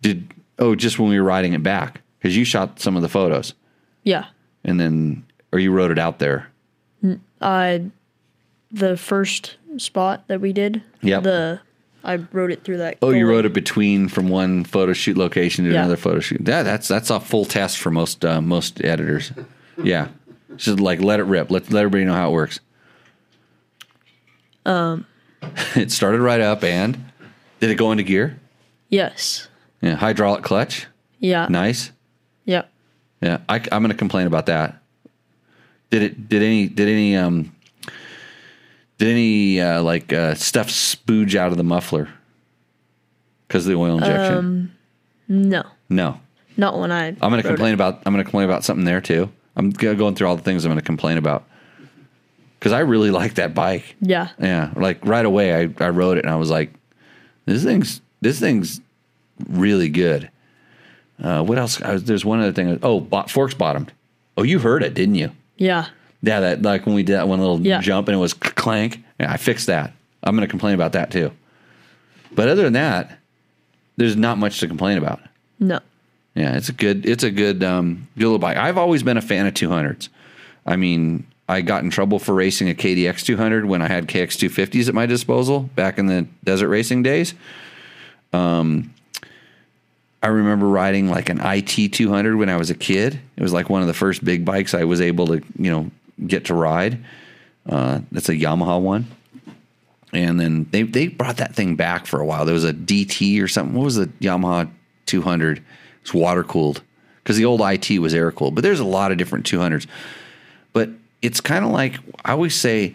Did 0.02 0.34
oh 0.58 0.74
just 0.74 0.98
when 0.98 1.08
we 1.08 1.18
were 1.18 1.24
riding 1.26 1.52
it 1.54 1.62
back 1.62 2.02
because 2.18 2.36
you 2.36 2.44
shot 2.44 2.80
some 2.80 2.96
of 2.96 3.02
the 3.02 3.08
photos 3.08 3.54
Yeah. 4.02 4.26
and 4.64 4.78
then 4.80 5.24
or 5.52 5.58
you 5.60 5.70
wrote 5.72 5.90
it 5.92 5.98
out 5.98 6.18
there. 6.18 6.48
I 7.40 7.86
the 8.70 8.96
first 8.96 9.56
spot 9.78 10.24
that 10.28 10.40
we 10.40 10.52
did. 10.52 10.82
Yep. 11.00 11.22
The 11.22 11.60
I 12.04 12.16
wrote 12.16 12.50
it 12.50 12.64
through 12.64 12.78
that. 12.78 12.98
Oh, 13.02 13.10
you 13.10 13.28
wrote 13.28 13.44
it 13.46 13.52
between 13.52 14.08
from 14.08 14.28
one 14.28 14.64
photo 14.64 14.92
shoot 14.92 15.16
location 15.16 15.64
to 15.64 15.70
Yeah. 15.72 15.80
another 15.80 15.96
photo 15.96 16.20
shoot. 16.20 16.40
Yeah, 16.46 16.62
that's 16.62 16.88
that's 16.88 17.10
a 17.10 17.20
full 17.20 17.44
test 17.44 17.78
for 17.78 17.90
most 17.90 18.24
uh, 18.24 18.40
most 18.40 18.82
editors. 18.84 19.32
yeah, 19.82 20.08
just 20.56 20.80
like 20.80 21.00
let 21.00 21.20
it 21.20 21.24
rip. 21.24 21.50
Let 21.50 21.70
let 21.70 21.80
everybody 21.84 22.04
know 22.04 22.14
how 22.14 22.30
it 22.30 22.32
works. 22.32 22.60
Um, 24.64 25.06
it 25.76 25.90
started 25.90 26.20
right 26.20 26.40
up, 26.40 26.62
and 26.64 27.04
did 27.60 27.70
it 27.70 27.76
go 27.76 27.92
into 27.92 28.04
gear? 28.04 28.38
Yes. 28.88 29.48
Yeah, 29.80 29.94
hydraulic 29.96 30.44
clutch, 30.44 30.86
Yeah. 31.18 31.46
nice. 31.48 31.90
Yeah. 32.44 32.62
Yeah, 33.20 33.38
I, 33.48 33.56
I'm 33.56 33.82
going 33.82 33.90
to 33.90 33.96
complain 33.96 34.26
about 34.26 34.46
that. 34.46 34.80
Did 35.90 36.02
it? 36.02 36.28
Did 36.28 36.42
any? 36.42 36.66
Did 36.68 36.88
any? 36.88 37.16
Um, 37.16 37.54
Did 39.02 39.10
any 39.10 39.60
uh, 39.60 39.82
like 39.82 40.12
uh, 40.12 40.34
stuff 40.36 40.68
spooge 40.68 41.34
out 41.34 41.50
of 41.50 41.56
the 41.56 41.64
muffler 41.64 42.08
because 43.48 43.66
of 43.66 43.72
the 43.72 43.76
oil 43.76 43.94
injection? 43.98 44.36
Um, 44.38 44.72
No, 45.26 45.64
no. 45.88 46.20
not 46.56 46.78
when 46.78 46.92
I. 46.92 47.08
I'm 47.08 47.16
going 47.30 47.42
to 47.42 47.48
complain 47.48 47.74
about. 47.74 48.00
I'm 48.06 48.12
going 48.12 48.24
to 48.24 48.30
complain 48.30 48.44
about 48.44 48.62
something 48.62 48.84
there 48.84 49.00
too. 49.00 49.28
I'm 49.56 49.70
going 49.70 50.14
through 50.14 50.28
all 50.28 50.36
the 50.36 50.42
things 50.44 50.64
I'm 50.64 50.70
going 50.70 50.78
to 50.78 50.84
complain 50.86 51.18
about 51.18 51.42
because 52.60 52.70
I 52.70 52.78
really 52.78 53.10
like 53.20 53.34
that 53.34 53.54
bike. 53.56 53.96
Yeah, 54.00 54.28
Yeah, 54.38 54.70
like 54.76 55.04
right 55.04 55.26
away, 55.26 55.52
I, 55.52 55.84
I 55.84 55.88
rode 55.88 56.18
it 56.18 56.24
and 56.24 56.32
I 56.32 56.36
was 56.36 56.48
like, 56.48 56.72
this 57.44 57.64
thing's 57.64 58.00
this 58.20 58.38
thing's 58.38 58.80
really 59.48 59.88
good. 59.88 60.30
Uh, 61.20 61.42
what 61.42 61.58
else? 61.58 61.82
I 61.82 61.94
was, 61.94 62.04
there's 62.04 62.24
one 62.24 62.38
other 62.38 62.52
thing. 62.52 62.78
Oh, 62.84 63.00
bo- 63.00 63.24
forks 63.26 63.54
bottomed. 63.54 63.92
Oh, 64.36 64.44
you 64.44 64.60
heard 64.60 64.84
it, 64.84 64.94
didn't 64.94 65.16
you? 65.16 65.32
yeah, 65.56 65.88
Yeah, 66.22 66.40
that 66.40 66.62
like 66.62 66.86
when 66.86 66.94
we 66.94 67.02
did 67.02 67.14
that 67.14 67.28
one 67.28 67.40
little 67.40 67.60
Yeah. 67.60 67.80
jump 67.80 68.08
and 68.08 68.14
it 68.14 68.18
was 68.20 68.32
clank. 68.34 69.02
Yeah, 69.18 69.32
I 69.32 69.36
fixed 69.36 69.66
that. 69.66 69.92
I'm 70.22 70.36
going 70.36 70.46
to 70.46 70.50
complain 70.50 70.74
about 70.74 70.92
that 70.92 71.10
too. 71.10 71.32
But 72.34 72.48
other 72.48 72.62
than 72.62 72.74
that, 72.74 73.18
there's 73.96 74.16
not 74.16 74.38
much 74.38 74.60
to 74.60 74.68
complain 74.68 74.98
about. 74.98 75.20
no, 75.58 75.80
Yeah, 76.34 76.56
it's 76.56 76.68
a 76.68 76.72
good 76.72 77.04
it's 77.06 77.24
a 77.24 77.30
good 77.30 77.62
um 77.64 78.08
good 78.16 78.24
little 78.24 78.38
bike. 78.38 78.56
I've 78.56 78.78
always 78.78 79.02
been 79.02 79.16
a 79.16 79.22
fan 79.22 79.46
of 79.46 79.54
200s. 79.54 80.08
I 80.64 80.76
mean, 80.76 81.26
I 81.48 81.60
got 81.60 81.82
in 81.84 81.90
trouble 81.90 82.18
for 82.20 82.34
racing 82.34 82.70
a 82.70 82.74
KDX 82.74 83.24
200 83.24 83.64
when 83.66 83.82
I 83.82 83.88
had 83.88 84.06
KX 84.06 84.38
250s 84.38 84.88
at 84.88 84.94
my 84.94 85.06
disposal 85.06 85.60
back 85.74 85.98
in 85.98 86.06
the 86.06 86.26
desert 86.44 86.68
racing 86.68 87.02
days. 87.02 87.34
Um 88.32 88.94
I 90.22 90.28
remember 90.28 90.68
riding 90.68 91.10
like 91.10 91.28
an 91.28 91.40
IT 91.42 91.92
200 91.92 92.36
when 92.36 92.48
I 92.48 92.56
was 92.56 92.70
a 92.70 92.74
kid. 92.76 93.18
It 93.36 93.42
was 93.42 93.52
like 93.52 93.68
one 93.68 93.80
of 93.82 93.88
the 93.88 93.94
first 93.94 94.24
big 94.24 94.44
bikes 94.44 94.72
I 94.72 94.84
was 94.84 95.00
able 95.00 95.26
to, 95.26 95.42
you 95.58 95.70
know, 95.70 95.90
get 96.26 96.46
to 96.46 96.54
ride. 96.54 97.04
Uh, 97.68 98.00
that's 98.10 98.28
a 98.28 98.34
Yamaha 98.34 98.80
one. 98.80 99.06
And 100.12 100.38
then 100.38 100.66
they, 100.70 100.82
they 100.82 101.08
brought 101.08 101.38
that 101.38 101.54
thing 101.54 101.74
back 101.76 102.06
for 102.06 102.20
a 102.20 102.26
while. 102.26 102.44
There 102.44 102.54
was 102.54 102.64
a 102.64 102.74
DT 102.74 103.42
or 103.42 103.48
something. 103.48 103.74
What 103.74 103.84
was 103.84 103.96
the 103.96 104.06
Yamaha 104.20 104.70
200? 105.06 105.62
It's 106.02 106.12
water 106.12 106.44
cooled 106.44 106.82
because 107.22 107.36
the 107.36 107.44
old 107.44 107.60
IT 107.62 107.98
was 107.98 108.14
air 108.14 108.30
cooled. 108.32 108.54
But 108.54 108.62
there's 108.62 108.80
a 108.80 108.84
lot 108.84 109.12
of 109.12 109.18
different 109.18 109.46
200s. 109.46 109.86
But 110.72 110.90
it's 111.22 111.40
kind 111.40 111.64
of 111.64 111.70
like 111.70 111.98
I 112.24 112.32
always 112.32 112.54
say 112.54 112.94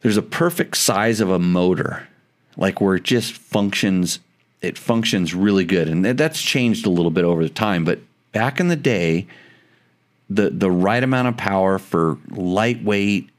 there's 0.00 0.16
a 0.16 0.22
perfect 0.22 0.76
size 0.76 1.20
of 1.20 1.30
a 1.30 1.38
motor, 1.38 2.08
like 2.56 2.80
where 2.80 2.94
it 2.94 3.02
just 3.02 3.32
functions. 3.32 4.20
It 4.60 4.76
functions 4.76 5.34
really 5.34 5.64
good, 5.64 5.88
and 5.88 6.04
that's 6.04 6.42
changed 6.42 6.84
a 6.84 6.90
little 6.90 7.12
bit 7.12 7.24
over 7.24 7.44
the 7.44 7.48
time. 7.48 7.84
But 7.84 8.00
back 8.32 8.58
in 8.58 8.66
the 8.68 8.76
day, 8.76 9.28
the 10.30 10.50
the 10.50 10.70
right 10.70 11.02
amount 11.02 11.28
of 11.28 11.36
power 11.36 11.78
for 11.78 12.18
lightweight 12.30 13.30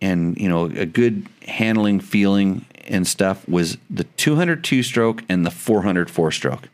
and 0.00 0.36
you 0.38 0.48
know 0.48 0.64
a 0.64 0.86
good 0.86 1.26
handling 1.46 2.00
feeling 2.00 2.64
and 2.86 3.06
stuff 3.06 3.46
was 3.48 3.76
the 3.88 4.04
202 4.04 4.82
stroke 4.82 5.22
and 5.28 5.44
the 5.44 5.50
400 5.50 6.10
four 6.10 6.30
stroke 6.30 6.68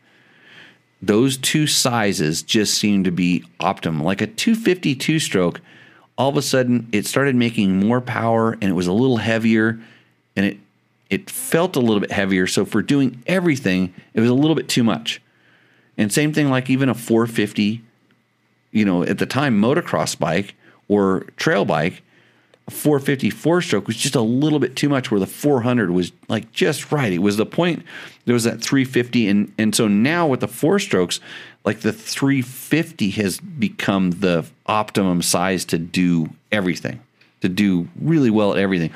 those 1.02 1.36
two 1.36 1.66
sizes 1.66 2.42
just 2.42 2.74
seemed 2.74 3.04
to 3.04 3.10
be 3.10 3.44
optimum. 3.60 4.02
Like 4.02 4.20
a 4.20 4.26
252 4.26 5.18
stroke 5.18 5.60
all 6.18 6.30
of 6.30 6.36
a 6.36 6.42
sudden 6.42 6.88
it 6.92 7.04
started 7.06 7.34
making 7.34 7.76
more 7.78 8.00
power 8.00 8.52
and 8.52 8.64
it 8.64 8.72
was 8.72 8.86
a 8.86 8.92
little 8.92 9.18
heavier 9.18 9.78
and 10.34 10.46
it 10.46 10.58
it 11.08 11.30
felt 11.30 11.76
a 11.76 11.80
little 11.80 12.00
bit 12.00 12.10
heavier. 12.10 12.46
So 12.46 12.64
for 12.64 12.82
doing 12.82 13.22
everything 13.26 13.94
it 14.14 14.20
was 14.20 14.30
a 14.30 14.34
little 14.34 14.54
bit 14.54 14.68
too 14.68 14.82
much. 14.82 15.20
And 15.98 16.12
same 16.12 16.32
thing 16.32 16.50
like 16.50 16.70
even 16.70 16.88
a 16.88 16.94
450 16.94 17.82
you 18.76 18.84
know, 18.84 19.02
at 19.02 19.18
the 19.18 19.26
time, 19.26 19.60
motocross 19.60 20.18
bike 20.18 20.54
or 20.86 21.20
trail 21.36 21.64
bike, 21.64 22.02
a 22.68 22.70
450 22.70 23.30
stroke 23.62 23.86
was 23.86 23.96
just 23.96 24.14
a 24.14 24.20
little 24.20 24.58
bit 24.58 24.76
too 24.76 24.88
much, 24.88 25.10
where 25.10 25.20
the 25.20 25.26
400 25.26 25.90
was 25.92 26.12
like 26.28 26.52
just 26.52 26.92
right. 26.92 27.12
It 27.12 27.18
was 27.18 27.38
the 27.38 27.46
point, 27.46 27.84
there 28.26 28.34
was 28.34 28.44
that 28.44 28.60
350. 28.60 29.28
And, 29.28 29.52
and 29.56 29.74
so 29.74 29.88
now 29.88 30.26
with 30.26 30.40
the 30.40 30.48
four 30.48 30.78
strokes, 30.78 31.20
like 31.64 31.80
the 31.80 31.92
350 31.92 33.10
has 33.10 33.40
become 33.40 34.10
the 34.10 34.44
optimum 34.66 35.22
size 35.22 35.64
to 35.66 35.78
do 35.78 36.28
everything, 36.52 37.00
to 37.40 37.48
do 37.48 37.88
really 38.00 38.30
well 38.30 38.52
at 38.52 38.58
everything. 38.58 38.90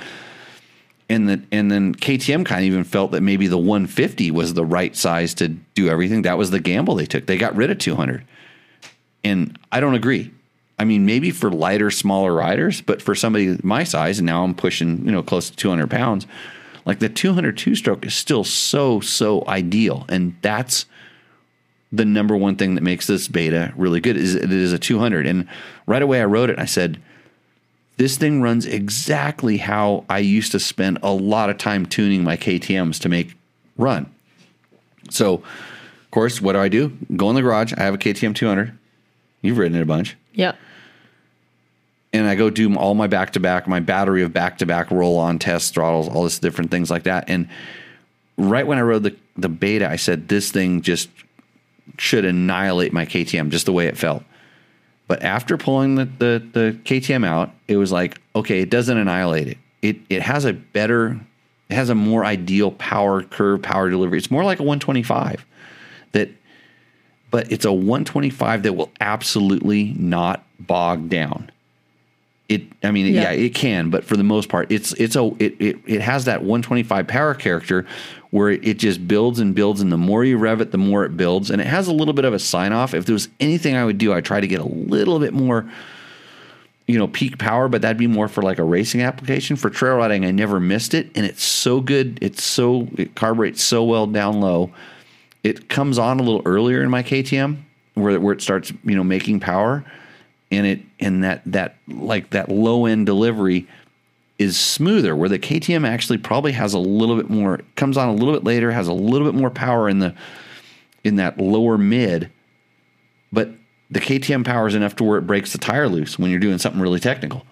And 1.09 1.29
then, 1.29 1.47
and 1.51 1.71
then 1.71 1.95
KTM 1.95 2.45
kind 2.45 2.61
of 2.61 2.67
even 2.67 2.85
felt 2.85 3.13
that 3.13 3.23
maybe 3.23 3.47
the 3.47 3.59
150 3.59 4.31
was 4.31 4.55
the 4.55 4.65
right 4.65 4.95
size 4.95 5.33
to 5.35 5.49
do 5.49 5.89
everything. 5.89 6.23
That 6.23 6.39
was 6.39 6.51
the 6.51 6.61
gamble 6.61 6.97
they 6.97 7.07
took. 7.07 7.27
They 7.27 7.39
got 7.39 7.57
rid 7.57 7.71
of 7.71 7.79
200. 7.79 8.25
And 9.23 9.59
I 9.71 9.81
don't 9.81 9.95
agree. 9.95 10.33
I 10.79 10.85
mean, 10.85 11.05
maybe 11.05 11.31
for 11.31 11.51
lighter, 11.51 11.91
smaller 11.91 12.33
riders, 12.33 12.81
but 12.81 13.03
for 13.03 13.15
somebody 13.15 13.59
my 13.63 13.85
size, 13.85 14.19
and 14.19 14.27
now 14.27 14.45
I'm 14.45 14.55
pushing, 14.55 15.05
you 15.05 15.13
know, 15.13 15.23
close 15.23 15.51
to 15.51 15.57
200 15.57 15.91
pounds, 15.91 16.27
like 16.87 17.01
the 17.01 17.11
202 17.11 17.75
stroke 17.75 18.07
is 18.07 18.15
still 18.15 18.45
so, 18.45 19.01
so 19.01 19.45
ideal. 19.47 20.07
And 20.09 20.35
that's 20.41 20.87
the 21.93 22.05
number 22.05 22.37
one 22.37 22.57
thing 22.57 22.77
that 22.77 22.81
makes 22.81 23.07
this 23.07 23.29
beta 23.29 23.75
really 23.77 24.01
good 24.01 24.17
is 24.17 24.35
it 24.35 24.51
is 24.51 24.73
a 24.73 24.79
200. 24.79 25.27
And 25.27 25.47
right 25.87 26.01
away 26.01 26.23
I 26.23 26.25
wrote 26.25 26.49
it 26.49 26.59
I 26.59 26.65
said, 26.65 27.01
this 27.99 28.17
thing 28.17 28.41
runs 28.41 28.65
exactly 28.65 29.59
how 29.59 30.07
I 30.09 30.21
used 30.21 30.53
to 30.53 30.59
spend 30.59 31.01
a 31.03 31.13
lot 31.13 31.51
of 31.51 31.59
time 31.59 31.85
tuning 31.85 32.25
my 32.25 32.39
KTMs 32.39 32.99
to 33.01 33.11
make 33.11 33.37
run. 33.77 34.11
So, 35.11 35.35
of 35.35 36.11
course, 36.11 36.41
what 36.41 36.55
do 36.55 36.61
I 36.61 36.69
do? 36.69 36.97
Go 37.15 37.29
in 37.29 37.37
the 37.37 37.43
garage. 37.43 37.75
I 37.75 37.83
have 37.83 37.93
a 37.93 37.99
KTM 37.99 38.35
200. 38.35 38.79
You've 39.43 39.59
ridden 39.59 39.77
it 39.79 39.83
a 39.83 39.87
bunch. 39.87 40.17
yeah, 40.33 40.53
And 42.13 42.27
I 42.27 42.35
go 42.35 42.51
do 42.51 42.75
all 42.77 42.95
my 42.95 43.07
back 43.07 43.33
to 43.33 43.41
back, 43.41 43.67
my 43.67 43.81
battery 43.81 44.23
of 44.23 44.33
back 44.33 44.59
to 44.59 44.67
back 44.67 44.91
roll 44.91 45.19
on 45.19 45.39
tests, 45.39 45.71
throttles, 45.71 46.09
all 46.09 46.25
this 46.25 46.39
different 46.39 46.71
things 46.71 46.91
like 46.91 47.05
that. 47.05 47.25
And 47.29 47.49
right 48.37 48.67
when 48.67 48.79
I 48.79 48.83
rode 48.83 49.03
the, 49.05 49.17
the 49.37 49.49
beta, 49.49 49.89
I 49.89 49.97
said, 49.97 50.29
this 50.29 50.51
thing 50.51 50.83
just 50.83 51.09
should 51.99 52.25
annihilate 52.25 52.93
my 52.93 53.07
KTM 53.07 53.51
just 53.51 53.67
the 53.67 53.73
way 53.73 53.87
it 53.87 53.97
felt. 53.97 54.23
But 55.09 55.23
after 55.23 55.57
pulling 55.57 55.97
the, 55.97 56.05
the, 56.05 56.49
the 56.53 56.79
KTM 56.85 57.27
out, 57.27 57.51
it 57.67 57.77
was 57.77 57.91
like, 57.91 58.21
okay, 58.37 58.61
it 58.61 58.71
doesn't 58.71 58.97
annihilate 58.97 59.49
it. 59.49 59.59
It 59.83 59.97
it 60.09 60.23
has 60.23 60.45
a 60.45 60.53
better, 60.53 61.19
it 61.69 61.75
has 61.75 61.89
a 61.89 61.95
more 61.95 62.25
ideal 62.25 62.71
power 62.73 63.23
curve, 63.23 63.63
power 63.63 63.89
delivery. 63.91 64.19
It's 64.19 64.31
more 64.31 64.45
like 64.45 64.61
a 64.61 64.63
125 64.63 65.45
that 66.13 66.29
but 67.31 67.51
it's 67.53 67.65
a 67.65 67.73
125 67.73 68.65
that 68.65 68.73
will 68.73 68.91
absolutely 69.01 69.95
not 69.97 70.45
bog 70.59 71.09
down. 71.09 71.51
It, 72.49 72.65
I 72.83 72.91
mean, 72.91 73.07
yeah. 73.15 73.31
Yeah. 73.31 73.31
it 73.31 73.55
can, 73.55 73.91
but 73.91 74.05
for 74.05 74.17
the 74.17 74.25
most 74.25 74.49
part, 74.49 74.73
it's 74.73 74.93
it's 74.95 75.15
a 75.15 75.27
it, 75.39 75.55
it 75.61 75.79
it 75.87 76.01
has 76.01 76.25
that 76.25 76.41
125 76.41 77.07
power 77.07 77.33
character 77.33 77.87
where 78.31 78.51
it, 78.51 78.67
it 78.67 78.79
just 78.79 79.07
builds 79.07 79.39
and 79.39 79.55
builds, 79.55 79.81
and 79.81 79.93
the 79.93 79.97
more 79.97 80.25
you 80.25 80.37
rev 80.37 80.61
it, 80.61 80.73
the 80.73 80.79
more 80.79 81.05
it 81.05 81.17
builds, 81.17 81.51
and 81.51 81.61
it 81.61 81.69
has 81.69 81.87
a 81.87 81.93
little 81.93 82.15
bit 82.15 82.25
of 82.25 82.35
a 82.35 82.41
sign 82.41 82.73
off. 82.73 82.93
If 82.93 83.07
there 83.07 83.13
was 83.13 83.29
anything 83.39 83.77
I 83.77 83.85
would 83.85 83.99
do, 83.99 84.13
I'd 84.13 84.25
try 84.25 84.41
to 84.41 84.49
get 84.49 84.61
a 84.61 84.65
little 84.65 85.21
bit 85.21 85.33
more, 85.33 85.71
you 86.89 86.99
know, 86.99 87.07
peak 87.07 87.39
power, 87.39 87.69
but 87.69 87.83
that'd 87.83 87.97
be 87.97 88.09
more 88.09 88.27
for 88.27 88.43
like 88.43 88.59
a 88.59 88.65
racing 88.65 89.01
application. 89.01 89.55
For 89.55 89.71
trail 89.71 89.95
riding, 89.95 90.25
I 90.25 90.33
never 90.33 90.59
missed 90.59 90.93
it, 90.93 91.09
and 91.15 91.25
it's 91.25 91.45
so 91.45 91.81
good. 91.81 92.19
It's 92.21 92.43
so 92.43 92.89
it 92.97 93.15
carburetes 93.15 93.63
so 93.63 93.85
well 93.85 94.09
down 94.09 94.41
low 94.41 94.73
it 95.43 95.69
comes 95.69 95.99
on 95.99 96.21
a 96.21 96.23
little 96.23 96.43
earlier 96.45 96.83
in 96.83 96.91
my 96.91 97.03
KTM 97.03 97.63
where 97.95 98.19
where 98.21 98.35
it 98.35 98.43
starts 98.43 98.73
you 98.85 98.95
know 98.95 99.05
making 99.05 99.41
power. 99.41 99.85
And 100.53 100.67
it 100.67 100.81
and 100.99 101.23
that 101.23 101.43
that 101.47 101.77
like 101.87 102.31
that 102.31 102.49
low 102.49 102.87
end 102.87 103.07
delivery 103.07 103.69
is 104.39 104.59
smoother 104.59 105.15
where 105.15 105.29
the 105.29 105.39
KTM 105.39 105.87
actually 105.87 106.19
probably 106.19 106.53
has 106.53 106.75
a 106.75 106.79
little 106.79 107.17
bit 107.17 107.31
more 107.31 107.61
comes 107.77 107.97
on 107.97 108.09
a 108.09 108.15
little 108.15 108.35
bit 108.35 108.43
later 108.43 108.71
has 108.73 108.89
a 108.89 108.93
little 108.93 109.31
bit 109.31 109.39
more 109.39 109.51
power 109.51 109.89
in 109.89 109.99
the 109.99 110.15
in 111.05 111.17
that 111.17 111.39
lower 111.39 111.79
mid 111.79 112.31
but 113.33 113.51
the 113.91 114.01
KTM 114.01 114.45
power 114.45 114.69
is 114.69 114.75
enough 114.75 114.97
to 114.97 115.05
where 115.05 115.19
it 115.19 115.27
breaks 115.27 115.53
the 115.53 115.59
tire 115.59 115.89
loose 115.89 116.19
when 116.19 116.31
you're 116.31 116.41
doing 116.41 116.59
something 116.59 116.81
really 116.81 117.01
technical. 117.01 117.45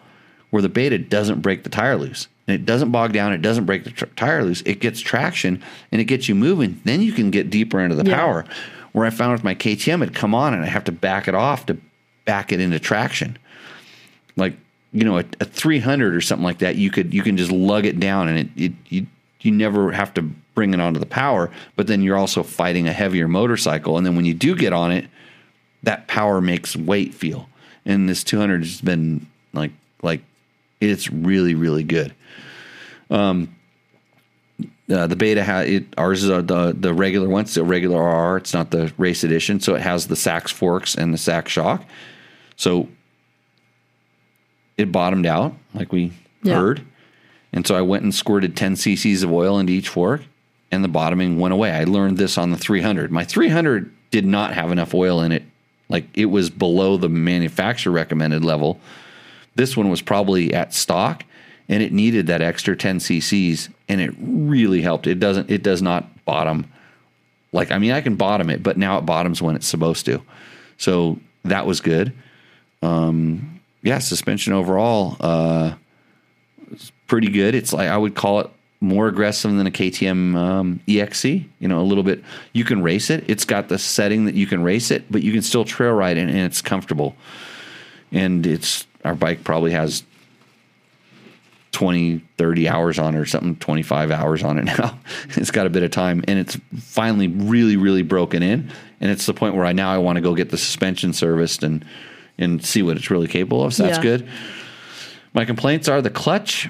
Where 0.51 0.63
the 0.63 0.69
beta 0.69 0.99
doesn't 0.99 1.43
break 1.43 1.65
the 1.65 1.69
tire 1.69 1.97
loose 1.97 2.29
and 2.49 2.55
it 2.55 2.65
doesn't 2.67 2.91
bog 2.91 3.13
down 3.13 3.33
it 3.33 3.43
doesn't 3.43 3.67
break 3.67 3.85
the 3.85 3.91
tr- 3.91 4.07
tire 4.17 4.43
loose 4.43 4.63
it 4.63 4.81
gets 4.81 5.01
traction 5.01 5.63
and 5.93 6.01
it 6.01 6.05
gets 6.05 6.29
you 6.29 6.35
moving 6.35 6.81
then 6.85 7.01
you 7.03 7.13
can 7.13 7.31
get 7.31 7.51
deeper 7.51 7.79
into 7.79 7.95
the 7.95 8.09
Yeah. 8.09 8.17
power. 8.17 8.45
Where 8.93 9.07
i 9.07 9.11
found 9.11 9.33
with 9.33 9.45
my 9.45 9.55
ktm 9.55 10.03
it 10.03 10.15
come 10.15 10.35
on 10.35 10.55
and 10.55 10.65
i 10.65 10.67
have 10.67 10.85
to 10.85 10.93
back 10.93 11.29
it 11.29 11.35
off 11.35 11.67
to 11.67 11.77
back 12.25 12.53
it 12.53 12.61
into 12.61 12.79
traction. 12.81 13.39
Like 14.37 14.55
you 14.93 15.05
know 15.05 15.19
a, 15.19 15.25
a 15.41 15.45
300 15.45 16.15
or 16.15 16.21
something 16.21 16.45
like 16.45 16.59
that 16.59 16.77
you 16.77 16.91
could 16.91 17.13
you 17.15 17.23
can 17.23 17.37
just 17.37 17.53
lug 17.53 17.85
it 17.85 18.01
down 18.01 18.29
and 18.29 18.39
it, 18.39 18.49
it 18.57 18.73
you 18.89 19.07
you 19.41 19.51
never 19.53 19.93
have 19.93 20.13
to 20.15 20.23
bring 20.23 20.75
it 20.75 20.81
onto 20.81 20.99
the 20.99 21.07
power 21.07 21.51
but 21.77 21.87
then 21.87 22.03
you're 22.03 22.17
also 22.17 22.43
fighting 22.43 22.89
a 22.89 22.93
heavier 22.93 23.29
motorcycle. 23.29 23.97
And 23.97 24.05
then 24.07 24.17
when 24.17 24.25
you 24.25 24.35
do 24.35 24.57
get 24.57 24.73
on 24.73 24.91
it 24.91 25.07
that 25.85 26.09
power 26.09 26.41
makes 26.41 26.75
weight 26.75 27.15
feel. 27.15 27.49
And 27.87 28.09
this 28.09 28.25
200 28.25 28.63
has 28.63 28.81
been 28.81 29.27
like 29.53 29.71
like 30.03 30.23
it's 30.81 31.11
really 31.11 31.55
really 31.55 31.83
good 31.85 32.15
um 33.11 33.55
uh, 34.91 35.07
the 35.07 35.17
beta 35.17 35.45
ha 35.45 35.59
it 35.61 35.85
ours 35.99 36.25
is 36.25 36.31
uh, 36.31 36.41
the 36.43 36.75
the 36.79 36.93
regular 36.95 37.29
one 37.29 37.43
it's 37.45 37.57
a 37.57 37.65
regular 37.65 38.03
R 38.03 38.37
it's 38.39 38.55
not 38.55 38.71
the 38.71 38.93
race 38.99 39.23
edition 39.25 39.61
so 39.61 39.75
it 39.75 39.83
has 39.83 40.07
the 40.07 40.17
Sachs 40.17 40.51
forks 40.53 40.95
and 40.95 41.13
the 41.13 41.19
Sachs 41.19 41.53
shock 41.53 41.85
so 42.57 42.89
it 44.77 44.91
bottomed 44.93 45.27
out 45.27 45.55
like 45.75 45.93
we 45.93 46.13
Yeah. 46.43 46.55
heard 46.55 46.83
And 47.53 47.67
so 47.67 47.75
I 47.75 47.81
went 47.83 48.03
and 48.05 48.15
squirted 48.15 48.57
10 48.57 48.75
cc's 48.75 49.23
of 49.23 49.33
oil 49.33 49.59
into 49.59 49.73
each 49.73 49.89
fork, 49.89 50.21
and 50.71 50.85
the 50.85 50.89
bottoming 50.89 51.39
went 51.41 51.55
away. 51.55 51.71
I 51.73 51.85
learned 51.85 52.19
this 52.19 52.37
on 52.37 52.51
the 52.51 52.59
300. 52.59 53.11
My 53.11 53.25
300 53.25 53.91
did 54.11 54.27
not 54.27 54.53
have 54.53 54.71
enough 54.71 54.93
oil 54.95 55.23
in 55.23 55.33
it. 55.33 55.45
Like 55.89 56.07
it 56.13 56.27
was 56.27 56.51
below 56.51 56.99
the 56.99 57.09
manufacturer 57.09 57.91
recommended 57.93 58.45
level. 58.45 58.79
This 59.55 59.77
one 59.77 59.91
was 59.91 60.03
probably 60.03 60.55
at 60.55 60.73
stock 60.73 61.25
and 61.69 61.83
it 61.83 61.93
needed 61.93 62.29
that 62.29 62.41
extra 62.41 62.77
10 62.77 62.99
cc's 62.99 63.69
and 63.89 64.01
it 64.01 64.15
really 64.19 64.83
helped. 64.83 65.07
It 65.07 65.21
doesn't 65.21 65.51
it 65.51 65.63
does 65.63 65.83
not 65.83 66.25
bottom 66.25 66.71
like 67.53 67.71
I 67.71 67.79
mean 67.79 67.93
I 67.93 68.01
can 68.01 68.17
bottom 68.17 68.51
it, 68.51 68.63
but 68.63 68.77
now 68.77 68.99
it 68.99 69.03
bottoms 69.03 69.43
when 69.43 69.57
it's 69.57 69.67
supposed 69.67 70.07
to. 70.07 70.23
So 70.77 71.19
that 71.45 71.67
was 71.67 71.81
good. 71.81 72.13
Um 72.83 73.61
yeah, 73.83 73.99
suspension 73.99 74.53
overall 74.53 75.17
uh 75.21 75.75
pretty 77.07 77.29
good. 77.29 77.55
It's 77.55 77.73
like 77.73 77.89
I 77.89 77.97
would 77.97 78.15
call 78.15 78.41
it 78.41 78.51
more 78.81 79.09
aggressive 79.09 79.53
than 79.53 79.67
a 79.67 79.71
KTM 79.71 80.37
um, 80.37 80.81
EXC. 80.87 81.49
You 81.59 81.69
know, 81.69 81.81
a 81.81 81.83
little 81.83 82.05
bit. 82.05 82.23
You 82.53 82.65
can 82.65 82.83
race 82.83 83.11
it. 83.11 83.25
It's 83.29 83.45
got 83.45 83.69
the 83.69 83.79
setting 83.79 84.27
that 84.27 84.35
you 84.35 84.47
can 84.47 84.63
race 84.63 84.91
it, 84.91 85.11
but 85.11 85.23
you 85.23 85.33
can 85.33 85.43
still 85.43 85.65
trail 85.65 85.93
ride 85.93 86.17
it, 86.17 86.29
and 86.29 86.39
it's 86.39 86.63
comfortable. 86.63 87.17
And 88.13 88.47
it's 88.47 88.87
our 89.09 89.15
bike 89.15 89.43
probably 89.43 89.73
has 89.73 90.05
20, 91.73 92.19
30 92.37 92.69
hours 92.69 92.99
on 92.99 93.15
it 93.15 93.19
or 93.19 93.25
something, 93.27 93.57
25 93.57 94.11
hours 94.11 94.43
on 94.43 94.59
it 94.59 94.65
now. 94.65 94.99
it's 95.31 95.51
got 95.51 95.67
a 95.67 95.71
bit 95.71 95.83
of 95.83 95.91
time 95.91 96.23
and 96.29 96.39
it's 96.39 96.57
finally 96.79 97.29
really, 97.29 97.77
really 97.77 98.03
broken 98.03 98.43
in. 98.43 98.71
And 99.01 99.11
it's 99.11 99.27
the 99.27 99.35
point 99.35 99.55
where 99.55 99.65
I 99.65 99.73
now 99.73 99.91
I 99.91 99.99
want 99.99 100.17
to 100.17 100.21
go 100.21 100.35
get 100.35 100.51
the 100.51 100.59
suspension 100.59 101.13
serviced 101.13 101.63
and 101.63 101.85
and 102.41 102.65
see 102.65 102.83
what 102.83 102.97
it's 102.97 103.11
really 103.11 103.27
capable 103.27 103.65
of. 103.65 103.75
So 103.75 103.83
that's 103.83 103.97
Yeah. 103.97 104.03
good. 104.03 104.29
My 105.35 105.45
complaints 105.45 105.89
are 105.89 106.01
the 106.01 106.11
clutch. 106.11 106.69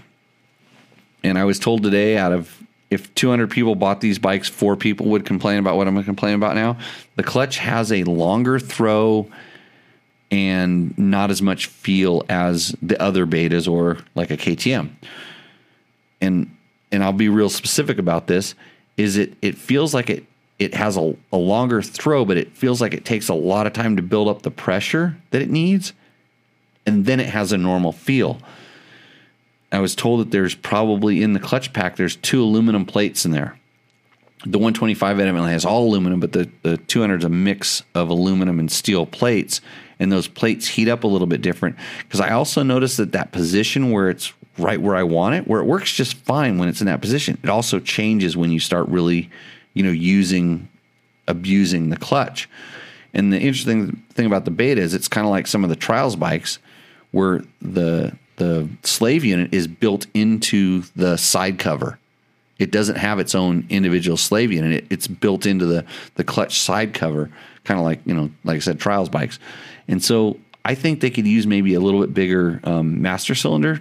And 1.23 1.37
I 1.37 1.45
was 1.45 1.59
told 1.59 1.83
today 1.83 2.17
out 2.17 2.33
of 2.33 2.57
if 2.91 3.15
200 3.15 3.51
people 3.51 3.75
bought 3.75 4.01
these 4.01 4.19
bikes, 4.19 4.49
four 4.49 4.77
people 4.77 5.07
would 5.07 5.27
complain 5.27 5.59
about 5.59 5.77
what 5.77 5.87
I'm 5.87 5.95
going 5.95 6.05
to 6.05 6.09
complain 6.09 6.35
about 6.37 6.55
now. 6.55 6.79
The 7.17 7.23
clutch 7.23 7.59
has 7.59 7.93
a 7.93 8.05
longer 8.05 8.59
throw 8.59 9.29
and 10.31 10.97
not 10.99 11.31
as 11.31 11.41
much 11.41 11.67
feel 11.67 12.25
as 12.29 12.75
the 12.83 13.01
other 13.01 13.27
betas 13.27 13.71
or 13.71 13.99
like 14.15 14.31
a 14.31 14.37
KTM. 14.37 14.91
And 16.21 16.55
and 16.91 17.05
I'll 17.05 17.13
be 17.13 17.29
real 17.29 17.51
specific 17.51 17.99
about 17.99 18.27
this 18.27 18.55
is 18.97 19.17
it 19.17 19.35
it 19.41 19.57
feels 19.57 19.95
like 19.95 20.11
it 20.11 20.25
it 20.59 20.75
has 20.75 20.97
a, 20.97 21.17
a 21.33 21.37
longer 21.37 21.81
throw, 21.83 22.25
but 22.25 22.37
it 22.37 22.57
feels 22.57 22.81
like 22.81 22.93
it 22.93 23.05
takes 23.05 23.29
a 23.29 23.35
lot 23.35 23.67
of 23.67 23.73
time 23.73 23.97
to 23.97 24.03
build 24.03 24.29
up 24.29 24.43
the 24.43 24.51
pressure 24.51 25.17
that 25.31 25.41
it 25.41 25.51
needs, 25.51 25.93
and 26.85 27.07
then 27.07 27.21
it 27.21 27.29
has 27.29 27.53
a 27.53 27.59
normal 27.59 27.93
feel. 27.93 28.41
I 29.71 29.81
was 29.81 29.95
told 29.95 30.21
that 30.21 30.31
there's 30.31 30.55
probably 30.55 31.23
in 31.23 31.33
the 31.33 31.41
clutch 31.41 31.73
pack 31.73 31.97
there's 31.97 32.17
two 32.17 32.43
aluminum 32.43 32.87
plates 32.87 33.25
in 33.25 33.31
there. 33.31 33.59
The 34.45 34.59
125 34.59 35.19
evidently 35.19 35.53
has 35.53 35.65
all 35.65 35.89
aluminum, 35.89 36.21
but 36.21 36.33
the, 36.33 36.51
the 36.63 36.77
200 36.77 37.21
is 37.21 37.25
a 37.25 37.29
mix 37.29 37.83
of 37.95 38.09
aluminum 38.09 38.61
and 38.61 38.71
steel 38.71 39.05
plates, 39.05 39.61
and 39.99 40.13
those 40.13 40.29
plates 40.29 40.67
heat 40.67 40.89
up 40.89 41.05
a 41.05 41.07
little 41.07 41.27
bit 41.27 41.43
different. 41.43 41.77
Because 41.99 42.21
I 42.21 42.31
also 42.31 42.63
noticed 42.63 42.97
that 42.99 43.13
that 43.13 43.33
position 43.33 43.91
where 43.91 44.11
it's 44.11 44.33
right 44.59 44.81
where 44.81 44.97
I 44.97 45.05
want 45.05 45.35
it, 45.37 45.47
where 45.47 45.61
it 45.61 45.65
works 45.65 45.93
just 45.93 46.15
fine 46.15 46.59
when 46.59 46.69
it's 46.69 46.81
in 46.81 46.87
that 46.87 47.01
position, 47.01 47.39
it 47.43 47.49
also 47.49 47.81
changes 47.81 48.37
when 48.37 48.51
you 48.51 48.61
start 48.61 48.89
really, 48.89 49.31
you 49.75 49.83
know, 49.83 49.91
using, 49.91 50.69
abusing 51.27 51.91
the 51.91 51.97
clutch. 51.97 52.49
And 53.15 53.33
the 53.33 53.39
interesting 53.39 54.03
thing 54.11 54.27
about 54.27 54.45
the 54.45 54.51
beta 54.51 54.81
is 54.81 54.95
it's 54.95 55.09
kind 55.09 55.27
of 55.27 55.31
like 55.31 55.47
some 55.47 55.65
of 55.65 55.71
the 55.71 55.77
trials 55.77 56.17
bikes 56.17 56.59
where 57.11 57.43
the 57.63 58.17
the 58.37 58.69
slave 58.85 59.25
unit 59.25 59.53
is 59.53 59.67
built 59.67 60.07
into 60.15 60.83
the 60.95 61.17
side 61.17 61.59
cover. 61.59 61.99
It 62.59 62.71
doesn't 62.71 62.97
have 62.97 63.19
its 63.19 63.35
own 63.35 63.67
individual 63.69 64.17
slave 64.17 64.53
unit. 64.53 64.73
It, 64.73 64.87
it's 64.91 65.09
built 65.09 65.47
into 65.47 65.67
the 65.67 65.85
the 66.15 66.25
clutch 66.25 66.61
side 66.61 66.95
cover, 66.95 67.31
kind 67.65 67.81
of 67.81 67.87
like 67.87 68.01
you 68.05 68.15
know, 68.15 68.31
like 68.45 68.57
I 68.57 68.61
said, 68.61 68.79
trials 68.79 69.09
bikes. 69.09 69.39
And 69.89 70.03
so 70.05 70.39
I 70.65 70.75
think 70.75 71.01
they 71.01 71.11
could 71.11 71.27
use 71.27 71.47
maybe 71.47 71.75
a 71.75 71.81
little 71.81 72.01
bit 72.01 72.13
bigger 72.15 72.61
um, 72.65 73.01
master 73.01 73.35
cylinder 73.35 73.81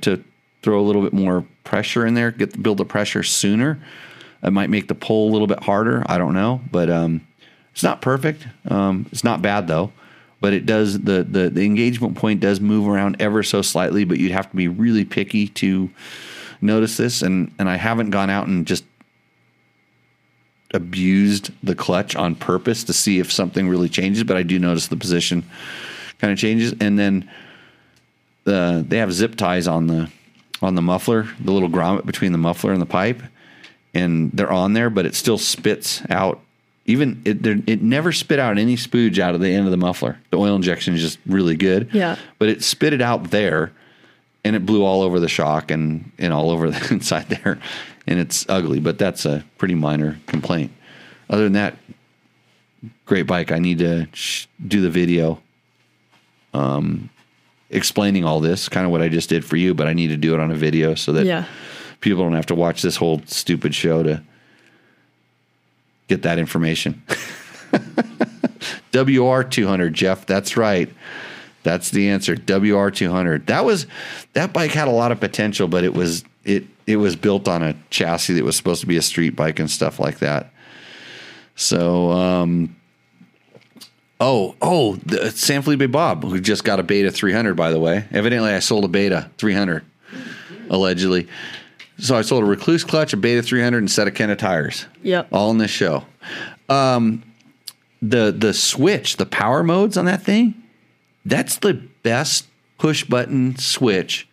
to 0.00 0.22
throw 0.62 0.80
a 0.80 0.82
little 0.82 1.02
bit 1.02 1.12
more 1.12 1.44
pressure 1.64 2.06
in 2.06 2.14
there, 2.14 2.30
get 2.30 2.62
build 2.62 2.78
the 2.78 2.84
pressure 2.84 3.22
sooner. 3.22 3.78
It 4.42 4.52
might 4.52 4.70
make 4.70 4.88
the 4.88 4.94
pull 4.94 5.30
a 5.30 5.32
little 5.32 5.46
bit 5.46 5.62
harder. 5.62 6.04
I 6.06 6.16
don't 6.18 6.34
know, 6.34 6.60
but 6.70 6.88
um, 6.90 7.26
it's 7.72 7.82
not 7.82 8.00
perfect. 8.00 8.46
Um, 8.68 9.06
it's 9.10 9.24
not 9.24 9.42
bad 9.42 9.66
though, 9.66 9.92
but 10.40 10.52
it 10.52 10.64
does 10.64 11.00
the, 11.00 11.24
the 11.24 11.50
the 11.50 11.64
engagement 11.64 12.16
point 12.16 12.40
does 12.40 12.60
move 12.60 12.86
around 12.86 13.16
ever 13.20 13.42
so 13.42 13.62
slightly. 13.62 14.04
But 14.04 14.18
you'd 14.18 14.32
have 14.32 14.50
to 14.50 14.56
be 14.56 14.68
really 14.68 15.04
picky 15.04 15.48
to 15.48 15.90
notice 16.60 16.96
this. 16.96 17.22
And 17.22 17.52
and 17.58 17.68
I 17.68 17.76
haven't 17.76 18.10
gone 18.10 18.30
out 18.30 18.46
and 18.46 18.66
just 18.66 18.84
abused 20.74 21.50
the 21.62 21.74
clutch 21.74 22.14
on 22.16 22.34
purpose 22.34 22.84
to 22.84 22.92
see 22.92 23.18
if 23.18 23.32
something 23.32 23.68
really 23.68 23.88
changes. 23.88 24.24
But 24.24 24.36
I 24.36 24.42
do 24.42 24.58
notice 24.58 24.88
the 24.88 24.96
position 24.96 25.44
kind 26.18 26.32
of 26.32 26.38
changes. 26.38 26.74
And 26.80 26.98
then 26.98 27.28
the 28.44 28.84
they 28.86 28.98
have 28.98 29.12
zip 29.12 29.36
ties 29.36 29.66
on 29.68 29.86
the 29.86 30.10
on 30.60 30.74
the 30.74 30.82
muffler, 30.82 31.28
the 31.40 31.52
little 31.52 31.68
grommet 31.68 32.04
between 32.06 32.32
the 32.32 32.38
muffler 32.38 32.72
and 32.72 32.82
the 32.82 32.86
pipe, 32.86 33.22
and 33.94 34.30
they're 34.32 34.52
on 34.52 34.72
there, 34.72 34.90
but 34.90 35.06
it 35.06 35.14
still 35.14 35.38
spits 35.38 36.02
out. 36.10 36.40
Even 36.86 37.20
it, 37.24 37.42
there- 37.42 37.60
it 37.66 37.82
never 37.82 38.12
spit 38.12 38.38
out 38.38 38.58
any 38.58 38.74
spooge 38.74 39.18
out 39.18 39.34
of 39.34 39.40
the 39.40 39.48
end 39.52 39.66
of 39.66 39.70
the 39.70 39.76
muffler. 39.76 40.18
The 40.30 40.38
oil 40.38 40.56
injection 40.56 40.94
is 40.94 41.00
just 41.02 41.18
really 41.26 41.54
good. 41.54 41.90
Yeah. 41.92 42.16
but 42.38 42.48
it 42.48 42.64
spit 42.64 42.92
it 42.92 43.02
out 43.02 43.30
there, 43.30 43.72
and 44.44 44.54
it 44.56 44.64
blew 44.66 44.84
all 44.84 45.02
over 45.02 45.20
the 45.20 45.28
shock 45.28 45.70
and 45.70 46.10
and 46.18 46.32
all 46.32 46.50
over 46.50 46.70
the 46.72 46.88
inside 46.92 47.28
there, 47.28 47.58
and 48.06 48.18
it's 48.18 48.46
ugly. 48.48 48.80
But 48.80 48.98
that's 48.98 49.24
a 49.24 49.44
pretty 49.58 49.74
minor 49.74 50.18
complaint. 50.26 50.72
Other 51.30 51.44
than 51.44 51.52
that, 51.54 51.76
great 53.04 53.26
bike. 53.26 53.52
I 53.52 53.58
need 53.58 53.78
to 53.78 54.06
sh- 54.12 54.46
do 54.66 54.80
the 54.80 54.90
video 54.90 55.40
um, 56.54 57.10
explaining 57.70 58.24
all 58.24 58.40
this, 58.40 58.68
kind 58.68 58.86
of 58.86 58.92
what 58.92 59.02
I 59.02 59.08
just 59.08 59.28
did 59.28 59.44
for 59.44 59.56
you, 59.56 59.74
but 59.74 59.86
I 59.86 59.92
need 59.92 60.08
to 60.08 60.16
do 60.16 60.32
it 60.34 60.40
on 60.40 60.50
a 60.50 60.54
video 60.54 60.94
so 60.94 61.12
that 61.12 61.26
Yeah. 61.26 61.44
people 62.00 62.22
don't 62.22 62.32
have 62.32 62.46
to 62.46 62.54
watch 62.54 62.80
this 62.80 62.96
whole 62.96 63.20
stupid 63.26 63.74
show 63.74 64.02
to 64.02 64.22
get 66.08 66.22
that 66.22 66.38
information. 66.38 67.02
WR200, 68.92 69.92
Jeff, 69.92 70.24
that's 70.26 70.56
right. 70.56 70.88
That's 71.62 71.90
the 71.90 72.08
answer. 72.08 72.34
WR200. 72.34 73.46
That 73.46 73.64
was 73.64 73.86
that 74.32 74.52
bike 74.52 74.70
had 74.70 74.88
a 74.88 74.92
lot 74.92 75.12
of 75.12 75.20
potential, 75.20 75.68
but 75.68 75.84
it 75.84 75.94
was 75.94 76.24
it 76.44 76.64
it 76.86 76.96
was 76.96 77.16
built 77.16 77.48
on 77.48 77.62
a 77.62 77.74
chassis 77.90 78.34
that 78.34 78.44
was 78.44 78.56
supposed 78.56 78.80
to 78.80 78.86
be 78.86 78.96
a 78.96 79.02
street 79.02 79.36
bike 79.36 79.58
and 79.58 79.70
stuff 79.70 80.00
like 80.00 80.20
that. 80.20 80.52
So, 81.54 82.12
um, 82.12 82.76
oh, 84.20 84.54
oh, 84.62 84.94
the, 84.96 85.30
San 85.32 85.62
Felipe 85.62 85.90
Bob, 85.90 86.22
who 86.22 86.40
just 86.40 86.62
got 86.62 86.78
a 86.78 86.84
Beta 86.84 87.10
300, 87.10 87.54
by 87.54 87.72
the 87.72 87.80
way. 87.80 88.06
Evidently, 88.12 88.52
I 88.52 88.60
sold 88.60 88.84
a 88.84 88.88
Beta 88.88 89.28
300, 89.38 89.84
allegedly. 90.70 91.28
So 91.98 92.16
I 92.16 92.22
sold 92.22 92.44
a 92.44 92.46
Rekluse 92.46 92.86
clutch, 92.86 93.12
a 93.12 93.16
Beta 93.16 93.42
300, 93.42 93.78
and 93.78 93.88
a 93.88 93.90
set 93.90 94.06
of 94.06 94.14
Kenda 94.14 94.38
tires. 94.38 94.86
Yep. 95.02 95.28
All 95.32 95.50
in 95.50 95.58
this 95.58 95.70
show. 95.70 96.04
Um, 96.68 97.24
the 98.00 98.30
the 98.30 98.54
switch, 98.54 99.16
the 99.16 99.26
power 99.26 99.64
modes 99.64 99.96
on 99.96 100.04
that 100.04 100.22
thing, 100.22 100.54
that's 101.28 101.58
the 101.58 101.74
best 102.02 102.46
push 102.78 103.04
button 103.04 103.56
switch 103.56 104.28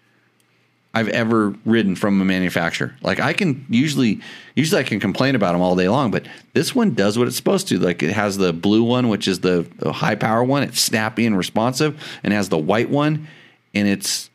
I've 0.93 1.09
ever 1.09 1.53
ridden 1.65 1.97
from 1.97 2.21
a 2.21 2.25
manufacturer. 2.25 2.95
Like 3.01 3.19
I 3.19 3.33
can 3.33 3.65
usually, 3.69 4.21
usually 4.55 4.79
I 4.79 4.83
can 4.83 5.01
complain 5.01 5.35
about 5.35 5.51
them 5.51 5.61
all 5.61 5.75
day 5.75 5.89
long, 5.89 6.09
but 6.09 6.25
this 6.53 6.73
one 6.73 6.93
does 6.93 7.17
what 7.19 7.27
it's 7.27 7.35
supposed 7.35 7.67
to. 7.67 7.79
Like 7.79 8.01
it 8.01 8.13
has 8.13 8.37
the 8.37 8.53
blue 8.53 8.81
one, 8.81 9.09
which 9.09 9.27
is 9.27 9.41
the, 9.41 9.67
the 9.77 9.91
high 9.91 10.15
power 10.15 10.41
one. 10.41 10.63
It's 10.63 10.79
snappy 10.79 11.25
and 11.25 11.37
responsive, 11.37 12.01
and 12.23 12.33
has 12.33 12.47
the 12.47 12.57
white 12.57 12.89
one, 12.89 13.27
and 13.73 13.89
it's 13.89 14.29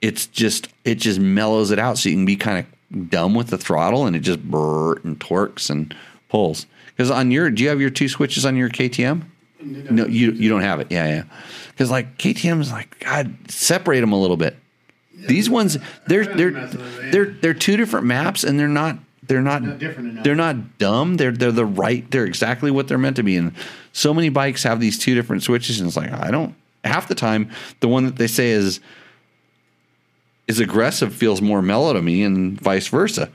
it's 0.00 0.26
just 0.26 0.68
it 0.84 0.94
just 0.94 1.20
mellows 1.20 1.70
it 1.70 1.78
out 1.78 1.98
so 1.98 2.08
you 2.08 2.16
can 2.16 2.24
be 2.24 2.36
kind 2.36 2.64
of 2.90 3.10
dumb 3.10 3.34
with 3.34 3.48
the 3.48 3.58
throttle, 3.58 4.06
and 4.06 4.16
it 4.16 4.20
just 4.20 4.42
brr 4.42 4.94
and 5.04 5.20
torques 5.20 5.68
and 5.68 5.94
pulls. 6.30 6.66
Because 6.86 7.10
on 7.10 7.30
your, 7.30 7.50
do 7.50 7.62
you 7.62 7.68
have 7.68 7.80
your 7.82 7.90
two 7.90 8.08
switches 8.08 8.46
on 8.46 8.56
your 8.56 8.70
KTM? 8.70 9.24
No, 9.62 10.06
you 10.06 10.32
you 10.32 10.48
don't 10.48 10.62
have 10.62 10.80
it. 10.80 10.88
Yeah, 10.90 11.06
yeah. 11.06 11.22
Because 11.70 11.90
like 11.90 12.18
KTM's 12.18 12.70
like 12.72 12.98
God, 13.00 13.34
separate 13.50 14.00
them 14.00 14.12
a 14.12 14.20
little 14.20 14.36
bit. 14.36 14.56
These 15.14 15.50
ones, 15.50 15.76
they're 16.06 16.24
they're 16.24 16.50
messing 16.50 16.80
with 16.80 16.98
it, 17.04 17.12
they're 17.12 17.26
they're 17.26 17.54
two 17.54 17.76
different 17.76 18.06
maps, 18.06 18.42
and 18.44 18.58
they're 18.58 18.68
not 18.68 18.98
they're 19.22 19.42
not 19.42 19.62
Not 19.62 19.78
different 19.78 20.10
enough. 20.10 20.24
they're 20.24 20.34
not 20.34 20.78
dumb. 20.78 21.16
They're 21.16 21.30
they're 21.32 21.52
the 21.52 21.66
right. 21.66 22.10
They're 22.10 22.24
exactly 22.24 22.70
what 22.70 22.88
they're 22.88 22.98
meant 22.98 23.16
to 23.16 23.22
be. 23.22 23.36
And 23.36 23.52
so 23.92 24.14
many 24.14 24.28
bikes 24.30 24.62
have 24.62 24.80
these 24.80 24.98
two 24.98 25.14
different 25.14 25.42
switches, 25.42 25.78
and 25.78 25.86
it's 25.88 25.96
like 25.96 26.10
I 26.12 26.30
don't. 26.30 26.54
Half 26.84 27.08
the 27.08 27.14
time, 27.14 27.50
the 27.80 27.88
one 27.88 28.04
that 28.06 28.16
they 28.16 28.26
say 28.26 28.50
is 28.50 28.80
is 30.48 30.58
aggressive 30.58 31.14
feels 31.14 31.42
more 31.42 31.60
mellow 31.60 31.92
to 31.92 32.00
me, 32.02 32.22
and 32.22 32.58
vice 32.60 32.88
versa. 32.88 33.30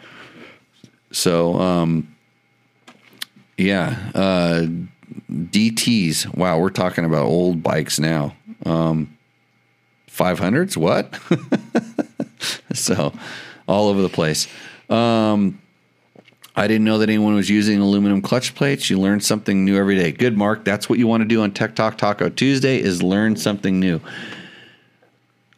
So, 1.12 1.58
um, 1.60 2.14
yeah, 3.58 4.12
uh, 4.14 4.66
DTS. 5.32 6.36
Wow, 6.36 6.60
we're 6.60 6.70
talking 6.70 7.06
about 7.06 7.26
old 7.26 7.62
bikes 7.64 8.00
now. 8.00 8.36
Um, 8.66 9.18
500s, 10.10 10.78
what? 10.78 11.20
so 12.74 13.14
all 13.68 13.90
over 13.90 14.02
the 14.02 14.10
place. 14.10 14.48
Um, 14.90 15.62
I 16.56 16.68
didn't 16.68 16.86
know 16.86 17.00
that 17.00 17.10
anyone 17.10 17.36
was 17.36 17.50
using 17.50 17.82
aluminum 17.82 18.22
clutch 18.22 18.56
plates. 18.56 18.90
You 18.90 18.98
learn 18.98 19.20
something 19.20 19.66
new 19.66 19.76
every 19.78 19.96
day. 19.96 20.12
Good, 20.12 20.38
Mark. 20.38 20.64
That's 20.64 20.90
what 20.90 21.00
you 21.00 21.08
want 21.08 21.22
to 21.22 21.28
do 21.28 21.42
on 21.42 21.52
Tech 21.52 21.76
Talk 21.76 21.98
Taco 21.98 22.30
Tuesday 22.30 22.80
is 22.80 23.04
learn 23.04 23.36
something 23.36 23.80
new. 23.80 24.00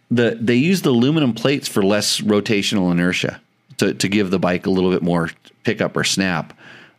The 0.10 0.38
they 0.40 0.56
use 0.56 0.82
the 0.82 0.90
aluminum 0.90 1.34
plates 1.34 1.68
for 1.68 1.84
less 1.84 2.22
rotational 2.22 2.91
inertia 2.91 3.41
to, 3.78 3.94
to 3.94 4.07
give 4.07 4.32
the 4.32 4.40
bike 4.40 4.65
a 4.65 4.69
little 4.69 4.90
bit 4.90 5.03
more 5.03 5.30
pickup 5.64 5.95
or 5.95 6.03
snap. 6.03 6.56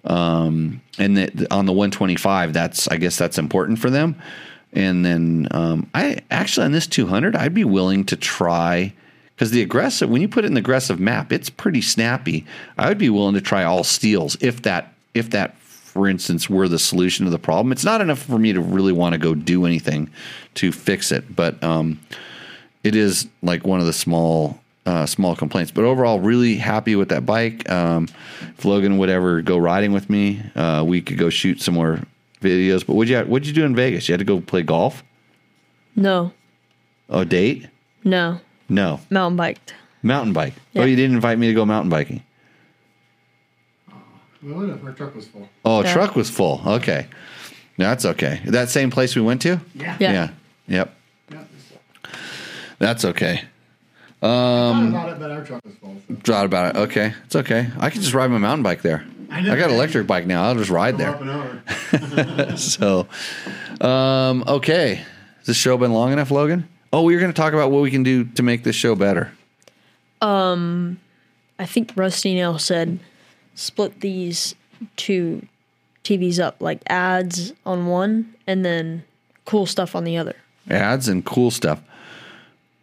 Um, 0.08 0.80
and 0.98 1.16
the, 1.16 1.46
on 1.52 1.66
the 1.66 1.72
125, 1.72 2.52
that's 2.52 2.88
I 2.88 2.96
guess 2.96 3.16
that's 3.16 3.38
important 3.38 3.78
for 3.78 3.90
them. 3.90 4.16
And 4.72 5.04
then 5.04 5.48
um, 5.52 5.88
I 5.94 6.18
actually 6.30 6.66
on 6.66 6.72
this 6.72 6.86
200, 6.86 7.36
I'd 7.36 7.54
be 7.54 7.64
willing 7.64 8.04
to 8.06 8.16
try 8.16 8.92
because 9.34 9.50
the 9.52 9.62
aggressive 9.62 10.10
when 10.10 10.20
you 10.20 10.28
put 10.28 10.44
it 10.44 10.48
in 10.48 10.54
the 10.54 10.60
aggressive 10.60 10.98
map, 10.98 11.32
it's 11.32 11.50
pretty 11.50 11.80
snappy. 11.80 12.44
I 12.76 12.88
would 12.88 12.98
be 12.98 13.10
willing 13.10 13.34
to 13.34 13.40
try 13.40 13.64
all 13.64 13.84
steals 13.84 14.36
if 14.40 14.62
that 14.62 14.92
if 15.14 15.30
that 15.30 15.56
for 15.58 16.08
instance 16.08 16.50
were 16.50 16.68
the 16.68 16.78
solution 16.78 17.24
to 17.24 17.30
the 17.30 17.38
problem. 17.38 17.72
It's 17.72 17.84
not 17.84 18.00
enough 18.00 18.20
for 18.20 18.38
me 18.38 18.52
to 18.52 18.60
really 18.60 18.92
want 18.92 19.12
to 19.14 19.18
go 19.18 19.34
do 19.34 19.64
anything 19.64 20.10
to 20.54 20.72
fix 20.72 21.12
it, 21.12 21.34
but 21.34 21.62
um, 21.62 22.00
it 22.82 22.94
is 22.94 23.28
like 23.42 23.66
one 23.66 23.80
of 23.80 23.86
the 23.86 23.92
small 23.92 24.60
uh, 24.88 25.04
small 25.06 25.36
complaints. 25.36 25.70
But 25.70 25.84
overall, 25.84 26.18
really 26.20 26.56
happy 26.56 26.96
with 26.96 27.08
that 27.10 27.26
bike. 27.26 27.68
Um, 27.70 28.08
if 28.56 28.64
Logan 28.64 28.96
would 28.98 29.10
ever 29.10 29.42
go 29.42 29.58
riding 29.58 29.92
with 29.92 30.08
me, 30.08 30.40
uh, 30.56 30.82
we 30.86 31.00
could 31.02 31.18
go 31.18 31.28
shoot 31.30 31.60
some 31.60 31.74
more 31.74 32.00
videos. 32.40 32.86
But 32.86 32.94
what'd 32.94 33.10
you 33.10 33.20
what'd 33.30 33.46
you 33.46 33.52
do 33.52 33.64
in 33.64 33.74
Vegas? 33.76 34.08
You 34.08 34.12
had 34.14 34.20
to 34.20 34.24
go 34.24 34.40
play 34.40 34.62
golf. 34.62 35.02
No, 35.96 36.32
Oh, 37.10 37.24
date? 37.24 37.68
no, 38.04 38.40
No, 38.68 39.00
mountain 39.10 39.36
biked. 39.36 39.74
mountain 40.02 40.32
bike. 40.32 40.54
Yeah. 40.72 40.82
Oh, 40.82 40.84
you 40.86 40.94
didn't 40.96 41.16
invite 41.16 41.38
me 41.38 41.48
to 41.48 41.54
go 41.54 41.64
mountain 41.66 41.90
biking. 41.90 42.22
Well, 44.42 44.60
no, 44.60 44.78
our 44.84 44.92
truck 44.92 45.14
was 45.16 45.26
full. 45.26 45.48
Oh, 45.64 45.82
Yeah. 45.82 45.92
truck 45.92 46.14
was 46.14 46.30
full. 46.30 46.62
Okay, 46.64 47.06
that's 47.76 48.04
okay. 48.04 48.40
That 48.46 48.68
same 48.68 48.90
place 48.90 49.16
we 49.16 49.22
went 49.22 49.42
to. 49.42 49.60
Yeah. 49.74 49.96
Yeah. 49.98 50.28
Yep. 50.68 50.94
yeah. 51.30 51.38
That's 52.78 53.04
okay. 53.04 53.42
Um, 54.20 54.88
about 54.88 55.10
it, 55.10 55.18
but 55.20 55.30
our 55.30 55.44
truck 55.44 55.64
was 55.64 55.74
full. 55.74 55.96
So. 56.08 56.14
Thought 56.24 56.46
about 56.46 56.74
it. 56.74 56.78
Okay, 56.80 57.14
it's 57.24 57.36
okay. 57.36 57.70
I 57.78 57.90
can 57.90 58.00
just 58.00 58.14
ride 58.14 58.30
my 58.30 58.38
mountain 58.38 58.62
bike 58.62 58.82
there. 58.82 59.04
I 59.30 59.42
know. 59.42 59.52
I 59.52 59.56
got 59.56 59.68
an 59.68 59.76
electric 59.76 60.06
bike 60.06 60.26
now. 60.26 60.44
I'll 60.44 60.54
just 60.54 60.70
ride 60.70 60.98
there. 60.98 61.10
Up 61.10 61.20
and 61.20 61.30
over. 61.30 62.56
So, 62.56 63.06
um, 63.80 64.42
okay. 64.46 65.04
Has 65.38 65.46
this 65.46 65.56
show 65.56 65.76
been 65.76 65.92
long 65.92 66.12
enough, 66.12 66.30
Logan? 66.30 66.68
Oh, 66.92 67.02
we 67.02 67.14
were 67.14 67.20
going 67.20 67.32
to 67.32 67.36
talk 67.36 67.52
about 67.52 67.70
what 67.70 67.82
we 67.82 67.90
can 67.90 68.02
do 68.02 68.24
to 68.24 68.42
make 68.42 68.64
this 68.64 68.74
show 68.74 68.94
better. 68.94 69.32
Um, 70.20 70.98
I 71.58 71.66
think 71.66 71.92
Rusty 71.94 72.34
Nail 72.34 72.58
said 72.58 72.98
split 73.54 74.00
these 74.00 74.54
two 74.96 75.46
TVs 76.04 76.40
up, 76.40 76.56
like 76.60 76.80
ads 76.86 77.52
on 77.66 77.86
one 77.86 78.34
and 78.46 78.64
then 78.64 79.04
cool 79.44 79.66
stuff 79.66 79.94
on 79.94 80.04
the 80.04 80.16
other. 80.16 80.34
Ads 80.70 81.08
and 81.08 81.24
cool 81.24 81.50
stuff. 81.50 81.82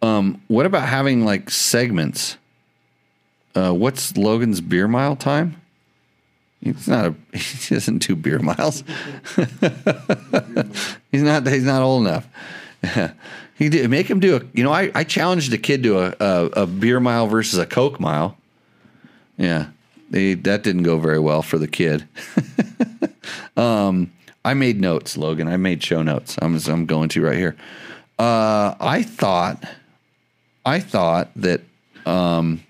Um, 0.02 0.42
what 0.48 0.66
about 0.66 0.88
having 0.88 1.24
like 1.24 1.50
segments? 1.50 2.36
Uh, 3.54 3.72
what's 3.72 4.16
Logan's 4.16 4.60
beer 4.60 4.86
mile 4.86 5.16
time? 5.16 5.60
He's 6.60 6.88
not 6.88 7.06
a. 7.06 7.14
He 7.36 7.74
doesn't 7.74 7.98
do 7.98 8.16
beer 8.16 8.38
miles. 8.38 8.82
he's 11.12 11.22
not. 11.22 11.46
He's 11.46 11.64
not 11.64 11.82
old 11.82 12.06
enough. 12.06 12.28
he 13.54 13.68
did 13.68 13.88
make 13.90 14.08
him 14.08 14.20
do 14.20 14.36
a. 14.36 14.42
You 14.52 14.64
know, 14.64 14.72
I, 14.72 14.90
I 14.94 15.04
challenged 15.04 15.52
a 15.52 15.58
kid 15.58 15.82
to 15.84 15.98
a, 15.98 16.14
a 16.20 16.44
a 16.62 16.66
beer 16.66 17.00
mile 17.00 17.26
versus 17.26 17.58
a 17.58 17.66
Coke 17.66 18.00
mile. 18.00 18.36
Yeah, 19.36 19.68
they 20.10 20.34
that 20.34 20.62
didn't 20.62 20.82
go 20.82 20.98
very 20.98 21.18
well 21.18 21.42
for 21.42 21.58
the 21.58 21.68
kid. 21.68 22.06
um, 23.56 24.12
I 24.44 24.54
made 24.54 24.80
notes, 24.80 25.16
Logan. 25.16 25.48
I 25.48 25.56
made 25.56 25.82
show 25.82 26.02
notes. 26.02 26.36
I'm 26.40 26.58
I'm 26.68 26.86
going 26.86 27.08
to 27.10 27.22
right 27.22 27.36
here. 27.36 27.56
Uh, 28.18 28.74
I 28.80 29.02
thought, 29.02 29.62
I 30.66 30.80
thought 30.80 31.30
that 31.36 31.60
um, 32.04 32.60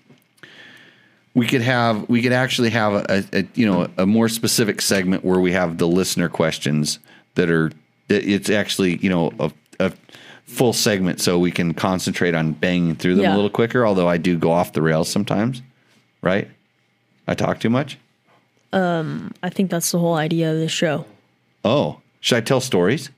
we 1.33 1.47
could 1.47 1.61
have 1.61 2.07
we 2.07 2.21
could 2.21 2.31
actually 2.31 2.69
have 2.69 2.93
a, 2.93 3.25
a 3.33 3.45
you 3.55 3.65
know 3.65 3.89
a 3.97 4.05
more 4.05 4.29
specific 4.29 4.81
segment 4.81 5.25
where 5.25 5.39
we 5.39 5.51
have 5.51 5.77
the 5.79 5.87
listener 5.87 6.29
questions 6.29 6.99
that 7.35 7.49
are 7.49 7.71
it's 8.07 8.49
actually 8.49 8.97
you 8.97 9.09
know 9.09 9.31
a, 9.39 9.51
a 9.79 9.91
full 10.45 10.71
segment 10.73 11.19
so 11.19 11.37
we 11.37 11.51
can 11.51 11.73
concentrate 11.73 12.33
on 12.35 12.53
banging 12.53 12.95
through 12.95 13.15
them 13.15 13.23
Yeah. 13.25 13.33
a 13.33 13.35
little 13.35 13.49
quicker. 13.49 13.85
Although 13.85 14.07
I 14.07 14.17
do 14.17 14.37
go 14.37 14.51
off 14.51 14.71
the 14.73 14.81
rails 14.81 15.09
sometimes, 15.09 15.61
right? 16.21 16.47
I 17.27 17.33
talk 17.33 17.59
too 17.59 17.69
much. 17.69 17.97
I 18.71 19.49
think 19.49 19.71
that's 19.71 19.91
the 19.91 19.97
whole 19.99 20.13
idea 20.15 20.53
of 20.53 20.59
the 20.59 20.69
show. 20.69 21.05
Oh, 21.65 21.99
should 22.19 22.37
I 22.37 22.41
tell 22.41 22.61
stories? 22.61 23.09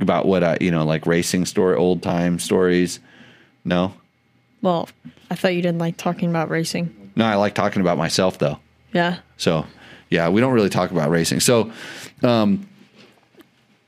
About 0.00 0.26
what 0.26 0.42
I, 0.42 0.58
you 0.60 0.70
know, 0.70 0.84
like 0.84 1.06
racing 1.06 1.46
story, 1.46 1.76
old 1.76 2.02
time 2.02 2.38
stories? 2.38 2.98
No, 3.64 3.94
Well, 4.60 4.88
I 5.30 5.36
thought 5.36 5.54
you 5.54 5.62
didn't 5.62 5.78
like 5.78 5.96
talking 5.96 6.28
about 6.28 6.50
racing. 6.50 7.12
no, 7.16 7.24
I 7.24 7.36
like 7.36 7.54
talking 7.54 7.80
about 7.80 7.96
myself 7.96 8.38
though. 8.38 8.58
Yeah. 8.92 9.18
So, 9.36 9.66
yeah, 10.10 10.28
we 10.28 10.40
don't 10.40 10.52
really 10.52 10.68
talk 10.68 10.90
about 10.90 11.10
racing. 11.10 11.40
So, 11.40 11.72
um, 12.22 12.68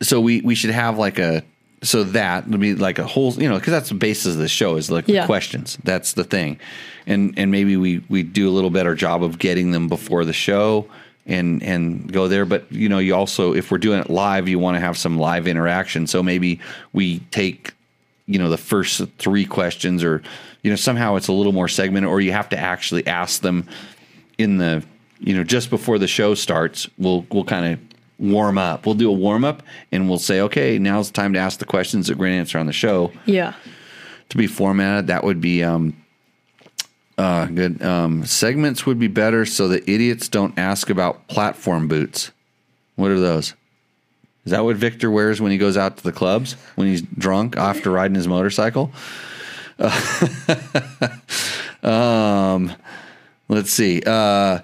so 0.02 0.20
we 0.20 0.40
we 0.42 0.54
should 0.54 0.70
have 0.70 0.98
like 0.98 1.18
a 1.18 1.42
so 1.82 2.04
that 2.04 2.48
would 2.48 2.60
be 2.60 2.74
like 2.74 2.98
a 2.98 3.06
whole, 3.06 3.32
you 3.34 3.48
know, 3.48 3.56
because 3.58 3.70
that's 3.72 3.88
the 3.90 3.94
basis 3.94 4.34
of 4.34 4.38
the 4.38 4.48
show 4.48 4.76
is 4.76 4.90
like 4.90 5.06
the 5.06 5.26
questions. 5.26 5.78
That's 5.84 6.14
the 6.14 6.24
thing, 6.24 6.58
and 7.06 7.34
and 7.36 7.50
maybe 7.50 7.76
we 7.76 8.02
we 8.08 8.22
do 8.22 8.48
a 8.48 8.52
little 8.52 8.70
better 8.70 8.94
job 8.94 9.22
of 9.22 9.38
getting 9.38 9.72
them 9.72 9.88
before 9.88 10.24
the 10.24 10.32
show 10.32 10.86
and 11.26 11.62
and 11.62 12.12
go 12.12 12.28
there. 12.28 12.44
But 12.44 12.70
you 12.72 12.88
know, 12.88 12.98
you 12.98 13.14
also 13.14 13.54
if 13.54 13.70
we're 13.70 13.78
doing 13.78 14.00
it 14.00 14.08
live, 14.10 14.48
you 14.48 14.58
want 14.58 14.76
to 14.76 14.80
have 14.80 14.96
some 14.96 15.18
live 15.18 15.46
interaction. 15.46 16.06
So 16.06 16.22
maybe 16.22 16.60
we 16.92 17.18
take 17.30 17.72
you 18.26 18.38
know 18.38 18.50
the 18.50 18.58
first 18.58 19.02
three 19.18 19.44
questions 19.44 20.02
or 20.02 20.22
you 20.62 20.70
know 20.70 20.76
somehow 20.76 21.14
it's 21.16 21.28
a 21.28 21.32
little 21.32 21.52
more 21.52 21.68
segmented 21.68 22.08
or 22.10 22.20
you 22.20 22.32
have 22.32 22.48
to 22.48 22.58
actually 22.58 23.06
ask 23.06 23.40
them 23.42 23.68
in 24.38 24.58
the 24.58 24.82
you 25.20 25.34
know 25.36 25.44
just 25.44 25.70
before 25.70 25.96
the 25.98 26.08
show 26.08 26.34
starts 26.34 26.88
we'll 26.98 27.24
we'll 27.30 27.44
kind 27.44 27.72
of 27.72 27.78
warm 28.18 28.58
up 28.58 28.84
we'll 28.84 28.96
do 28.96 29.08
a 29.08 29.12
warm 29.12 29.44
up 29.44 29.62
and 29.92 30.08
we'll 30.08 30.18
say 30.18 30.40
okay 30.40 30.76
now's 30.76 31.08
the 31.08 31.12
time 31.14 31.32
to 31.34 31.38
ask 31.38 31.60
the 31.60 31.64
questions 31.64 32.08
that 32.08 32.16
we're 32.18 32.24
going 32.26 32.34
to 32.34 32.38
answer 32.40 32.58
on 32.58 32.66
the 32.66 32.72
show 32.72 33.12
Yeah. 33.26 33.52
to 34.30 34.36
be 34.36 34.46
formatted 34.48 35.06
that 35.06 35.22
would 35.22 35.40
be 35.40 35.62
um 35.62 35.94
uh 37.18 37.46
good 37.46 37.82
um 37.82 38.24
segments 38.24 38.84
would 38.86 38.98
be 38.98 39.08
better 39.08 39.46
so 39.46 39.68
that 39.68 39.88
idiots 39.88 40.28
don't 40.28 40.58
ask 40.58 40.90
about 40.90 41.26
platform 41.28 41.88
boots 41.88 42.30
what 42.96 43.10
are 43.10 43.20
those 43.20 43.54
is 44.46 44.52
that 44.52 44.64
what 44.64 44.76
Victor 44.76 45.10
wears 45.10 45.40
when 45.40 45.50
he 45.50 45.58
goes 45.58 45.76
out 45.76 45.96
to 45.96 46.04
the 46.04 46.12
clubs 46.12 46.52
when 46.76 46.86
he's 46.86 47.02
drunk 47.02 47.56
after 47.56 47.90
riding 47.90 48.14
his 48.14 48.28
motorcycle? 48.28 48.92
um, 51.82 52.72
let's 53.48 53.72
see. 53.72 54.02
Uh, 54.06 54.60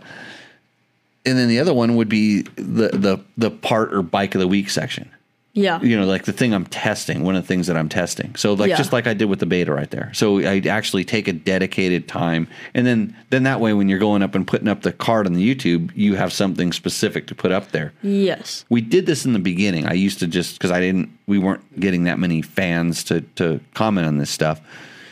and 1.27 1.37
then 1.37 1.49
the 1.49 1.59
other 1.59 1.75
one 1.75 1.97
would 1.97 2.09
be 2.09 2.43
the 2.43 2.91
the 2.93 3.19
the 3.37 3.51
part 3.51 3.93
or 3.93 4.03
bike 4.03 4.37
of 4.37 4.41
the 4.41 4.47
week 4.47 4.71
section. 4.71 5.11
Yeah. 5.55 5.83
You 5.83 5.99
know, 5.99 6.07
like 6.07 6.25
the 6.25 6.33
thing 6.33 6.55
I'm 6.55 6.65
testing, 6.65 7.23
one 7.25 7.37
of 7.37 7.43
the 7.43 7.47
things 7.47 7.67
that 7.67 7.77
I'm 7.77 7.89
testing. 7.91 8.35
So 8.37 8.55
like 8.55 8.71
Yeah. 8.71 8.77
just 8.77 8.93
like 8.93 9.07
I 9.07 9.13
did 9.13 9.27
with 9.27 9.39
the 9.39 9.47
beta 9.47 9.73
right 9.73 9.91
there. 9.91 10.11
So 10.15 10.39
I 10.39 10.61
actually 10.67 11.05
take 11.05 11.29
a 11.29 11.33
dedicated 11.33 12.09
time 12.09 12.49
and 12.75 12.87
then 12.87 13.15
then 13.31 13.43
that 13.43 13.61
way 13.61 13.75
when 13.75 13.89
you're 13.89 13.99
going 13.99 14.23
up 14.23 14.35
and 14.35 14.47
putting 14.47 14.69
up 14.69 14.81
the 14.83 14.93
card 14.93 15.27
on 15.27 15.35
the 15.35 15.55
YouTube, 15.55 15.91
you 15.95 16.15
have 16.15 16.33
something 16.33 16.73
specific 16.73 17.27
to 17.27 17.35
put 17.35 17.53
up 17.53 17.71
there 17.73 17.93
Yes. 18.03 18.65
we 18.71 18.81
did 18.81 19.05
this 19.07 19.27
in 19.27 19.35
the 19.35 19.39
beginning. 19.39 19.87
I 19.87 19.93
used 19.93 20.19
to 20.21 20.27
just 20.27 20.55
because 20.55 20.71
I 20.71 20.81
didn't, 20.81 21.11
we 21.27 21.39
weren't 21.39 21.79
getting 21.79 22.05
that 22.05 22.19
many 22.19 22.41
fans 22.43 23.05
to 23.05 23.21
to 23.37 23.61
comment 23.75 24.07
on 24.07 24.17
this 24.19 24.31
stuff. 24.31 24.61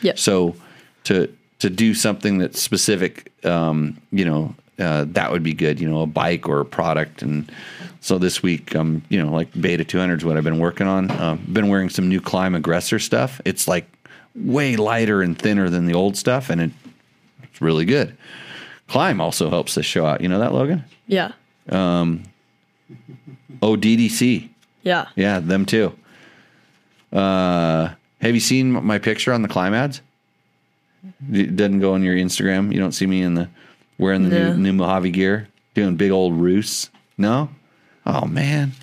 Yep. 0.01 0.17
So 0.17 0.55
to 1.03 1.27
to 1.59 1.69
do 1.69 1.93
something 1.93 2.39
that's 2.39 2.59
specific, 2.59 3.31
um, 3.45 3.97
you 4.11 4.25
know, 4.25 4.55
uh, 4.81 5.05
that 5.09 5.31
would 5.31 5.43
be 5.43 5.53
good. 5.53 5.79
You 5.79 5.89
know, 5.89 6.01
a 6.01 6.07
bike 6.07 6.49
or 6.49 6.59
a 6.59 6.65
product. 6.65 7.21
And 7.21 7.51
so 7.99 8.17
this 8.17 8.41
week, 8.41 8.75
um, 8.75 9.03
you 9.09 9.23
know, 9.23 9.31
like 9.31 9.49
Beta 9.59 9.85
200 9.85 10.19
is 10.19 10.25
what 10.25 10.37
I've 10.37 10.43
been 10.43 10.59
working 10.59 10.87
on. 10.87 11.11
Uh, 11.11 11.35
been 11.51 11.67
wearing 11.67 11.89
some 11.89 12.09
new 12.09 12.19
Klim 12.19 12.55
Aggressor 12.55 12.99
stuff. 12.99 13.39
It's 13.45 13.67
like 13.67 13.85
way 14.35 14.75
lighter 14.75 15.21
and 15.21 15.37
thinner 15.37 15.69
than 15.69 15.85
the 15.85 15.93
old 15.93 16.17
stuff, 16.17 16.49
and 16.49 16.61
it, 16.61 16.71
it's 17.43 17.61
really 17.61 17.85
good. 17.85 18.17
Klim 18.87 19.21
also 19.21 19.49
helps 19.49 19.75
this 19.75 19.85
show 19.85 20.05
out. 20.05 20.21
You 20.21 20.29
know 20.29 20.39
that, 20.39 20.53
Logan? 20.53 20.83
Yeah. 21.07 21.31
Oh, 23.61 23.75
DDC. 23.77 24.49
Yeah. 24.83 25.07
Yeah, 25.15 25.39
them 25.39 25.65
too. 25.65 25.93
Uh, 27.13 27.93
have 28.21 28.33
you 28.33 28.39
seen 28.39 28.71
my 28.71 28.99
picture 28.99 29.33
on 29.33 29.41
the 29.41 29.47
Klim 29.47 29.73
ads? 29.73 30.01
It 31.31 31.55
doesn't 31.55 31.79
go 31.79 31.93
on 31.93 32.03
your 32.03 32.15
Instagram. 32.15 32.71
You 32.73 32.79
don't 32.79 32.91
see 32.91 33.07
me 33.07 33.21
in 33.21 33.33
the 33.33 33.49
wearing 34.01 34.23
the 34.23 34.29
No. 34.29 34.53
new, 34.53 34.57
new 34.63 34.73
Mojave 34.73 35.11
gear, 35.11 35.47
doing 35.75 35.95
big 35.95 36.11
old 36.11 36.33
roosts. 36.33 36.89
No. 37.17 37.49
Oh 38.05 38.25
man, 38.25 38.73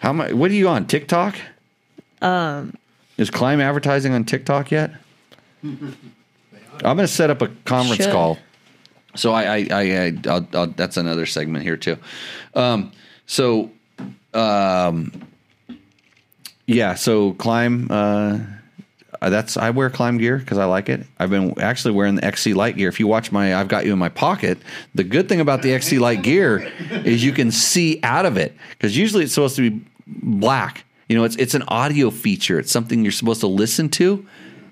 how 0.00 0.12
I? 0.20 0.32
What 0.32 0.50
are 0.50 0.54
you 0.54 0.68
on 0.68 0.86
TikTok? 0.86 1.36
Um, 2.20 2.74
is 3.16 3.30
Klim 3.30 3.60
advertising 3.60 4.12
on 4.12 4.24
TikTok 4.24 4.70
yet? 4.70 4.90
I'm 5.64 5.76
going 6.82 6.98
to 6.98 7.08
set 7.08 7.30
up 7.30 7.40
a 7.42 7.48
conference 7.64 8.02
Should. 8.02 8.12
call. 8.12 8.38
So 9.14 9.32
I, 9.32 9.42
I, 9.44 9.66
I, 9.70 9.82
I 10.06 10.14
I'll, 10.28 10.46
I'll, 10.54 10.66
that's 10.68 10.96
another 10.96 11.26
segment 11.26 11.64
here 11.64 11.76
too. 11.76 11.98
Um, 12.54 12.90
so, 13.26 13.70
um, 14.34 15.12
yeah. 16.66 16.94
So 16.94 17.32
Klim. 17.34 17.88
Uh, 17.90 18.38
Uh, 19.22 19.30
that's 19.30 19.56
I 19.56 19.70
wear 19.70 19.88
Klim 19.88 20.18
gear 20.18 20.36
because 20.36 20.58
I 20.58 20.64
like 20.64 20.88
it. 20.88 21.06
I've 21.16 21.30
been 21.30 21.56
actually 21.60 21.94
wearing 21.94 22.16
the 22.16 22.24
XC 22.24 22.54
Lite 22.54 22.76
gear. 22.76 22.88
If 22.88 22.98
you 22.98 23.06
watch 23.06 23.30
my, 23.30 23.54
I've 23.54 23.68
got 23.68 23.86
you 23.86 23.92
in 23.92 23.98
my 23.98 24.08
pocket. 24.08 24.58
The 24.96 25.04
good 25.04 25.28
thing 25.28 25.40
about 25.40 25.62
the 25.62 25.72
XC 25.74 26.00
Lite 26.00 26.22
gear 26.22 26.72
is 26.90 27.24
you 27.24 27.30
can 27.30 27.52
see 27.52 28.00
out 28.02 28.26
of 28.26 28.36
it 28.36 28.52
because 28.70 28.96
usually 28.96 29.22
it's 29.22 29.32
supposed 29.32 29.54
to 29.56 29.70
be 29.70 29.84
black. 30.08 30.84
You 31.08 31.16
know, 31.16 31.22
it's 31.22 31.36
it's 31.36 31.54
an 31.54 31.62
audio 31.68 32.10
feature. 32.10 32.58
It's 32.58 32.72
something 32.72 33.04
you're 33.04 33.12
supposed 33.12 33.40
to 33.42 33.46
listen 33.46 33.88
to. 33.90 34.26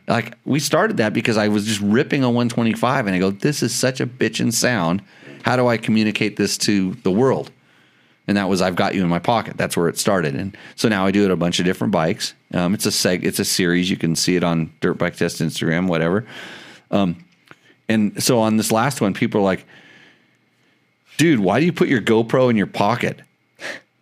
Like 0.09 0.37
we 0.45 0.59
started 0.59 0.97
that 0.97 1.13
because 1.13 1.37
I 1.37 1.47
was 1.47 1.65
just 1.65 1.81
ripping 1.81 2.25
on 2.25 2.35
125, 2.35 3.07
and 3.07 3.15
I 3.15 3.21
go, 3.21 3.31
"This 3.31 3.63
is 3.63 3.73
such 3.73 4.01
a 4.01 4.07
bitchin' 4.07 4.53
sound. 4.53 5.01
How 5.45 5.55
do 5.55 5.69
I 5.69 5.77
communicate 5.77 6.37
this 6.37 6.59
to 6.59 6.95
the 7.05 7.13
world?" 7.13 7.53
And 8.31 8.37
that 8.37 8.49
was 8.49 8.63
I've 8.63 8.77
got 8.77 8.95
you 8.95 9.03
in 9.03 9.09
my 9.09 9.19
pocket. 9.19 9.57
That's 9.57 9.77
where 9.77 9.89
it 9.89 9.99
started, 9.99 10.37
and 10.37 10.57
so 10.77 10.89
now 10.89 11.05
I 11.05 11.11
do 11.11 11.25
it 11.25 11.33
a 11.33 11.37
bunch 11.37 11.59
of 11.59 11.65
different 11.65 11.91
bikes. 11.93 12.33
Um, 12.55 12.75
it's 12.75 12.87
a 12.87 12.91
seg, 12.91 13.25
it's 13.25 13.41
a 13.41 13.45
series. 13.45 13.91
You 13.91 13.97
can 13.97 14.15
see 14.15 14.37
it 14.37 14.45
on 14.45 14.73
Dirt 14.81 14.95
Bike 14.99 15.17
Test 15.17 15.41
Instagram, 15.41 15.89
whatever. 15.89 16.25
Um, 16.93 17.25
and 17.89 18.23
so 18.23 18.39
on 18.39 18.57
this 18.57 18.71
last 18.71 19.01
one, 19.01 19.15
people 19.15 19.41
are 19.41 19.45
like, 19.45 19.65
"Dude, 21.19 21.41
why 21.41 21.59
do 21.59 21.67
you 21.67 21.73
put 21.73 21.89
your 21.89 22.01
GoPro 22.01 22.49
in 22.51 22.57
your 22.57 22.69
pocket?" 22.69 23.21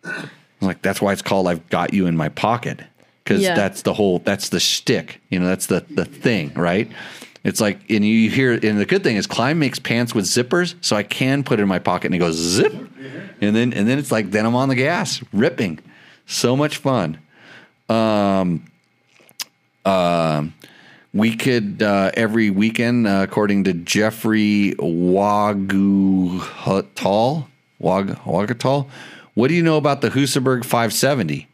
I'm 0.04 0.20
like, 0.60 0.82
"That's 0.82 1.00
why 1.00 1.12
it's 1.14 1.22
called 1.22 1.48
I've 1.48 1.66
got 1.70 1.94
you 1.94 2.06
in 2.06 2.14
my 2.16 2.28
pocket." 2.28 2.82
Because 3.24 3.42
Yeah. 3.42 3.54
that's 3.54 3.80
the 3.82 3.94
whole, 3.94 4.18
that's 4.20 4.50
the 4.50 4.60
shtick, 4.60 5.20
you 5.30 5.38
know, 5.38 5.46
that's 5.46 5.66
the 5.66 5.84
the 5.88 6.04
thing, 6.04 6.52
right? 6.54 6.90
It's 7.48 7.62
like, 7.62 7.90
and 7.90 8.04
you 8.04 8.28
hear, 8.28 8.52
and 8.52 8.78
the 8.78 8.84
good 8.84 9.02
thing 9.02 9.16
is, 9.16 9.26
Klim 9.26 9.58
makes 9.58 9.78
pants 9.78 10.14
with 10.14 10.26
zippers, 10.26 10.74
so 10.82 10.94
I 10.94 11.02
can 11.02 11.42
put 11.42 11.58
it 11.58 11.62
in 11.62 11.68
my 11.68 11.78
pocket, 11.78 12.08
and 12.08 12.14
it 12.14 12.18
goes 12.18 12.36
zip, 12.36 12.74
and 13.40 13.56
then 13.56 13.72
and 13.72 13.88
then 13.88 13.98
it's 13.98 14.12
like, 14.12 14.32
then 14.32 14.44
I'm 14.44 14.54
on 14.54 14.68
the 14.68 14.74
gas, 14.74 15.22
ripping, 15.32 15.78
so 16.26 16.54
much 16.54 16.76
fun. 16.76 17.18
Um, 17.88 18.66
uh, 19.82 20.44
we 21.14 21.36
could 21.36 21.82
uh, 21.82 22.10
every 22.12 22.50
weekend, 22.50 23.06
uh, 23.06 23.20
according 23.26 23.64
to 23.64 23.72
Jeffrey 23.72 24.74
Wagutal, 24.78 26.44
Wag 27.78 28.08
Wagatal. 28.08 28.90
What 29.32 29.48
do 29.48 29.54
you 29.54 29.62
know 29.62 29.78
about 29.78 30.02
the 30.02 30.10
Husaberg 30.10 30.64
570? 30.64 31.48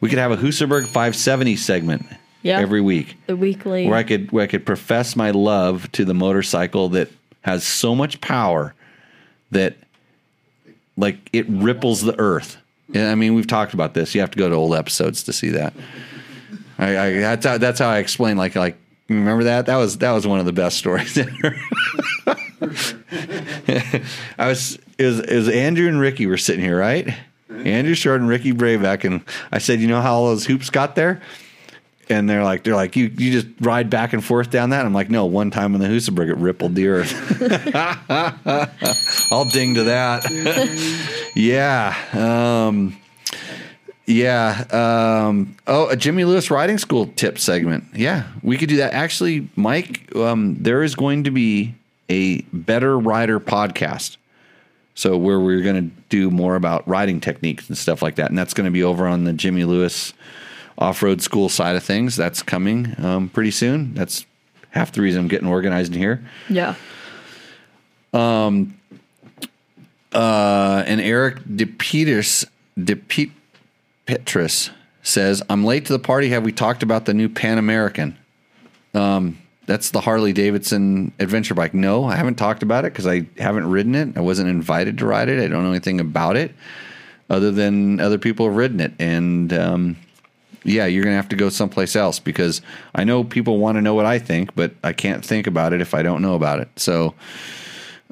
We 0.00 0.08
could 0.08 0.20
have 0.20 0.30
a 0.30 0.36
Husaberg 0.36 0.84
570 0.84 1.56
segment 1.56 2.06
Yeah. 2.42 2.58
every 2.58 2.80
week 2.80 3.16
The 3.26 3.36
weekly. 3.36 3.86
where 3.86 3.96
I 3.98 4.02
could 4.02 4.32
where 4.32 4.44
I 4.44 4.46
could 4.46 4.64
profess 4.64 5.14
my 5.16 5.30
love 5.30 5.90
to 5.92 6.04
the 6.04 6.14
motorcycle 6.14 6.88
that 6.90 7.10
has 7.42 7.64
so 7.64 7.94
much 7.94 8.20
power 8.20 8.74
that 9.50 9.76
like 10.96 11.18
it 11.32 11.46
ripples 11.48 12.02
the 12.02 12.18
earth. 12.18 12.56
And 12.94 13.08
I 13.08 13.14
mean, 13.14 13.34
we've 13.34 13.46
talked 13.46 13.72
about 13.74 13.94
this. 13.94 14.14
You 14.14 14.20
have 14.20 14.30
to 14.32 14.38
go 14.38 14.48
to 14.48 14.54
old 14.54 14.74
episodes 14.74 15.22
to 15.24 15.32
see 15.32 15.50
that. 15.50 15.72
I, 16.78 16.98
I 16.98 17.12
that's 17.20 17.46
how 17.46 17.58
that's 17.58 17.78
how 17.78 17.88
I 17.88 17.98
explain. 17.98 18.36
Like 18.36 18.54
like 18.56 18.76
remember 19.08 19.44
that 19.44 19.66
that 19.66 19.76
was 19.76 19.98
that 19.98 20.12
was 20.12 20.26
one 20.26 20.40
of 20.40 20.46
the 20.46 20.52
best 20.52 20.76
stories 20.78 21.16
ever. 21.18 21.56
I 24.38 24.48
was 24.48 24.78
it 24.98 25.04
was 25.04 25.20
it 25.20 25.34
was 25.36 25.48
Andrew 25.48 25.88
and 25.88 26.00
Ricky 26.00 26.26
were 26.26 26.36
sitting 26.36 26.64
here, 26.64 26.78
right? 26.78 27.08
Andrew 27.50 27.94
Short 27.94 28.20
and 28.20 28.28
Ricky 28.28 28.52
Brabec, 28.52 29.04
and 29.04 29.22
I 29.52 29.58
said, 29.58 29.80
you 29.80 29.88
know 29.88 30.00
how 30.00 30.14
all 30.14 30.26
those 30.28 30.46
hoops 30.46 30.70
got 30.70 30.94
there? 30.94 31.20
And 32.10 32.28
they're 32.28 32.42
like, 32.44 32.64
they're 32.64 32.74
like, 32.74 32.96
you 32.96 33.06
you 33.16 33.30
just 33.30 33.46
ride 33.60 33.88
back 33.88 34.12
and 34.12 34.24
forth 34.24 34.50
down 34.50 34.70
that. 34.70 34.84
I'm 34.84 34.92
like, 34.92 35.10
no, 35.10 35.26
one 35.26 35.50
time 35.50 35.74
in 35.74 35.80
the 35.80 35.86
Husaberg, 35.86 36.28
it 36.28 36.36
rippled 36.36 36.74
the 36.74 36.88
earth. 36.88 37.14
I'll 39.32 39.44
ding 39.44 39.74
to 39.76 39.84
that. 39.84 41.30
yeah. 41.36 41.94
Um, 42.12 42.98
yeah. 44.06 44.64
Um, 45.28 45.56
oh, 45.66 45.88
a 45.88 45.96
Jimmy 45.96 46.24
Lewis 46.24 46.50
riding 46.50 46.78
school 46.78 47.06
tip 47.14 47.38
segment. 47.38 47.84
Yeah, 47.94 48.24
we 48.42 48.58
could 48.58 48.68
do 48.68 48.78
that. 48.78 48.92
Actually, 48.92 49.48
Mike, 49.54 50.14
um, 50.16 50.56
there 50.60 50.82
is 50.82 50.94
going 50.96 51.24
to 51.24 51.30
be 51.30 51.74
a 52.08 52.40
better 52.52 52.98
rider 52.98 53.38
podcast. 53.38 54.16
So 54.96 55.16
where 55.16 55.38
we're 55.40 55.62
going 55.62 55.90
to 55.90 55.96
do 56.08 56.30
more 56.30 56.56
about 56.56 56.86
riding 56.86 57.20
techniques 57.20 57.68
and 57.68 57.78
stuff 57.78 58.02
like 58.02 58.16
that, 58.16 58.28
and 58.28 58.36
that's 58.36 58.52
going 58.52 58.66
to 58.66 58.70
be 58.70 58.82
over 58.82 59.06
on 59.06 59.24
the 59.24 59.32
Jimmy 59.32 59.64
Lewis 59.64 60.12
off-road 60.80 61.20
school 61.22 61.48
side 61.48 61.76
of 61.76 61.84
things. 61.84 62.16
That's 62.16 62.42
coming 62.42 62.94
um, 63.04 63.28
pretty 63.28 63.50
soon. 63.50 63.94
That's 63.94 64.24
half 64.70 64.92
the 64.92 65.02
reason 65.02 65.20
I'm 65.20 65.28
getting 65.28 65.48
organized 65.48 65.92
in 65.94 65.98
here. 65.98 66.24
yeah. 66.48 66.74
Um. 68.12 68.74
Uh, 70.12 70.82
and 70.88 71.00
Eric 71.00 71.44
DePeters 71.44 72.44
DePetrus 74.08 74.70
says, 75.02 75.42
"I'm 75.48 75.64
late 75.64 75.86
to 75.86 75.92
the 75.92 76.00
party. 76.00 76.30
Have 76.30 76.42
we 76.42 76.50
talked 76.50 76.82
about 76.82 77.04
the 77.04 77.14
new 77.14 77.28
Pan 77.28 77.58
American? 77.58 78.16
Um, 78.92 79.38
that's 79.66 79.90
the 79.90 80.00
Harley 80.00 80.32
Davidson 80.32 81.12
adventure 81.20 81.54
bike. 81.54 81.74
No, 81.74 82.04
I 82.04 82.16
haven't 82.16 82.34
talked 82.34 82.64
about 82.64 82.84
it 82.84 82.92
because 82.92 83.06
I 83.06 83.26
haven't 83.38 83.70
ridden 83.70 83.94
it. 83.94 84.16
I 84.16 84.20
wasn't 84.20 84.48
invited 84.48 84.98
to 84.98 85.06
ride 85.06 85.28
it. 85.28 85.38
I 85.40 85.46
don't 85.46 85.62
know 85.62 85.70
anything 85.70 86.00
about 86.00 86.36
it 86.36 86.52
other 87.28 87.52
than 87.52 88.00
other 88.00 88.18
people 88.18 88.46
have 88.46 88.56
ridden 88.56 88.80
it. 88.80 88.92
And 88.98 89.52
um, 89.52 89.96
yeah, 90.64 90.86
you're 90.86 91.04
gonna 91.04 91.16
have 91.16 91.28
to 91.30 91.36
go 91.36 91.48
someplace 91.48 91.96
else 91.96 92.18
because 92.18 92.62
I 92.94 93.04
know 93.04 93.24
people 93.24 93.58
want 93.58 93.76
to 93.76 93.82
know 93.82 93.94
what 93.94 94.06
I 94.06 94.18
think, 94.18 94.54
but 94.54 94.72
I 94.82 94.92
can't 94.92 95.24
think 95.24 95.46
about 95.46 95.72
it 95.72 95.80
if 95.80 95.94
I 95.94 96.02
don't 96.02 96.22
know 96.22 96.34
about 96.34 96.60
it. 96.60 96.68
So, 96.76 97.14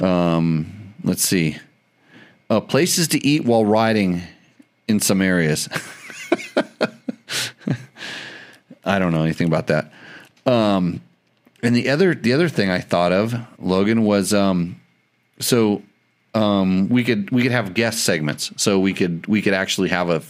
um, 0.01 0.95
let's 1.05 1.23
see." 1.23 1.59
Uh, 2.51 2.61
places 2.61 3.09
to 3.09 3.27
eat 3.27 3.45
while 3.45 3.65
riding 3.65 4.23
in 4.89 5.01
some 5.01 5.21
areas. 5.21 5.69
I 8.85 8.99
don't 8.99 9.13
know 9.13 9.23
anything 9.23 9.47
about 9.47 9.67
that. 9.67 9.93
Um, 10.47 11.03
and 11.63 11.77
the 11.77 11.91
other 11.91 12.15
the 12.15 12.33
other 12.33 12.49
thing 12.49 12.71
I 12.71 12.81
thought 12.81 13.13
of, 13.13 13.35
Logan, 13.59 14.05
was 14.05 14.33
um, 14.33 14.81
so 15.41 15.83
um, 16.35 16.89
we 16.89 17.05
could 17.05 17.31
we 17.31 17.43
could 17.43 17.53
have 17.53 17.75
guest 17.75 18.05
segments. 18.05 18.51
So 18.57 18.79
we 18.79 18.95
could 18.95 19.27
we 19.27 19.43
could 19.43 19.55
actually 19.55 19.91
have 19.91 20.09
a 20.09 20.23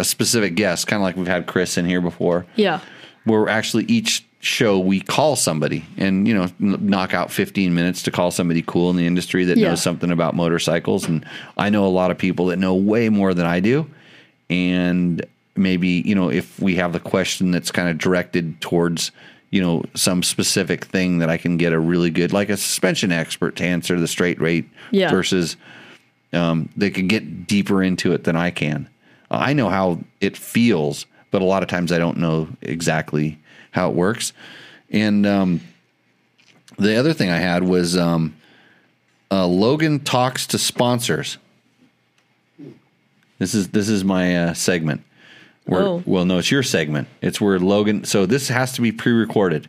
a 0.00 0.04
specific 0.04 0.54
guest, 0.54 0.86
kind 0.86 1.00
of 1.00 1.04
like 1.04 1.16
we've 1.16 1.26
had 1.26 1.46
Chris 1.46 1.76
in 1.78 1.84
here 1.86 2.00
before 2.00 2.46
Yeah. 2.56 2.80
where 3.24 3.48
actually 3.48 3.84
each 3.84 4.24
show 4.42 4.78
we 4.78 5.00
call 5.00 5.36
somebody 5.36 5.84
and 5.98 6.26
you 6.26 6.32
know 6.34 6.48
knock 6.58 7.12
out 7.12 7.30
15 7.30 7.74
minutes 7.74 8.02
to 8.04 8.10
call 8.10 8.30
somebody 8.30 8.62
cool 8.66 8.88
in 8.88 8.96
the 8.96 9.06
industry 9.06 9.44
that 9.44 9.58
Yeah. 9.58 9.68
knows 9.68 9.82
something 9.82 10.10
about 10.10 10.34
motorcycles 10.34 11.06
and 11.06 11.26
i 11.58 11.68
know 11.68 11.84
a 11.84 11.92
lot 11.92 12.10
of 12.10 12.16
people 12.16 12.46
that 12.46 12.58
know 12.58 12.74
way 12.74 13.10
more 13.10 13.34
than 13.34 13.44
i 13.44 13.60
do 13.60 13.86
and 14.48 15.24
maybe 15.56 16.02
you 16.06 16.14
know 16.14 16.30
if 16.30 16.58
we 16.58 16.76
have 16.76 16.94
the 16.94 17.00
question 17.00 17.50
that's 17.50 17.70
kind 17.70 17.90
of 17.90 17.98
directed 17.98 18.58
towards 18.62 19.12
you 19.50 19.60
know 19.60 19.82
some 19.94 20.22
specific 20.22 20.86
thing 20.86 21.18
that 21.18 21.28
i 21.28 21.36
can 21.36 21.58
get 21.58 21.74
a 21.74 21.78
really 21.78 22.08
good 22.10 22.32
like 22.32 22.48
a 22.48 22.56
suspension 22.56 23.12
expert 23.12 23.56
to 23.56 23.64
answer 23.64 24.00
the 24.00 24.08
straight 24.08 24.40
rate 24.40 24.66
Yeah. 24.90 25.10
versus 25.10 25.56
um, 26.32 26.68
they 26.76 26.88
can 26.90 27.08
get 27.08 27.46
deeper 27.48 27.82
into 27.82 28.12
it 28.12 28.22
than 28.22 28.36
I 28.36 28.50
can. 28.52 28.88
Uh, 29.30 29.36
I 29.40 29.52
know 29.52 29.68
how 29.68 30.00
it 30.20 30.36
feels, 30.36 31.06
but 31.30 31.42
a 31.42 31.44
lot 31.44 31.62
of 31.62 31.68
times 31.68 31.92
I 31.92 31.98
don't 31.98 32.18
know 32.18 32.48
exactly 32.62 33.38
how 33.72 33.90
it 33.90 33.94
works. 33.96 34.32
And 34.90 35.26
um, 35.26 35.60
the 36.78 36.96
other 36.96 37.12
thing 37.12 37.30
I 37.30 37.38
had 37.38 37.62
was 37.62 37.96
um, 37.96 38.34
uh, 39.30 39.46
Logan 39.46 40.00
talks 40.00 40.46
to 40.48 40.58
sponsors. 40.58 41.38
This 43.38 43.54
is 43.54 43.68
this 43.68 43.88
is 43.88 44.04
my 44.04 44.36
uh, 44.36 44.54
segment. 44.54 45.02
Where, 45.64 45.82
Oh. 45.82 46.02
Well, 46.04 46.24
no, 46.24 46.38
it's 46.38 46.50
your 46.50 46.62
segment. 46.62 47.08
It's 47.22 47.40
where 47.40 47.58
Logan. 47.58 48.04
So 48.04 48.26
this 48.26 48.48
has 48.48 48.72
to 48.72 48.80
be 48.82 48.92
pre-recorded. 48.92 49.68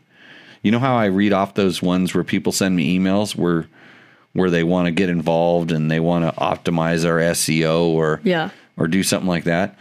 You 0.64 0.72
know 0.72 0.80
how 0.80 0.96
I 0.96 1.06
read 1.06 1.34
off 1.34 1.54
those 1.54 1.82
ones 1.82 2.14
where 2.14 2.24
people 2.24 2.52
send 2.52 2.76
me 2.76 2.98
emails 2.98 3.36
where 3.36 3.68
where 4.34 4.50
they 4.50 4.64
want 4.64 4.86
to 4.88 4.92
get 4.92 5.10
involved 5.10 5.72
and 5.72 5.92
they 5.92 6.00
want 6.00 6.24
to 6.24 6.40
optimize 6.42 7.06
our 7.06 7.18
SEO 7.20 7.88
or 7.88 8.22
Yeah. 8.24 8.50
Or 8.82 8.88
do 8.88 9.04
something 9.04 9.28
like 9.30 9.44
that. 9.46 9.78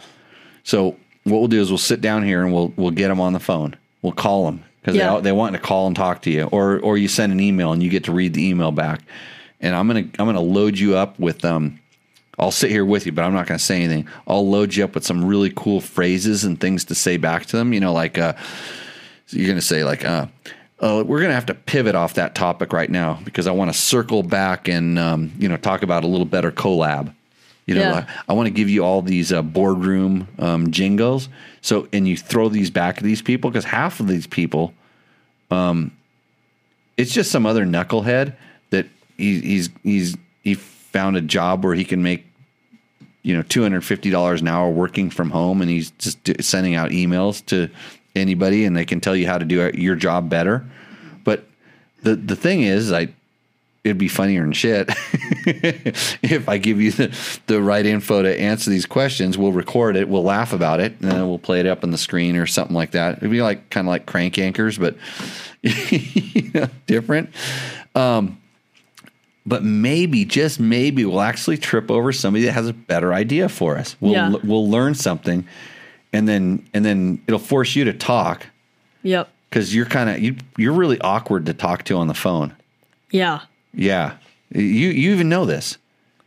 So 0.65 0.97
what 1.25 1.39
we'll 1.39 1.49
do 1.49 1.61
is 1.61 1.71
we'll 1.71 1.79
sit 1.79 2.01
down 2.01 2.23
here 2.23 2.43
and 2.45 2.53
we'll 2.53 2.73
we'll 2.77 2.91
get 2.91 3.09
them 3.09 3.21
on 3.21 3.33
the 3.33 3.41
phone. 3.41 3.77
We'll 4.03 4.13
call 4.13 4.45
them 4.47 4.65
because 4.81 4.97
Yeah. 4.97 5.17
they 5.17 5.23
they 5.23 5.33
want 5.33 5.55
to 5.55 5.59
call 5.61 5.87
and 5.87 5.97
talk 5.97 6.23
to 6.23 6.31
you, 6.31 6.45
or 6.45 6.79
or 6.81 6.99
you 6.99 7.09
send 7.09 7.33
an 7.33 7.41
email 7.41 7.73
and 7.73 7.83
you 7.83 7.91
get 7.91 8.05
to 8.05 8.13
read 8.13 8.35
the 8.35 8.47
email 8.47 8.73
back. 8.73 9.01
And 9.61 9.75
I'm 9.75 9.87
gonna 9.87 10.07
I'm 10.19 10.27
gonna 10.27 10.41
load 10.41 10.79
you 10.79 10.97
up 10.97 11.19
with 11.19 11.45
um. 11.45 11.79
I'll 12.39 12.51
sit 12.53 12.71
here 12.71 12.87
with 12.87 13.05
you, 13.05 13.13
but 13.13 13.23
I'm 13.23 13.35
not 13.35 13.47
going 13.47 13.59
to 13.59 13.65
say 13.65 13.77
anything. 13.77 14.09
I'll 14.27 14.49
load 14.49 14.75
you 14.75 14.83
up 14.83 14.95
with 14.95 15.05
some 15.05 15.23
really 15.27 15.53
cool 15.55 15.83
phrases 15.83 16.43
and 16.43 16.59
things 16.59 16.87
to 16.87 16.95
say 16.95 17.19
back 17.19 17.45
to 17.47 17.57
them. 17.59 17.75
You 17.75 17.81
know, 17.81 17.93
like 17.93 18.17
uh, 18.17 18.33
you're 19.29 19.45
going 19.47 19.59
to 19.59 19.63
say 19.67 19.85
like, 19.85 20.07
uh, 20.07 20.27
uh, 20.81 21.05
we're 21.07 21.19
going 21.19 21.29
to 21.29 21.35
have 21.35 21.45
to 21.47 21.55
pivot 21.55 21.95
off 21.95 22.15
that 22.15 22.35
topic 22.35 22.73
right 22.73 22.89
now 22.89 23.21
because 23.25 23.47
I 23.47 23.51
want 23.51 23.71
to 23.71 23.79
circle 23.79 24.23
back 24.23 24.69
and 24.69 24.99
um, 24.99 25.33
you 25.39 25.51
know 25.51 25.59
talk 25.59 25.83
about 25.83 26.03
a 26.03 26.07
little 26.07 26.25
better 26.25 26.51
collab. 26.51 27.13
You 27.71 27.77
know, 27.77 27.83
Yeah. 27.83 27.93
like, 27.93 28.09
I 28.29 28.33
want 28.33 28.49
to 28.49 28.51
give 28.51 28.69
you 28.69 28.85
all 28.85 29.01
these 29.01 29.33
uh, 29.33 29.43
boardroom 29.43 30.27
um, 30.41 30.73
jingles. 30.73 31.29
So, 31.61 31.87
and 31.93 32.09
you 32.09 32.17
throw 32.17 32.49
these 32.49 32.69
back 32.69 32.99
at 32.99 33.05
these 33.05 33.23
people 33.23 33.49
because 33.49 33.65
half 33.65 34.01
of 34.01 34.09
these 34.09 34.27
people, 34.27 34.75
um, 35.53 35.93
it's 36.97 37.13
just 37.15 37.31
some 37.31 37.47
other 37.47 37.65
knucklehead 37.65 38.35
that 38.71 38.87
he, 39.17 39.41
he's 39.41 39.71
he's 39.85 40.17
he 40.43 40.55
found 40.57 41.17
a 41.17 41.21
job 41.21 41.65
where 41.65 41.77
he 41.77 41.85
can 41.85 42.03
make 42.03 42.27
you 43.23 43.37
know 43.37 43.43
two 43.43 43.63
hundred 43.63 43.85
fifty 43.85 44.11
dollars 44.11 44.41
an 44.41 44.49
hour 44.49 44.69
working 44.69 45.09
from 45.09 45.31
home, 45.31 45.61
and 45.63 45.71
he's 45.71 45.93
just 45.93 46.23
d- 46.25 46.35
sending 46.43 46.75
out 46.75 46.91
emails 46.91 47.47
to 47.47 47.69
anybody, 48.17 48.65
and 48.65 48.77
they 48.77 48.85
can 48.85 49.01
tell 49.01 49.15
you 49.15 49.29
how 49.29 49.39
to 49.39 49.45
do 49.45 49.71
your 49.75 49.95
job 49.95 50.29
better. 50.29 50.65
But 51.23 51.45
the 52.03 52.17
the 52.17 52.35
thing 52.35 52.63
is, 52.63 52.91
I 52.93 53.09
it'd 53.85 53.97
be 53.99 54.09
funnier 54.09 54.43
than 54.43 54.53
shit 54.53 54.89
if 55.47 56.49
I 56.49 56.59
give 56.59 56.81
you 56.81 56.93
the, 56.93 57.17
the 57.47 57.63
right 57.63 57.85
info 57.87 58.23
to 58.23 58.39
answer 58.41 58.71
these 58.71 58.85
questions. 58.87 59.39
We'll 59.39 59.53
record 59.53 59.97
it, 59.97 60.09
we'll 60.09 60.23
laugh 60.23 60.53
about 60.53 60.81
it, 60.81 60.93
and 61.01 61.11
then 61.11 61.29
we'll 61.29 61.39
play 61.39 61.61
it 61.61 61.67
up 61.67 61.83
on 61.83 61.91
the 61.91 61.99
screen 61.99 62.37
or 62.37 62.47
something 62.47 62.75
like 62.77 62.91
that. 62.93 63.19
It'd 63.19 63.31
be 63.31 63.41
like 63.43 63.71
kind 63.71 63.87
of 63.87 63.91
like 63.91 64.05
crank 64.07 64.39
anchors, 64.39 64.77
but 64.79 64.97
you 65.63 66.51
know, 66.53 66.69
different. 66.87 67.31
Um, 67.95 68.37
but 69.47 69.65
maybe, 69.65 70.25
just 70.27 70.61
maybe, 70.61 71.05
we'll 71.05 71.21
actually 71.23 71.57
trip 71.57 71.91
over 71.91 72.13
somebody 72.13 72.45
that 72.45 72.53
has 72.53 72.69
a 72.69 72.73
better 72.75 73.15
idea 73.15 73.49
for 73.49 73.79
us. 73.79 73.97
We'll 74.01 74.13
Yeah. 74.13 74.35
we'll 74.45 74.69
learn 74.69 74.95
something, 74.95 75.47
and 76.13 76.29
then 76.29 76.67
and 76.75 76.85
then 76.85 77.23
it'll 77.27 77.41
force 77.41 77.75
you 77.75 77.85
to 77.85 77.93
talk 77.95 78.47
Yep. 79.03 79.31
because 79.49 79.75
you're 79.75 79.87
kind 79.87 80.11
of 80.11 80.19
you 80.21 80.37
you're 80.59 80.75
really 80.75 81.01
awkward 81.01 81.47
to 81.47 81.55
talk 81.55 81.85
to 81.85 81.97
on 81.97 82.07
the 82.07 82.15
phone. 82.15 82.55
Yeah. 83.11 83.41
Yeah. 83.73 84.17
You 84.53 84.63
you 84.63 85.13
even 85.13 85.29
know 85.29 85.45
this. 85.45 85.79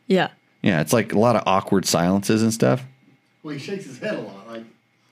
Yeah. 0.07 0.29
Yeah, 0.61 0.79
it's 0.81 0.93
like 0.93 1.13
a 1.13 1.19
lot 1.19 1.35
of 1.35 1.43
awkward 1.45 1.85
silences 1.85 2.41
and 2.41 2.53
stuff 2.53 2.83
Well, 3.43 3.53
he 3.53 3.59
shakes 3.59 3.85
his 3.85 3.99
head 3.99 4.15
a 4.15 4.21
lot. 4.21 4.47
Like 4.47 4.63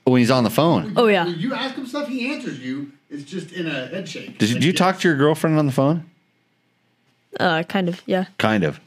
when 0.05 0.19
he's 0.19 0.31
on 0.31 0.43
the 0.43 0.49
phone. 0.49 0.93
Oh, 0.95 1.07
yeah. 1.07 1.25
when 1.25 1.37
you 1.39 1.53
ask 1.53 1.75
him 1.75 1.85
stuff, 1.85 2.07
he 2.07 2.31
answers 2.33 2.59
you. 2.59 2.91
It's 3.09 3.23
just 3.23 3.51
in 3.51 3.67
a 3.67 3.87
head 3.87 4.07
shake. 4.07 4.37
Did 4.37 4.49
you, 4.49 4.59
do 4.59 4.65
you 4.65 4.71
yes. 4.71 4.79
talk 4.79 4.99
to 4.99 5.07
your 5.07 5.17
girlfriend 5.17 5.59
on 5.59 5.65
the 5.65 5.71
phone? 5.71 6.09
Uh, 7.39 7.63
kind 7.63 7.89
of. 7.89 8.01
Yeah. 8.05 8.25
Kind 8.37 8.63
of. 8.63 8.79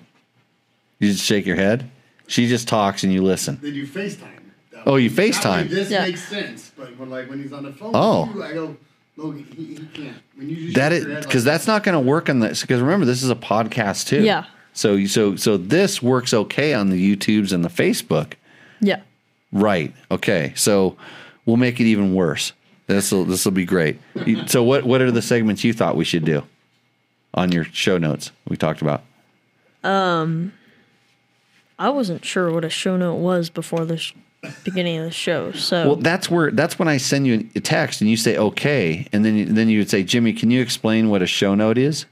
You 0.98 1.12
just 1.12 1.24
shake 1.24 1.46
your 1.46 1.56
head. 1.56 1.90
She 2.26 2.46
just 2.48 2.68
talks 2.68 3.04
and 3.04 3.12
you 3.12 3.22
listen. 3.22 3.58
They 3.60 3.70
do 3.70 3.86
FaceTime. 3.86 4.40
That 4.72 4.82
Oh, 4.86 4.96
you 4.96 5.10
that 5.10 5.18
way 5.22 5.30
FaceTime. 5.30 5.68
This 5.68 5.90
Yeah. 5.90 6.02
makes 6.06 6.26
sense, 6.26 6.72
but 6.76 6.98
when 6.98 7.10
like 7.10 7.28
when 7.28 7.40
he's 7.42 7.52
on 7.52 7.62
the 7.64 7.72
phone, 7.72 7.92
Oh. 7.94 8.30
you, 8.34 8.42
I 8.42 8.52
go, 8.54 8.76
Logan, 9.16 9.46
he, 9.56 9.64
he 9.76 9.86
can't. 9.86 10.16
When 10.36 10.48
you 10.48 10.56
just 10.56 10.74
That 10.76 10.90
shake 10.92 10.98
is 11.00 11.04
your 11.04 11.14
head 11.14 11.22
because 11.24 11.44
like 11.46 11.52
that's 11.52 11.66
not 11.66 11.84
going 11.84 11.92
to 11.94 12.00
work 12.00 12.28
on 12.28 12.40
this. 12.40 12.62
Because 12.62 12.80
remember, 12.80 13.06
this 13.06 13.22
is 13.22 13.30
a 13.30 13.36
podcast 13.36 14.06
too. 14.08 14.22
Yeah. 14.22 14.46
So 14.72 15.04
so 15.06 15.36
so 15.36 15.56
this 15.56 16.02
works 16.02 16.34
okay 16.34 16.74
on 16.74 16.90
the 16.90 17.16
YouTubes 17.16 17.52
and 17.52 17.64
the 17.64 17.68
Facebook. 17.68 18.32
Yeah. 18.80 19.02
Right. 19.52 19.94
Okay. 20.10 20.52
So 20.56 20.96
we'll 21.46 21.56
make 21.56 21.78
it 21.80 21.84
even 21.84 22.14
worse. 22.14 22.52
This 22.86 23.12
will 23.12 23.24
this 23.24 23.44
will 23.44 23.52
be 23.52 23.64
great. 23.64 23.98
So 24.46 24.62
what 24.64 24.84
what 24.84 25.00
are 25.00 25.10
the 25.12 25.22
segments 25.22 25.62
you 25.64 25.72
thought 25.72 25.96
we 25.96 26.04
should 26.04 26.24
do 26.24 26.42
on 27.32 27.52
your 27.52 27.64
show 27.64 27.98
notes 27.98 28.32
we 28.48 28.56
talked 28.56 28.82
about? 28.82 29.02
Um 29.84 30.52
I 31.78 31.88
wasn't 31.90 32.24
sure 32.24 32.52
what 32.52 32.64
a 32.64 32.70
show 32.70 32.96
note 32.96 33.16
was 33.16 33.50
before 33.50 33.84
the 33.84 33.96
sh- 33.96 34.14
beginning 34.64 34.98
of 34.98 35.04
the 35.04 35.10
show. 35.10 35.52
So 35.52 35.86
Well, 35.88 35.96
that's 35.96 36.30
where 36.30 36.50
that's 36.50 36.78
when 36.78 36.88
I 36.88 36.96
send 36.98 37.26
you 37.26 37.48
a 37.54 37.60
text 37.60 38.00
and 38.00 38.10
you 38.10 38.16
say 38.16 38.36
okay, 38.36 39.06
and 39.12 39.24
then 39.24 39.36
you- 39.36 39.44
then 39.46 39.68
you 39.68 39.78
would 39.78 39.90
say, 39.90 40.02
Jimmy, 40.02 40.32
can 40.32 40.50
you 40.50 40.60
explain 40.60 41.08
what 41.10 41.22
a 41.22 41.26
show 41.26 41.54
note 41.54 41.78
is? 41.78 42.06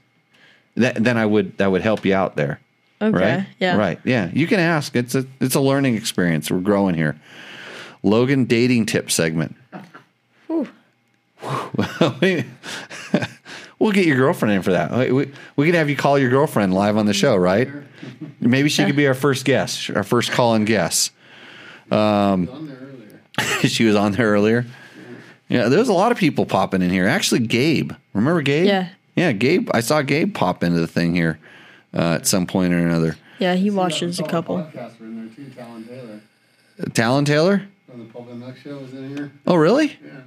That, 0.75 1.03
then 1.03 1.17
I 1.17 1.25
would 1.25 1.57
that 1.57 1.71
would 1.71 1.81
help 1.81 2.05
you 2.05 2.13
out 2.15 2.35
there. 2.35 2.59
okay. 3.01 3.15
Right. 3.37 3.45
Yeah. 3.59 3.75
Right. 3.77 3.99
Yeah. 4.03 4.29
You 4.33 4.47
can 4.47 4.59
ask. 4.59 4.95
It's 4.95 5.13
a 5.15 5.25
it's 5.39 5.55
a 5.55 5.59
learning 5.61 5.95
experience. 5.95 6.49
We're 6.49 6.59
growing 6.61 6.95
here. 6.95 7.19
Logan 8.01 8.45
dating 8.45 8.85
tip 8.87 9.11
segment. 9.11 9.55
Whew. 10.47 10.67
we'll 13.79 13.91
get 13.91 14.05
your 14.05 14.17
girlfriend 14.17 14.55
in 14.55 14.61
for 14.61 14.71
that. 14.71 14.91
We, 14.91 15.11
we, 15.11 15.31
we 15.55 15.65
could 15.65 15.75
have 15.75 15.89
you 15.89 15.95
call 15.95 16.17
your 16.17 16.29
girlfriend 16.29 16.73
live 16.73 16.97
on 16.97 17.05
the 17.05 17.13
show, 17.13 17.35
right? 17.35 17.67
Maybe 18.39 18.69
she 18.69 18.83
could 18.85 18.95
be 18.95 19.07
our 19.07 19.13
first 19.13 19.45
guest, 19.45 19.89
our 19.91 20.03
first 20.03 20.31
call 20.31 20.55
in 20.55 20.65
guest. 20.65 21.11
On 21.91 22.45
there 22.67 22.77
earlier. 22.81 23.59
she 23.67 23.85
was 23.85 23.95
on 23.95 24.11
there 24.13 24.27
earlier. 24.27 24.65
Yeah, 25.49 25.67
there's 25.69 25.89
a 25.89 25.93
lot 25.93 26.11
of 26.11 26.17
people 26.17 26.45
popping 26.45 26.81
in 26.81 26.89
here. 26.89 27.07
Actually, 27.07 27.41
Gabe. 27.41 27.91
Remember 28.13 28.41
Gabe? 28.41 28.65
Yeah. 28.65 28.89
Yeah, 29.15 29.31
Gabe. 29.31 29.69
I 29.73 29.81
saw 29.81 30.01
Gabe 30.01 30.33
pop 30.33 30.63
into 30.63 30.79
the 30.79 30.87
thing 30.87 31.13
here 31.13 31.37
uh, 31.93 32.13
at 32.15 32.27
some 32.27 32.47
point 32.47 32.73
or 32.73 32.79
another. 32.79 33.17
Yeah, 33.39 33.55
he 33.55 33.69
watches 33.69 34.19
a 34.19 34.23
couple. 34.23 34.57
Podcaster 34.57 35.01
in 35.01 35.27
there 35.27 35.35
too, 35.35 35.51
Talon 35.51 35.83
Taylor 35.85 36.21
Talon 36.93 37.25
Taylor? 37.25 37.67
from 37.87 37.99
the 37.99 38.05
Pulp 38.11 38.27
MX 38.29 38.57
show 38.57 38.77
was 38.77 38.93
in 38.93 39.15
here. 39.15 39.31
Oh, 39.45 39.55
really? 39.55 39.99
Yeah. 40.03 40.21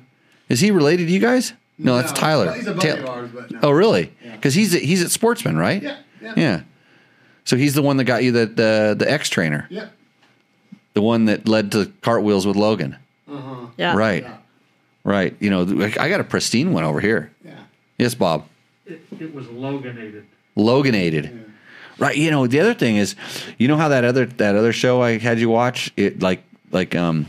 Is 0.48 0.60
he 0.60 0.70
related 0.70 1.06
to 1.08 1.12
you 1.12 1.18
guys? 1.18 1.52
No, 1.78 1.96
that's 1.96 2.12
Tyler. 2.12 2.52
He's 2.52 2.66
a 2.68 2.74
buddy 2.74 2.88
Ta- 2.92 2.98
of 2.98 3.06
ours, 3.08 3.30
but 3.34 3.50
no. 3.50 3.58
Oh, 3.64 3.70
really? 3.70 4.12
Yeah. 4.24 4.32
Because 4.36 4.54
he's 4.54 4.74
at, 4.74 4.82
he's 4.82 5.02
at 5.02 5.10
Sportsman, 5.10 5.56
right? 5.58 5.82
Yeah. 5.82 5.96
Yeah. 6.22 6.34
Yeah. 6.36 6.60
So 7.44 7.56
he's 7.56 7.74
the 7.74 7.82
one 7.82 7.96
that 7.96 8.04
got 8.04 8.22
you 8.22 8.30
the 8.32 8.46
the, 8.46 8.94
the 8.98 9.10
X 9.10 9.28
trainer, 9.28 9.66
Yeah. 9.70 9.88
The 10.97 11.02
one 11.02 11.27
that 11.27 11.47
led 11.47 11.73
to 11.73 11.93
cartwheels 12.01 12.47
with 12.47 12.56
Logan. 12.56 12.97
Uh 13.31 13.36
huh. 13.36 13.66
Yeah. 13.77 13.94
Right. 13.94 14.23
Yeah. 14.23 14.36
Right. 15.05 15.36
You 15.40 15.51
know, 15.51 15.90
I 16.01 16.09
got 16.09 16.20
a 16.20 16.24
pristine 16.24 16.73
one 16.73 16.85
over 16.85 17.02
here. 17.02 17.31
Yeah. 17.44 17.52
Yes, 17.98 18.14
Bob. 18.14 18.47
It, 18.86 19.02
it 19.20 19.35
was 19.35 19.44
Loganated. 19.44 20.24
Loganated. 20.56 21.44
Right. 21.98 22.16
You 22.16 22.31
know, 22.31 22.47
the 22.47 22.60
other 22.60 22.73
thing 22.73 22.97
is, 22.97 23.14
you 23.59 23.68
know 23.68 23.77
how 23.77 23.90
that 23.90 24.05
other 24.05 24.24
that 24.24 24.56
other 24.56 24.73
show 24.73 25.02
I 25.02 25.18
had 25.18 25.39
you 25.39 25.51
watch 25.51 25.93
it 25.98 26.23
like 26.23 26.43
like 26.73 26.94
um 26.97 27.27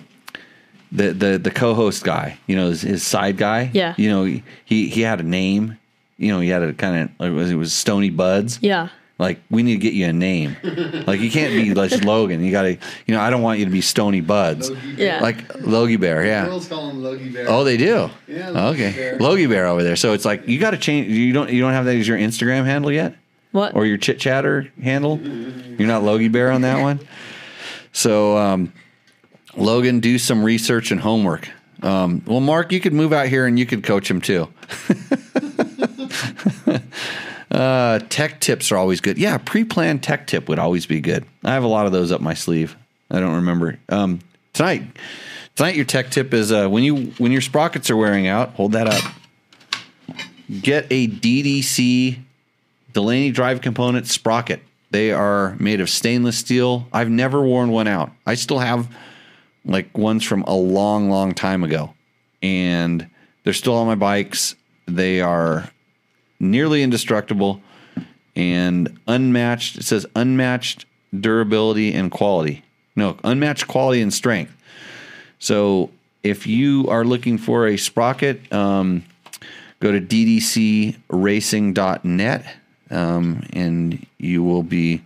the 0.94 1.12
the 1.12 1.38
the 1.38 1.52
co-host 1.52 2.06
guy, 2.06 2.38
you 2.48 2.56
know, 2.56 2.70
his, 2.70 2.84
his 2.84 3.04
side 3.06 3.36
guy. 3.36 3.70
Yeah. 3.74 3.96
You 3.98 4.10
know, 4.10 4.24
he 4.24 4.88
he 4.88 5.02
had 5.02 5.20
a 5.20 5.24
name. 5.24 5.78
You 6.18 6.32
know, 6.32 6.40
he 6.40 6.48
had 6.48 6.64
a 6.64 6.72
kind 6.72 7.12
of 7.20 7.28
it 7.28 7.32
was, 7.32 7.52
it 7.52 7.56
was 7.56 7.74
Stony 7.74 8.12
Buds. 8.12 8.60
Yeah. 8.62 8.88
Like 9.20 9.40
we 9.50 9.64
need 9.64 9.74
to 9.74 9.80
get 9.80 9.94
you 9.94 10.06
a 10.06 10.14
name. 10.14 10.56
like 11.08 11.20
you 11.20 11.32
can't 11.32 11.52
be 11.54 11.74
like 11.76 12.04
Logan. 12.04 12.44
You 12.44 12.52
got 12.52 12.64
to. 12.64 12.74
You 13.06 13.16
know, 13.16 13.20
I 13.20 13.30
don't 13.32 13.42
want 13.42 13.58
you 13.60 13.66
to 13.66 13.72
be 13.72 13.82
Stony 13.82 14.22
Buds. 14.22 14.70
Logie 14.70 14.96
Yeah. 14.98 15.22
Like 15.22 15.56
Logie 15.62 15.96
Bear. 15.98 16.24
Yeah. 16.26 16.46
Girls 16.46 16.68
call 16.68 16.90
him 16.90 17.02
Logie 17.02 17.30
Bear. 17.30 17.46
Oh, 17.50 17.64
they 17.64 17.78
do. 17.78 18.10
Yeah, 18.28 18.50
Logie 18.50 18.84
Okay. 18.86 18.96
Bear. 18.96 19.18
Logie 19.20 19.48
Bear 19.48 19.66
over 19.68 19.82
there. 19.84 19.96
So 19.96 20.14
it's 20.14 20.26
like 20.26 20.48
you 20.48 20.60
got 20.60 20.72
to 20.72 20.78
change. 20.78 21.08
You 21.08 21.34
don't. 21.34 21.50
You 21.50 21.62
don't 21.62 21.74
have 21.74 21.86
that 21.86 21.96
as 21.96 22.08
your 22.08 22.18
Instagram 22.18 22.66
handle 22.66 22.92
yet, 22.92 23.16
What? 23.54 23.76
or 23.76 23.86
your 23.88 23.98
chit 23.98 24.20
chatter 24.20 24.72
handle. 24.84 25.20
You're 25.20 25.88
not 25.88 26.04
Logie 26.04 26.28
Bear 26.28 26.52
on 26.52 26.62
that 26.62 26.82
one. 26.82 27.00
So, 27.94 28.38
um, 28.38 28.72
Logan, 29.56 30.00
do 30.00 30.20
some 30.20 30.44
research 30.44 30.92
and 30.92 31.02
homework. 31.02 31.50
Um, 31.82 32.22
well, 32.28 32.40
Mark, 32.40 32.72
you 32.72 32.80
could 32.80 32.94
move 32.94 33.12
out 33.14 33.28
here 33.28 33.48
and 33.48 33.58
you 33.58 33.66
could 33.66 33.84
coach 33.84 34.10
him 34.12 34.22
too. 34.22 34.48
uh, 37.52 38.00
tech 38.10 38.40
tips 38.42 38.72
are 38.72 38.78
always 38.78 39.02
good. 39.02 39.18
Yeah, 39.18 39.38
pre-planned 39.38 40.04
tech 40.04 40.28
tip 40.28 40.50
would 40.50 40.60
always 40.60 40.86
be 40.86 41.00
good. 41.00 41.26
I 41.44 41.54
have 41.54 41.64
a 41.64 41.68
lot 41.68 41.86
of 41.86 41.92
those 41.92 42.12
up 42.12 42.22
my 42.22 42.34
sleeve. 42.34 42.76
I 43.10 43.20
don't 43.20 43.36
remember 43.36 43.80
um, 43.90 44.20
tonight. 44.54 44.84
Tonight, 45.56 45.76
your 45.76 45.86
tech 45.86 46.12
tip 46.12 46.34
is 46.34 46.52
uh, 46.52 46.68
when 46.68 46.84
you 46.84 47.08
when 47.18 47.32
your 47.32 47.42
sprockets 47.42 47.90
are 47.90 47.98
wearing 47.98 48.28
out. 48.28 48.52
Hold 48.52 48.74
that 48.74 48.88
up. 48.88 49.04
Get 50.62 50.88
a 50.92 51.08
DDC 51.08 52.20
Delaney 52.94 53.32
Drive 53.32 53.62
Component 53.62 54.08
sprocket. 54.08 54.62
They 54.92 55.12
are 55.12 55.56
made 55.60 55.82
of 55.82 55.90
stainless 55.90 56.38
steel. 56.38 56.88
I've 56.94 57.10
never 57.10 57.42
worn 57.42 57.72
one 57.72 57.88
out. 57.88 58.12
I 58.26 58.36
still 58.36 58.60
have 58.60 58.88
like 59.66 59.98
ones 59.98 60.24
from 60.24 60.44
a 60.44 60.56
long, 60.56 61.10
long 61.10 61.34
time 61.34 61.64
ago, 61.64 61.94
and 62.42 63.10
they're 63.44 63.54
still 63.54 63.76
on 63.76 63.88
my 63.88 63.96
bikes. 63.96 64.56
They 64.88 65.22
are 65.22 65.70
nearly 66.40 66.84
indestructible 66.84 67.62
and 68.36 69.00
unmatched. 69.08 69.78
It 69.78 69.84
says 69.84 70.06
unmatched 70.16 70.86
durability 71.18 71.94
and 71.94 72.12
quality. 72.12 72.64
No, 72.96 73.18
unmatched 73.24 73.68
quality 73.68 74.02
and 74.02 74.14
strength. 74.14 74.54
So 75.40 75.92
if 76.24 76.48
you 76.48 76.88
are 76.90 77.06
looking 77.06 77.38
for 77.38 77.68
a 77.68 77.78
sprocket, 77.78 78.52
um, 78.52 79.04
go 79.80 79.92
to 79.92 80.02
ddcracing.net 80.02 82.56
um, 82.90 83.44
and 83.54 84.06
you 84.18 84.44
will 84.44 84.64
be 84.64 85.04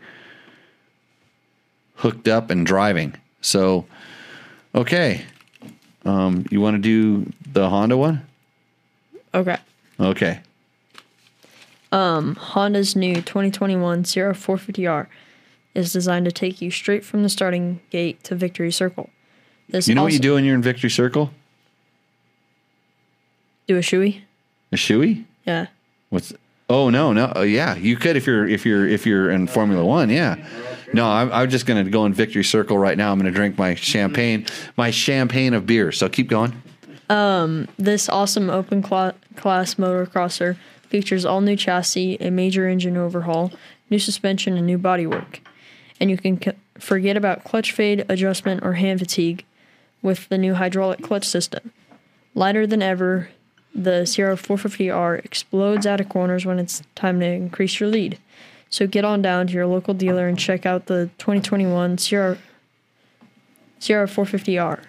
hooked 1.95 2.27
up 2.27 2.49
and 2.49 2.65
driving. 2.65 3.13
So, 3.41 3.85
okay. 4.73 5.25
Um, 6.05 6.45
you 6.49 6.61
want 6.61 6.75
to 6.75 6.81
do 6.81 7.31
the 7.51 7.69
Honda 7.69 7.97
one? 7.97 8.25
Okay. 9.33 9.57
Okay. 9.99 10.39
Honda's 11.91 12.95
new 12.95 13.15
2021 13.15 14.03
CRF450R 14.03 15.07
is 15.73 15.93
designed 15.93 16.25
to 16.25 16.31
take 16.31 16.61
you 16.61 16.71
straight 16.71 17.03
from 17.05 17.23
the 17.23 17.29
starting 17.29 17.81
gate 17.89 18.23
to 18.25 18.35
Victory 18.35 18.71
Circle. 18.71 19.09
This 19.69 19.87
You 19.87 19.95
know 19.95 20.03
what 20.03 20.13
you 20.13 20.19
do 20.19 20.33
when 20.35 20.43
you're 20.43 20.55
in 20.55 20.61
Victory 20.61 20.89
Circle? 20.89 21.31
Do 23.67 23.77
a 23.77 23.81
shoey? 23.81 24.21
A 24.71 24.75
shoey? 24.75 25.25
Yeah. 25.45 25.67
What's? 26.09 26.33
Oh 26.69 26.89
no, 26.89 27.11
no. 27.11 27.31
Oh, 27.35 27.41
yeah, 27.41 27.75
you 27.75 27.97
could 27.97 28.15
if 28.15 28.25
you're 28.25 28.47
if 28.47 28.65
you're 28.65 28.87
if 28.87 29.05
you're 29.05 29.29
in 29.29 29.47
Formula 29.47 29.83
One. 29.83 30.09
Yeah. 30.09 30.35
No, 30.93 31.05
I'm, 31.09 31.31
I'm 31.31 31.49
just 31.49 31.65
going 31.65 31.83
to 31.83 31.89
go 31.89 32.05
in 32.05 32.13
Victory 32.13 32.43
Circle 32.43 32.77
right 32.77 32.97
now. 32.97 33.11
I'm 33.11 33.17
going 33.19 33.31
to 33.31 33.35
drink 33.35 33.57
my 33.57 33.75
champagne, 33.75 34.45
my 34.75 34.91
champagne 34.91 35.53
of 35.53 35.65
beer. 35.65 35.91
So 35.93 36.09
keep 36.09 36.27
going. 36.27 36.61
Um, 37.09 37.67
This 37.77 38.09
awesome 38.09 38.49
open 38.49 38.81
cla- 38.81 39.15
class 39.37 39.75
motocrosser 39.75 40.57
features 40.91 41.25
all 41.25 41.41
new 41.41 41.55
chassis, 41.55 42.17
a 42.19 42.29
major 42.29 42.67
engine 42.67 42.97
overhaul, 42.97 43.51
new 43.89 43.97
suspension, 43.97 44.55
and 44.57 44.67
new 44.67 44.77
bodywork. 44.77 45.39
And 45.99 46.11
you 46.11 46.17
can 46.17 46.39
c- 46.39 46.51
forget 46.77 47.17
about 47.17 47.43
clutch 47.43 47.71
fade, 47.71 48.05
adjustment, 48.09 48.63
or 48.63 48.73
hand 48.73 48.99
fatigue 48.99 49.45
with 50.01 50.27
the 50.29 50.37
new 50.37 50.53
hydraulic 50.53 51.01
clutch 51.01 51.25
system. 51.25 51.71
Lighter 52.35 52.67
than 52.67 52.81
ever, 52.81 53.29
the 53.73 54.03
CRF450R 54.03 55.23
explodes 55.23 55.87
out 55.87 56.01
of 56.01 56.09
corners 56.09 56.45
when 56.45 56.59
it's 56.59 56.83
time 56.93 57.19
to 57.21 57.25
increase 57.25 57.79
your 57.79 57.89
lead. 57.89 58.19
So 58.69 58.87
get 58.87 59.05
on 59.05 59.21
down 59.21 59.47
to 59.47 59.53
your 59.53 59.67
local 59.67 59.93
dealer 59.93 60.27
and 60.27 60.37
check 60.37 60.65
out 60.65 60.85
the 60.85 61.09
2021 61.17 61.97
Sierra 61.97 62.37
Sierra 63.79 64.07
450R. 64.07 64.83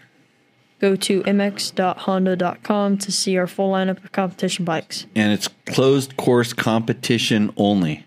Go 0.82 0.96
to 0.96 1.22
mx.honda.com 1.22 2.98
to 2.98 3.12
see 3.12 3.38
our 3.38 3.46
full 3.46 3.70
lineup 3.70 4.02
of 4.02 4.10
competition 4.10 4.64
bikes. 4.64 5.06
And 5.14 5.32
it's 5.32 5.46
closed 5.66 6.16
course 6.16 6.52
competition 6.52 7.52
only. 7.56 8.04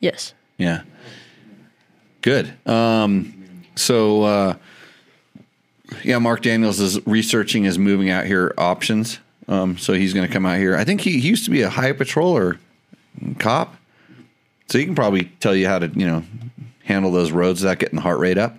Yes. 0.00 0.34
Yeah. 0.58 0.82
Good. 2.20 2.52
Um, 2.66 3.64
so, 3.76 4.24
uh, 4.24 4.56
yeah, 6.02 6.18
Mark 6.18 6.42
Daniels 6.42 6.80
is 6.80 7.06
researching 7.06 7.62
his 7.62 7.78
moving 7.78 8.10
out 8.10 8.26
here 8.26 8.52
options. 8.58 9.20
Um, 9.46 9.78
so 9.78 9.92
he's 9.92 10.12
going 10.12 10.26
to 10.26 10.32
come 10.32 10.44
out 10.44 10.58
here. 10.58 10.76
I 10.76 10.82
think 10.82 11.02
he, 11.02 11.20
he 11.20 11.28
used 11.28 11.44
to 11.44 11.52
be 11.52 11.62
a 11.62 11.70
high 11.70 11.92
patroller 11.92 12.58
cop. 13.38 13.76
So 14.66 14.76
he 14.76 14.86
can 14.86 14.96
probably 14.96 15.26
tell 15.38 15.54
you 15.54 15.68
how 15.68 15.78
to, 15.78 15.86
you 15.86 16.06
know, 16.06 16.24
handle 16.82 17.12
those 17.12 17.30
roads 17.30 17.62
without 17.62 17.78
getting 17.78 17.94
the 17.94 18.02
heart 18.02 18.18
rate 18.18 18.38
up. 18.38 18.56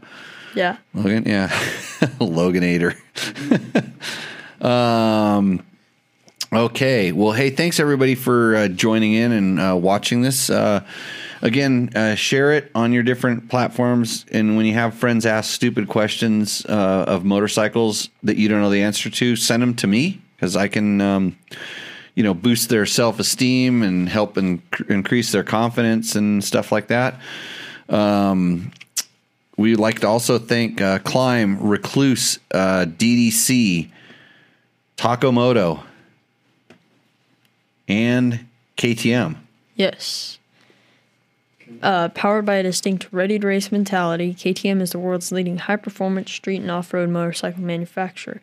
Yeah. 0.56 0.78
Logan, 0.94 1.24
yeah, 1.26 1.48
Loganator. 2.20 2.96
um, 4.64 5.66
okay, 6.52 7.12
well, 7.12 7.32
hey, 7.32 7.50
thanks 7.50 7.80
everybody 7.80 8.16
for 8.16 8.56
uh, 8.56 8.68
joining 8.68 9.14
in 9.14 9.32
and 9.32 9.60
uh, 9.60 9.76
watching 9.76 10.22
this. 10.22 10.50
Uh, 10.50 10.84
again, 11.42 11.90
uh, 11.96 12.16
share 12.16 12.52
it 12.52 12.70
on 12.76 12.94
your 12.94 13.04
different 13.04 13.50
platforms, 13.50 14.26
and 14.32 14.56
when 14.56 14.66
you 14.66 14.74
have 14.74 14.94
friends 14.94 15.26
ask 15.26 15.52
stupid 15.52 15.88
questions 15.88 16.66
uh, 16.68 17.06
of 17.08 17.26
motorcycles 17.26 18.10
that 18.22 18.38
you 18.38 18.48
don't 18.48 18.62
know 18.62 18.70
the 18.70 18.84
answer 18.84 19.10
to, 19.10 19.36
send 19.36 19.64
them 19.64 19.74
to 19.76 19.88
me 19.88 20.22
because 20.36 20.56
I 20.56 20.68
can. 20.68 21.02
Um, 21.02 21.38
you 22.16 22.22
know, 22.22 22.36
boost 22.36 22.70
their 22.70 22.86
self 22.86 23.20
esteem 23.20 23.82
and 23.82 24.08
help 24.08 24.36
inc- 24.36 24.88
increase 24.88 25.32
their 25.32 25.44
confidence 25.44 26.16
and 26.16 26.44
stuff 26.44 26.72
like 26.72 26.86
that. 26.88 27.20
Um, 27.90 28.72
We'd 29.56 29.78
like 29.78 30.00
to 30.00 30.08
also 30.08 30.40
thank 30.40 30.82
uh, 30.82 31.00
Klim, 31.00 31.58
Rekluse, 31.60 32.40
uh, 32.52 32.86
DDC, 32.86 33.90
Taco 34.98 35.32
Moto, 35.32 35.84
and 37.88 38.48
KTM. 38.78 39.38
Yes. 39.76 40.40
Uh, 41.82 42.10
powered 42.10 42.46
by 42.46 42.56
a 42.56 42.64
distinct 42.64 43.08
ready 43.12 43.38
to 43.40 43.48
race 43.48 43.72
mentality, 43.72 44.34
KTM 44.34 44.82
is 44.82 44.92
the 44.92 45.00
world's 45.00 45.32
leading 45.32 45.58
high 45.58 45.76
performance 45.76 46.32
street 46.32 46.62
and 46.62 46.72
off 46.72 46.94
road 46.94 47.10
motorcycle 47.10 47.62
manufacturer. 47.62 48.42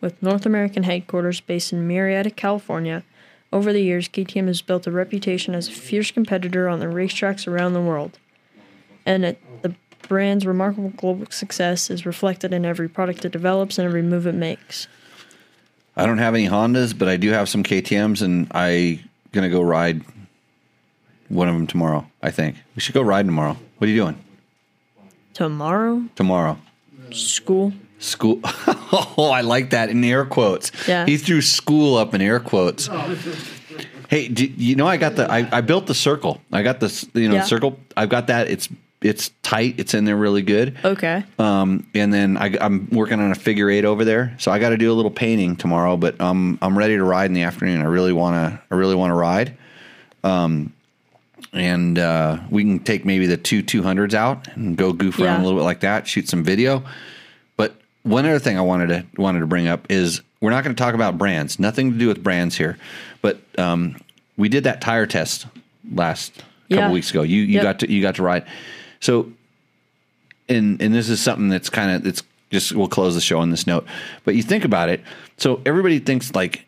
With 0.00 0.20
North 0.22 0.46
American 0.46 0.82
headquarters 0.82 1.40
based 1.40 1.72
in 1.72 1.86
Murrieta, 1.88 2.34
California, 2.34 3.04
over 3.52 3.72
the 3.72 3.82
years, 3.82 4.08
KTM 4.08 4.46
has 4.46 4.62
built 4.62 4.86
a 4.86 4.90
reputation 4.90 5.54
as 5.54 5.68
a 5.68 5.72
fierce 5.72 6.10
competitor 6.10 6.68
on 6.68 6.80
the 6.80 6.86
racetracks 6.86 7.46
around 7.46 7.74
the 7.74 7.80
world. 7.80 8.18
And 9.04 9.24
it, 9.24 9.62
the 9.62 9.74
brand's 10.12 10.44
remarkable 10.44 10.90
global 10.90 11.24
success 11.30 11.88
is 11.88 12.04
reflected 12.04 12.52
in 12.52 12.66
every 12.66 12.86
product 12.86 13.24
it 13.24 13.32
develops 13.32 13.78
and 13.78 13.86
every 13.88 14.02
move 14.02 14.26
it 14.26 14.34
makes. 14.34 14.86
I 15.96 16.04
don't 16.04 16.18
have 16.18 16.34
any 16.34 16.46
Hondas, 16.48 16.92
but 16.96 17.08
I 17.08 17.16
do 17.16 17.30
have 17.30 17.48
some 17.48 17.62
KTM's, 17.62 18.20
and 18.20 18.46
I 18.52 19.00
gonna 19.32 19.48
go 19.48 19.62
ride 19.62 20.02
one 21.30 21.48
of 21.48 21.54
them 21.54 21.66
tomorrow. 21.66 22.06
I 22.22 22.30
think 22.30 22.56
we 22.76 22.80
should 22.82 22.92
go 22.94 23.00
ride 23.00 23.24
tomorrow. 23.24 23.56
What 23.78 23.86
are 23.86 23.90
you 23.90 23.96
doing 23.96 24.18
Tomorrow, 25.32 26.02
tomorrow? 26.14 26.58
school. 27.12 27.72
School. 27.98 28.38
oh, 29.16 29.30
I 29.32 29.40
like 29.40 29.70
that 29.70 29.88
in 29.88 30.04
air 30.04 30.26
quotes. 30.26 30.72
Yeah. 30.86 31.06
He 31.06 31.16
threw 31.16 31.40
school 31.40 31.96
up 31.96 32.12
in 32.14 32.20
air 32.20 32.38
quotes. 32.38 32.90
hey, 34.10 34.28
do, 34.28 34.44
you 34.44 34.76
know 34.76 34.86
I 34.86 34.98
got 34.98 35.16
the 35.16 35.30
I, 35.32 35.48
I 35.50 35.60
built 35.62 35.86
the 35.86 35.94
circle. 35.94 36.42
I 36.52 36.62
got 36.62 36.80
this 36.80 37.06
you 37.14 37.30
know 37.30 37.36
Yeah. 37.36 37.44
circle. 37.44 37.78
I've 37.96 38.10
got 38.10 38.26
that. 38.26 38.48
It's 38.50 38.68
it's 39.02 39.30
tight. 39.42 39.74
It's 39.78 39.94
in 39.94 40.04
there 40.04 40.16
really 40.16 40.42
good. 40.42 40.76
Okay. 40.84 41.24
Um, 41.38 41.86
and 41.94 42.12
then 42.12 42.36
I, 42.36 42.56
I'm 42.60 42.88
working 42.90 43.20
on 43.20 43.30
a 43.32 43.34
figure 43.34 43.68
eight 43.70 43.84
over 43.84 44.04
there, 44.04 44.34
so 44.38 44.50
I 44.50 44.58
got 44.58 44.70
to 44.70 44.76
do 44.76 44.92
a 44.92 44.94
little 44.94 45.10
painting 45.10 45.56
tomorrow. 45.56 45.96
But 45.96 46.20
um, 46.20 46.58
I'm 46.62 46.76
ready 46.78 46.96
to 46.96 47.04
ride 47.04 47.26
in 47.26 47.32
the 47.34 47.42
afternoon. 47.42 47.80
I 47.80 47.84
really 47.86 48.12
want 48.12 48.34
to. 48.34 48.60
I 48.70 48.74
really 48.74 48.94
want 48.94 49.10
to 49.10 49.14
ride. 49.14 49.56
Um, 50.24 50.72
and 51.52 51.98
uh, 51.98 52.38
we 52.50 52.62
can 52.62 52.78
take 52.78 53.04
maybe 53.04 53.26
the 53.26 53.36
two 53.36 53.62
two 53.62 53.82
hundreds 53.82 54.14
out 54.14 54.48
and 54.54 54.76
go 54.76 54.92
goof 54.92 55.18
around 55.18 55.40
Yeah. 55.40 55.42
a 55.42 55.44
little 55.44 55.58
bit 55.58 55.64
like 55.64 55.80
that. 55.80 56.06
Shoot 56.06 56.28
some 56.28 56.44
video. 56.44 56.84
But 57.56 57.74
one 58.04 58.24
other 58.24 58.38
thing 58.38 58.56
I 58.56 58.62
wanted 58.62 58.86
to 58.88 59.04
wanted 59.20 59.40
to 59.40 59.46
bring 59.46 59.68
up 59.68 59.90
is 59.90 60.22
we're 60.40 60.50
not 60.50 60.64
going 60.64 60.74
to 60.74 60.80
talk 60.82 60.94
about 60.94 61.18
brands. 61.18 61.58
Nothing 61.58 61.92
to 61.92 61.98
do 61.98 62.08
with 62.08 62.22
brands 62.22 62.56
here. 62.56 62.78
But 63.20 63.40
um, 63.58 63.96
we 64.36 64.48
did 64.48 64.64
that 64.64 64.80
tire 64.80 65.06
test 65.06 65.46
last 65.92 66.32
couple 66.70 66.76
Yeah. 66.84 66.90
weeks 66.92 67.10
ago. 67.10 67.22
You 67.22 67.40
you 67.42 67.54
Yep. 67.54 67.62
got 67.62 67.78
to 67.80 67.92
you 67.92 68.00
got 68.02 68.14
to 68.16 68.22
ride. 68.22 68.44
So 69.02 69.30
and 70.48 70.80
and 70.80 70.94
this 70.94 71.08
is 71.08 71.20
something 71.20 71.48
that's 71.48 71.68
kind 71.68 71.90
of 71.90 72.06
it's 72.06 72.22
just 72.50 72.72
we'll 72.72 72.88
close 72.88 73.14
the 73.14 73.20
show 73.20 73.38
on 73.40 73.50
this 73.50 73.66
note. 73.66 73.84
But 74.24 74.34
you 74.36 74.42
think 74.42 74.64
about 74.64 74.88
it, 74.88 75.00
so 75.36 75.60
everybody 75.66 75.98
thinks 75.98 76.34
like 76.34 76.64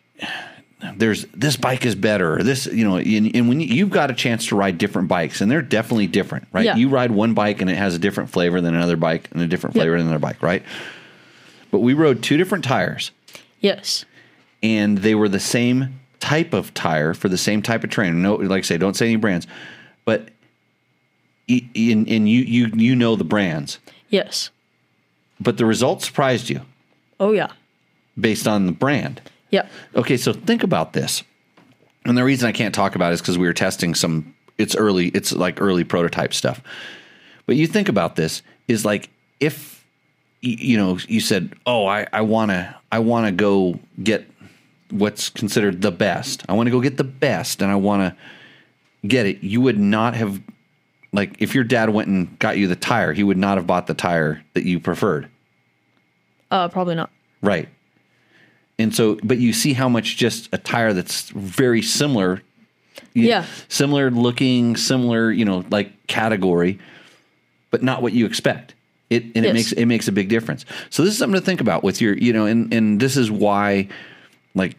there's 0.97 1.25
this 1.33 1.55
bike 1.57 1.85
is 1.85 1.95
better 1.95 2.35
or 2.37 2.43
this 2.43 2.65
you 2.67 2.83
know 2.83 2.97
and, 2.97 3.35
and 3.35 3.47
when 3.49 3.59
you, 3.61 3.67
you've 3.67 3.89
got 3.89 4.11
a 4.11 4.13
chance 4.13 4.47
to 4.47 4.55
ride 4.55 4.77
different 4.77 5.07
bikes 5.07 5.41
and 5.41 5.49
they're 5.49 5.61
definitely 5.61 6.05
different 6.05 6.47
right 6.51 6.65
Yeah. 6.65 6.75
you 6.75 6.89
ride 6.89 7.09
one 7.11 7.33
bike 7.33 7.61
and 7.61 7.69
it 7.71 7.77
has 7.77 7.95
a 7.95 7.99
different 7.99 8.29
flavor 8.29 8.61
than 8.61 8.75
another 8.75 8.97
bike 8.97 9.29
and 9.31 9.41
a 9.41 9.47
different 9.47 9.75
Yep. 9.75 9.81
flavor 9.81 9.97
than 9.97 10.07
another 10.07 10.19
bike 10.19 10.43
right 10.43 10.61
but 11.71 11.79
we 11.79 11.93
rode 11.95 12.21
two 12.21 12.37
different 12.37 12.63
tires 12.65 13.11
Yes. 13.61 14.05
and 14.61 14.99
they 14.99 15.15
were 15.15 15.29
the 15.29 15.39
same 15.39 15.99
type 16.19 16.53
of 16.53 16.71
tire 16.75 17.15
for 17.15 17.29
the 17.29 17.37
same 17.37 17.61
type 17.63 17.83
of 17.83 17.89
trainer. 17.89 18.13
No, 18.13 18.35
like 18.35 18.59
I 18.59 18.61
say, 18.61 18.77
don't 18.77 18.95
say 18.95 19.05
any 19.07 19.15
brands, 19.15 19.47
but 20.03 20.29
and 21.47 22.29
you 22.29 22.41
you 22.41 22.67
you 22.75 22.95
know 22.95 23.15
the 23.15 23.23
brands, 23.23 23.79
Yes. 24.09 24.49
but 25.39 25.57
the 25.57 25.65
results 25.65 26.05
surprised 26.05 26.49
you 26.49 26.61
Oh 27.19 27.31
yeah. 27.31 27.51
based 28.19 28.47
on 28.47 28.65
the 28.65 28.71
brand. 28.71 29.21
Yep. 29.51 29.69
Okay, 29.95 30.17
so 30.17 30.33
think 30.33 30.63
about 30.63 30.93
this, 30.93 31.23
and 32.03 32.17
the 32.17 32.23
reason 32.23 32.49
I 32.49 32.51
can't 32.51 32.73
talk 32.75 32.95
about 32.95 33.11
it 33.11 33.15
is 33.15 33.21
because 33.21 33.37
we 33.37 33.47
were 33.47 33.53
testing 33.53 33.95
some. 33.95 34.33
It's 34.57 34.75
early. 34.75 35.07
It's 35.09 35.31
like 35.33 35.61
early 35.61 35.83
prototype 35.83 36.33
stuff. 36.33 36.61
But 37.45 37.55
you 37.57 37.67
think 37.67 37.87
about 37.89 38.15
this 38.15 38.41
is 38.67 38.83
like 38.85 39.09
if 39.39 39.85
you 40.41 40.77
know 40.77 40.97
you 41.07 41.21
said, 41.21 41.53
"Oh, 41.65 41.85
I 41.85 42.07
I 42.11 42.21
want 42.21 42.51
to 42.51 42.75
I 42.91 42.99
want 42.99 43.27
to 43.27 43.31
go 43.31 43.79
get 44.03 44.25
what's 44.89 45.29
considered 45.29 45.81
the 45.81 45.91
best. 45.91 46.43
I 46.49 46.53
want 46.53 46.67
to 46.67 46.71
go 46.71 46.81
get 46.81 46.97
the 46.97 47.03
best 47.03 47.61
and 47.61 47.71
I 47.71 47.75
want 47.75 48.01
to 48.01 49.07
get 49.07 49.25
it." 49.25 49.43
You 49.43 49.61
would 49.61 49.79
not 49.79 50.15
have 50.15 50.41
like 51.15 51.35
if 51.39 51.55
your 51.55 51.63
dad 51.63 51.89
went 51.89 52.07
and 52.07 52.37
got 52.39 52.57
you 52.57 52.67
the 52.67 52.75
tire, 52.75 53.13
he 53.13 53.23
would 53.23 53.37
not 53.37 53.57
have 53.57 53.65
bought 53.65 53.87
the 53.87 53.93
tire 53.93 54.43
that 54.53 54.65
you 54.65 54.79
preferred. 54.79 55.29
Uh, 56.51 56.67
probably 56.67 56.95
not. 56.95 57.09
Right. 57.41 57.69
And 58.77 58.93
so, 58.93 59.17
but 59.23 59.37
you 59.37 59.53
see 59.53 59.73
how 59.73 59.87
much 59.87 60.17
just 60.17 60.49
a 60.51 60.57
tire 60.57 60.93
that's 60.93 61.29
very 61.29 61.81
similar, 61.81 62.41
Yeah. 63.13 63.45
similar 63.69 64.11
looking, 64.11 64.75
similar, 64.75 65.31
you 65.31 65.45
know, 65.45 65.63
like 65.69 66.07
category, 66.07 66.79
but 67.71 67.81
not 67.81 68.01
what 68.01 68.13
you 68.13 68.25
expect. 68.25 68.73
It 69.09 69.23
and 69.35 69.45
it 69.45 69.53
makes 69.53 69.71
it 69.71 69.85
makes 69.85 70.07
a 70.07 70.11
big 70.11 70.29
difference. 70.29 70.65
So 70.89 71.03
this 71.03 71.13
is 71.13 71.19
something 71.19 71.39
to 71.39 71.45
think 71.45 71.61
about 71.61 71.83
with 71.83 72.01
your, 72.01 72.17
you 72.17 72.33
know, 72.33 72.45
and 72.45 72.73
and 72.73 72.99
this 72.99 73.15
is 73.17 73.29
why, 73.29 73.87
like, 74.55 74.75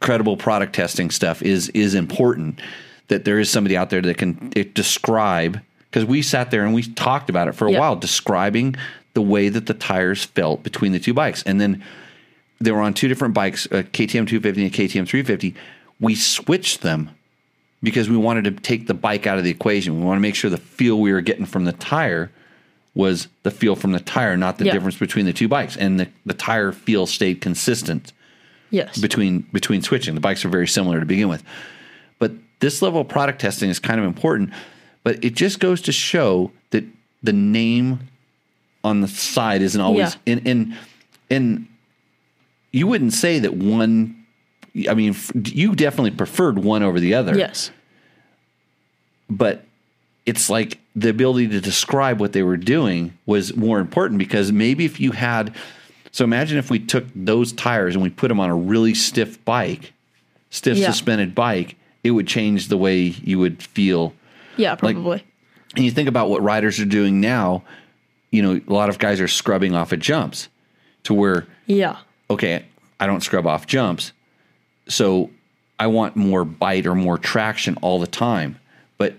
credible 0.00 0.36
product 0.36 0.74
testing 0.74 1.10
stuff 1.10 1.40
is 1.40 1.68
is 1.70 1.94
important. 1.94 2.60
That 3.08 3.24
there 3.24 3.38
is 3.38 3.48
somebody 3.48 3.76
out 3.76 3.90
there 3.90 4.00
that 4.02 4.18
can 4.18 4.52
describe 4.74 5.60
because 5.90 6.04
we 6.04 6.22
sat 6.22 6.50
there 6.50 6.64
and 6.64 6.72
we 6.74 6.82
talked 6.82 7.28
about 7.30 7.48
it 7.48 7.52
for 7.52 7.66
a 7.66 7.72
Yeah. 7.72 7.80
while, 7.80 7.96
describing 7.96 8.76
the 9.14 9.22
way 9.22 9.48
that 9.48 9.66
the 9.66 9.74
tires 9.74 10.24
felt 10.24 10.62
between 10.62 10.92
the 10.92 11.00
two 11.00 11.12
bikes, 11.14 11.42
and 11.42 11.60
then 11.60 11.82
they 12.60 12.70
were 12.70 12.80
on 12.80 12.94
two 12.94 13.08
different 13.08 13.34
bikes, 13.34 13.66
uh, 13.72 13.78
a 13.78 13.82
KTM 13.82 14.26
250 14.26 14.62
and 14.64 14.72
a 14.72 14.76
KTM 14.76 15.06
350. 15.06 15.54
We 15.98 16.14
switched 16.14 16.82
them 16.82 17.10
because 17.82 18.08
we 18.08 18.16
wanted 18.16 18.44
to 18.44 18.50
take 18.52 18.86
the 18.86 18.94
bike 18.94 19.26
out 19.26 19.38
of 19.38 19.44
the 19.44 19.50
equation. 19.50 19.98
We 19.98 20.04
want 20.06 20.18
to 20.18 20.22
make 20.22 20.34
sure 20.34 20.50
the 20.50 20.58
feel 20.58 21.00
we 21.00 21.12
were 21.12 21.22
getting 21.22 21.46
from 21.46 21.64
the 21.64 21.72
tire 21.72 22.30
was 22.94 23.28
the 23.42 23.50
feel 23.50 23.76
from 23.76 23.92
the 23.92 24.00
tire, 24.00 24.36
not 24.36 24.58
the 24.58 24.66
Yeah. 24.66 24.72
difference 24.72 24.96
between 24.96 25.24
the 25.24 25.32
two 25.32 25.48
bikes. 25.48 25.76
And 25.76 25.98
the, 25.98 26.08
the 26.26 26.34
tire 26.34 26.72
feel 26.72 27.06
stayed 27.06 27.40
consistent 27.40 28.12
Yes. 28.70 28.98
between 28.98 29.40
between 29.52 29.82
switching. 29.82 30.14
The 30.14 30.20
bikes 30.20 30.44
are 30.44 30.48
very 30.48 30.68
similar 30.68 31.00
to 31.00 31.06
begin 31.06 31.28
with. 31.28 31.42
But 32.18 32.32
this 32.60 32.82
level 32.82 33.00
of 33.00 33.08
product 33.08 33.40
testing 33.40 33.70
is 33.70 33.78
kind 33.78 33.98
of 33.98 34.06
important. 34.06 34.50
But 35.02 35.24
it 35.24 35.34
just 35.34 35.60
goes 35.60 35.80
to 35.82 35.92
show 35.92 36.52
that 36.70 36.84
the 37.22 37.32
name 37.32 38.00
on 38.84 39.00
the 39.00 39.08
side 39.08 39.62
isn't 39.62 39.80
always 39.80 40.16
Yeah. 40.26 40.32
and 40.34 40.46
and 40.46 40.76
and 41.30 41.66
you 42.72 42.86
wouldn't 42.86 43.12
say 43.12 43.38
that 43.38 43.54
one 43.54 44.16
I 44.88 44.94
mean, 44.94 45.16
you 45.46 45.74
definitely 45.74 46.12
preferred 46.12 46.60
one 46.60 46.82
over 46.84 47.00
the 47.00 47.14
other. 47.14 47.36
Yes. 47.36 47.70
but 49.28 49.64
it's 50.26 50.48
like 50.50 50.78
the 50.94 51.08
ability 51.08 51.48
to 51.48 51.60
describe 51.60 52.20
what 52.20 52.32
they 52.32 52.42
were 52.42 52.56
doing 52.56 53.12
was 53.26 53.56
more 53.56 53.78
important 53.80 54.18
because 54.18 54.52
maybe 54.52 54.84
if 54.84 55.00
you 55.00 55.12
had 55.12 55.54
so 56.12 56.24
imagine 56.24 56.58
if 56.58 56.70
we 56.70 56.78
took 56.78 57.04
those 57.14 57.52
tires 57.52 57.94
and 57.94 58.02
we 58.02 58.10
put 58.10 58.28
them 58.28 58.40
on 58.40 58.50
a 58.50 58.54
really 58.56 58.94
stiff 58.94 59.42
bike 59.44 59.92
stiff 60.50 60.76
Yeah. 60.76 60.90
suspended 60.90 61.34
bike 61.34 61.76
it 62.02 62.10
would 62.12 62.26
change 62.26 62.68
the 62.68 62.76
way 62.76 62.98
you 63.02 63.38
would 63.38 63.62
feel 63.62 64.12
Yeah, 64.60 64.74
probably. 64.74 65.24
and 65.74 65.84
you 65.84 65.90
think 65.90 66.08
about 66.08 66.28
what 66.28 66.42
riders 66.42 66.78
are 66.78 66.84
doing 66.84 67.20
now 67.20 67.62
you 68.30 68.42
know 68.42 68.60
a 68.66 68.72
lot 68.72 68.88
of 68.88 68.98
guys 68.98 69.20
are 69.20 69.28
scrubbing 69.28 69.74
off 69.74 69.92
at 69.92 69.98
jumps 69.98 70.48
to 71.04 71.14
where 71.14 71.46
yeah. 71.66 71.98
okay, 72.28 72.64
I 72.98 73.06
don't 73.06 73.22
scrub 73.22 73.46
off 73.46 73.66
jumps. 73.66 74.12
So 74.88 75.30
I 75.78 75.86
want 75.86 76.16
more 76.16 76.44
bite 76.44 76.86
or 76.86 76.94
more 76.94 77.18
traction 77.18 77.76
all 77.76 77.98
the 77.98 78.06
time. 78.06 78.58
But 78.98 79.14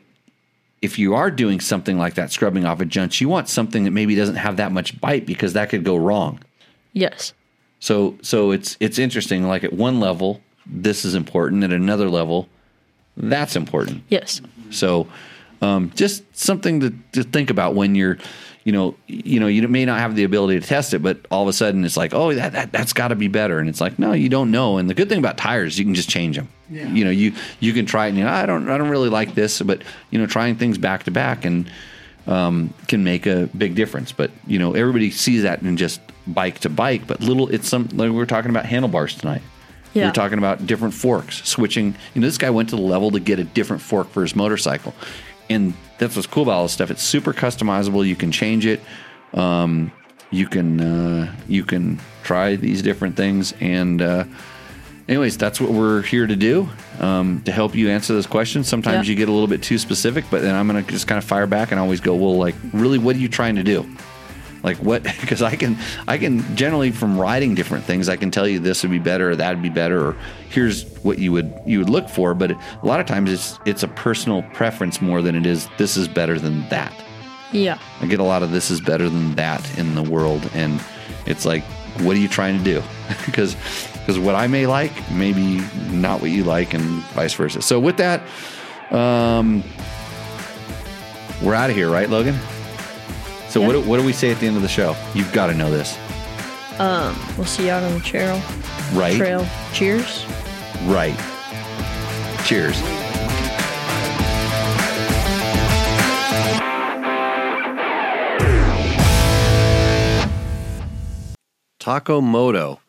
if 0.81 0.99
you 0.99 1.15
are 1.15 1.31
doing 1.31 1.59
something 1.59 1.97
like 1.97 2.15
that, 2.15 2.31
scrubbing 2.31 2.65
off 2.65 2.81
a 2.81 2.85
jumps, 2.85 3.21
you 3.21 3.29
want 3.29 3.49
something 3.49 3.83
that 3.85 3.91
maybe 3.91 4.15
doesn't 4.15 4.35
have 4.35 4.57
that 4.57 4.71
much 4.71 4.99
bite 4.99 5.25
because 5.25 5.53
that 5.53 5.69
could 5.69 5.83
go 5.83 5.95
wrong. 5.95 6.39
Yes. 6.93 7.33
So 7.79 8.17
so 8.21 8.51
it's 8.51 8.77
it's 8.79 8.99
interesting. 8.99 9.47
Like 9.47 9.63
at 9.63 9.73
one 9.73 9.99
level, 9.99 10.41
this 10.65 11.03
is 11.03 11.15
important. 11.15 11.63
At 11.63 11.71
another 11.71 12.09
level, 12.09 12.47
that's 13.17 13.55
important. 13.55 14.03
Yes. 14.09 14.41
So, 14.69 15.07
um, 15.61 15.91
just 15.95 16.23
something 16.35 16.79
to, 16.79 16.93
to 17.13 17.23
think 17.23 17.49
about 17.49 17.75
when 17.75 17.95
you're, 17.95 18.17
you 18.63 18.71
know, 18.71 18.95
you 19.07 19.39
know, 19.39 19.47
you 19.47 19.67
may 19.67 19.85
not 19.85 19.99
have 19.99 20.15
the 20.15 20.23
ability 20.23 20.59
to 20.59 20.65
test 20.65 20.93
it, 20.93 21.01
but 21.01 21.19
all 21.31 21.41
of 21.41 21.47
a 21.47 21.53
sudden 21.53 21.83
it's 21.83 21.97
like, 21.97 22.13
oh, 22.13 22.33
that, 22.33 22.51
that 22.53 22.71
that's 22.71 22.93
got 22.93 23.09
to 23.09 23.15
be 23.15 23.27
better, 23.27 23.59
and 23.59 23.67
it's 23.69 23.81
like, 23.81 23.97
no, 23.97 24.13
you 24.13 24.29
don't 24.29 24.51
know. 24.51 24.77
And 24.77 24.89
the 24.89 24.93
good 24.93 25.09
thing 25.09 25.19
about 25.19 25.37
tires, 25.37 25.79
you 25.79 25.85
can 25.85 25.95
just 25.95 26.09
change 26.09 26.35
them. 26.35 26.47
Yeah. 26.69 26.87
You 26.87 27.05
know, 27.05 27.11
you 27.11 27.33
you 27.59 27.73
can 27.73 27.85
try 27.85 28.05
it, 28.05 28.09
and 28.09 28.17
you 28.17 28.23
know, 28.23 28.31
I 28.31 28.45
don't 28.45 28.69
I 28.69 28.77
don't 28.77 28.89
really 28.89 29.09
like 29.09 29.33
this, 29.35 29.61
but 29.61 29.81
you 30.09 30.19
know, 30.19 30.25
trying 30.27 30.57
things 30.57 30.77
back 30.77 31.03
to 31.03 31.11
back 31.11 31.45
and 31.45 31.69
um, 32.27 32.73
can 32.87 33.03
make 33.03 33.25
a 33.25 33.49
big 33.57 33.75
difference. 33.75 34.11
But 34.11 34.31
you 34.45 34.59
know, 34.59 34.73
everybody 34.73 35.11
sees 35.11 35.43
that 35.43 35.61
in 35.61 35.77
just 35.77 36.01
bike 36.27 36.59
to 36.59 36.69
bike, 36.69 37.07
but 37.07 37.19
little, 37.21 37.47
it's 37.49 37.67
some 37.67 37.85
like 37.93 38.09
we 38.09 38.11
were 38.11 38.25
talking 38.25 38.51
about 38.51 38.65
handlebars 38.65 39.15
tonight. 39.15 39.41
We 39.93 40.01
Yeah. 40.01 40.07
We're 40.07 40.13
talking 40.13 40.37
about 40.37 40.65
different 40.65 40.93
forks, 40.93 41.45
switching. 41.47 41.95
You 42.13 42.21
know, 42.21 42.27
this 42.27 42.37
guy 42.37 42.49
went 42.49 42.69
to 42.69 42.75
the 42.75 42.81
level 42.81 43.11
to 43.11 43.19
get 43.19 43.39
a 43.39 43.43
different 43.43 43.81
fork 43.81 44.09
for 44.09 44.21
his 44.21 44.35
motorcycle, 44.35 44.93
and 45.51 45.73
that's 45.97 46.15
what's 46.15 46.27
cool 46.27 46.43
about 46.43 46.53
all 46.53 46.63
this 46.63 46.73
stuff. 46.73 46.89
It's 46.91 47.03
super 47.03 47.33
customizable. 47.33 48.07
You 48.07 48.15
can 48.15 48.31
change 48.31 48.65
it. 48.65 48.81
Um, 49.33 49.91
you 50.31 50.47
can 50.47 50.79
uh, 50.79 51.35
you 51.47 51.63
can 51.63 51.99
try 52.23 52.55
these 52.55 52.81
different 52.81 53.15
things, 53.17 53.53
and 53.59 54.01
uh, 54.01 54.23
anyways, 55.09 55.37
that's 55.37 55.59
what 55.59 55.71
we're 55.71 56.01
here 56.03 56.25
to 56.25 56.35
do 56.35 56.69
um, 56.99 57.41
to 57.45 57.51
help 57.51 57.75
you 57.75 57.89
answer 57.89 58.13
those 58.13 58.27
questions. 58.27 58.67
Sometimes 58.67 59.07
Yeah. 59.07 59.11
you 59.11 59.17
get 59.17 59.29
a 59.29 59.31
little 59.31 59.47
bit 59.47 59.61
too 59.61 59.77
specific, 59.77 60.25
but 60.31 60.41
then 60.41 60.55
I'm 60.55 60.67
going 60.67 60.83
to 60.83 60.89
just 60.91 61.07
kind 61.07 61.17
of 61.17 61.25
fire 61.25 61.47
back 61.47 61.71
and 61.71 61.79
always 61.79 61.99
go, 61.99 62.15
well, 62.15 62.37
like, 62.37 62.55
really, 62.73 62.97
what 62.97 63.15
are 63.15 63.19
you 63.19 63.27
trying 63.29 63.55
to 63.57 63.63
do? 63.63 63.85
Like 64.63 64.77
what? 64.77 65.03
Because 65.21 65.41
I 65.41 65.55
can, 65.55 65.77
I 66.07 66.17
can 66.17 66.55
generally 66.55 66.91
from 66.91 67.17
riding 67.17 67.55
different 67.55 67.85
things, 67.85 68.09
I 68.09 68.15
can 68.15 68.31
tell 68.31 68.47
you 68.47 68.59
this 68.59 68.83
would 68.83 68.91
be 68.91 68.99
better, 68.99 69.31
or 69.31 69.35
that 69.35 69.53
would 69.53 69.61
be 69.61 69.69
better, 69.69 70.07
or 70.07 70.17
here's 70.49 70.85
what 71.03 71.19
you 71.19 71.31
would 71.31 71.53
you 71.65 71.79
would 71.79 71.89
look 71.89 72.09
for. 72.09 72.33
But 72.33 72.51
a 72.51 72.57
lot 72.83 72.99
of 72.99 73.05
times 73.05 73.31
it's 73.31 73.59
it's 73.65 73.83
a 73.83 73.87
personal 73.87 74.43
preference 74.53 75.01
more 75.01 75.21
than 75.21 75.35
it 75.35 75.45
is 75.45 75.67
this 75.77 75.95
is 75.97 76.07
better 76.07 76.39
than 76.39 76.67
that. 76.69 76.93
Yeah. 77.51 77.79
I 77.99 78.07
get 78.07 78.19
a 78.19 78.23
lot 78.23 78.43
of 78.43 78.51
this 78.51 78.71
is 78.71 78.81
better 78.81 79.09
than 79.09 79.35
that 79.35 79.77
in 79.77 79.95
the 79.95 80.03
world, 80.03 80.49
and 80.53 80.83
it's 81.25 81.45
like, 81.45 81.63
what 81.99 82.15
are 82.15 82.19
you 82.19 82.27
trying 82.27 82.57
to 82.57 82.63
do? 82.63 82.83
Because 83.25 83.55
because 84.01 84.17
what 84.17 84.35
I 84.35 84.47
may 84.47 84.65
like, 84.65 84.91
maybe 85.11 85.61
not 85.91 86.21
what 86.21 86.31
you 86.31 86.43
like, 86.43 86.73
and 86.73 86.83
vice 87.13 87.33
versa. 87.33 87.61
So 87.61 87.79
with 87.79 87.97
that, 87.97 88.21
um, 88.91 89.63
we're 91.41 91.53
out 91.53 91.69
of 91.69 91.75
here, 91.75 91.89
right, 91.89 92.09
Logan? 92.09 92.35
So 93.51 93.59
what, 93.61 93.73
do- 93.73 93.81
what 93.81 93.97
do 93.99 94.05
we 94.05 94.13
say 94.13 94.31
at 94.31 94.39
the 94.39 94.47
end 94.47 94.55
of 94.55 94.61
the 94.61 94.67
show? 94.69 94.95
You've 95.13 95.31
got 95.33 95.47
to 95.47 95.53
know 95.53 95.69
this, 95.69 95.97
Um, 96.79 97.15
we'll 97.37 97.45
see 97.45 97.65
you 97.65 97.71
out 97.71 97.83
on 97.83 97.93
the 97.93 97.99
trail. 97.99 98.41
right? 98.93 99.15
Trail. 99.17 99.45
Cheers. 99.73 100.25
Right. 100.85 101.17
Cheers. 102.45 102.81
Taco 111.79 112.21
Moto. 112.21 112.79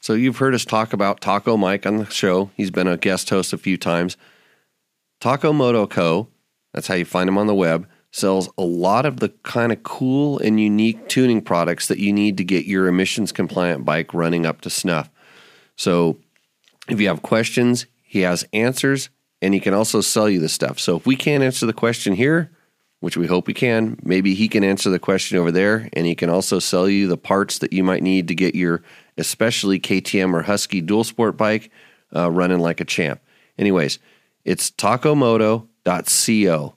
So 0.00 0.12
you've 0.14 0.38
heard 0.38 0.54
us 0.54 0.64
talk 0.64 0.92
about 0.92 1.20
Taco 1.20 1.56
Mike 1.56 1.86
on 1.86 1.98
the 1.98 2.06
show. 2.10 2.50
He's 2.56 2.70
been 2.70 2.88
a 2.88 2.96
guest 2.96 3.30
host 3.30 3.52
a 3.52 3.58
few 3.58 3.76
times. 3.76 4.16
Taco 5.20 5.52
Moto 5.52 5.86
Co. 5.86 6.28
That's 6.72 6.88
how 6.88 6.94
you 6.94 7.04
find 7.04 7.28
him 7.28 7.38
on 7.38 7.46
the 7.46 7.54
web. 7.54 7.86
Sells 8.14 8.48
a 8.56 8.62
lot 8.62 9.04
of 9.06 9.18
the 9.18 9.30
kind 9.42 9.72
of 9.72 9.82
cool 9.82 10.38
and 10.38 10.60
unique 10.60 11.08
tuning 11.08 11.42
products 11.42 11.88
that 11.88 11.98
you 11.98 12.12
need 12.12 12.36
to 12.36 12.44
get 12.44 12.64
your 12.64 12.86
emissions 12.86 13.32
compliant 13.32 13.84
bike 13.84 14.14
running 14.14 14.46
up 14.46 14.60
to 14.60 14.70
snuff. 14.70 15.10
So 15.74 16.18
if 16.88 17.00
you 17.00 17.08
have 17.08 17.22
questions, 17.22 17.86
he 18.04 18.20
has 18.20 18.46
answers 18.52 19.10
and 19.42 19.52
he 19.52 19.58
can 19.58 19.74
also 19.74 20.00
sell 20.00 20.30
you 20.30 20.38
the 20.38 20.48
stuff. 20.48 20.78
So 20.78 20.96
if 20.96 21.06
we 21.06 21.16
can't 21.16 21.42
answer 21.42 21.66
the 21.66 21.72
question 21.72 22.14
here, 22.14 22.52
which 23.00 23.16
we 23.16 23.26
hope 23.26 23.48
we 23.48 23.52
can, 23.52 23.98
maybe 24.04 24.36
he 24.36 24.46
can 24.46 24.62
answer 24.62 24.90
the 24.90 25.00
question 25.00 25.36
over 25.36 25.50
there 25.50 25.88
and 25.92 26.06
he 26.06 26.14
can 26.14 26.30
also 26.30 26.60
sell 26.60 26.88
you 26.88 27.08
the 27.08 27.16
parts 27.16 27.58
that 27.58 27.72
you 27.72 27.82
might 27.82 28.04
need 28.04 28.28
to 28.28 28.36
get 28.36 28.54
your 28.54 28.84
especially 29.18 29.80
KTM 29.80 30.32
or 30.32 30.42
Husky 30.42 30.80
dual 30.80 31.02
sport 31.02 31.36
bike 31.36 31.68
uh, 32.14 32.30
running 32.30 32.60
like 32.60 32.80
a 32.80 32.84
champ. 32.84 33.20
Anyways, 33.58 33.98
it's 34.44 34.70
tacomoto.co. 34.70 36.73